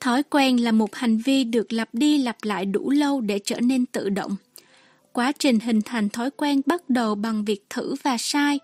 Thói 0.00 0.22
quen 0.22 0.64
là 0.64 0.72
một 0.72 0.94
hành 0.94 1.18
vi 1.18 1.44
được 1.44 1.72
lặp 1.72 1.88
đi 1.92 2.18
lặp 2.18 2.36
lại 2.42 2.64
đủ 2.64 2.90
lâu 2.90 3.20
để 3.20 3.38
trở 3.44 3.60
nên 3.60 3.86
tự 3.86 4.08
động. 4.08 4.36
Quá 5.12 5.32
trình 5.38 5.60
hình 5.60 5.82
thành 5.82 6.08
thói 6.08 6.30
quen 6.30 6.60
bắt 6.66 6.90
đầu 6.90 7.14
bằng 7.14 7.44
việc 7.44 7.64
thử 7.70 7.94
và 8.02 8.18
sai. 8.18 8.60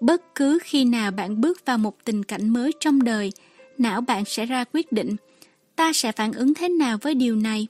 Bất 0.00 0.34
cứ 0.34 0.58
khi 0.62 0.84
nào 0.84 1.10
bạn 1.10 1.40
bước 1.40 1.66
vào 1.66 1.78
một 1.78 2.04
tình 2.04 2.24
cảnh 2.24 2.48
mới 2.48 2.72
trong 2.80 3.02
đời, 3.02 3.32
não 3.78 4.00
bạn 4.00 4.24
sẽ 4.24 4.46
ra 4.46 4.64
quyết 4.72 4.92
định, 4.92 5.16
ta 5.76 5.92
sẽ 5.92 6.12
phản 6.12 6.32
ứng 6.32 6.54
thế 6.54 6.68
nào 6.68 6.98
với 7.02 7.14
điều 7.14 7.36
này? 7.36 7.66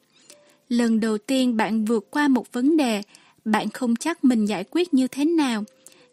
Lần 0.69 1.01
đầu 1.01 1.19
tiên 1.19 1.57
bạn 1.57 1.85
vượt 1.85 2.11
qua 2.11 2.29
một 2.29 2.53
vấn 2.53 2.77
đề, 2.77 3.03
bạn 3.45 3.71
không 3.71 3.97
chắc 3.97 4.25
mình 4.25 4.47
giải 4.47 4.65
quyết 4.71 4.95
như 4.95 5.09
thế 5.09 5.25
nào. 5.25 5.65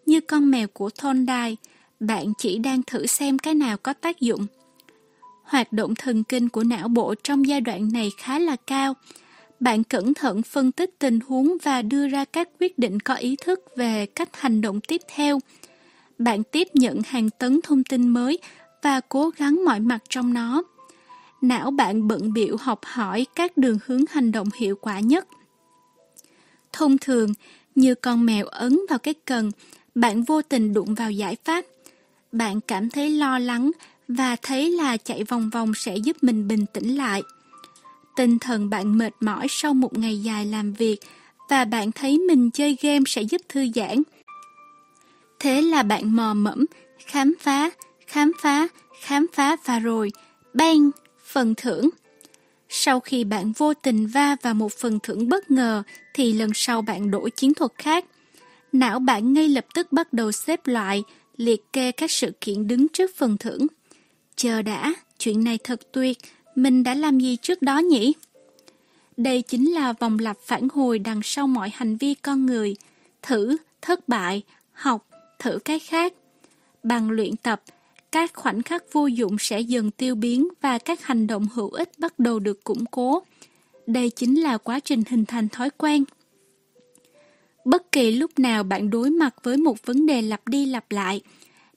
Như 0.06 0.22
con 0.22 0.52
mèo 0.52 0.68
của 0.68 0.90
Thorndike, 0.90 1.56
bạn 2.00 2.34
chỉ 2.38 2.58
đang 2.58 2.84
thử 2.84 3.06
xem 3.06 3.40
cái 3.40 3.56
nào 3.56 3.78
có 3.78 3.94
tác 3.94 4.20
dụng. 4.20 4.48
Hoạt 5.44 5.74
động 5.74 5.96
thần 5.96 6.24
kinh 6.24 6.50
của 6.50 6.64
não 6.64 6.88
bộ 6.88 7.16
trong 7.24 7.48
giai 7.48 7.62
đoạn 7.62 7.90
này 7.94 8.12
khá 8.18 8.40
là 8.40 8.56
cao. 8.68 8.94
Bạn 9.60 9.84
cẩn 9.84 10.14
thận 10.14 10.42
phân 10.42 10.72
tích 10.72 11.00
tình 11.00 11.20
huống 11.20 11.58
và 11.64 11.82
đưa 11.82 12.08
ra 12.08 12.26
các 12.26 12.50
quyết 12.60 12.80
định 12.80 13.00
có 13.00 13.16
ý 13.16 13.36
thức 13.46 13.60
về 13.76 14.06
cách 14.06 14.30
hành 14.34 14.62
động 14.62 14.82
tiếp 14.82 15.02
theo. 15.16 15.40
Bạn 16.18 16.44
tiếp 16.44 16.68
nhận 16.74 17.02
hàng 17.06 17.30
tấn 17.30 17.60
thông 17.64 17.84
tin 17.84 18.08
mới 18.08 18.40
và 18.82 19.02
cố 19.10 19.30
gắng 19.30 19.66
mọi 19.66 19.80
mặt 19.80 20.00
trong 20.10 20.34
nó. 20.34 20.64
Não 21.42 21.72
bạn 21.72 22.08
bận 22.08 22.34
biệu 22.34 22.58
học 22.60 22.80
hỏi 22.84 23.26
các 23.36 23.58
đường 23.58 23.78
hướng 23.86 24.04
hành 24.10 24.32
động 24.32 24.50
hiệu 24.58 24.76
quả 24.82 25.00
nhất. 25.00 25.28
Thông 26.74 26.98
thường, 26.98 27.34
như 27.76 27.96
con 27.96 28.26
mèo 28.26 28.46
ấn 28.46 28.80
vào 28.90 29.00
cái 29.00 29.14
cần, 29.14 29.52
bạn 29.96 30.24
vô 30.24 30.42
tình 30.42 30.74
đụng 30.74 30.96
vào 30.96 31.12
giải 31.12 31.36
pháp 31.44 31.66
bạn 32.32 32.62
cảm 32.62 32.90
thấy 32.90 33.10
lo 33.10 33.40
lắng 33.40 33.72
và 34.08 34.36
thấy 34.42 34.70
là 34.72 34.98
chạy 34.98 35.24
vòng 35.24 35.50
vòng 35.50 35.74
sẽ 35.76 35.96
giúp 35.96 36.18
mình 36.22 36.48
bình 36.48 36.66
tĩnh 36.74 36.96
lại. 36.96 37.22
Tinh 38.16 38.40
thần 38.40 38.70
bạn 38.70 38.98
mệt 38.98 39.14
mỏi 39.20 39.48
sau 39.50 39.74
một 39.74 39.98
ngày 39.98 40.22
dài 40.22 40.46
làm 40.46 40.74
việc 40.74 41.00
và 41.50 41.66
bạn 41.66 41.92
thấy 41.92 42.18
mình 42.18 42.52
chơi 42.52 42.78
game 42.82 43.04
sẽ 43.08 43.22
giúp 43.22 43.42
thư 43.50 43.68
giãn. 43.76 44.04
Thế 45.40 45.62
là 45.62 45.84
bạn 45.84 46.16
mò 46.16 46.34
mẫm, 46.34 46.66
khám 47.06 47.34
phá, 47.40 47.70
khám 48.08 48.32
phá, 48.42 48.68
khám 49.02 49.26
phá 49.34 49.56
và 49.66 49.80
rồi, 49.80 50.12
bang, 50.54 50.90
phần 51.26 51.54
thưởng. 51.58 51.90
Sau 52.70 53.00
khi 53.00 53.24
bạn 53.24 53.52
vô 53.52 53.74
tình 53.74 54.08
va 54.08 54.36
vào 54.42 54.54
một 54.54 54.74
phần 54.74 55.00
thưởng 55.04 55.30
bất 55.30 55.52
ngờ 55.52 55.84
thì 56.14 56.34
lần 56.34 56.52
sau 56.54 56.82
bạn 56.82 57.12
đổi 57.12 57.32
chiến 57.32 57.54
thuật 57.54 57.72
khác. 57.78 58.06
Não 58.72 59.00
bạn 59.00 59.34
ngay 59.34 59.50
lập 59.50 59.66
tức 59.74 59.92
bắt 59.92 60.14
đầu 60.14 60.32
xếp 60.32 60.68
loại, 60.68 61.04
liệt 61.40 61.74
kê 61.74 61.92
các 61.92 62.12
sự 62.12 62.32
kiện 62.42 62.68
đứng 62.68 62.88
trước 62.88 63.12
phần 63.16 63.38
thưởng. 63.38 63.68
Chờ 64.36 64.62
đã, 64.62 64.94
chuyện 65.20 65.44
này 65.44 65.58
thật 65.64 65.92
tuyệt, 65.92 66.18
mình 66.56 66.84
đã 66.84 66.94
làm 66.94 67.20
gì 67.20 67.36
trước 67.36 67.62
đó 67.62 67.80
nhỉ? 67.80 68.14
Đây 69.18 69.42
chính 69.42 69.72
là 69.72 69.94
vòng 69.94 70.20
lặp 70.20 70.38
phản 70.46 70.68
hồi 70.74 71.00
đằng 71.00 71.22
sau 71.24 71.48
mọi 71.48 71.70
hành 71.74 71.98
vi 71.98 72.14
con 72.14 72.46
người. 72.46 72.76
Thử, 73.22 73.58
thất 73.82 74.08
bại, 74.10 74.44
học, 74.72 75.08
thử 75.40 75.60
cái 75.66 75.80
khác. 75.80 76.14
Bằng 76.84 77.12
luyện 77.12 77.36
tập, 77.36 77.64
các 78.12 78.32
khoảnh 78.34 78.62
khắc 78.62 78.84
vô 78.94 79.08
dụng 79.08 79.36
sẽ 79.40 79.60
dần 79.60 79.92
tiêu 79.92 80.16
biến 80.16 80.48
và 80.62 80.78
các 80.78 81.04
hành 81.04 81.28
động 81.28 81.48
hữu 81.54 81.70
ích 81.70 82.00
bắt 82.00 82.20
đầu 82.20 82.40
được 82.40 82.64
củng 82.64 82.86
cố. 82.86 83.24
Đây 83.88 84.10
chính 84.10 84.42
là 84.42 84.58
quá 84.58 84.80
trình 84.80 85.04
hình 85.10 85.26
thành 85.26 85.50
thói 85.50 85.70
quen. 85.70 86.04
Bất 87.70 87.92
kỳ 87.92 88.12
lúc 88.12 88.40
nào 88.40 88.64
bạn 88.64 88.90
đối 88.90 89.10
mặt 89.10 89.36
với 89.44 89.58
một 89.58 89.86
vấn 89.86 90.06
đề 90.06 90.22
lặp 90.22 90.48
đi 90.48 90.66
lặp 90.66 90.92
lại, 90.92 91.22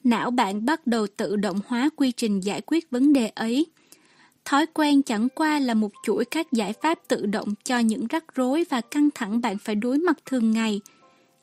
não 0.04 0.30
bạn 0.30 0.66
bắt 0.66 0.86
đầu 0.86 1.06
tự 1.16 1.36
động 1.36 1.60
hóa 1.66 1.90
quy 1.96 2.12
trình 2.12 2.40
giải 2.40 2.60
quyết 2.66 2.90
vấn 2.90 3.12
đề 3.12 3.28
ấy. 3.28 3.66
Thói 4.44 4.66
quen 4.66 5.02
chẳng 5.02 5.28
qua 5.28 5.58
là 5.58 5.74
một 5.74 5.92
chuỗi 6.04 6.24
các 6.24 6.52
giải 6.52 6.72
pháp 6.82 6.98
tự 7.08 7.26
động 7.26 7.54
cho 7.64 7.78
những 7.78 8.06
rắc 8.06 8.24
rối 8.34 8.64
và 8.70 8.80
căng 8.80 9.08
thẳng 9.14 9.40
bạn 9.40 9.58
phải 9.58 9.74
đối 9.74 9.98
mặt 9.98 10.16
thường 10.26 10.50
ngày. 10.50 10.80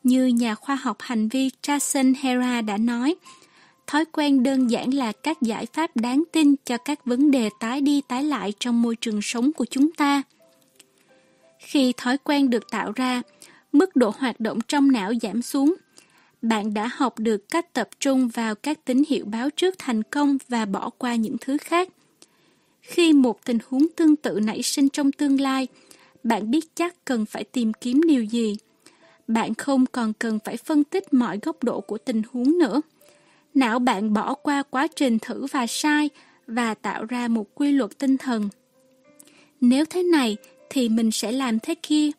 Như 0.04 0.28
nhà 0.28 0.56
khoa 0.56 0.76
học 0.76 0.98
hành 1.00 1.30
vi 1.30 1.50
Jason 1.64 2.14
Hera 2.20 2.62
đã 2.62 2.78
nói, 2.78 3.16
thói 3.88 4.06
quen 4.06 4.44
đơn 4.44 4.68
giản 4.68 4.94
là 4.94 5.12
các 5.12 5.42
giải 5.42 5.66
pháp 5.66 5.96
đáng 5.96 6.24
tin 6.32 6.56
cho 6.66 6.78
các 6.78 7.06
vấn 7.06 7.32
đề 7.32 7.50
tái 7.60 7.82
đi 7.82 8.02
tái 8.08 8.24
lại 8.24 8.54
trong 8.60 8.82
môi 8.82 8.96
trường 8.96 9.22
sống 9.22 9.54
của 9.54 9.66
chúng 9.66 9.92
ta. 9.92 10.22
Khi 11.60 11.94
thói 11.98 12.18
quen 12.18 12.50
được 12.50 12.72
tạo 12.72 12.92
ra, 12.96 13.22
mức 13.72 13.96
độ 13.96 14.12
hoạt 14.18 14.40
động 14.40 14.60
trong 14.68 14.92
não 14.92 15.14
giảm 15.22 15.42
xuống. 15.42 15.76
Bạn 16.42 16.74
đã 16.74 16.90
học 16.94 17.20
được 17.20 17.50
cách 17.50 17.74
tập 17.74 17.90
trung 18.00 18.28
vào 18.28 18.56
các 18.56 18.86
tín 18.86 19.04
hiệu 19.08 19.26
báo 19.26 19.50
trước 19.50 19.76
thành 19.78 20.04
công 20.04 20.38
và 20.48 20.66
bỏ 20.66 20.90
qua 20.98 21.16
những 21.16 21.36
thứ 21.42 21.58
khác. 21.58 21.90
Khi 22.82 23.14
một 23.14 23.46
tình 23.46 23.58
huống 23.68 23.88
tương 23.96 24.16
tự 24.16 24.40
nảy 24.40 24.64
sinh 24.64 24.90
trong 24.90 25.12
tương 25.12 25.42
lai, 25.42 25.68
bạn 26.24 26.52
biết 26.52 26.76
chắc 26.76 27.06
cần 27.06 27.26
phải 27.26 27.44
tìm 27.44 27.74
kiếm 27.74 28.02
điều 28.08 28.24
gì. 28.24 28.58
Bạn 29.28 29.54
không 29.54 29.86
còn 29.86 30.14
cần 30.14 30.40
phải 30.46 30.58
phân 30.58 30.84
tích 30.84 31.14
mọi 31.14 31.40
góc 31.42 31.64
độ 31.64 31.82
của 31.82 31.98
tình 31.98 32.22
huống 32.32 32.58
nữa. 32.58 32.82
Não 33.54 33.80
bạn 33.80 34.14
bỏ 34.14 34.34
qua 34.34 34.64
quá 34.64 34.88
trình 34.88 35.20
thử 35.20 35.46
và 35.46 35.68
sai 35.68 36.10
và 36.48 36.74
tạo 36.74 37.06
ra 37.06 37.28
một 37.28 37.56
quy 37.56 37.72
luật 37.72 37.98
tinh 37.98 38.18
thần. 38.18 38.50
Nếu 39.62 39.86
thế 39.86 40.04
này 40.04 40.38
thì 40.70 40.90
mình 40.90 41.12
sẽ 41.12 41.32
làm 41.32 41.60
thế 41.60 41.76
kia. 41.76 42.12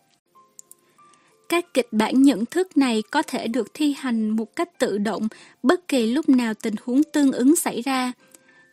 Các 1.50 1.74
kịch 1.74 1.88
bản 1.92 2.22
nhận 2.22 2.46
thức 2.46 2.76
này 2.76 3.02
có 3.10 3.22
thể 3.22 3.48
được 3.48 3.74
thi 3.74 3.94
hành 3.98 4.28
một 4.28 4.56
cách 4.56 4.78
tự 4.78 4.98
động 4.98 5.28
bất 5.62 5.88
kỳ 5.88 6.06
lúc 6.06 6.28
nào 6.28 6.54
tình 6.54 6.74
huống 6.84 7.02
tương 7.02 7.32
ứng 7.32 7.56
xảy 7.56 7.82
ra. 7.82 8.12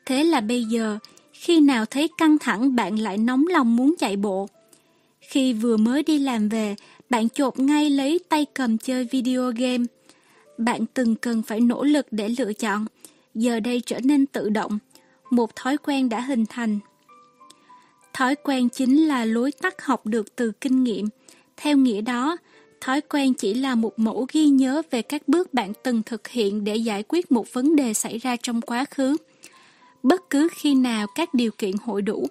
Thế 0.06 0.24
là 0.24 0.42
bây 0.42 0.64
giờ, 0.64 0.98
Khi 1.34 1.60
nào 1.60 1.86
thấy 1.86 2.10
căng 2.18 2.38
thẳng 2.38 2.76
bạn 2.76 3.00
lại 3.00 3.18
nóng 3.18 3.48
lòng 3.48 3.76
muốn 3.76 3.96
chạy 4.00 4.18
bộ. 4.18 4.48
Khi 5.22 5.54
vừa 5.54 5.78
mới 5.78 6.04
đi 6.04 6.20
làm 6.20 6.50
về, 6.50 6.76
bạn 7.10 7.30
chộp 7.30 7.60
ngay 7.60 7.90
lấy 7.90 8.20
tay 8.30 8.46
cầm 8.54 8.78
chơi 8.78 9.08
video 9.12 9.52
game. 9.56 9.84
Bạn 10.58 10.86
từng 10.94 11.16
cần 11.16 11.42
phải 11.42 11.60
nỗ 11.60 11.84
lực 11.84 12.08
để 12.12 12.30
lựa 12.30 12.54
chọn, 12.54 12.86
giờ 13.36 13.60
đây 13.60 13.82
trở 13.86 14.00
nên 14.04 14.26
tự 14.26 14.50
động, 14.50 14.80
một 15.32 15.56
thói 15.56 15.78
quen 15.78 16.10
đã 16.10 16.22
hình 16.22 16.46
thành. 16.46 16.80
Thói 18.14 18.36
quen 18.36 18.70
chính 18.70 19.08
là 19.08 19.26
lối 19.26 19.52
tắt 19.52 19.82
học 19.82 20.06
được 20.06 20.36
từ 20.36 20.52
kinh 20.52 20.84
nghiệm. 20.84 21.10
Theo 21.58 21.78
nghĩa 21.78 22.02
đó, 22.02 22.38
thói 22.82 23.02
quen 23.02 23.34
chỉ 23.34 23.54
là 23.54 23.76
một 23.76 24.00
mẫu 24.00 24.26
ghi 24.34 24.46
nhớ 24.46 24.82
về 24.92 25.02
các 25.02 25.28
bước 25.28 25.54
bạn 25.54 25.74
từng 25.84 26.04
thực 26.04 26.28
hiện 26.28 26.64
để 26.64 26.76
giải 26.76 27.04
quyết 27.08 27.32
một 27.32 27.54
vấn 27.54 27.76
đề 27.76 27.94
xảy 27.94 28.18
ra 28.18 28.36
trong 28.36 28.62
quá 28.62 28.86
khứ. 28.92 29.18
Bất 30.04 30.30
cứ 30.30 30.48
khi 30.52 30.76
nào 30.76 31.08
các 31.16 31.34
điều 31.34 31.52
kiện 31.52 31.72
hội 31.84 32.02
đủ, 32.02 32.28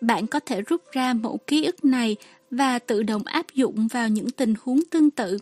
bạn 0.00 0.26
có 0.26 0.40
thể 0.40 0.60
rút 0.60 0.82
ra 0.92 1.12
mẫu 1.12 1.38
ký 1.46 1.64
ức 1.64 1.84
này 1.84 2.16
và 2.50 2.78
tự 2.78 3.02
động 3.02 3.22
áp 3.24 3.46
dụng 3.54 3.88
vào 3.88 4.08
những 4.08 4.30
tình 4.30 4.54
huống 4.62 4.80
tương 4.90 5.10
tự. 5.10 5.38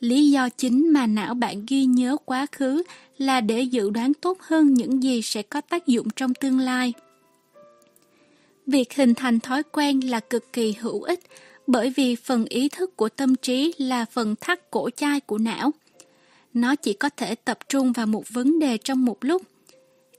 Lý 0.00 0.30
do 0.30 0.48
chính 0.48 0.92
mà 0.92 1.06
não 1.06 1.34
bạn 1.34 1.64
ghi 1.68 1.84
nhớ 1.84 2.16
quá 2.24 2.46
khứ 2.52 2.82
là 3.18 3.40
để 3.40 3.62
dự 3.62 3.90
đoán 3.90 4.14
tốt 4.14 4.38
hơn 4.40 4.74
những 4.74 5.02
gì 5.02 5.22
sẽ 5.22 5.42
có 5.42 5.60
tác 5.60 5.86
dụng 5.86 6.10
trong 6.16 6.34
tương 6.34 6.58
lai. 6.58 6.92
Việc 8.66 8.94
hình 8.94 9.14
thành 9.14 9.40
thói 9.40 9.62
quen 9.62 10.00
là 10.00 10.20
cực 10.20 10.52
kỳ 10.52 10.74
hữu 10.80 11.02
ích 11.02 11.20
bởi 11.70 11.92
vì 11.96 12.16
phần 12.16 12.44
ý 12.44 12.68
thức 12.68 12.96
của 12.96 13.08
tâm 13.08 13.34
trí 13.34 13.72
là 13.78 14.04
phần 14.04 14.34
thắt 14.40 14.70
cổ 14.70 14.90
chai 14.90 15.20
của 15.20 15.38
não. 15.38 15.70
Nó 16.54 16.76
chỉ 16.76 16.92
có 16.92 17.08
thể 17.16 17.34
tập 17.34 17.58
trung 17.68 17.92
vào 17.92 18.06
một 18.06 18.24
vấn 18.28 18.58
đề 18.58 18.78
trong 18.78 19.04
một 19.04 19.16
lúc. 19.20 19.42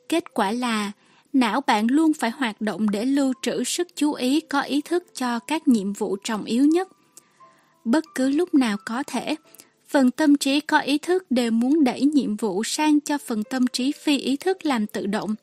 Kết 0.09 0.33
quả 0.33 0.51
là 0.51 0.91
não 1.33 1.61
bạn 1.67 1.87
luôn 1.87 2.13
phải 2.13 2.31
hoạt 2.31 2.61
động 2.61 2.89
để 2.89 3.05
lưu 3.05 3.33
trữ 3.41 3.63
sức 3.63 3.87
chú 3.95 4.13
ý 4.13 4.39
có 4.39 4.61
ý 4.61 4.81
thức 4.81 5.05
cho 5.15 5.39
các 5.39 5.67
nhiệm 5.67 5.93
vụ 5.93 6.17
trọng 6.23 6.43
yếu 6.43 6.65
nhất. 6.65 6.87
Bất 7.85 8.03
cứ 8.15 8.29
lúc 8.29 8.53
nào 8.53 8.77
có 8.85 9.03
thể, 9.07 9.35
phần 9.87 10.11
tâm 10.11 10.37
trí 10.37 10.59
có 10.59 10.79
ý 10.79 10.97
thức 10.97 11.31
đều 11.31 11.51
muốn 11.51 11.83
đẩy 11.83 12.01
nhiệm 12.01 12.35
vụ 12.35 12.63
sang 12.63 12.99
cho 12.99 13.17
phần 13.17 13.43
tâm 13.43 13.67
trí 13.67 13.91
phi 13.91 14.17
ý 14.17 14.37
thức 14.37 14.65
làm 14.65 14.87
tự 14.87 15.05
động. 15.05 15.35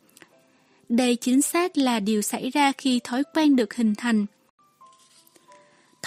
Đây 0.89 1.17
chính 1.17 1.43
xác 1.43 1.79
là 1.79 2.01
điều 2.01 2.23
xảy 2.23 2.51
ra 2.51 2.73
khi 2.73 3.01
thói 3.05 3.23
quen 3.35 3.57
được 3.57 3.75
hình 3.75 3.95
thành. 3.95 4.27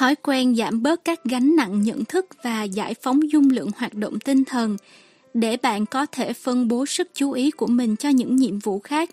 Thói 0.02 0.16
quen 0.16 0.56
giảm 0.56 0.84
bớt 0.84 1.06
các 1.06 1.24
gánh 1.24 1.56
nặng 1.56 1.82
nhận 1.82 2.06
thức 2.06 2.26
và 2.44 2.64
giải 2.64 2.94
phóng 3.02 3.32
dung 3.32 3.50
lượng 3.50 3.70
hoạt 3.78 3.94
động 3.94 4.20
tinh 4.20 4.46
thần 4.46 4.78
để 5.34 5.58
bạn 5.58 5.86
có 5.86 6.06
thể 6.06 6.34
phân 6.34 6.68
bố 6.68 6.86
sức 6.86 7.08
chú 7.14 7.32
ý 7.32 7.52
của 7.52 7.68
mình 7.68 7.96
cho 7.96 8.10
những 8.10 8.36
nhiệm 8.36 8.60
vụ 8.60 8.80
khác. 8.80 9.10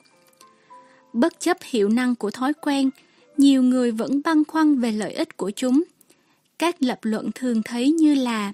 Bất 1.12 1.40
chấp 1.40 1.56
hiệu 1.62 1.88
năng 1.88 2.14
của 2.14 2.30
thói 2.30 2.52
quen, 2.54 2.90
nhiều 3.36 3.62
người 3.62 3.92
vẫn 3.92 4.20
băn 4.24 4.44
khoăn 4.44 4.80
về 4.80 4.92
lợi 4.92 5.12
ích 5.12 5.36
của 5.36 5.50
chúng. 5.50 5.82
Các 6.58 6.76
lập 6.80 6.98
luận 7.02 7.30
thường 7.34 7.62
thấy 7.62 7.90
như 7.90 8.14
là 8.14 8.52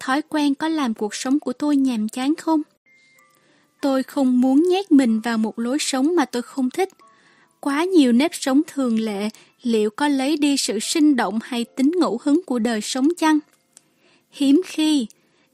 thói 0.00 0.22
quen 0.22 0.54
có 0.54 0.68
làm 0.68 0.94
cuộc 0.94 1.14
sống 1.14 1.38
của 1.38 1.52
tôi 1.52 1.76
nhàm 1.76 2.08
chán 2.08 2.34
không? 2.34 2.62
Tôi 3.80 4.02
không 4.02 4.40
muốn 4.40 4.62
nhét 4.68 4.92
mình 4.92 5.20
vào 5.20 5.38
một 5.38 5.58
lối 5.58 5.76
sống 5.80 6.16
mà 6.16 6.24
tôi 6.24 6.42
không 6.42 6.70
thích. 6.70 6.88
Quá 7.60 7.84
nhiều 7.84 8.12
nếp 8.12 8.30
sống 8.34 8.62
thường 8.66 8.98
lệ, 8.98 9.28
liệu 9.62 9.90
có 9.90 10.08
lấy 10.08 10.36
đi 10.36 10.56
sự 10.56 10.78
sinh 10.78 11.16
động 11.16 11.38
hay 11.42 11.64
tính 11.64 11.92
ngẫu 12.00 12.20
hứng 12.24 12.40
của 12.46 12.58
đời 12.58 12.80
sống 12.80 13.08
chăng? 13.18 13.38
Hiếm 14.30 14.62
khi, 14.66 15.06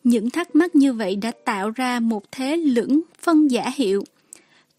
những 0.05 0.31
thắc 0.31 0.55
mắc 0.55 0.77
như 0.77 0.93
vậy 0.93 1.17
đã 1.17 1.33
tạo 1.45 1.71
ra 1.71 2.01
một 2.01 2.33
thế 2.33 2.57
lưỡng 2.57 3.01
phân 3.23 3.49
giả 3.49 3.71
hiệu. 3.75 4.05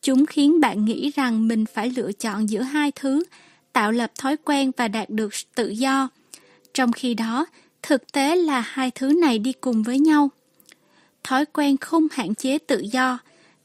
Chúng 0.02 0.26
khiến 0.26 0.60
bạn 0.60 0.86
nghĩ 0.86 1.12
rằng 1.16 1.48
mình 1.48 1.66
phải 1.66 1.92
lựa 1.96 2.12
chọn 2.12 2.50
giữa 2.50 2.62
hai 2.62 2.92
thứ, 2.92 3.24
tạo 3.74 3.92
lập 3.92 4.12
thói 4.18 4.38
quen 4.38 4.72
và 4.78 4.88
đạt 4.88 5.10
được 5.10 5.30
tự 5.56 5.70
do. 5.70 6.10
Trong 6.74 6.92
khi 6.92 7.14
đó, 7.14 7.46
thực 7.82 8.12
tế 8.12 8.36
là 8.36 8.60
hai 8.60 8.92
thứ 8.92 9.14
này 9.22 9.40
đi 9.40 9.54
cùng 9.54 9.84
với 9.84 10.00
nhau. 10.00 10.30
Thói 11.24 11.46
quen 11.46 11.78
không 11.78 12.08
hạn 12.12 12.36
chế 12.36 12.58
tự 12.58 12.80
do, 12.92 13.20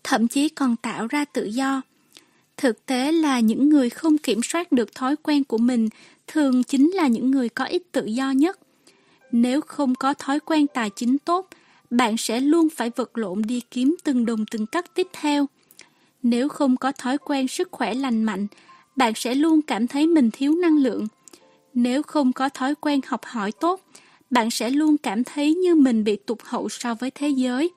thậm 0.05 0.29
chí 0.29 0.49
còn 0.49 0.77
tạo 0.77 1.07
ra 1.07 1.25
tự 1.25 1.45
do. 1.45 1.83
Thực 2.57 2.87
tế 2.87 3.13
là 3.13 3.41
những 3.41 3.69
người 3.69 3.91
không 3.91 4.19
kiểm 4.19 4.41
soát 4.43 4.73
được 4.73 4.95
thói 4.95 5.17
quen 5.17 5.45
của 5.45 5.59
mình 5.59 5.89
thường 6.27 6.63
chính 6.63 6.91
là 6.91 7.07
những 7.07 7.31
người 7.31 7.49
có 7.49 7.65
ít 7.65 7.83
tự 7.93 8.05
do 8.05 8.31
nhất. 8.31 8.59
Nếu 9.33 9.61
không 9.61 9.95
có 9.95 10.15
thói 10.15 10.41
quen 10.41 10.67
tài 10.67 10.91
chính 10.91 11.19
tốt, 11.19 11.49
bạn 11.91 12.17
sẽ 12.17 12.41
luôn 12.41 12.69
phải 12.69 12.91
vật 12.97 13.19
lộn 13.19 13.43
đi 13.43 13.61
kiếm 13.71 13.97
từng 14.05 14.27
đồng 14.27 14.47
từng 14.51 14.67
cắt 14.67 14.95
tiếp 14.95 15.07
theo. 15.13 15.47
Nếu 16.23 16.49
không 16.49 16.77
có 16.77 16.93
thói 16.93 17.19
quen 17.19 17.49
sức 17.49 17.69
khỏe 17.71 17.95
lành 17.95 18.25
mạnh, 18.25 18.47
bạn 18.97 19.13
sẽ 19.17 19.35
luôn 19.35 19.63
cảm 19.63 19.87
thấy 19.87 20.07
mình 20.07 20.31
thiếu 20.31 20.55
năng 20.55 20.77
lượng. 20.77 21.07
Nếu 21.75 22.03
không 22.03 22.33
có 22.33 22.49
thói 22.49 22.75
quen 22.75 23.01
học 23.07 23.21
hỏi 23.25 23.53
tốt, 23.53 23.81
bạn 24.31 24.51
sẽ 24.51 24.71
luôn 24.71 24.99
cảm 24.99 25.25
thấy 25.25 25.55
như 25.55 25.75
mình 25.75 26.05
bị 26.05 26.17
tụt 26.17 26.39
hậu 26.45 26.69
so 26.69 26.95
với 26.95 27.11
thế 27.11 27.29
giới. 27.29 27.71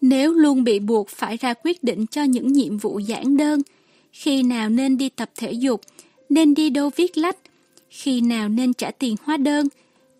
Nếu 0.00 0.32
luôn 0.32 0.64
bị 0.64 0.78
buộc 0.78 1.08
phải 1.08 1.36
ra 1.36 1.54
quyết 1.64 1.84
định 1.84 2.06
cho 2.06 2.22
những 2.22 2.52
nhiệm 2.52 2.78
vụ 2.78 2.98
giản 2.98 3.36
đơn, 3.36 3.62
khi 4.12 4.42
nào 4.42 4.68
nên 4.68 4.98
đi 4.98 5.08
tập 5.08 5.30
thể 5.36 5.52
dục, 5.52 5.80
nên 6.28 6.54
đi 6.54 6.70
đâu 6.70 6.90
viết 6.96 7.18
lách, 7.18 7.36
khi 7.90 8.20
nào 8.20 8.48
nên 8.48 8.72
trả 8.72 8.90
tiền 8.90 9.16
hóa 9.24 9.36
đơn, 9.36 9.68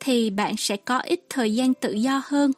thì 0.00 0.30
bạn 0.30 0.56
sẽ 0.58 0.76
có 0.76 0.98
ít 0.98 1.20
thời 1.28 1.54
gian 1.54 1.74
tự 1.74 1.92
do 1.92 2.22
hơn. 2.24 2.52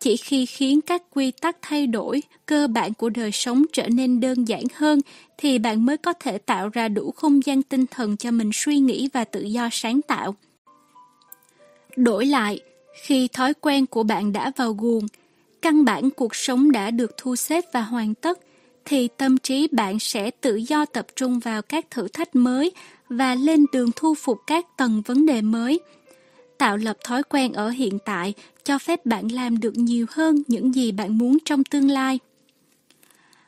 Chỉ 0.00 0.16
khi 0.16 0.46
khiến 0.46 0.80
các 0.80 1.02
quy 1.10 1.30
tắc 1.30 1.56
thay 1.62 1.86
đổi 1.86 2.22
cơ 2.46 2.66
bản 2.66 2.94
của 2.94 3.08
đời 3.08 3.32
sống 3.32 3.64
trở 3.72 3.88
nên 3.88 4.20
đơn 4.20 4.48
giản 4.48 4.62
hơn 4.74 5.00
thì 5.38 5.58
bạn 5.58 5.86
mới 5.86 5.96
có 5.96 6.12
thể 6.12 6.38
tạo 6.38 6.68
ra 6.68 6.88
đủ 6.88 7.10
không 7.10 7.44
gian 7.44 7.62
tinh 7.62 7.86
thần 7.86 8.16
cho 8.16 8.30
mình 8.30 8.50
suy 8.52 8.78
nghĩ 8.78 9.08
và 9.12 9.24
tự 9.24 9.42
do 9.42 9.68
sáng 9.72 10.02
tạo. 10.02 10.34
Đổi 11.96 12.26
lại, 12.26 12.60
khi 13.02 13.28
thói 13.28 13.54
quen 13.54 13.86
của 13.86 14.02
bạn 14.02 14.32
đã 14.32 14.52
vào 14.56 14.72
guồng, 14.72 15.06
căn 15.62 15.84
bản 15.84 16.10
cuộc 16.10 16.34
sống 16.34 16.72
đã 16.72 16.90
được 16.90 17.16
thu 17.16 17.36
xếp 17.36 17.64
và 17.72 17.82
hoàn 17.82 18.14
tất, 18.14 18.38
thì 18.84 19.08
tâm 19.16 19.38
trí 19.38 19.68
bạn 19.72 19.98
sẽ 19.98 20.30
tự 20.30 20.56
do 20.56 20.84
tập 20.84 21.06
trung 21.16 21.38
vào 21.38 21.62
các 21.62 21.90
thử 21.90 22.08
thách 22.08 22.36
mới 22.36 22.72
và 23.08 23.34
lên 23.34 23.64
đường 23.72 23.90
thu 23.96 24.14
phục 24.14 24.38
các 24.46 24.76
tầng 24.76 25.02
vấn 25.06 25.26
đề 25.26 25.42
mới. 25.42 25.80
Tạo 26.58 26.76
lập 26.76 26.96
thói 27.04 27.22
quen 27.22 27.52
ở 27.52 27.68
hiện 27.68 27.98
tại 28.04 28.34
cho 28.64 28.78
phép 28.78 29.06
bạn 29.06 29.32
làm 29.32 29.60
được 29.60 29.76
nhiều 29.76 30.06
hơn 30.10 30.42
những 30.48 30.74
gì 30.74 30.92
bạn 30.92 31.18
muốn 31.18 31.38
trong 31.44 31.64
tương 31.64 31.90
lai. 31.90 32.18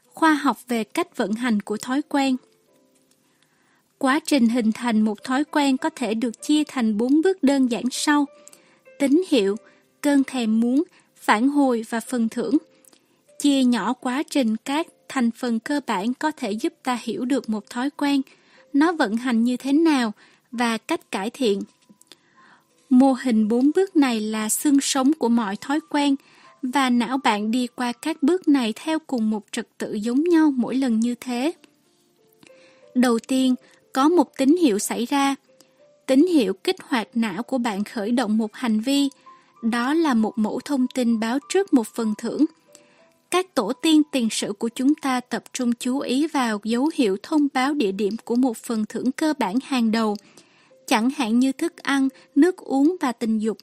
Khoa 0.06 0.34
học 0.34 0.58
về 0.68 0.84
cách 0.84 1.16
vận 1.16 1.32
hành 1.32 1.60
của 1.60 1.76
thói 1.76 2.02
quen 2.02 2.36
Quá 3.98 4.20
trình 4.26 4.48
hình 4.48 4.72
thành 4.72 5.00
một 5.00 5.24
thói 5.24 5.44
quen 5.44 5.76
có 5.76 5.90
thể 5.90 6.14
được 6.14 6.42
chia 6.42 6.62
thành 6.64 6.96
bốn 6.96 7.22
bước 7.22 7.42
đơn 7.42 7.70
giản 7.70 7.84
sau. 7.90 8.26
Tín 8.98 9.22
hiệu, 9.28 9.56
cơn 10.00 10.24
thèm 10.24 10.60
muốn, 10.60 10.84
phản 11.24 11.48
hồi 11.48 11.84
và 11.90 12.00
phần 12.00 12.28
thưởng. 12.28 12.58
Chia 13.38 13.64
nhỏ 13.64 13.92
quá 13.92 14.22
trình 14.30 14.56
các 14.56 14.86
thành 15.08 15.30
phần 15.30 15.60
cơ 15.60 15.80
bản 15.86 16.14
có 16.14 16.30
thể 16.30 16.52
giúp 16.52 16.72
ta 16.82 16.98
hiểu 17.02 17.24
được 17.24 17.48
một 17.48 17.70
thói 17.70 17.90
quen, 17.90 18.22
nó 18.72 18.92
vận 18.92 19.16
hành 19.16 19.44
như 19.44 19.56
thế 19.56 19.72
nào 19.72 20.12
và 20.52 20.78
cách 20.78 21.10
cải 21.10 21.30
thiện. 21.30 21.62
Mô 22.90 23.12
hình 23.12 23.48
bốn 23.48 23.70
bước 23.74 23.96
này 23.96 24.20
là 24.20 24.48
xương 24.48 24.80
sống 24.80 25.12
của 25.12 25.28
mọi 25.28 25.56
thói 25.56 25.80
quen 25.90 26.16
và 26.62 26.90
não 26.90 27.18
bạn 27.18 27.50
đi 27.50 27.66
qua 27.66 27.92
các 27.92 28.22
bước 28.22 28.48
này 28.48 28.72
theo 28.76 28.98
cùng 28.98 29.30
một 29.30 29.44
trật 29.52 29.68
tự 29.78 29.92
giống 29.94 30.24
nhau 30.24 30.52
mỗi 30.56 30.74
lần 30.74 31.00
như 31.00 31.14
thế. 31.20 31.52
Đầu 32.94 33.18
tiên, 33.18 33.54
có 33.92 34.08
một 34.08 34.36
tín 34.36 34.56
hiệu 34.56 34.78
xảy 34.78 35.06
ra. 35.06 35.34
Tín 36.06 36.26
hiệu 36.26 36.52
kích 36.52 36.76
hoạt 36.82 37.08
não 37.14 37.42
của 37.42 37.58
bạn 37.58 37.84
khởi 37.84 38.10
động 38.10 38.38
một 38.38 38.54
hành 38.54 38.80
vi, 38.80 39.08
đó 39.64 39.94
là 39.94 40.14
một 40.14 40.38
mẫu 40.38 40.60
thông 40.64 40.86
tin 40.94 41.20
báo 41.20 41.38
trước 41.48 41.74
một 41.74 41.86
phần 41.86 42.14
thưởng. 42.18 42.44
Các 43.30 43.54
tổ 43.54 43.72
tiên 43.72 44.02
tiền 44.12 44.28
sử 44.30 44.52
của 44.52 44.68
chúng 44.68 44.94
ta 44.94 45.20
tập 45.20 45.44
trung 45.52 45.72
chú 45.72 45.98
ý 45.98 46.26
vào 46.26 46.60
dấu 46.64 46.90
hiệu 46.94 47.16
thông 47.22 47.48
báo 47.54 47.74
địa 47.74 47.92
điểm 47.92 48.16
của 48.24 48.36
một 48.36 48.56
phần 48.56 48.84
thưởng 48.88 49.12
cơ 49.12 49.34
bản 49.38 49.58
hàng 49.64 49.90
đầu, 49.90 50.16
chẳng 50.86 51.10
hạn 51.10 51.38
như 51.38 51.52
thức 51.52 51.76
ăn, 51.76 52.08
nước 52.34 52.56
uống 52.56 52.96
và 53.00 53.12
tình 53.12 53.38
dục. 53.38 53.58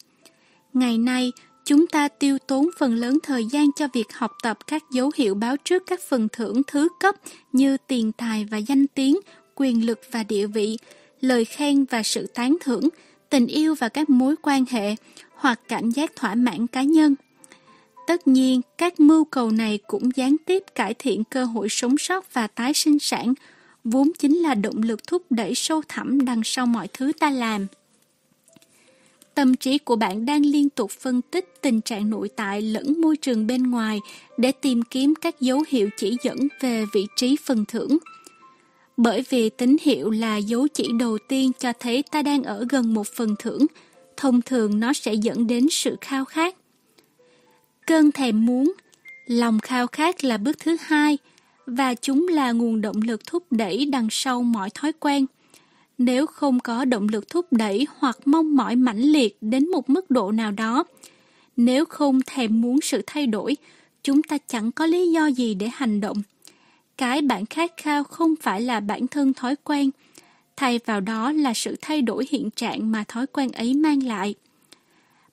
Ngày 0.73 0.97
nay, 0.97 1.31
chúng 1.65 1.87
ta 1.87 2.07
tiêu 2.07 2.37
tốn 2.47 2.69
phần 2.77 2.95
lớn 2.95 3.17
thời 3.23 3.45
gian 3.45 3.71
cho 3.75 3.87
việc 3.93 4.13
học 4.13 4.31
tập 4.43 4.57
các 4.67 4.83
dấu 4.91 5.11
hiệu 5.15 5.35
báo 5.35 5.57
trước 5.57 5.83
các 5.87 5.99
phần 6.09 6.27
thưởng 6.31 6.61
thứ 6.67 6.87
cấp 6.99 7.15
như 7.53 7.77
tiền 7.87 8.11
tài 8.11 8.45
và 8.51 8.57
danh 8.57 8.87
tiếng, 8.87 9.17
quyền 9.55 9.85
lực 9.85 9.99
và 10.11 10.23
địa 10.23 10.47
vị, 10.47 10.77
lời 11.21 11.45
khen 11.45 11.85
và 11.85 12.03
sự 12.03 12.27
tán 12.27 12.57
thưởng, 12.61 12.89
tình 13.29 13.47
yêu 13.47 13.75
và 13.75 13.89
các 13.89 14.09
mối 14.09 14.35
quan 14.41 14.65
hệ, 14.69 14.95
hoặc 15.41 15.59
cảm 15.67 15.91
giác 15.91 16.15
thỏa 16.15 16.35
mãn 16.35 16.67
cá 16.67 16.83
nhân. 16.83 17.15
Tất 18.07 18.27
nhiên, 18.27 18.61
các 18.77 18.99
mưu 18.99 19.25
cầu 19.25 19.51
này 19.51 19.79
cũng 19.87 20.09
gián 20.15 20.35
tiếp 20.45 20.63
cải 20.75 20.93
thiện 20.93 21.23
cơ 21.23 21.45
hội 21.45 21.69
sống 21.69 21.97
sót 21.97 22.33
và 22.33 22.47
tái 22.47 22.73
sinh 22.73 22.99
sản, 22.99 23.33
vốn 23.83 24.11
chính 24.19 24.37
là 24.37 24.55
động 24.55 24.83
lực 24.83 25.07
thúc 25.07 25.21
đẩy 25.29 25.55
sâu 25.55 25.81
thẳm 25.87 26.25
đằng 26.25 26.41
sau 26.43 26.65
mọi 26.65 26.87
thứ 26.93 27.11
ta 27.19 27.29
làm. 27.29 27.67
Tâm 29.35 29.55
trí 29.55 29.77
của 29.77 29.95
bạn 29.95 30.25
đang 30.25 30.45
liên 30.45 30.69
tục 30.69 30.91
phân 30.91 31.21
tích 31.21 31.61
tình 31.61 31.81
trạng 31.81 32.09
nội 32.09 32.29
tại 32.35 32.61
lẫn 32.61 33.01
môi 33.01 33.17
trường 33.17 33.47
bên 33.47 33.71
ngoài 33.71 33.99
để 34.37 34.51
tìm 34.51 34.81
kiếm 34.83 35.13
các 35.21 35.41
dấu 35.41 35.63
hiệu 35.67 35.89
chỉ 35.97 36.17
dẫn 36.23 36.37
về 36.59 36.85
vị 36.93 37.07
trí 37.15 37.35
phần 37.45 37.65
thưởng. 37.65 37.97
Bởi 38.97 39.23
vì 39.29 39.49
tín 39.49 39.77
hiệu 39.81 40.09
là 40.09 40.37
dấu 40.37 40.67
chỉ 40.67 40.87
đầu 40.99 41.17
tiên 41.27 41.51
cho 41.59 41.73
thấy 41.79 42.03
ta 42.11 42.21
đang 42.21 42.43
ở 42.43 42.65
gần 42.69 42.93
một 42.93 43.07
phần 43.07 43.35
thưởng, 43.39 43.65
thông 44.21 44.41
thường 44.41 44.79
nó 44.79 44.93
sẽ 44.93 45.13
dẫn 45.13 45.47
đến 45.47 45.67
sự 45.69 45.95
khao 46.01 46.25
khát. 46.25 46.55
Cơn 47.87 48.11
thèm 48.11 48.45
muốn, 48.45 48.73
lòng 49.25 49.59
khao 49.59 49.87
khát 49.87 50.23
là 50.23 50.37
bước 50.37 50.59
thứ 50.59 50.77
hai, 50.81 51.17
và 51.65 51.93
chúng 51.93 52.27
là 52.27 52.51
nguồn 52.51 52.81
động 52.81 53.01
lực 53.01 53.25
thúc 53.25 53.43
đẩy 53.51 53.85
đằng 53.85 54.07
sau 54.11 54.43
mọi 54.43 54.69
thói 54.69 54.91
quen. 54.99 55.25
Nếu 55.97 56.25
không 56.25 56.59
có 56.59 56.85
động 56.85 57.07
lực 57.11 57.29
thúc 57.29 57.45
đẩy 57.51 57.87
hoặc 57.97 58.17
mong 58.25 58.55
mỏi 58.55 58.75
mãnh 58.75 59.01
liệt 59.01 59.37
đến 59.41 59.71
một 59.71 59.89
mức 59.89 60.11
độ 60.11 60.31
nào 60.31 60.51
đó, 60.51 60.83
nếu 61.57 61.85
không 61.85 62.19
thèm 62.25 62.61
muốn 62.61 62.81
sự 62.81 63.01
thay 63.07 63.27
đổi, 63.27 63.57
chúng 64.03 64.23
ta 64.23 64.37
chẳng 64.47 64.71
có 64.71 64.85
lý 64.85 65.11
do 65.11 65.27
gì 65.27 65.53
để 65.53 65.69
hành 65.73 66.01
động. 66.01 66.21
Cái 66.97 67.21
bạn 67.21 67.45
khát 67.45 67.71
khao 67.77 68.03
không 68.03 68.35
phải 68.41 68.61
là 68.61 68.79
bản 68.79 69.07
thân 69.07 69.33
thói 69.33 69.55
quen, 69.63 69.89
thay 70.55 70.79
vào 70.85 71.01
đó 71.01 71.31
là 71.31 71.53
sự 71.53 71.75
thay 71.81 72.01
đổi 72.01 72.27
hiện 72.29 72.49
trạng 72.51 72.91
mà 72.91 73.03
thói 73.07 73.27
quen 73.27 73.51
ấy 73.51 73.73
mang 73.73 74.03
lại. 74.03 74.35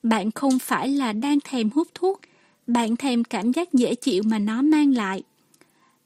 Bạn 0.03 0.31
không 0.31 0.59
phải 0.59 0.89
là 0.89 1.13
đang 1.13 1.39
thèm 1.41 1.71
hút 1.71 1.89
thuốc, 1.95 2.21
bạn 2.67 2.97
thèm 2.97 3.25
cảm 3.25 3.53
giác 3.53 3.73
dễ 3.73 3.95
chịu 3.95 4.23
mà 4.27 4.39
nó 4.39 4.63
mang 4.63 4.95
lại. 4.95 5.23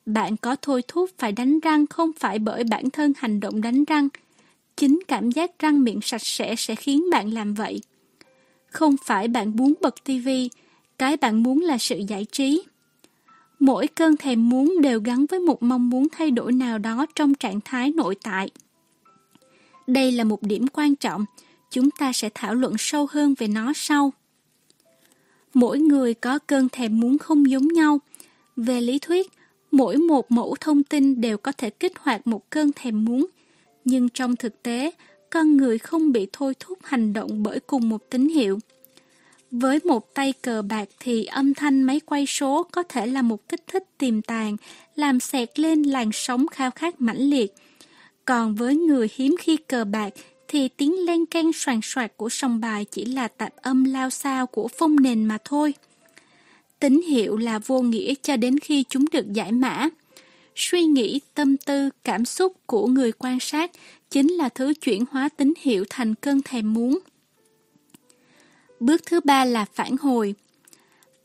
Bạn 0.07 0.37
có 0.37 0.57
thôi 0.63 0.83
thúc 0.89 1.11
phải 1.19 1.33
đánh 1.33 1.61
răng 1.61 1.87
không 1.87 2.11
phải 2.19 2.39
bởi 2.39 2.65
bản 2.65 2.91
thân 2.91 3.13
hành 3.17 3.41
động 3.41 3.61
đánh 3.61 3.85
răng. 3.85 4.09
Chính 4.77 5.01
cảm 5.09 5.31
giác 5.31 5.59
răng 5.59 5.85
miệng 5.85 6.01
sạch 6.03 6.23
sẽ 6.23 6.57
sẽ 6.57 6.75
khiến 6.75 7.11
bạn 7.11 7.35
làm 7.35 7.55
vậy. 7.55 7.81
Không 8.67 8.97
phải 9.05 9.29
bạn 9.29 9.57
muốn 9.57 9.75
bật 9.81 9.95
tivi, 10.05 10.51
cái 10.99 11.17
bạn 11.17 11.43
muốn 11.43 11.61
là 11.61 11.79
sự 11.79 11.99
giải 12.09 12.27
trí. 12.33 12.63
Mỗi 13.61 13.87
cơn 13.87 14.17
thèm 14.17 14.49
muốn 14.49 14.81
đều 14.83 15.01
gắn 15.01 15.27
với 15.27 15.41
một 15.41 15.63
mong 15.63 15.91
muốn 15.91 16.09
thay 16.13 16.31
đổi 16.31 16.53
nào 16.53 16.79
đó 16.79 17.07
trong 17.15 17.35
trạng 17.35 17.61
thái 17.65 17.91
nội 17.91 18.17
tại. 18.23 18.51
Đây 19.87 20.13
là 20.13 20.25
một 20.25 20.43
điểm 20.43 20.67
quan 20.73 20.97
trọng, 20.97 21.25
chúng 21.71 21.91
ta 21.91 22.13
sẽ 22.13 22.31
thảo 22.35 22.55
luận 22.55 22.75
sâu 22.79 23.07
hơn 23.11 23.35
về 23.39 23.49
nó 23.49 23.73
sau. 23.77 24.13
Mỗi 25.55 25.79
người 25.79 26.15
có 26.15 26.39
cơn 26.39 26.69
thèm 26.69 27.01
muốn 27.01 27.19
không 27.19 27.51
giống 27.51 27.69
nhau. 27.69 27.99
Về 28.57 28.81
lý 28.81 28.99
thuyết, 28.99 29.31
mỗi 29.71 29.97
một 29.97 30.31
mẫu 30.31 30.57
thông 30.61 30.83
tin 30.83 31.21
đều 31.21 31.39
có 31.39 31.53
thể 31.53 31.71
kích 31.71 31.93
hoạt 31.99 32.27
một 32.27 32.51
cơn 32.51 32.71
thèm 32.75 33.05
muốn, 33.05 33.27
nhưng 33.85 34.09
trong 34.09 34.37
thực 34.37 34.63
tế, 34.63 34.91
con 35.31 35.57
người 35.57 35.79
không 35.79 36.13
bị 36.13 36.27
thôi 36.33 36.55
thúc 36.61 36.79
hành 36.83 37.13
động 37.13 37.43
bởi 37.43 37.61
cùng 37.61 37.89
một 37.89 38.11
tín 38.11 38.29
hiệu. 38.29 38.59
Với 39.51 39.79
một 39.85 40.15
tay 40.15 40.33
cờ 40.43 40.63
bạc 40.63 40.89
thì 41.01 41.25
âm 41.25 41.55
thanh 41.55 41.83
máy 41.83 42.01
quay 42.01 42.27
số 42.27 42.63
có 42.73 42.83
thể 42.83 43.07
là 43.07 43.23
một 43.23 43.49
kích 43.49 43.63
thích 43.67 43.85
tiềm 43.99 44.23
tàng, 44.23 44.57
làm 44.95 45.21
xẹt 45.21 45.59
lên 45.59 45.83
làn 45.83 46.11
sóng 46.13 46.47
khao 46.47 46.71
khát 46.71 47.01
mãnh 47.01 47.21
liệt. 47.21 47.55
Còn 48.25 48.55
với 48.55 48.77
người 48.77 49.09
hiếm 49.15 49.35
khi 49.39 49.57
cờ 49.57 49.85
bạc 49.85 50.13
thì 50.49 50.69
tiếng 50.69 51.07
len 51.07 51.27
can 51.27 51.53
soàn 51.55 51.81
soạt 51.83 52.17
của 52.17 52.29
sòng 52.29 52.61
bài 52.61 52.85
chỉ 52.85 53.05
là 53.05 53.29
tạp 53.29 53.57
âm 53.57 53.85
lao 53.85 54.11
sao 54.11 54.47
của 54.47 54.69
phong 54.69 54.97
nền 55.01 55.25
mà 55.25 55.39
thôi. 55.45 55.75
Tín 56.79 57.01
hiệu 57.09 57.37
là 57.37 57.59
vô 57.59 57.83
nghĩa 57.83 58.15
cho 58.23 58.37
đến 58.37 58.59
khi 58.59 58.85
chúng 58.89 59.05
được 59.13 59.33
giải 59.33 59.53
mã. 59.53 59.89
Suy 60.55 60.85
nghĩ, 60.85 61.21
tâm 61.35 61.57
tư, 61.57 61.91
cảm 62.05 62.25
xúc 62.25 62.53
của 62.67 62.87
người 62.87 63.13
quan 63.13 63.41
sát 63.41 63.71
chính 64.11 64.33
là 64.33 64.49
thứ 64.49 64.75
chuyển 64.81 65.05
hóa 65.11 65.29
tín 65.37 65.53
hiệu 65.61 65.85
thành 65.91 66.15
cơn 66.15 66.43
thèm 66.43 66.73
muốn. 66.73 66.99
Bước 68.81 69.03
thứ 69.07 69.21
ba 69.25 69.45
là 69.45 69.65
phản 69.75 69.97
hồi. 69.97 70.35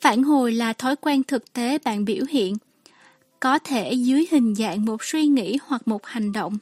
Phản 0.02 0.24
hồi 0.24 0.52
là 0.52 0.74
thói 0.74 0.96
quen 0.96 1.24
thực 1.24 1.54
tế 1.54 1.78
bạn 1.84 2.06
biểu 2.06 2.26
hiện. 2.30 2.58
Có 3.40 3.60
thể 3.60 3.94
dưới 3.94 4.26
hình 4.32 4.56
dạng 4.56 4.86
một 4.86 5.04
suy 5.04 5.26
nghĩ 5.26 5.58
hoặc 5.66 5.88
một 5.88 6.06
hành 6.06 6.32
động. 6.32 6.58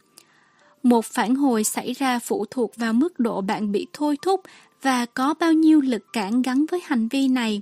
Một 0.86 1.06
phản 1.06 1.36
hồi 1.36 1.64
xảy 1.64 1.94
ra 1.94 2.20
phụ 2.20 2.46
thuộc 2.52 2.76
vào 2.76 2.94
mức 2.94 3.20
độ 3.20 3.42
bạn 3.42 3.72
bị 3.72 3.88
thôi 3.94 4.18
thúc 4.22 4.42
và 4.82 5.06
có 5.06 5.34
bao 5.40 5.54
nhiêu 5.54 5.82
lực 5.82 6.14
cản 6.14 6.42
gắn 6.42 6.66
với 6.72 6.82
hành 6.84 7.08
vi 7.08 7.28
này. 7.28 7.62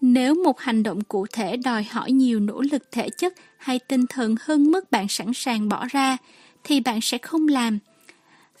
Nếu 0.00 0.34
một 0.34 0.60
hành 0.60 0.82
động 0.82 1.00
cụ 1.00 1.26
thể 1.32 1.56
đòi 1.56 1.82
hỏi 1.82 2.12
nhiều 2.12 2.40
nỗ 2.40 2.62
lực 2.72 2.92
thể 2.92 3.10
chất 3.10 3.34
hay 3.56 3.78
tinh 3.78 4.06
thần 4.06 4.34
hơn 4.40 4.70
mức 4.70 4.90
bạn 4.90 5.06
sẵn 5.08 5.32
sàng 5.34 5.68
bỏ 5.68 5.86
ra, 5.90 6.16
thì 6.64 6.80
bạn 6.80 7.00
sẽ 7.00 7.18
không 7.18 7.48
làm. 7.48 7.78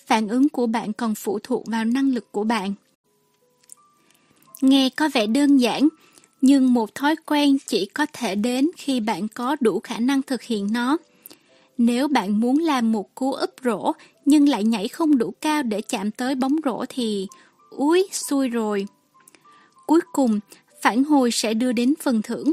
Phản 0.06 0.28
ứng 0.28 0.48
của 0.48 0.66
bạn 0.66 0.92
còn 0.92 1.14
phụ 1.14 1.38
thuộc 1.42 1.66
vào 1.66 1.84
năng 1.84 2.14
lực 2.14 2.32
của 2.32 2.44
bạn. 2.44 2.74
Nghe 4.60 4.88
có 4.88 5.08
vẻ 5.14 5.26
đơn 5.26 5.56
giản, 5.56 5.88
nhưng 6.40 6.74
một 6.74 6.94
thói 6.94 7.16
quen 7.26 7.56
chỉ 7.66 7.86
có 7.86 8.06
thể 8.12 8.34
đến 8.34 8.70
khi 8.76 9.00
bạn 9.00 9.28
có 9.28 9.56
đủ 9.60 9.80
khả 9.80 9.98
năng 9.98 10.22
thực 10.22 10.42
hiện 10.42 10.72
nó. 10.72 10.98
Nếu 11.78 12.08
bạn 12.08 12.40
muốn 12.40 12.58
làm 12.58 12.92
một 12.92 13.14
cú 13.14 13.32
úp 13.32 13.50
rổ 13.64 13.92
nhưng 14.24 14.48
lại 14.48 14.64
nhảy 14.64 14.88
không 14.88 15.18
đủ 15.18 15.34
cao 15.40 15.62
để 15.62 15.80
chạm 15.80 16.10
tới 16.10 16.34
bóng 16.34 16.56
rổ 16.64 16.84
thì 16.88 17.26
úi 17.70 18.08
xui 18.12 18.48
rồi. 18.48 18.86
Cuối 19.86 20.00
cùng, 20.12 20.40
phản 20.82 21.04
hồi 21.04 21.30
sẽ 21.30 21.54
đưa 21.54 21.72
đến 21.72 21.94
phần 22.00 22.22
thưởng. 22.22 22.52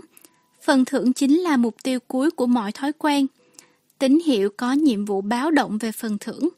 Phần 0.61 0.85
thưởng 0.85 1.13
chính 1.13 1.39
là 1.39 1.57
mục 1.57 1.75
tiêu 1.83 1.99
cuối 2.07 2.31
của 2.31 2.45
mọi 2.45 2.71
thói 2.71 2.93
quen. 2.93 3.27
Tín 3.99 4.19
hiệu 4.25 4.49
có 4.57 4.73
nhiệm 4.73 5.05
vụ 5.05 5.21
báo 5.21 5.51
động 5.51 5.77
về 5.77 5.91
phần 5.91 6.17
thưởng. 6.17 6.49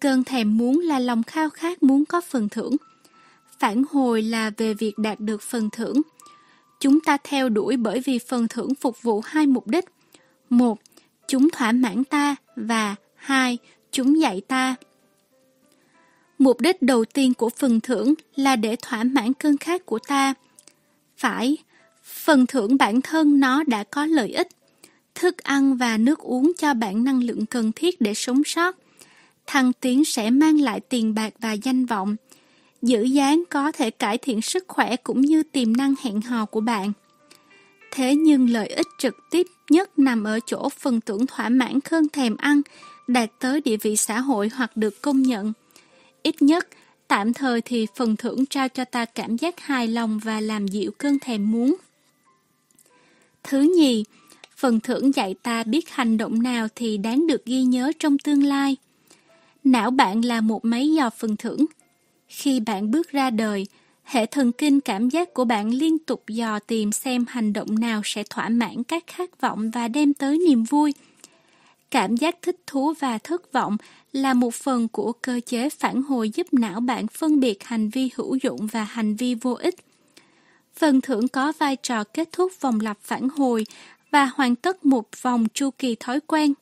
Cơn 0.00 0.24
thèm 0.24 0.58
muốn 0.58 0.80
là 0.80 0.98
lòng 0.98 1.22
khao 1.22 1.50
khát 1.50 1.82
muốn 1.82 2.04
có 2.04 2.20
phần 2.20 2.48
thưởng. 2.48 2.76
Phản 3.58 3.82
hồi 3.90 4.22
là 4.22 4.50
về 4.56 4.74
việc 4.74 4.98
đạt 4.98 5.20
được 5.20 5.42
phần 5.42 5.70
thưởng. 5.70 6.02
Chúng 6.80 7.00
ta 7.00 7.16
theo 7.24 7.48
đuổi 7.48 7.76
bởi 7.76 8.00
vì 8.00 8.18
phần 8.18 8.48
thưởng 8.48 8.74
phục 8.74 9.02
vụ 9.02 9.20
hai 9.20 9.46
mục 9.46 9.66
đích. 9.66 9.84
Một, 10.50 10.78
chúng 11.28 11.50
thỏa 11.50 11.72
mãn 11.72 12.04
ta 12.04 12.36
và 12.56 12.94
hai, 13.14 13.58
chúng 13.92 14.20
dạy 14.20 14.40
ta. 14.48 14.74
Mục 16.38 16.60
đích 16.60 16.82
đầu 16.82 17.04
tiên 17.04 17.34
của 17.34 17.48
phần 17.48 17.80
thưởng 17.80 18.14
là 18.36 18.56
để 18.56 18.76
thỏa 18.82 19.04
mãn 19.04 19.34
cơn 19.34 19.56
khát 19.56 19.86
của 19.86 19.98
ta. 19.98 20.34
Phải, 21.16 21.56
phần 22.04 22.46
thưởng 22.46 22.76
bản 22.76 23.00
thân 23.00 23.40
nó 23.40 23.62
đã 23.66 23.84
có 23.84 24.06
lợi 24.06 24.28
ích. 24.28 24.48
Thức 25.14 25.38
ăn 25.38 25.76
và 25.76 25.98
nước 25.98 26.18
uống 26.18 26.52
cho 26.58 26.74
bạn 26.74 27.04
năng 27.04 27.22
lượng 27.22 27.46
cần 27.46 27.72
thiết 27.72 28.00
để 28.00 28.14
sống 28.14 28.44
sót. 28.44 28.76
Thăng 29.46 29.72
tiến 29.72 30.04
sẽ 30.04 30.30
mang 30.30 30.60
lại 30.60 30.80
tiền 30.80 31.14
bạc 31.14 31.34
và 31.40 31.52
danh 31.52 31.86
vọng. 31.86 32.16
Giữ 32.82 33.02
dáng 33.02 33.44
có 33.50 33.72
thể 33.72 33.90
cải 33.90 34.18
thiện 34.18 34.42
sức 34.42 34.64
khỏe 34.68 34.96
cũng 34.96 35.20
như 35.20 35.42
tiềm 35.42 35.76
năng 35.76 35.94
hẹn 36.02 36.20
hò 36.20 36.44
của 36.44 36.60
bạn. 36.60 36.92
Thế 37.94 38.14
nhưng 38.14 38.50
lợi 38.50 38.66
ích 38.66 38.86
trực 38.98 39.16
tiếp 39.30 39.46
nhất 39.70 39.98
nằm 39.98 40.24
ở 40.24 40.40
chỗ 40.46 40.68
phần 40.68 41.00
tưởng 41.00 41.26
thỏa 41.26 41.48
mãn 41.48 41.80
cơn 41.80 42.08
thèm 42.08 42.36
ăn, 42.36 42.60
đạt 43.06 43.30
tới 43.38 43.60
địa 43.60 43.76
vị 43.76 43.96
xã 43.96 44.20
hội 44.20 44.50
hoặc 44.54 44.76
được 44.76 45.02
công 45.02 45.22
nhận. 45.22 45.52
Ít 46.22 46.42
nhất, 46.42 46.68
tạm 47.08 47.32
thời 47.32 47.60
thì 47.60 47.86
phần 47.96 48.16
thưởng 48.16 48.46
trao 48.46 48.68
cho 48.68 48.84
ta 48.84 49.04
cảm 49.04 49.36
giác 49.36 49.60
hài 49.60 49.88
lòng 49.88 50.18
và 50.18 50.40
làm 50.40 50.68
dịu 50.68 50.90
cơn 50.98 51.18
thèm 51.18 51.50
muốn. 51.50 51.76
Thứ 53.42 53.60
nhì, 53.78 54.04
phần 54.56 54.80
thưởng 54.80 55.14
dạy 55.14 55.34
ta 55.42 55.62
biết 55.62 55.90
hành 55.90 56.16
động 56.16 56.42
nào 56.42 56.68
thì 56.74 56.96
đáng 56.96 57.26
được 57.26 57.44
ghi 57.46 57.62
nhớ 57.62 57.92
trong 57.98 58.18
tương 58.18 58.44
lai. 58.44 58.76
Não 59.64 59.90
bạn 59.90 60.24
là 60.24 60.40
một 60.40 60.64
máy 60.64 60.92
dò 60.92 61.10
phần 61.10 61.36
thưởng. 61.36 61.66
Khi 62.28 62.60
bạn 62.60 62.90
bước 62.90 63.10
ra 63.10 63.30
đời, 63.30 63.66
hệ 64.04 64.26
thần 64.26 64.52
kinh 64.52 64.80
cảm 64.80 65.08
giác 65.08 65.34
của 65.34 65.44
bạn 65.44 65.70
liên 65.70 65.98
tục 65.98 66.24
dò 66.28 66.58
tìm 66.58 66.92
xem 66.92 67.24
hành 67.28 67.52
động 67.52 67.78
nào 67.80 68.00
sẽ 68.04 68.22
thỏa 68.30 68.48
mãn 68.48 68.84
các 68.84 69.04
khát 69.06 69.40
vọng 69.40 69.70
và 69.70 69.88
đem 69.88 70.14
tới 70.14 70.38
niềm 70.48 70.64
vui. 70.64 70.94
Cảm 71.90 72.16
giác 72.16 72.36
thích 72.42 72.60
thú 72.66 72.92
và 73.00 73.18
thất 73.18 73.52
vọng 73.52 73.76
là 74.12 74.34
một 74.34 74.54
phần 74.54 74.88
của 74.88 75.12
cơ 75.12 75.40
chế 75.46 75.70
phản 75.70 76.02
hồi 76.02 76.30
giúp 76.30 76.46
não 76.52 76.80
bạn 76.80 77.06
phân 77.06 77.40
biệt 77.40 77.64
hành 77.64 77.88
vi 77.88 78.10
hữu 78.14 78.36
dụng 78.42 78.66
và 78.66 78.84
hành 78.84 79.16
vi 79.16 79.34
vô 79.34 79.52
ích. 79.52 79.74
Phần 80.76 81.00
thưởng 81.00 81.28
có 81.28 81.52
vai 81.58 81.76
trò 81.76 82.04
kết 82.04 82.28
thúc 82.32 82.52
vòng 82.60 82.80
lặp 82.80 82.98
phản 83.02 83.28
hồi 83.28 83.66
và 84.10 84.30
hoàn 84.34 84.56
tất 84.56 84.86
một 84.86 85.22
vòng 85.22 85.46
chu 85.54 85.70
kỳ 85.70 85.94
thói 86.00 86.20
quen. 86.20 86.52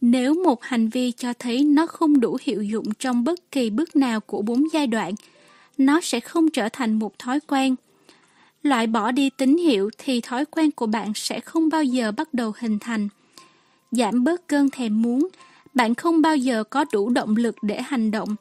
Nếu 0.00 0.34
một 0.34 0.62
hành 0.62 0.88
vi 0.88 1.12
cho 1.12 1.32
thấy 1.38 1.64
nó 1.64 1.86
không 1.86 2.20
đủ 2.20 2.38
hiệu 2.42 2.62
dụng 2.62 2.94
trong 2.98 3.24
bất 3.24 3.50
kỳ 3.52 3.70
bước 3.70 3.96
nào 3.96 4.20
của 4.20 4.42
bốn 4.42 4.64
giai 4.72 4.86
đoạn, 4.86 5.14
nó 5.78 6.00
sẽ 6.00 6.20
không 6.20 6.50
trở 6.50 6.68
thành 6.68 6.98
một 6.98 7.18
thói 7.18 7.40
quen. 7.40 7.76
Loại 8.62 8.86
bỏ 8.86 9.12
đi 9.12 9.30
tín 9.30 9.56
hiệu 9.56 9.90
thì 9.98 10.20
thói 10.20 10.44
quen 10.44 10.70
của 10.70 10.86
bạn 10.86 11.12
sẽ 11.14 11.40
không 11.40 11.68
bao 11.68 11.84
giờ 11.84 12.12
bắt 12.12 12.34
đầu 12.34 12.52
hình 12.58 12.78
thành. 12.78 13.08
Giảm 13.90 14.24
bớt 14.24 14.46
cơn 14.46 14.70
thèm 14.70 15.02
muốn, 15.02 15.28
bạn 15.74 15.94
không 15.94 16.22
bao 16.22 16.36
giờ 16.36 16.64
có 16.64 16.84
đủ 16.92 17.10
động 17.10 17.36
lực 17.36 17.56
để 17.62 17.82
hành 17.82 18.10
động. 18.10 18.36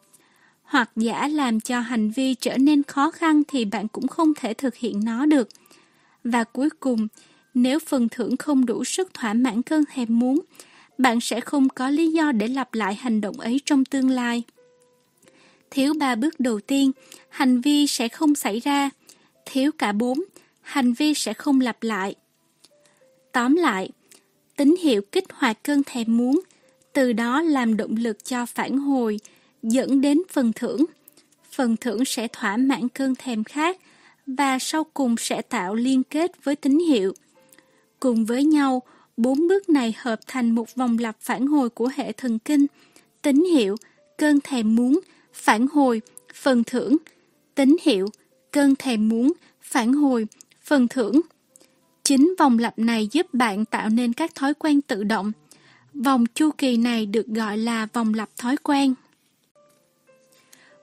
Hoặc 0.63 0.91
giả 0.95 1.27
làm 1.27 1.59
cho 1.59 1.79
hành 1.79 2.11
vi 2.11 2.33
trở 2.33 2.57
nên 2.57 2.83
khó 2.83 3.11
khăn 3.11 3.41
thì 3.47 3.65
bạn 3.65 3.87
cũng 3.87 4.07
không 4.07 4.33
thể 4.33 4.53
thực 4.53 4.75
hiện 4.75 5.05
nó 5.05 5.25
được. 5.25 5.49
Và 6.23 6.43
cuối 6.43 6.69
cùng, 6.69 7.07
nếu 7.53 7.79
phần 7.79 8.09
thưởng 8.09 8.37
không 8.37 8.65
đủ 8.65 8.83
sức 8.83 9.13
thỏa 9.13 9.33
mãn 9.33 9.61
cơn 9.61 9.83
thèm 9.93 10.19
muốn, 10.19 10.39
bạn 10.97 11.21
sẽ 11.21 11.41
không 11.41 11.69
có 11.69 11.89
lý 11.89 12.11
do 12.11 12.31
để 12.31 12.47
lặp 12.47 12.73
lại 12.73 12.95
hành 12.95 13.21
động 13.21 13.39
ấy 13.39 13.61
trong 13.65 13.85
tương 13.85 14.09
lai. 14.09 14.43
Thiếu 15.71 15.93
ba 15.93 16.15
bước 16.15 16.39
đầu 16.39 16.59
tiên, 16.59 16.91
hành 17.31 17.61
vi 17.61 17.87
sẽ 17.87 18.07
không 18.07 18.35
xảy 18.35 18.59
ra. 18.59 18.89
Thiếu 19.45 19.71
cả 19.77 19.91
bốn, 19.91 20.19
hành 20.61 20.93
vi 20.93 21.13
sẽ 21.13 21.33
không 21.33 21.61
lặp 21.61 21.83
lại. 21.83 22.15
Tóm 23.31 23.55
lại, 23.55 23.89
tín 24.55 24.75
hiệu 24.81 25.01
kích 25.11 25.23
hoạt 25.33 25.63
cơn 25.63 25.83
thèm 25.83 26.17
muốn, 26.17 26.41
từ 26.93 27.13
đó 27.13 27.41
làm 27.41 27.77
động 27.77 27.95
lực 27.95 28.25
cho 28.25 28.45
phản 28.45 28.77
hồi, 28.77 29.19
dẫn 29.63 30.01
đến 30.01 30.21
phần 30.29 30.51
thưởng. 30.55 30.85
Phần 31.51 31.77
thưởng 31.77 32.05
sẽ 32.05 32.27
thỏa 32.27 32.57
mãn 32.57 32.89
cơn 32.89 33.15
thèm 33.15 33.43
khác 33.43 33.77
và 34.27 34.59
sau 34.59 34.83
cùng 34.83 35.15
sẽ 35.17 35.41
tạo 35.41 35.75
liên 35.75 36.03
kết 36.03 36.43
với 36.43 36.55
tín 36.55 36.79
hiệu. 36.79 37.13
Cùng 37.99 38.25
với 38.25 38.43
nhau, 38.43 38.81
bốn 39.17 39.47
bước 39.47 39.69
này 39.69 39.95
hợp 39.97 40.19
thành 40.27 40.51
một 40.51 40.75
vòng 40.75 40.97
lặp 40.99 41.15
phản 41.19 41.47
hồi 41.47 41.69
của 41.69 41.89
hệ 41.95 42.11
thần 42.11 42.39
kinh, 42.39 42.65
tín 43.21 43.43
hiệu, 43.43 43.75
cơn 44.17 44.39
thèm 44.43 44.75
muốn, 44.75 44.99
phản 45.33 45.67
hồi, 45.67 46.01
phần 46.33 46.63
thưởng, 46.63 46.97
tín 47.55 47.75
hiệu, 47.81 48.07
cơn 48.51 48.75
thèm 48.75 49.09
muốn, 49.09 49.33
phản 49.61 49.93
hồi, 49.93 50.27
phần 50.63 50.87
thưởng. 50.87 51.21
Chính 52.03 52.35
vòng 52.39 52.59
lặp 52.59 52.79
này 52.79 53.07
giúp 53.11 53.33
bạn 53.33 53.65
tạo 53.65 53.89
nên 53.89 54.13
các 54.13 54.35
thói 54.35 54.53
quen 54.53 54.81
tự 54.81 55.03
động. 55.03 55.31
Vòng 55.93 56.25
chu 56.33 56.49
kỳ 56.57 56.77
này 56.77 57.05
được 57.05 57.27
gọi 57.27 57.57
là 57.57 57.87
vòng 57.93 58.13
lặp 58.13 58.29
thói 58.37 58.57
quen. 58.57 58.93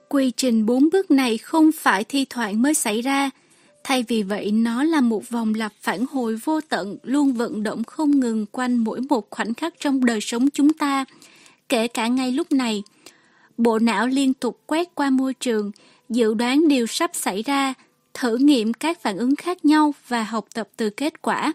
Quy 0.09 0.31
trình 0.31 0.65
bốn 0.65 0.89
bước 0.91 1.11
này 1.11 1.37
không 1.37 1.71
phải 1.71 2.03
thi 2.03 2.25
thoảng 2.29 2.61
mới 2.61 2.73
xảy 2.73 3.01
ra, 3.01 3.29
thay 3.83 4.05
vì 4.07 4.23
vậy 4.23 4.51
nó 4.51 4.83
là 4.83 5.01
một 5.01 5.29
vòng 5.29 5.53
lặp 5.53 5.73
phản 5.81 6.05
hồi 6.11 6.35
vô 6.43 6.61
tận 6.61 6.97
luôn 7.03 7.33
vận 7.33 7.63
động 7.63 7.83
không 7.83 8.19
ngừng 8.19 8.45
quanh 8.45 8.77
mỗi 8.77 9.01
một 9.09 9.29
khoảnh 9.29 9.53
khắc 9.53 9.73
trong 9.79 10.05
đời 10.05 10.21
sống 10.21 10.49
chúng 10.49 10.73
ta, 10.73 11.05
kể 11.69 11.87
cả 11.87 12.07
ngay 12.07 12.31
lúc 12.31 12.51
này. 12.51 12.83
Bộ 13.57 13.79
não 13.79 14.07
liên 14.07 14.33
tục 14.33 14.59
quét 14.65 14.95
qua 14.95 15.09
môi 15.09 15.33
trường, 15.33 15.71
dự 16.09 16.33
đoán 16.33 16.67
điều 16.67 16.87
sắp 16.87 17.11
xảy 17.13 17.43
ra, 17.43 17.73
thử 18.13 18.37
nghiệm 18.37 18.73
các 18.73 19.01
phản 19.01 19.17
ứng 19.17 19.35
khác 19.35 19.65
nhau 19.65 19.93
và 20.07 20.23
học 20.23 20.45
tập 20.53 20.69
từ 20.77 20.89
kết 20.89 21.21
quả. 21.21 21.53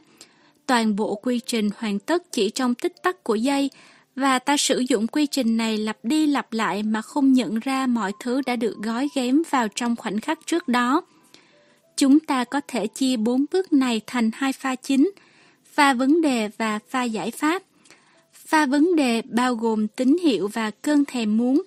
Toàn 0.67 0.97
bộ 0.97 1.15
quy 1.15 1.41
trình 1.47 1.71
hoàn 1.77 1.99
tất 1.99 2.33
chỉ 2.33 2.51
trong 2.51 2.75
tích 2.75 2.95
tắc 3.03 3.25
của 3.25 3.35
giây 3.35 3.71
và 4.17 4.39
ta 4.39 4.57
sử 4.57 4.85
dụng 4.89 5.07
quy 5.07 5.27
trình 5.27 5.57
này 5.57 5.79
lặp 5.79 5.97
đi 6.03 6.27
lặp 6.27 6.53
lại 6.53 6.83
mà 6.83 7.03
không 7.03 7.33
nhận 7.33 7.59
ra 7.59 7.87
mọi 7.87 8.13
thứ 8.21 8.41
đã 8.47 8.57
được 8.57 8.77
gói 8.83 9.09
ghém 9.15 9.43
vào 9.51 9.69
trong 9.69 9.97
khoảnh 9.97 10.21
khắc 10.21 10.39
trước 10.47 10.69
đó. 10.69 11.03
Chúng 11.97 12.21
ta 12.21 12.45
có 12.45 12.61
thể 12.69 12.87
chia 12.87 13.17
bốn 13.17 13.45
bước 13.53 13.73
này 13.73 14.01
thành 14.07 14.31
hai 14.35 14.53
pha 14.53 14.75
chính, 14.75 15.11
pha 15.73 15.95
vấn 15.95 16.23
đề 16.23 16.49
và 16.59 16.79
pha 16.89 17.03
giải 17.03 17.31
pháp. 17.31 17.63
Pha 18.33 18.67
vấn 18.67 18.97
đề 18.97 19.23
bao 19.23 19.55
gồm 19.55 19.89
tín 19.89 20.17
hiệu 20.23 20.49
và 20.49 20.71
cơn 20.71 21.05
thèm 21.05 21.37
muốn. 21.37 21.63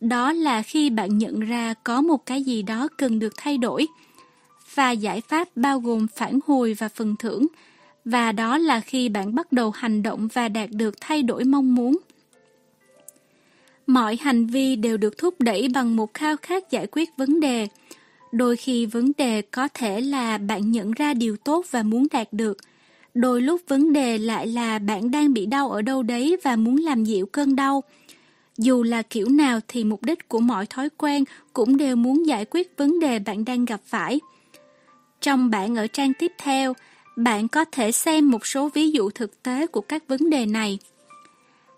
Đó 0.00 0.32
là 0.32 0.62
khi 0.62 0.90
bạn 0.90 1.18
nhận 1.18 1.40
ra 1.40 1.74
có 1.84 2.00
một 2.00 2.26
cái 2.26 2.42
gì 2.42 2.62
đó 2.62 2.88
cần 2.96 3.18
được 3.18 3.32
thay 3.36 3.58
đổi. 3.58 3.86
và 4.74 4.90
giải 4.90 5.20
pháp 5.20 5.48
bao 5.56 5.80
gồm 5.80 6.06
phản 6.16 6.38
hồi 6.46 6.74
và 6.78 6.88
phần 6.88 7.16
thưởng, 7.18 7.46
và 8.04 8.32
đó 8.32 8.58
là 8.58 8.80
khi 8.80 9.08
bạn 9.08 9.34
bắt 9.34 9.52
đầu 9.52 9.70
hành 9.70 10.02
động 10.02 10.28
và 10.32 10.48
đạt 10.48 10.70
được 10.70 10.94
thay 11.00 11.22
đổi 11.22 11.44
mong 11.44 11.74
muốn. 11.74 11.98
Mọi 13.86 14.18
hành 14.20 14.46
vi 14.46 14.76
đều 14.76 14.96
được 14.96 15.18
thúc 15.18 15.34
đẩy 15.38 15.68
bằng 15.74 15.96
một 15.96 16.14
khao 16.14 16.36
khát 16.42 16.70
giải 16.70 16.86
quyết 16.92 17.08
vấn 17.16 17.40
đề. 17.40 17.68
Đôi 18.32 18.56
khi 18.56 18.86
vấn 18.86 19.12
đề 19.18 19.42
có 19.42 19.68
thể 19.74 20.00
là 20.00 20.38
bạn 20.38 20.70
nhận 20.70 20.92
ra 20.92 21.14
điều 21.14 21.36
tốt 21.36 21.66
và 21.70 21.82
muốn 21.82 22.06
đạt 22.12 22.32
được. 22.32 22.56
Đôi 23.14 23.42
lúc 23.42 23.60
vấn 23.68 23.92
đề 23.92 24.18
lại 24.18 24.46
là 24.46 24.78
bạn 24.78 25.10
đang 25.10 25.32
bị 25.32 25.46
đau 25.46 25.70
ở 25.70 25.82
đâu 25.82 26.02
đấy 26.02 26.36
và 26.42 26.56
muốn 26.56 26.76
làm 26.76 27.04
dịu 27.04 27.26
cơn 27.26 27.56
đau. 27.56 27.82
Dù 28.62 28.82
là 28.82 29.02
kiểu 29.02 29.28
nào 29.28 29.60
thì 29.68 29.84
mục 29.84 30.02
đích 30.02 30.28
của 30.28 30.40
mọi 30.40 30.66
thói 30.66 30.88
quen 30.96 31.24
cũng 31.52 31.76
đều 31.76 31.96
muốn 31.96 32.26
giải 32.26 32.44
quyết 32.50 32.76
vấn 32.76 33.00
đề 33.00 33.18
bạn 33.18 33.44
đang 33.44 33.64
gặp 33.64 33.80
phải. 33.86 34.20
Trong 35.20 35.50
bản 35.50 35.76
ở 35.76 35.86
trang 35.86 36.12
tiếp 36.18 36.32
theo, 36.38 36.74
bạn 37.16 37.48
có 37.48 37.64
thể 37.64 37.92
xem 37.92 38.30
một 38.30 38.46
số 38.46 38.68
ví 38.68 38.90
dụ 38.90 39.10
thực 39.10 39.42
tế 39.42 39.66
của 39.66 39.80
các 39.80 40.08
vấn 40.08 40.30
đề 40.30 40.46
này. 40.46 40.78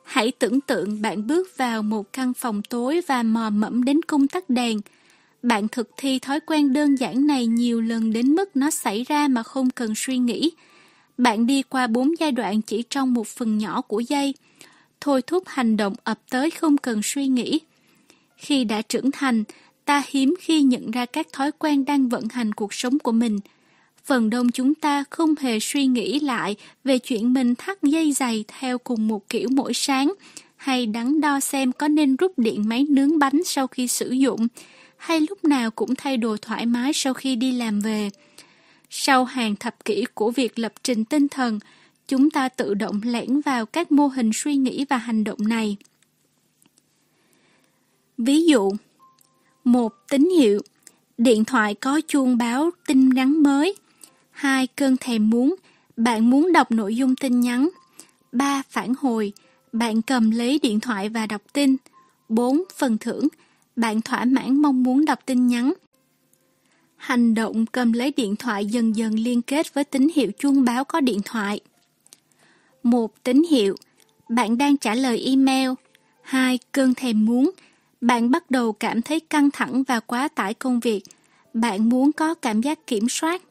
Hãy 0.04 0.32
tưởng 0.38 0.60
tượng 0.60 1.02
bạn 1.02 1.26
bước 1.26 1.56
vào 1.56 1.82
một 1.82 2.12
căn 2.12 2.34
phòng 2.34 2.62
tối 2.62 3.00
và 3.06 3.22
mò 3.22 3.50
mẫm 3.50 3.84
đến 3.84 4.02
cung 4.02 4.28
tắt 4.28 4.50
đèn. 4.50 4.80
Bạn 5.42 5.68
thực 5.68 5.90
thi 5.96 6.18
thói 6.18 6.40
quen 6.40 6.72
đơn 6.72 6.94
giản 6.94 7.26
này 7.26 7.46
nhiều 7.46 7.80
lần 7.80 8.12
đến 8.12 8.34
mức 8.34 8.56
nó 8.56 8.70
xảy 8.70 9.04
ra 9.04 9.28
mà 9.28 9.42
không 9.42 9.70
cần 9.70 9.92
suy 9.96 10.18
nghĩ. 10.18 10.52
Bạn 11.18 11.46
đi 11.46 11.62
qua 11.62 11.86
bốn 11.86 12.14
giai 12.18 12.32
đoạn 12.32 12.62
chỉ 12.62 12.82
trong 12.90 13.14
một 13.14 13.26
phần 13.26 13.58
nhỏ 13.58 13.80
của 13.80 14.00
giây. 14.00 14.34
Thôi 15.02 15.22
thúc 15.22 15.42
hành 15.46 15.76
động 15.76 15.94
ập 16.04 16.18
tới 16.30 16.50
không 16.50 16.76
cần 16.76 17.00
suy 17.04 17.26
nghĩ. 17.26 17.60
Khi 18.36 18.64
đã 18.64 18.82
trưởng 18.82 19.10
thành, 19.10 19.44
ta 19.84 20.02
hiếm 20.08 20.34
khi 20.40 20.62
nhận 20.62 20.90
ra 20.90 21.06
các 21.06 21.26
thói 21.32 21.52
quen 21.52 21.84
đang 21.84 22.08
vận 22.08 22.28
hành 22.28 22.52
cuộc 22.52 22.74
sống 22.74 22.98
của 22.98 23.12
mình– 23.12 23.38
phần 24.04 24.30
đông 24.30 24.50
chúng 24.50 24.74
ta 24.74 25.04
không 25.10 25.34
hề 25.40 25.60
suy 25.60 25.86
nghĩ 25.86 26.20
lại 26.20 26.56
về 26.84 26.98
chuyện 26.98 27.32
mình 27.32 27.54
thắt 27.54 27.82
dây 27.82 28.12
giày 28.12 28.44
theo 28.48 28.78
cùng 28.78 29.08
một 29.08 29.28
kiểu 29.28 29.48
mỗi 29.52 29.74
sáng, 29.74 30.12
hay 30.56 30.86
đắn 30.86 31.20
đo 31.20 31.40
xem 31.40 31.72
có 31.72 31.88
nên 31.88 32.16
rút 32.16 32.32
điện 32.38 32.68
máy 32.68 32.86
nướng 32.88 33.18
bánh 33.18 33.44
sau 33.44 33.66
khi 33.66 33.88
sử 33.88 34.10
dụng, 34.10 34.48
hay 34.96 35.20
lúc 35.20 35.44
nào 35.44 35.70
cũng 35.70 35.94
thay 35.94 36.16
đồ 36.16 36.36
thoải 36.42 36.66
mái 36.66 36.92
sau 36.94 37.14
khi 37.14 37.36
đi 37.36 37.52
làm 37.52 37.80
về. 37.80 38.10
Sau 38.90 39.24
hàng 39.24 39.56
thập 39.56 39.84
kỷ 39.84 40.04
của 40.14 40.30
việc 40.30 40.58
lập 40.58 40.72
trình 40.82 41.04
tinh 41.04 41.28
thần, 41.28 41.58
chúng 42.08 42.30
ta 42.30 42.48
tự 42.48 42.74
động 42.74 43.00
lẻn 43.04 43.40
vào 43.40 43.66
các 43.66 43.92
mô 43.92 44.06
hình 44.06 44.30
suy 44.34 44.56
nghĩ 44.56 44.84
và 44.90 44.96
hành 44.96 45.24
động 45.24 45.38
này. 45.48 45.76
Ví 48.18 48.46
dụ, 48.46 48.70
một 49.64 49.92
tín 50.08 50.28
hiệu 50.38 50.62
Điện 51.18 51.44
thoại 51.44 51.74
có 51.74 52.00
chuông 52.08 52.38
báo 52.38 52.70
tin 52.86 53.08
nhắn 53.08 53.42
mới. 53.42 53.76
hai 54.30 54.66
Cơn 54.66 54.96
thèm 54.96 55.30
muốn, 55.30 55.54
bạn 55.96 56.30
muốn 56.30 56.52
đọc 56.52 56.70
nội 56.70 56.96
dung 56.96 57.16
tin 57.16 57.40
nhắn. 57.40 57.68
ba 58.32 58.62
Phản 58.70 58.94
hồi, 58.98 59.32
bạn 59.72 60.02
cầm 60.02 60.30
lấy 60.30 60.58
điện 60.62 60.80
thoại 60.80 61.08
và 61.08 61.26
đọc 61.26 61.42
tin. 61.52 61.76
bốn 62.28 62.62
Phần 62.76 62.98
thưởng, 62.98 63.28
bạn 63.76 64.00
thỏa 64.02 64.24
mãn 64.24 64.62
mong 64.62 64.82
muốn 64.82 65.04
đọc 65.04 65.18
tin 65.26 65.46
nhắn. 65.46 65.72
Hành 66.96 67.34
động 67.34 67.66
cầm 67.66 67.92
lấy 67.92 68.12
điện 68.16 68.36
thoại 68.36 68.66
dần 68.66 68.96
dần 68.96 69.14
liên 69.14 69.42
kết 69.42 69.74
với 69.74 69.84
tín 69.84 70.08
hiệu 70.14 70.30
chuông 70.38 70.64
báo 70.64 70.84
có 70.84 71.00
điện 71.00 71.20
thoại 71.24 71.60
một 72.82 73.24
Tín 73.24 73.42
hiệu, 73.50 73.76
bạn 74.28 74.58
đang 74.58 74.76
trả 74.76 74.94
lời 74.94 75.22
email. 75.26 75.70
hai 76.22 76.58
Cơn 76.72 76.94
thèm 76.94 77.24
muốn, 77.24 77.50
bạn 78.00 78.30
bắt 78.30 78.50
đầu 78.50 78.72
cảm 78.72 79.02
thấy 79.02 79.20
căng 79.20 79.50
thẳng 79.50 79.82
và 79.82 80.00
quá 80.00 80.28
tải 80.28 80.54
công 80.54 80.80
việc. 80.80 81.02
Bạn 81.54 81.88
muốn 81.88 82.12
có 82.12 82.34
cảm 82.34 82.60
giác 82.60 82.86
kiểm 82.86 83.08
soát. 83.08 83.42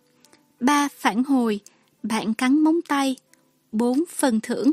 ba 0.60 0.88
Phản 0.98 1.24
hồi, 1.24 1.60
bạn 2.04 2.34
cắn 2.34 2.60
móng 2.60 2.82
tay. 2.88 3.16
bốn 3.72 4.04
Phần 4.10 4.40
thưởng, 4.42 4.72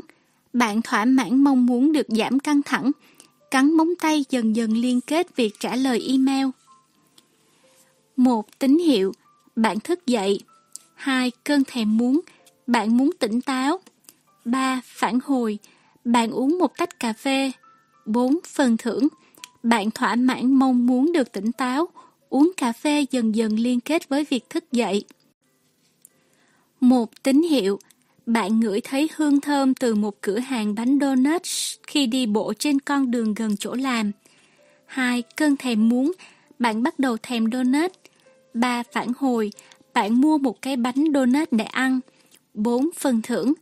bạn 0.53 0.81
thỏa 0.81 1.05
mãn 1.05 1.43
mong 1.43 1.65
muốn 1.65 1.91
được 1.91 2.07
giảm 2.09 2.39
căng 2.39 2.61
thẳng. 2.63 2.91
Cắn 3.51 3.73
móng 3.73 3.95
tay 3.99 4.25
dần 4.29 4.55
dần 4.55 4.73
liên 4.73 5.01
kết 5.01 5.35
việc 5.35 5.53
trả 5.59 5.75
lời 5.75 6.05
email. 6.07 6.47
một 8.15 8.59
Tín 8.59 8.77
hiệu, 8.77 9.13
bạn 9.55 9.79
thức 9.79 10.05
dậy. 10.05 10.39
hai 10.95 11.31
Cơn 11.43 11.63
thèm 11.67 11.97
muốn, 11.97 12.21
bạn 12.67 12.97
muốn 12.97 13.11
tỉnh 13.19 13.41
táo. 13.41 13.79
3. 14.45 14.81
Phản 14.85 15.19
hồi, 15.23 15.59
bạn 16.05 16.31
uống 16.31 16.59
một 16.59 16.77
tách 16.77 16.99
cà 16.99 17.13
phê. 17.13 17.51
4. 18.05 18.39
Phần 18.47 18.77
thưởng, 18.77 19.07
bạn 19.63 19.91
thỏa 19.91 20.15
mãn 20.15 20.53
mong 20.53 20.85
muốn 20.85 21.11
được 21.13 21.31
tỉnh 21.31 21.51
táo. 21.51 21.87
Uống 22.29 22.51
cà 22.57 22.71
phê 22.71 23.05
dần 23.11 23.35
dần 23.35 23.59
liên 23.59 23.79
kết 23.79 24.09
với 24.09 24.25
việc 24.29 24.49
thức 24.49 24.71
dậy. 24.71 25.03
Một 26.79 27.23
tín 27.23 27.41
hiệu, 27.41 27.79
bạn 28.25 28.59
ngửi 28.59 28.81
thấy 28.81 29.09
hương 29.15 29.41
thơm 29.41 29.73
từ 29.73 29.95
một 29.95 30.21
cửa 30.21 30.39
hàng 30.39 30.75
bánh 30.75 30.97
donut 31.01 31.41
khi 31.87 32.05
đi 32.05 32.25
bộ 32.25 32.53
trên 32.59 32.79
con 32.79 33.11
đường 33.11 33.33
gần 33.33 33.57
chỗ 33.57 33.73
làm. 33.73 34.11
Hai, 34.85 35.21
cơn 35.35 35.57
thèm 35.57 35.89
muốn, 35.89 36.11
bạn 36.59 36.83
bắt 36.83 36.99
đầu 36.99 37.17
thèm 37.23 37.51
donut. 37.51 37.91
Ba, 38.53 38.83
phản 38.93 39.11
hồi, 39.17 39.51
bạn 39.93 40.21
mua 40.21 40.37
một 40.37 40.61
cái 40.61 40.75
bánh 40.75 41.05
donut 41.13 41.51
để 41.51 41.65
ăn. 41.65 41.99
Bốn, 42.53 42.89
phần 42.99 43.21
thưởng, 43.21 43.53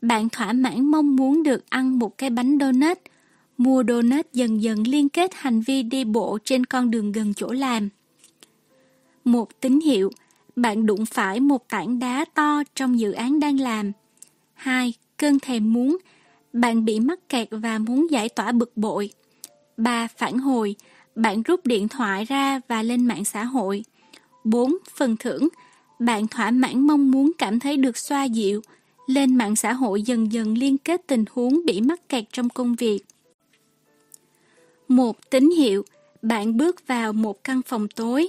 bạn 0.00 0.28
thỏa 0.28 0.52
mãn 0.52 0.84
mong 0.84 1.16
muốn 1.16 1.42
được 1.42 1.70
ăn 1.70 1.98
một 1.98 2.18
cái 2.18 2.30
bánh 2.30 2.58
donut. 2.60 2.98
Mua 3.58 3.84
donut 3.88 4.26
dần 4.32 4.62
dần 4.62 4.86
liên 4.86 5.08
kết 5.08 5.30
hành 5.34 5.60
vi 5.60 5.82
đi 5.82 6.04
bộ 6.04 6.38
trên 6.44 6.66
con 6.66 6.90
đường 6.90 7.12
gần 7.12 7.34
chỗ 7.34 7.52
làm. 7.52 7.88
Một 9.24 9.60
tín 9.60 9.80
hiệu, 9.80 10.10
bạn 10.56 10.86
đụng 10.86 11.06
phải 11.06 11.40
một 11.40 11.68
tảng 11.68 11.98
đá 11.98 12.24
to 12.34 12.62
trong 12.74 12.98
dự 12.98 13.12
án 13.12 13.40
đang 13.40 13.60
làm. 13.60 13.92
hai 14.54 14.94
Cơn 15.16 15.38
thèm 15.38 15.72
muốn, 15.72 15.96
bạn 16.52 16.84
bị 16.84 17.00
mắc 17.00 17.28
kẹt 17.28 17.48
và 17.50 17.78
muốn 17.78 18.10
giải 18.10 18.28
tỏa 18.28 18.52
bực 18.52 18.76
bội. 18.76 19.10
Ba, 19.76 20.08
Phản 20.16 20.38
hồi, 20.38 20.76
bạn 21.14 21.42
rút 21.42 21.66
điện 21.66 21.88
thoại 21.88 22.24
ra 22.24 22.60
và 22.68 22.82
lên 22.82 23.06
mạng 23.06 23.24
xã 23.24 23.44
hội. 23.44 23.84
4. 24.44 24.76
Phần 24.96 25.16
thưởng, 25.16 25.48
bạn 25.98 26.28
thỏa 26.28 26.50
mãn 26.50 26.86
mong 26.86 27.10
muốn 27.10 27.32
cảm 27.38 27.60
thấy 27.60 27.76
được 27.76 27.96
xoa 27.96 28.24
dịu. 28.24 28.62
Lên 29.06 29.36
mạng 29.36 29.56
xã 29.56 29.72
hội 29.72 30.02
dần 30.02 30.32
dần 30.32 30.58
liên 30.58 30.78
kết 30.78 31.06
tình 31.06 31.24
huống 31.30 31.60
bị 31.66 31.80
mắc 31.80 32.08
kẹt 32.08 32.24
trong 32.32 32.48
công 32.48 32.74
việc. 32.74 33.00
Một 34.88 35.30
tín 35.30 35.50
hiệu, 35.50 35.84
bạn 36.22 36.56
bước 36.56 36.86
vào 36.86 37.12
một 37.12 37.44
căn 37.44 37.60
phòng 37.62 37.88
tối. 37.88 38.28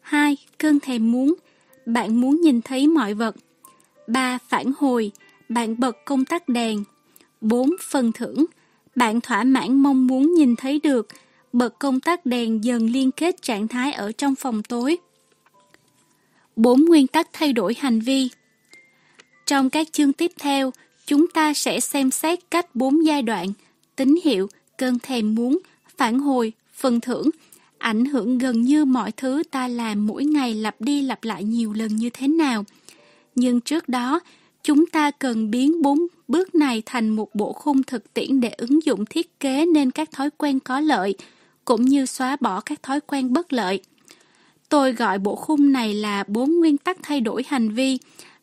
2. 0.00 0.36
Cơn 0.58 0.80
thèm 0.80 1.12
muốn, 1.12 1.34
bạn 1.86 2.20
muốn 2.20 2.40
nhìn 2.40 2.62
thấy 2.62 2.86
mọi 2.86 3.14
vật. 3.14 3.36
3. 4.06 4.38
Phản 4.48 4.72
hồi, 4.78 5.12
bạn 5.48 5.80
bật 5.80 5.96
công 6.04 6.24
tắc 6.24 6.48
đèn. 6.48 6.84
4. 7.40 7.70
Phần 7.80 8.12
thưởng, 8.12 8.44
bạn 8.96 9.20
thỏa 9.20 9.44
mãn 9.44 9.76
mong 9.76 10.06
muốn 10.06 10.34
nhìn 10.34 10.56
thấy 10.56 10.80
được, 10.82 11.08
bật 11.52 11.78
công 11.78 12.00
tắc 12.00 12.26
đèn 12.26 12.64
dần 12.64 12.90
liên 12.90 13.10
kết 13.10 13.42
trạng 13.42 13.68
thái 13.68 13.92
ở 13.92 14.12
trong 14.12 14.34
phòng 14.34 14.62
tối. 14.62 14.98
4 16.56 16.84
nguyên 16.84 17.06
tắc 17.06 17.28
thay 17.32 17.52
đổi 17.52 17.74
hành 17.78 18.00
vi 18.00 18.28
trong 19.48 19.70
các 19.70 19.92
chương 19.92 20.12
tiếp 20.12 20.32
theo, 20.38 20.72
chúng 21.06 21.28
ta 21.28 21.54
sẽ 21.54 21.80
xem 21.80 22.10
xét 22.10 22.38
cách 22.50 22.74
bốn 22.74 23.06
giai 23.06 23.22
đoạn, 23.22 23.52
tín 23.96 24.14
hiệu, 24.24 24.48
cơn 24.76 24.98
thèm 24.98 25.34
muốn, 25.34 25.58
phản 25.96 26.18
hồi, 26.18 26.52
phần 26.74 27.00
thưởng, 27.00 27.30
ảnh 27.78 28.04
hưởng 28.04 28.38
gần 28.38 28.62
như 28.62 28.84
mọi 28.84 29.12
thứ 29.12 29.42
ta 29.50 29.68
làm 29.68 30.06
mỗi 30.06 30.24
ngày 30.24 30.54
lặp 30.54 30.80
đi 30.80 31.02
lặp 31.02 31.24
lại 31.24 31.44
nhiều 31.44 31.72
lần 31.72 31.96
như 31.96 32.10
thế 32.10 32.28
nào. 32.28 32.64
Nhưng 33.34 33.60
trước 33.60 33.88
đó, 33.88 34.20
chúng 34.62 34.86
ta 34.86 35.10
cần 35.10 35.50
biến 35.50 35.82
bốn 35.82 35.98
bước 36.28 36.54
này 36.54 36.82
thành 36.86 37.08
một 37.08 37.34
bộ 37.34 37.52
khung 37.52 37.82
thực 37.82 38.14
tiễn 38.14 38.40
để 38.40 38.48
ứng 38.48 38.84
dụng 38.84 39.04
thiết 39.06 39.40
kế 39.40 39.66
nên 39.66 39.90
các 39.90 40.12
thói 40.12 40.30
quen 40.30 40.60
có 40.60 40.80
lợi, 40.80 41.14
cũng 41.64 41.84
như 41.84 42.06
xóa 42.06 42.36
bỏ 42.40 42.60
các 42.60 42.82
thói 42.82 43.00
quen 43.00 43.32
bất 43.32 43.52
lợi. 43.52 43.80
Tôi 44.68 44.92
gọi 44.92 45.18
bộ 45.18 45.36
khung 45.36 45.72
này 45.72 45.94
là 45.94 46.24
bốn 46.26 46.50
nguyên 46.58 46.78
tắc 46.78 46.98
thay 47.02 47.20
đổi 47.20 47.44
hành 47.48 47.70
vi 47.70 47.98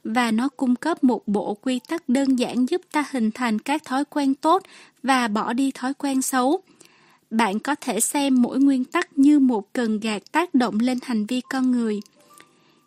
và 0.05 0.31
nó 0.31 0.49
cung 0.49 0.75
cấp 0.75 1.03
một 1.03 1.27
bộ 1.27 1.53
quy 1.53 1.79
tắc 1.87 2.09
đơn 2.09 2.39
giản 2.39 2.69
giúp 2.69 2.81
ta 2.91 3.05
hình 3.11 3.31
thành 3.31 3.59
các 3.59 3.85
thói 3.85 4.05
quen 4.05 4.35
tốt 4.35 4.63
và 5.03 5.27
bỏ 5.27 5.53
đi 5.53 5.71
thói 5.71 5.93
quen 5.93 6.21
xấu. 6.21 6.61
Bạn 7.29 7.59
có 7.59 7.75
thể 7.81 7.99
xem 7.99 8.41
mỗi 8.41 8.59
nguyên 8.59 8.85
tắc 8.85 9.17
như 9.17 9.39
một 9.39 9.73
cần 9.73 9.99
gạt 9.99 10.21
tác 10.31 10.55
động 10.55 10.79
lên 10.79 10.99
hành 11.03 11.25
vi 11.25 11.41
con 11.49 11.71
người. 11.71 11.99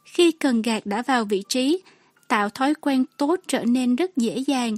Khi 0.05 0.31
cần 0.31 0.63
gạt 0.63 0.87
đã 0.87 1.03
vào 1.03 1.25
vị 1.25 1.43
trí, 1.49 1.83
tạo 2.29 2.49
thói 2.49 2.75
quen 2.75 3.05
tốt 3.17 3.41
trở 3.47 3.65
nên 3.65 3.97
rất 3.97 4.17
dễ 4.17 4.39
dàng, 4.47 4.77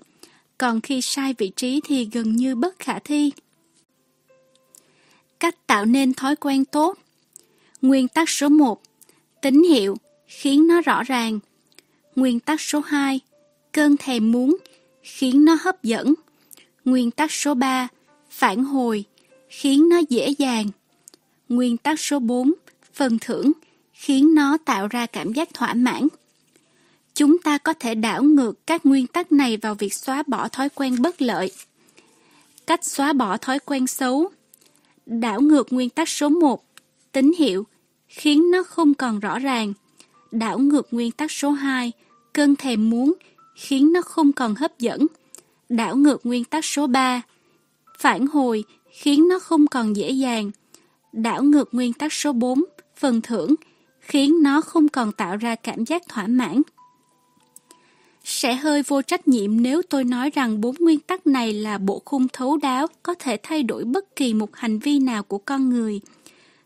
còn 0.58 0.80
khi 0.80 1.02
sai 1.02 1.34
vị 1.38 1.52
trí 1.56 1.80
thì 1.84 2.08
gần 2.12 2.36
như 2.36 2.54
bất 2.54 2.78
khả 2.78 2.98
thi. 2.98 3.30
Cách 5.40 5.66
tạo 5.66 5.84
nên 5.84 6.14
thói 6.14 6.36
quen 6.36 6.64
tốt 6.64 6.98
Nguyên 7.82 8.08
tắc 8.08 8.28
số 8.28 8.48
1 8.48 8.82
Tín 9.42 9.62
hiệu, 9.62 9.96
khiến 10.26 10.66
nó 10.66 10.80
rõ 10.80 11.02
ràng. 11.02 11.38
Nguyên 12.20 12.40
tắc 12.40 12.60
số 12.60 12.80
2 12.80 13.20
Cơn 13.72 13.96
thèm 13.96 14.32
muốn, 14.32 14.56
khiến 15.02 15.44
nó 15.44 15.56
hấp 15.60 15.82
dẫn. 15.82 16.14
Nguyên 16.84 17.10
tắc 17.10 17.32
số 17.32 17.54
3 17.54 17.88
Phản 18.30 18.64
hồi, 18.64 19.04
khiến 19.48 19.88
nó 19.88 19.98
dễ 20.08 20.28
dàng. 20.38 20.66
Nguyên 21.48 21.76
tắc 21.76 22.00
số 22.00 22.18
4 22.18 22.52
Phần 22.94 23.18
thưởng, 23.20 23.52
khiến 23.92 24.34
nó 24.34 24.58
tạo 24.64 24.88
ra 24.88 25.06
cảm 25.06 25.32
giác 25.32 25.54
thỏa 25.54 25.74
mãn. 25.74 26.08
Chúng 27.14 27.38
ta 27.38 27.58
có 27.58 27.72
thể 27.72 27.94
đảo 27.94 28.22
ngược 28.22 28.66
các 28.66 28.86
nguyên 28.86 29.06
tắc 29.06 29.32
này 29.32 29.56
vào 29.56 29.74
việc 29.74 29.94
xóa 29.94 30.22
bỏ 30.26 30.48
thói 30.48 30.68
quen 30.68 31.02
bất 31.02 31.22
lợi. 31.22 31.52
Cách 32.66 32.84
xóa 32.84 33.12
bỏ 33.12 33.36
thói 33.36 33.58
quen 33.58 33.86
xấu 33.86 34.30
Đảo 35.06 35.40
ngược 35.40 35.72
nguyên 35.72 35.90
tắc 35.90 36.08
số 36.08 36.28
1 36.28 36.64
Tín 37.12 37.32
hiệu 37.38 37.66
khiến 38.08 38.50
nó 38.50 38.62
không 38.62 38.94
còn 38.94 39.20
rõ 39.20 39.38
ràng. 39.38 39.72
Đảo 40.30 40.58
ngược 40.58 40.88
nguyên 40.90 41.10
tắc 41.10 41.30
số 41.30 41.50
2 41.50 41.92
Cơn 42.32 42.56
thèm 42.56 42.90
muốn 42.90 43.14
khiến 43.54 43.92
nó 43.92 44.02
không 44.02 44.32
còn 44.32 44.54
hấp 44.54 44.78
dẫn. 44.78 45.06
Đảo 45.68 45.96
ngược 45.96 46.26
nguyên 46.26 46.44
tắc 46.44 46.64
số 46.64 46.86
3 46.86 47.22
Phản 47.98 48.26
hồi 48.26 48.64
khiến 48.90 49.28
nó 49.28 49.38
không 49.38 49.66
còn 49.66 49.96
dễ 49.96 50.10
dàng. 50.10 50.50
Đảo 51.12 51.42
ngược 51.42 51.74
nguyên 51.74 51.92
tắc 51.92 52.12
số 52.12 52.32
4 52.32 52.64
Phần 52.96 53.20
thưởng 53.20 53.54
khiến 54.00 54.42
nó 54.42 54.60
không 54.60 54.88
còn 54.88 55.12
tạo 55.12 55.36
ra 55.36 55.54
cảm 55.54 55.84
giác 55.84 56.02
thỏa 56.08 56.26
mãn. 56.26 56.62
Sẽ 58.24 58.54
hơi 58.54 58.82
vô 58.82 59.02
trách 59.02 59.28
nhiệm 59.28 59.62
nếu 59.62 59.82
tôi 59.82 60.04
nói 60.04 60.30
rằng 60.30 60.60
bốn 60.60 60.74
nguyên 60.78 61.00
tắc 61.00 61.26
này 61.26 61.52
là 61.52 61.78
bộ 61.78 62.02
khung 62.04 62.28
thấu 62.32 62.56
đáo 62.56 62.86
có 63.02 63.14
thể 63.14 63.36
thay 63.42 63.62
đổi 63.62 63.84
bất 63.84 64.16
kỳ 64.16 64.34
một 64.34 64.56
hành 64.56 64.78
vi 64.78 64.98
nào 64.98 65.22
của 65.22 65.38
con 65.38 65.70
người. 65.70 66.00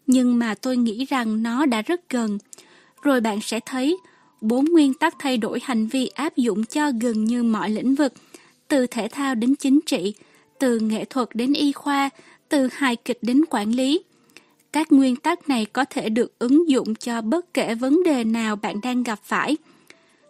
Nhưng 0.06 0.38
mà 0.38 0.54
tôi 0.54 0.76
nghĩ 0.76 1.04
rằng 1.04 1.42
nó 1.42 1.66
đã 1.66 1.82
rất 1.82 2.10
gần. 2.10 2.38
Rồi 3.02 3.20
bạn 3.20 3.40
sẽ 3.40 3.60
thấy 3.66 3.98
bốn 4.40 4.64
nguyên 4.64 4.94
tắc 4.94 5.14
thay 5.18 5.36
đổi 5.36 5.60
hành 5.62 5.86
vi 5.86 6.06
áp 6.06 6.36
dụng 6.36 6.64
cho 6.64 6.92
gần 7.00 7.24
như 7.24 7.42
mọi 7.42 7.70
lĩnh 7.70 7.94
vực, 7.94 8.12
từ 8.68 8.86
thể 8.86 9.08
thao 9.08 9.34
đến 9.34 9.54
chính 9.56 9.80
trị, 9.86 10.14
từ 10.58 10.78
nghệ 10.78 11.04
thuật 11.04 11.28
đến 11.34 11.52
y 11.52 11.72
khoa, 11.72 12.10
từ 12.48 12.68
hài 12.72 12.96
kịch 12.96 13.18
đến 13.22 13.44
quản 13.50 13.70
lý. 13.70 14.02
Các 14.72 14.92
nguyên 14.92 15.16
tắc 15.16 15.48
này 15.48 15.64
có 15.64 15.84
thể 15.84 16.08
được 16.08 16.38
ứng 16.38 16.68
dụng 16.68 16.94
cho 16.94 17.20
bất 17.20 17.54
kể 17.54 17.74
vấn 17.74 18.02
đề 18.02 18.24
nào 18.24 18.56
bạn 18.56 18.80
đang 18.82 19.02
gặp 19.02 19.18
phải. 19.22 19.56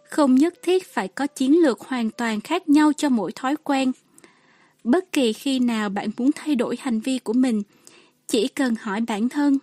Không 0.09 0.35
nhất 0.35 0.53
thiết 0.61 0.93
phải 0.93 1.07
có 1.07 1.27
chiến 1.27 1.61
lược 1.61 1.81
hoàn 1.81 2.09
toàn 2.09 2.41
khác 2.41 2.69
nhau 2.69 2.93
cho 2.93 3.09
mỗi 3.09 3.31
thói 3.31 3.55
quen. 3.63 3.91
Bất 4.83 5.11
kỳ 5.11 5.33
khi 5.33 5.59
nào 5.59 5.89
bạn 5.89 6.09
muốn 6.17 6.31
thay 6.35 6.55
đổi 6.55 6.77
hành 6.79 6.99
vi 6.99 7.17
của 7.19 7.33
mình, 7.33 7.61
chỉ 8.27 8.47
cần 8.47 8.75
hỏi 8.81 9.01
bản 9.07 9.29
thân. 9.29 9.57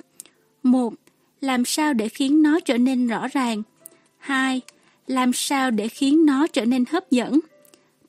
một 0.63 0.95
Làm 1.41 1.65
sao 1.65 1.95
để 1.95 2.09
khiến 2.09 2.43
nó 2.43 2.61
trở 2.61 2.79
nên 2.79 3.09
rõ 3.09 3.29
ràng? 3.29 3.63
2. 4.23 4.61
Làm 5.07 5.33
sao 5.33 5.71
để 5.71 5.89
khiến 5.89 6.27
nó 6.27 6.47
trở 6.47 6.65
nên 6.65 6.85
hấp 6.91 7.11
dẫn? 7.11 7.41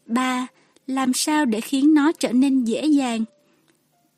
3. 0.06 0.48
Làm 0.88 1.14
sao 1.14 1.46
để 1.46 1.62
khiến 1.62 1.94
nó 1.94 2.12
trở 2.12 2.32
nên 2.32 2.64
dễ 2.64 2.86
dàng? 2.86 3.26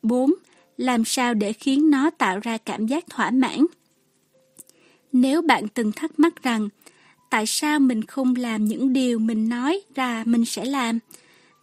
4. 0.02 0.34
Làm 0.76 1.04
sao 1.04 1.34
để 1.34 1.52
khiến 1.52 1.90
nó 1.90 2.10
tạo 2.10 2.38
ra 2.42 2.58
cảm 2.58 2.86
giác 2.86 3.04
thỏa 3.10 3.30
mãn? 3.30 3.66
Nếu 5.12 5.42
bạn 5.42 5.68
từng 5.68 5.92
thắc 5.92 6.18
mắc 6.18 6.42
rằng 6.42 6.68
tại 7.30 7.46
sao 7.46 7.80
mình 7.80 8.04
không 8.04 8.36
làm 8.36 8.64
những 8.64 8.92
điều 8.92 9.18
mình 9.18 9.48
nói 9.48 9.80
ra 9.94 10.22
mình 10.26 10.44
sẽ 10.44 10.64
làm? 10.64 10.98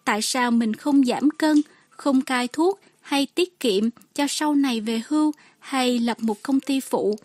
Tại 0.06 0.22
sao 0.22 0.52
mình 0.52 0.74
không 0.74 1.06
giảm 1.06 1.30
cân, 1.30 1.62
không 1.90 2.22
cai 2.22 2.48
thuốc 2.48 2.80
hay 3.02 3.28
tiết 3.36 3.60
kiệm 3.60 3.90
cho 4.16 4.26
sau 4.30 4.56
này 4.56 4.82
về 4.82 5.02
hưu 5.08 5.32
hay 5.60 6.00
lập 6.00 6.18
một 6.22 6.44
công 6.44 6.60
ty 6.60 6.80
phụ? 6.80 7.16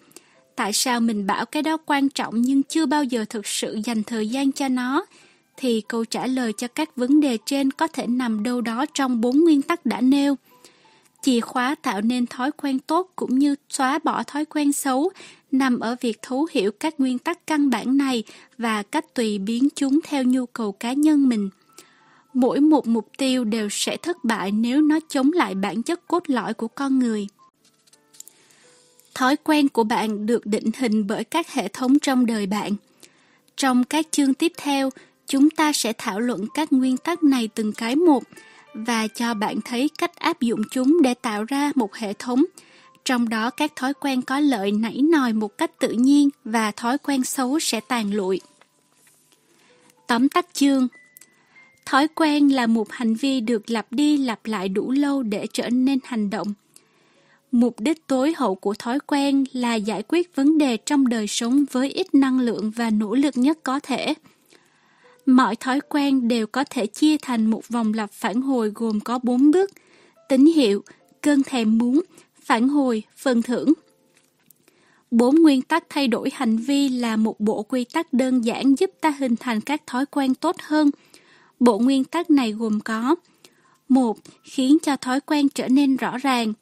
Tại 0.59 0.73
sao 0.73 1.01
mình 1.01 1.27
bảo 1.27 1.47
cái 1.47 1.63
đó 1.63 1.77
quan 1.87 2.09
trọng 2.09 2.43
nhưng 2.43 2.63
chưa 2.63 2.87
bao 2.87 3.05
giờ 3.05 3.25
thực 3.29 3.47
sự 3.47 3.81
dành 3.85 4.03
thời 4.03 4.29
gian 4.29 4.53
cho 4.53 4.69
nó? 4.69 5.07
Thì 5.57 5.83
câu 5.89 6.05
trả 6.05 6.27
lời 6.27 6.53
cho 6.53 6.69
các 6.69 6.97
vấn 6.97 7.21
đề 7.21 7.39
trên 7.47 7.71
có 7.71 7.87
thể 7.87 8.07
nằm 8.07 8.43
đâu 8.43 8.61
đó 8.61 8.87
trong 8.95 9.21
bốn 9.21 9.41
nguyên 9.41 9.63
tắc 9.63 9.87
đã 9.87 10.01
nêu. 10.01 10.37
Chìa 11.23 11.41
khóa 11.41 11.75
tạo 11.75 12.01
nên 12.01 12.27
thói 12.27 12.51
quen 12.53 12.79
tốt 12.79 13.13
cũng 13.17 13.39
như 13.39 13.55
xóa 13.69 13.99
bỏ 14.05 14.23
thói 14.23 14.45
quen 14.45 14.73
xấu 14.73 15.11
nằm 15.53 15.81
ở 15.81 15.97
việc 16.01 16.19
thấu 16.23 16.49
hiểu 16.53 16.71
các 16.73 17.01
nguyên 17.01 17.19
tắc 17.19 17.47
căn 17.47 17.71
bản 17.71 17.97
này 17.97 18.23
và 18.59 18.83
cách 18.83 19.15
tùy 19.15 19.39
biến 19.39 19.69
chúng 19.75 20.01
theo 20.05 20.25
nhu 20.25 20.47
cầu 20.47 20.73
cá 20.73 20.93
nhân 20.93 21.29
mình. 21.29 21.51
Mỗi 22.35 22.61
một 22.61 22.87
mục 22.87 23.09
tiêu 23.19 23.45
đều 23.45 23.69
sẽ 23.71 23.97
thất 23.97 24.25
bại 24.25 24.53
nếu 24.53 24.83
nó 24.83 24.99
chống 25.09 25.33
lại 25.33 25.55
bản 25.55 25.83
chất 25.83 26.09
cốt 26.09 26.23
lõi 26.27 26.55
của 26.55 26.69
con 26.69 26.99
người. 26.99 27.27
Thói 29.19 29.37
quen 29.37 29.69
của 29.69 29.85
bạn 29.85 30.27
được 30.27 30.47
định 30.47 30.71
hình 30.79 31.07
bởi 31.07 31.25
các 31.25 31.53
hệ 31.53 31.69
thống 31.69 31.99
trong 31.99 32.27
đời 32.27 32.47
bạn. 32.47 32.73
Trong 33.57 33.85
các 33.85 34.07
chương 34.11 34.35
tiếp 34.35 34.53
theo, 34.57 34.91
chúng 35.27 35.51
ta 35.51 35.73
sẽ 35.73 35.93
thảo 35.99 36.21
luận 36.21 36.47
các 36.55 36.73
nguyên 36.73 36.97
tắc 36.97 37.23
này 37.23 37.49
từng 37.55 37.73
cái 37.73 37.97
một 37.97 38.23
và 38.75 39.07
cho 39.07 39.35
bạn 39.35 39.61
thấy 39.65 39.91
cách 39.99 40.17
áp 40.17 40.41
dụng 40.41 40.61
chúng 40.71 41.03
để 41.03 41.15
tạo 41.15 41.45
ra 41.45 41.73
một 41.75 41.95
hệ 41.95 42.13
thống 42.13 42.45
trong 43.05 43.29
đó 43.29 43.51
các 43.51 43.77
thói 43.77 43.95
quen 43.95 44.23
có 44.23 44.41
lợi 44.41 44.73
nảy 44.73 45.03
nòi 45.03 45.33
một 45.33 45.59
cách 45.59 45.71
tự 45.79 45.91
nhiên 45.91 46.29
và 46.45 46.71
thói 46.71 46.99
quen 46.99 47.25
xấu 47.25 47.61
sẽ 47.61 47.81
tàn 47.81 48.15
lụi. 48.15 48.41
Tóm 50.07 50.29
tắt 50.29 50.47
chương 50.53 50.89
Thói 51.87 52.09
quen 52.09 52.49
là 52.49 52.67
một 52.67 52.93
hành 52.93 53.15
vi 53.15 53.41
được 53.41 53.71
lặp 53.71 53.87
đi 53.91 54.17
lặp 54.17 54.47
lại 54.47 54.69
đủ 54.69 54.91
lâu 54.91 55.23
để 55.23 55.47
trở 55.53 55.71
nên 55.71 55.99
hành 56.05 56.31
động. 56.31 56.55
Mục 57.53 57.81
đích 57.81 58.07
tối 58.07 58.35
hậu 58.37 58.55
của 58.55 58.75
thói 58.79 58.99
quen 59.01 59.45
là 59.53 59.75
giải 59.75 60.03
quyết 60.09 60.37
vấn 60.37 60.59
đề 60.59 60.77
trong 60.77 61.09
đời 61.09 61.27
sống 61.27 61.65
với 61.71 61.91
ít 61.91 62.15
năng 62.15 62.41
lượng 62.41 62.71
và 62.71 62.91
nỗ 62.91 63.15
lực 63.15 63.37
nhất 63.37 63.59
có 63.63 63.81
thể. 63.81 64.15
Mọi 65.27 65.57
thói 65.57 65.81
quen 65.81 66.29
đều 66.29 66.47
có 66.47 66.65
thể 66.71 66.87
chia 66.87 67.17
thành 67.23 67.47
một 67.47 67.69
vòng 67.69 67.95
lặp 67.95 68.13
phản 68.13 68.43
hồi 68.43 68.73
gồm 68.75 69.01
có 69.01 69.19
4 69.23 69.51
bước: 69.51 69.71
tín 70.29 70.47
hiệu, 70.47 70.85
cơn 71.23 71.43
thèm 71.43 71.79
muốn, 71.79 72.01
phản 72.43 72.69
hồi, 72.69 73.03
phần 73.17 73.43
thưởng. 73.43 73.73
Bốn 75.11 75.35
nguyên 75.35 75.63
tắc 75.63 75.85
thay 75.89 76.09
đổi 76.09 76.31
hành 76.33 76.57
vi 76.57 76.89
là 76.89 77.17
một 77.17 77.41
bộ 77.41 77.63
quy 77.63 77.85
tắc 77.85 78.13
đơn 78.13 78.45
giản 78.45 78.75
giúp 78.79 78.91
ta 79.01 79.11
hình 79.11 79.37
thành 79.37 79.61
các 79.61 79.87
thói 79.87 80.07
quen 80.07 80.35
tốt 80.35 80.57
hơn. 80.63 80.91
Bộ 81.61 81.79
nguyên 81.79 82.05
tắc 82.05 82.31
này 82.31 82.53
gồm 82.53 82.81
có 82.81 83.15
một 83.89 84.19
Khiến 84.43 84.79
cho 84.83 84.97
thói 84.97 85.21
quen 85.21 85.49
trở 85.49 85.69
nên 85.69 85.97
rõ 85.97 86.19
ràng 86.19 86.53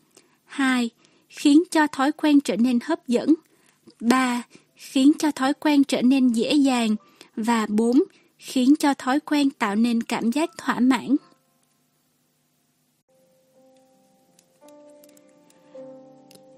2. 0.56 0.90
Khiến 1.28 1.62
cho 1.70 1.86
thói 1.86 2.12
quen 2.12 2.40
trở 2.40 2.56
nên 2.56 2.78
hấp 2.84 3.08
dẫn 3.08 3.34
3. 4.00 4.42
Khiến 4.76 5.12
cho 5.18 5.30
thói 5.30 5.54
quen 5.54 5.84
trở 5.84 6.02
nên 6.02 6.28
dễ 6.28 6.52
dàng 6.52 6.96
và 7.36 7.66
4. 7.68 8.02
Khiến 8.38 8.74
cho 8.78 8.94
thói 8.94 9.20
quen 9.20 9.50
tạo 9.50 9.74
nên 9.74 10.02
cảm 10.02 10.30
giác 10.30 10.50
thỏa 10.58 10.80
mãn. 10.80 11.16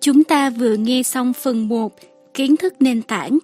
Chúng 0.00 0.24
ta 0.24 0.50
vừa 0.50 0.76
nghe 0.76 1.02
xong 1.02 1.32
phần 1.32 1.68
1 1.68 1.94
Kiến 2.34 2.56
thức 2.56 2.74
nền 2.80 3.02
tảng 3.02 3.38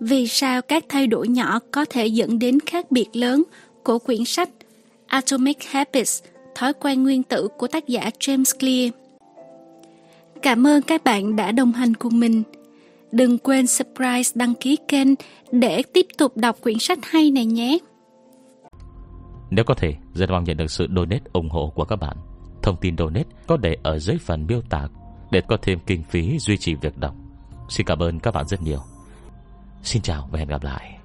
Vì 0.00 0.26
sao 0.26 0.62
các 0.62 0.84
thay 0.88 1.06
đổi 1.06 1.28
nhỏ 1.28 1.58
có 1.70 1.84
thể 1.84 2.06
dẫn 2.06 2.38
đến 2.38 2.58
khác 2.66 2.90
biệt 2.90 3.08
lớn 3.12 3.42
của 3.82 3.98
quyển 3.98 4.24
sách 4.24 4.50
Atomic 5.06 5.64
Habits, 5.64 6.22
Thói 6.54 6.72
quen 6.72 7.02
nguyên 7.02 7.22
tử 7.22 7.48
của 7.58 7.66
tác 7.66 7.88
giả 7.88 8.10
James 8.20 8.58
Clear 8.58 8.99
Cảm 10.42 10.66
ơn 10.66 10.82
các 10.82 11.04
bạn 11.04 11.36
đã 11.36 11.52
đồng 11.52 11.72
hành 11.72 11.94
cùng 11.94 12.20
mình. 12.20 12.42
Đừng 13.12 13.38
quên 13.38 13.66
subscribe 13.66 14.22
đăng 14.34 14.54
ký 14.54 14.76
kênh 14.88 15.08
để 15.52 15.82
tiếp 15.94 16.06
tục 16.18 16.36
đọc 16.36 16.56
quyển 16.60 16.78
sách 16.78 16.98
hay 17.02 17.30
này 17.30 17.46
nhé. 17.46 17.78
Nếu 19.50 19.64
có 19.64 19.74
thể, 19.74 19.94
rất 20.14 20.30
mong 20.30 20.44
nhận 20.44 20.56
được 20.56 20.70
sự 20.70 20.86
donate 20.96 21.24
ủng 21.32 21.50
hộ 21.50 21.72
của 21.74 21.84
các 21.84 21.96
bạn. 21.96 22.16
Thông 22.62 22.76
tin 22.80 22.96
donate 22.96 23.28
có 23.46 23.56
để 23.56 23.76
ở 23.82 23.98
dưới 23.98 24.16
phần 24.18 24.46
miêu 24.46 24.60
tả 24.70 24.88
để 25.30 25.40
có 25.48 25.56
thêm 25.62 25.78
kinh 25.86 26.02
phí 26.02 26.38
duy 26.38 26.56
trì 26.56 26.74
việc 26.74 26.98
đọc. 26.98 27.14
Xin 27.68 27.86
cảm 27.86 28.02
ơn 28.02 28.20
các 28.20 28.34
bạn 28.34 28.48
rất 28.48 28.62
nhiều. 28.62 28.80
Xin 29.82 30.02
chào 30.02 30.28
và 30.32 30.38
hẹn 30.38 30.48
gặp 30.48 30.64
lại. 30.64 30.99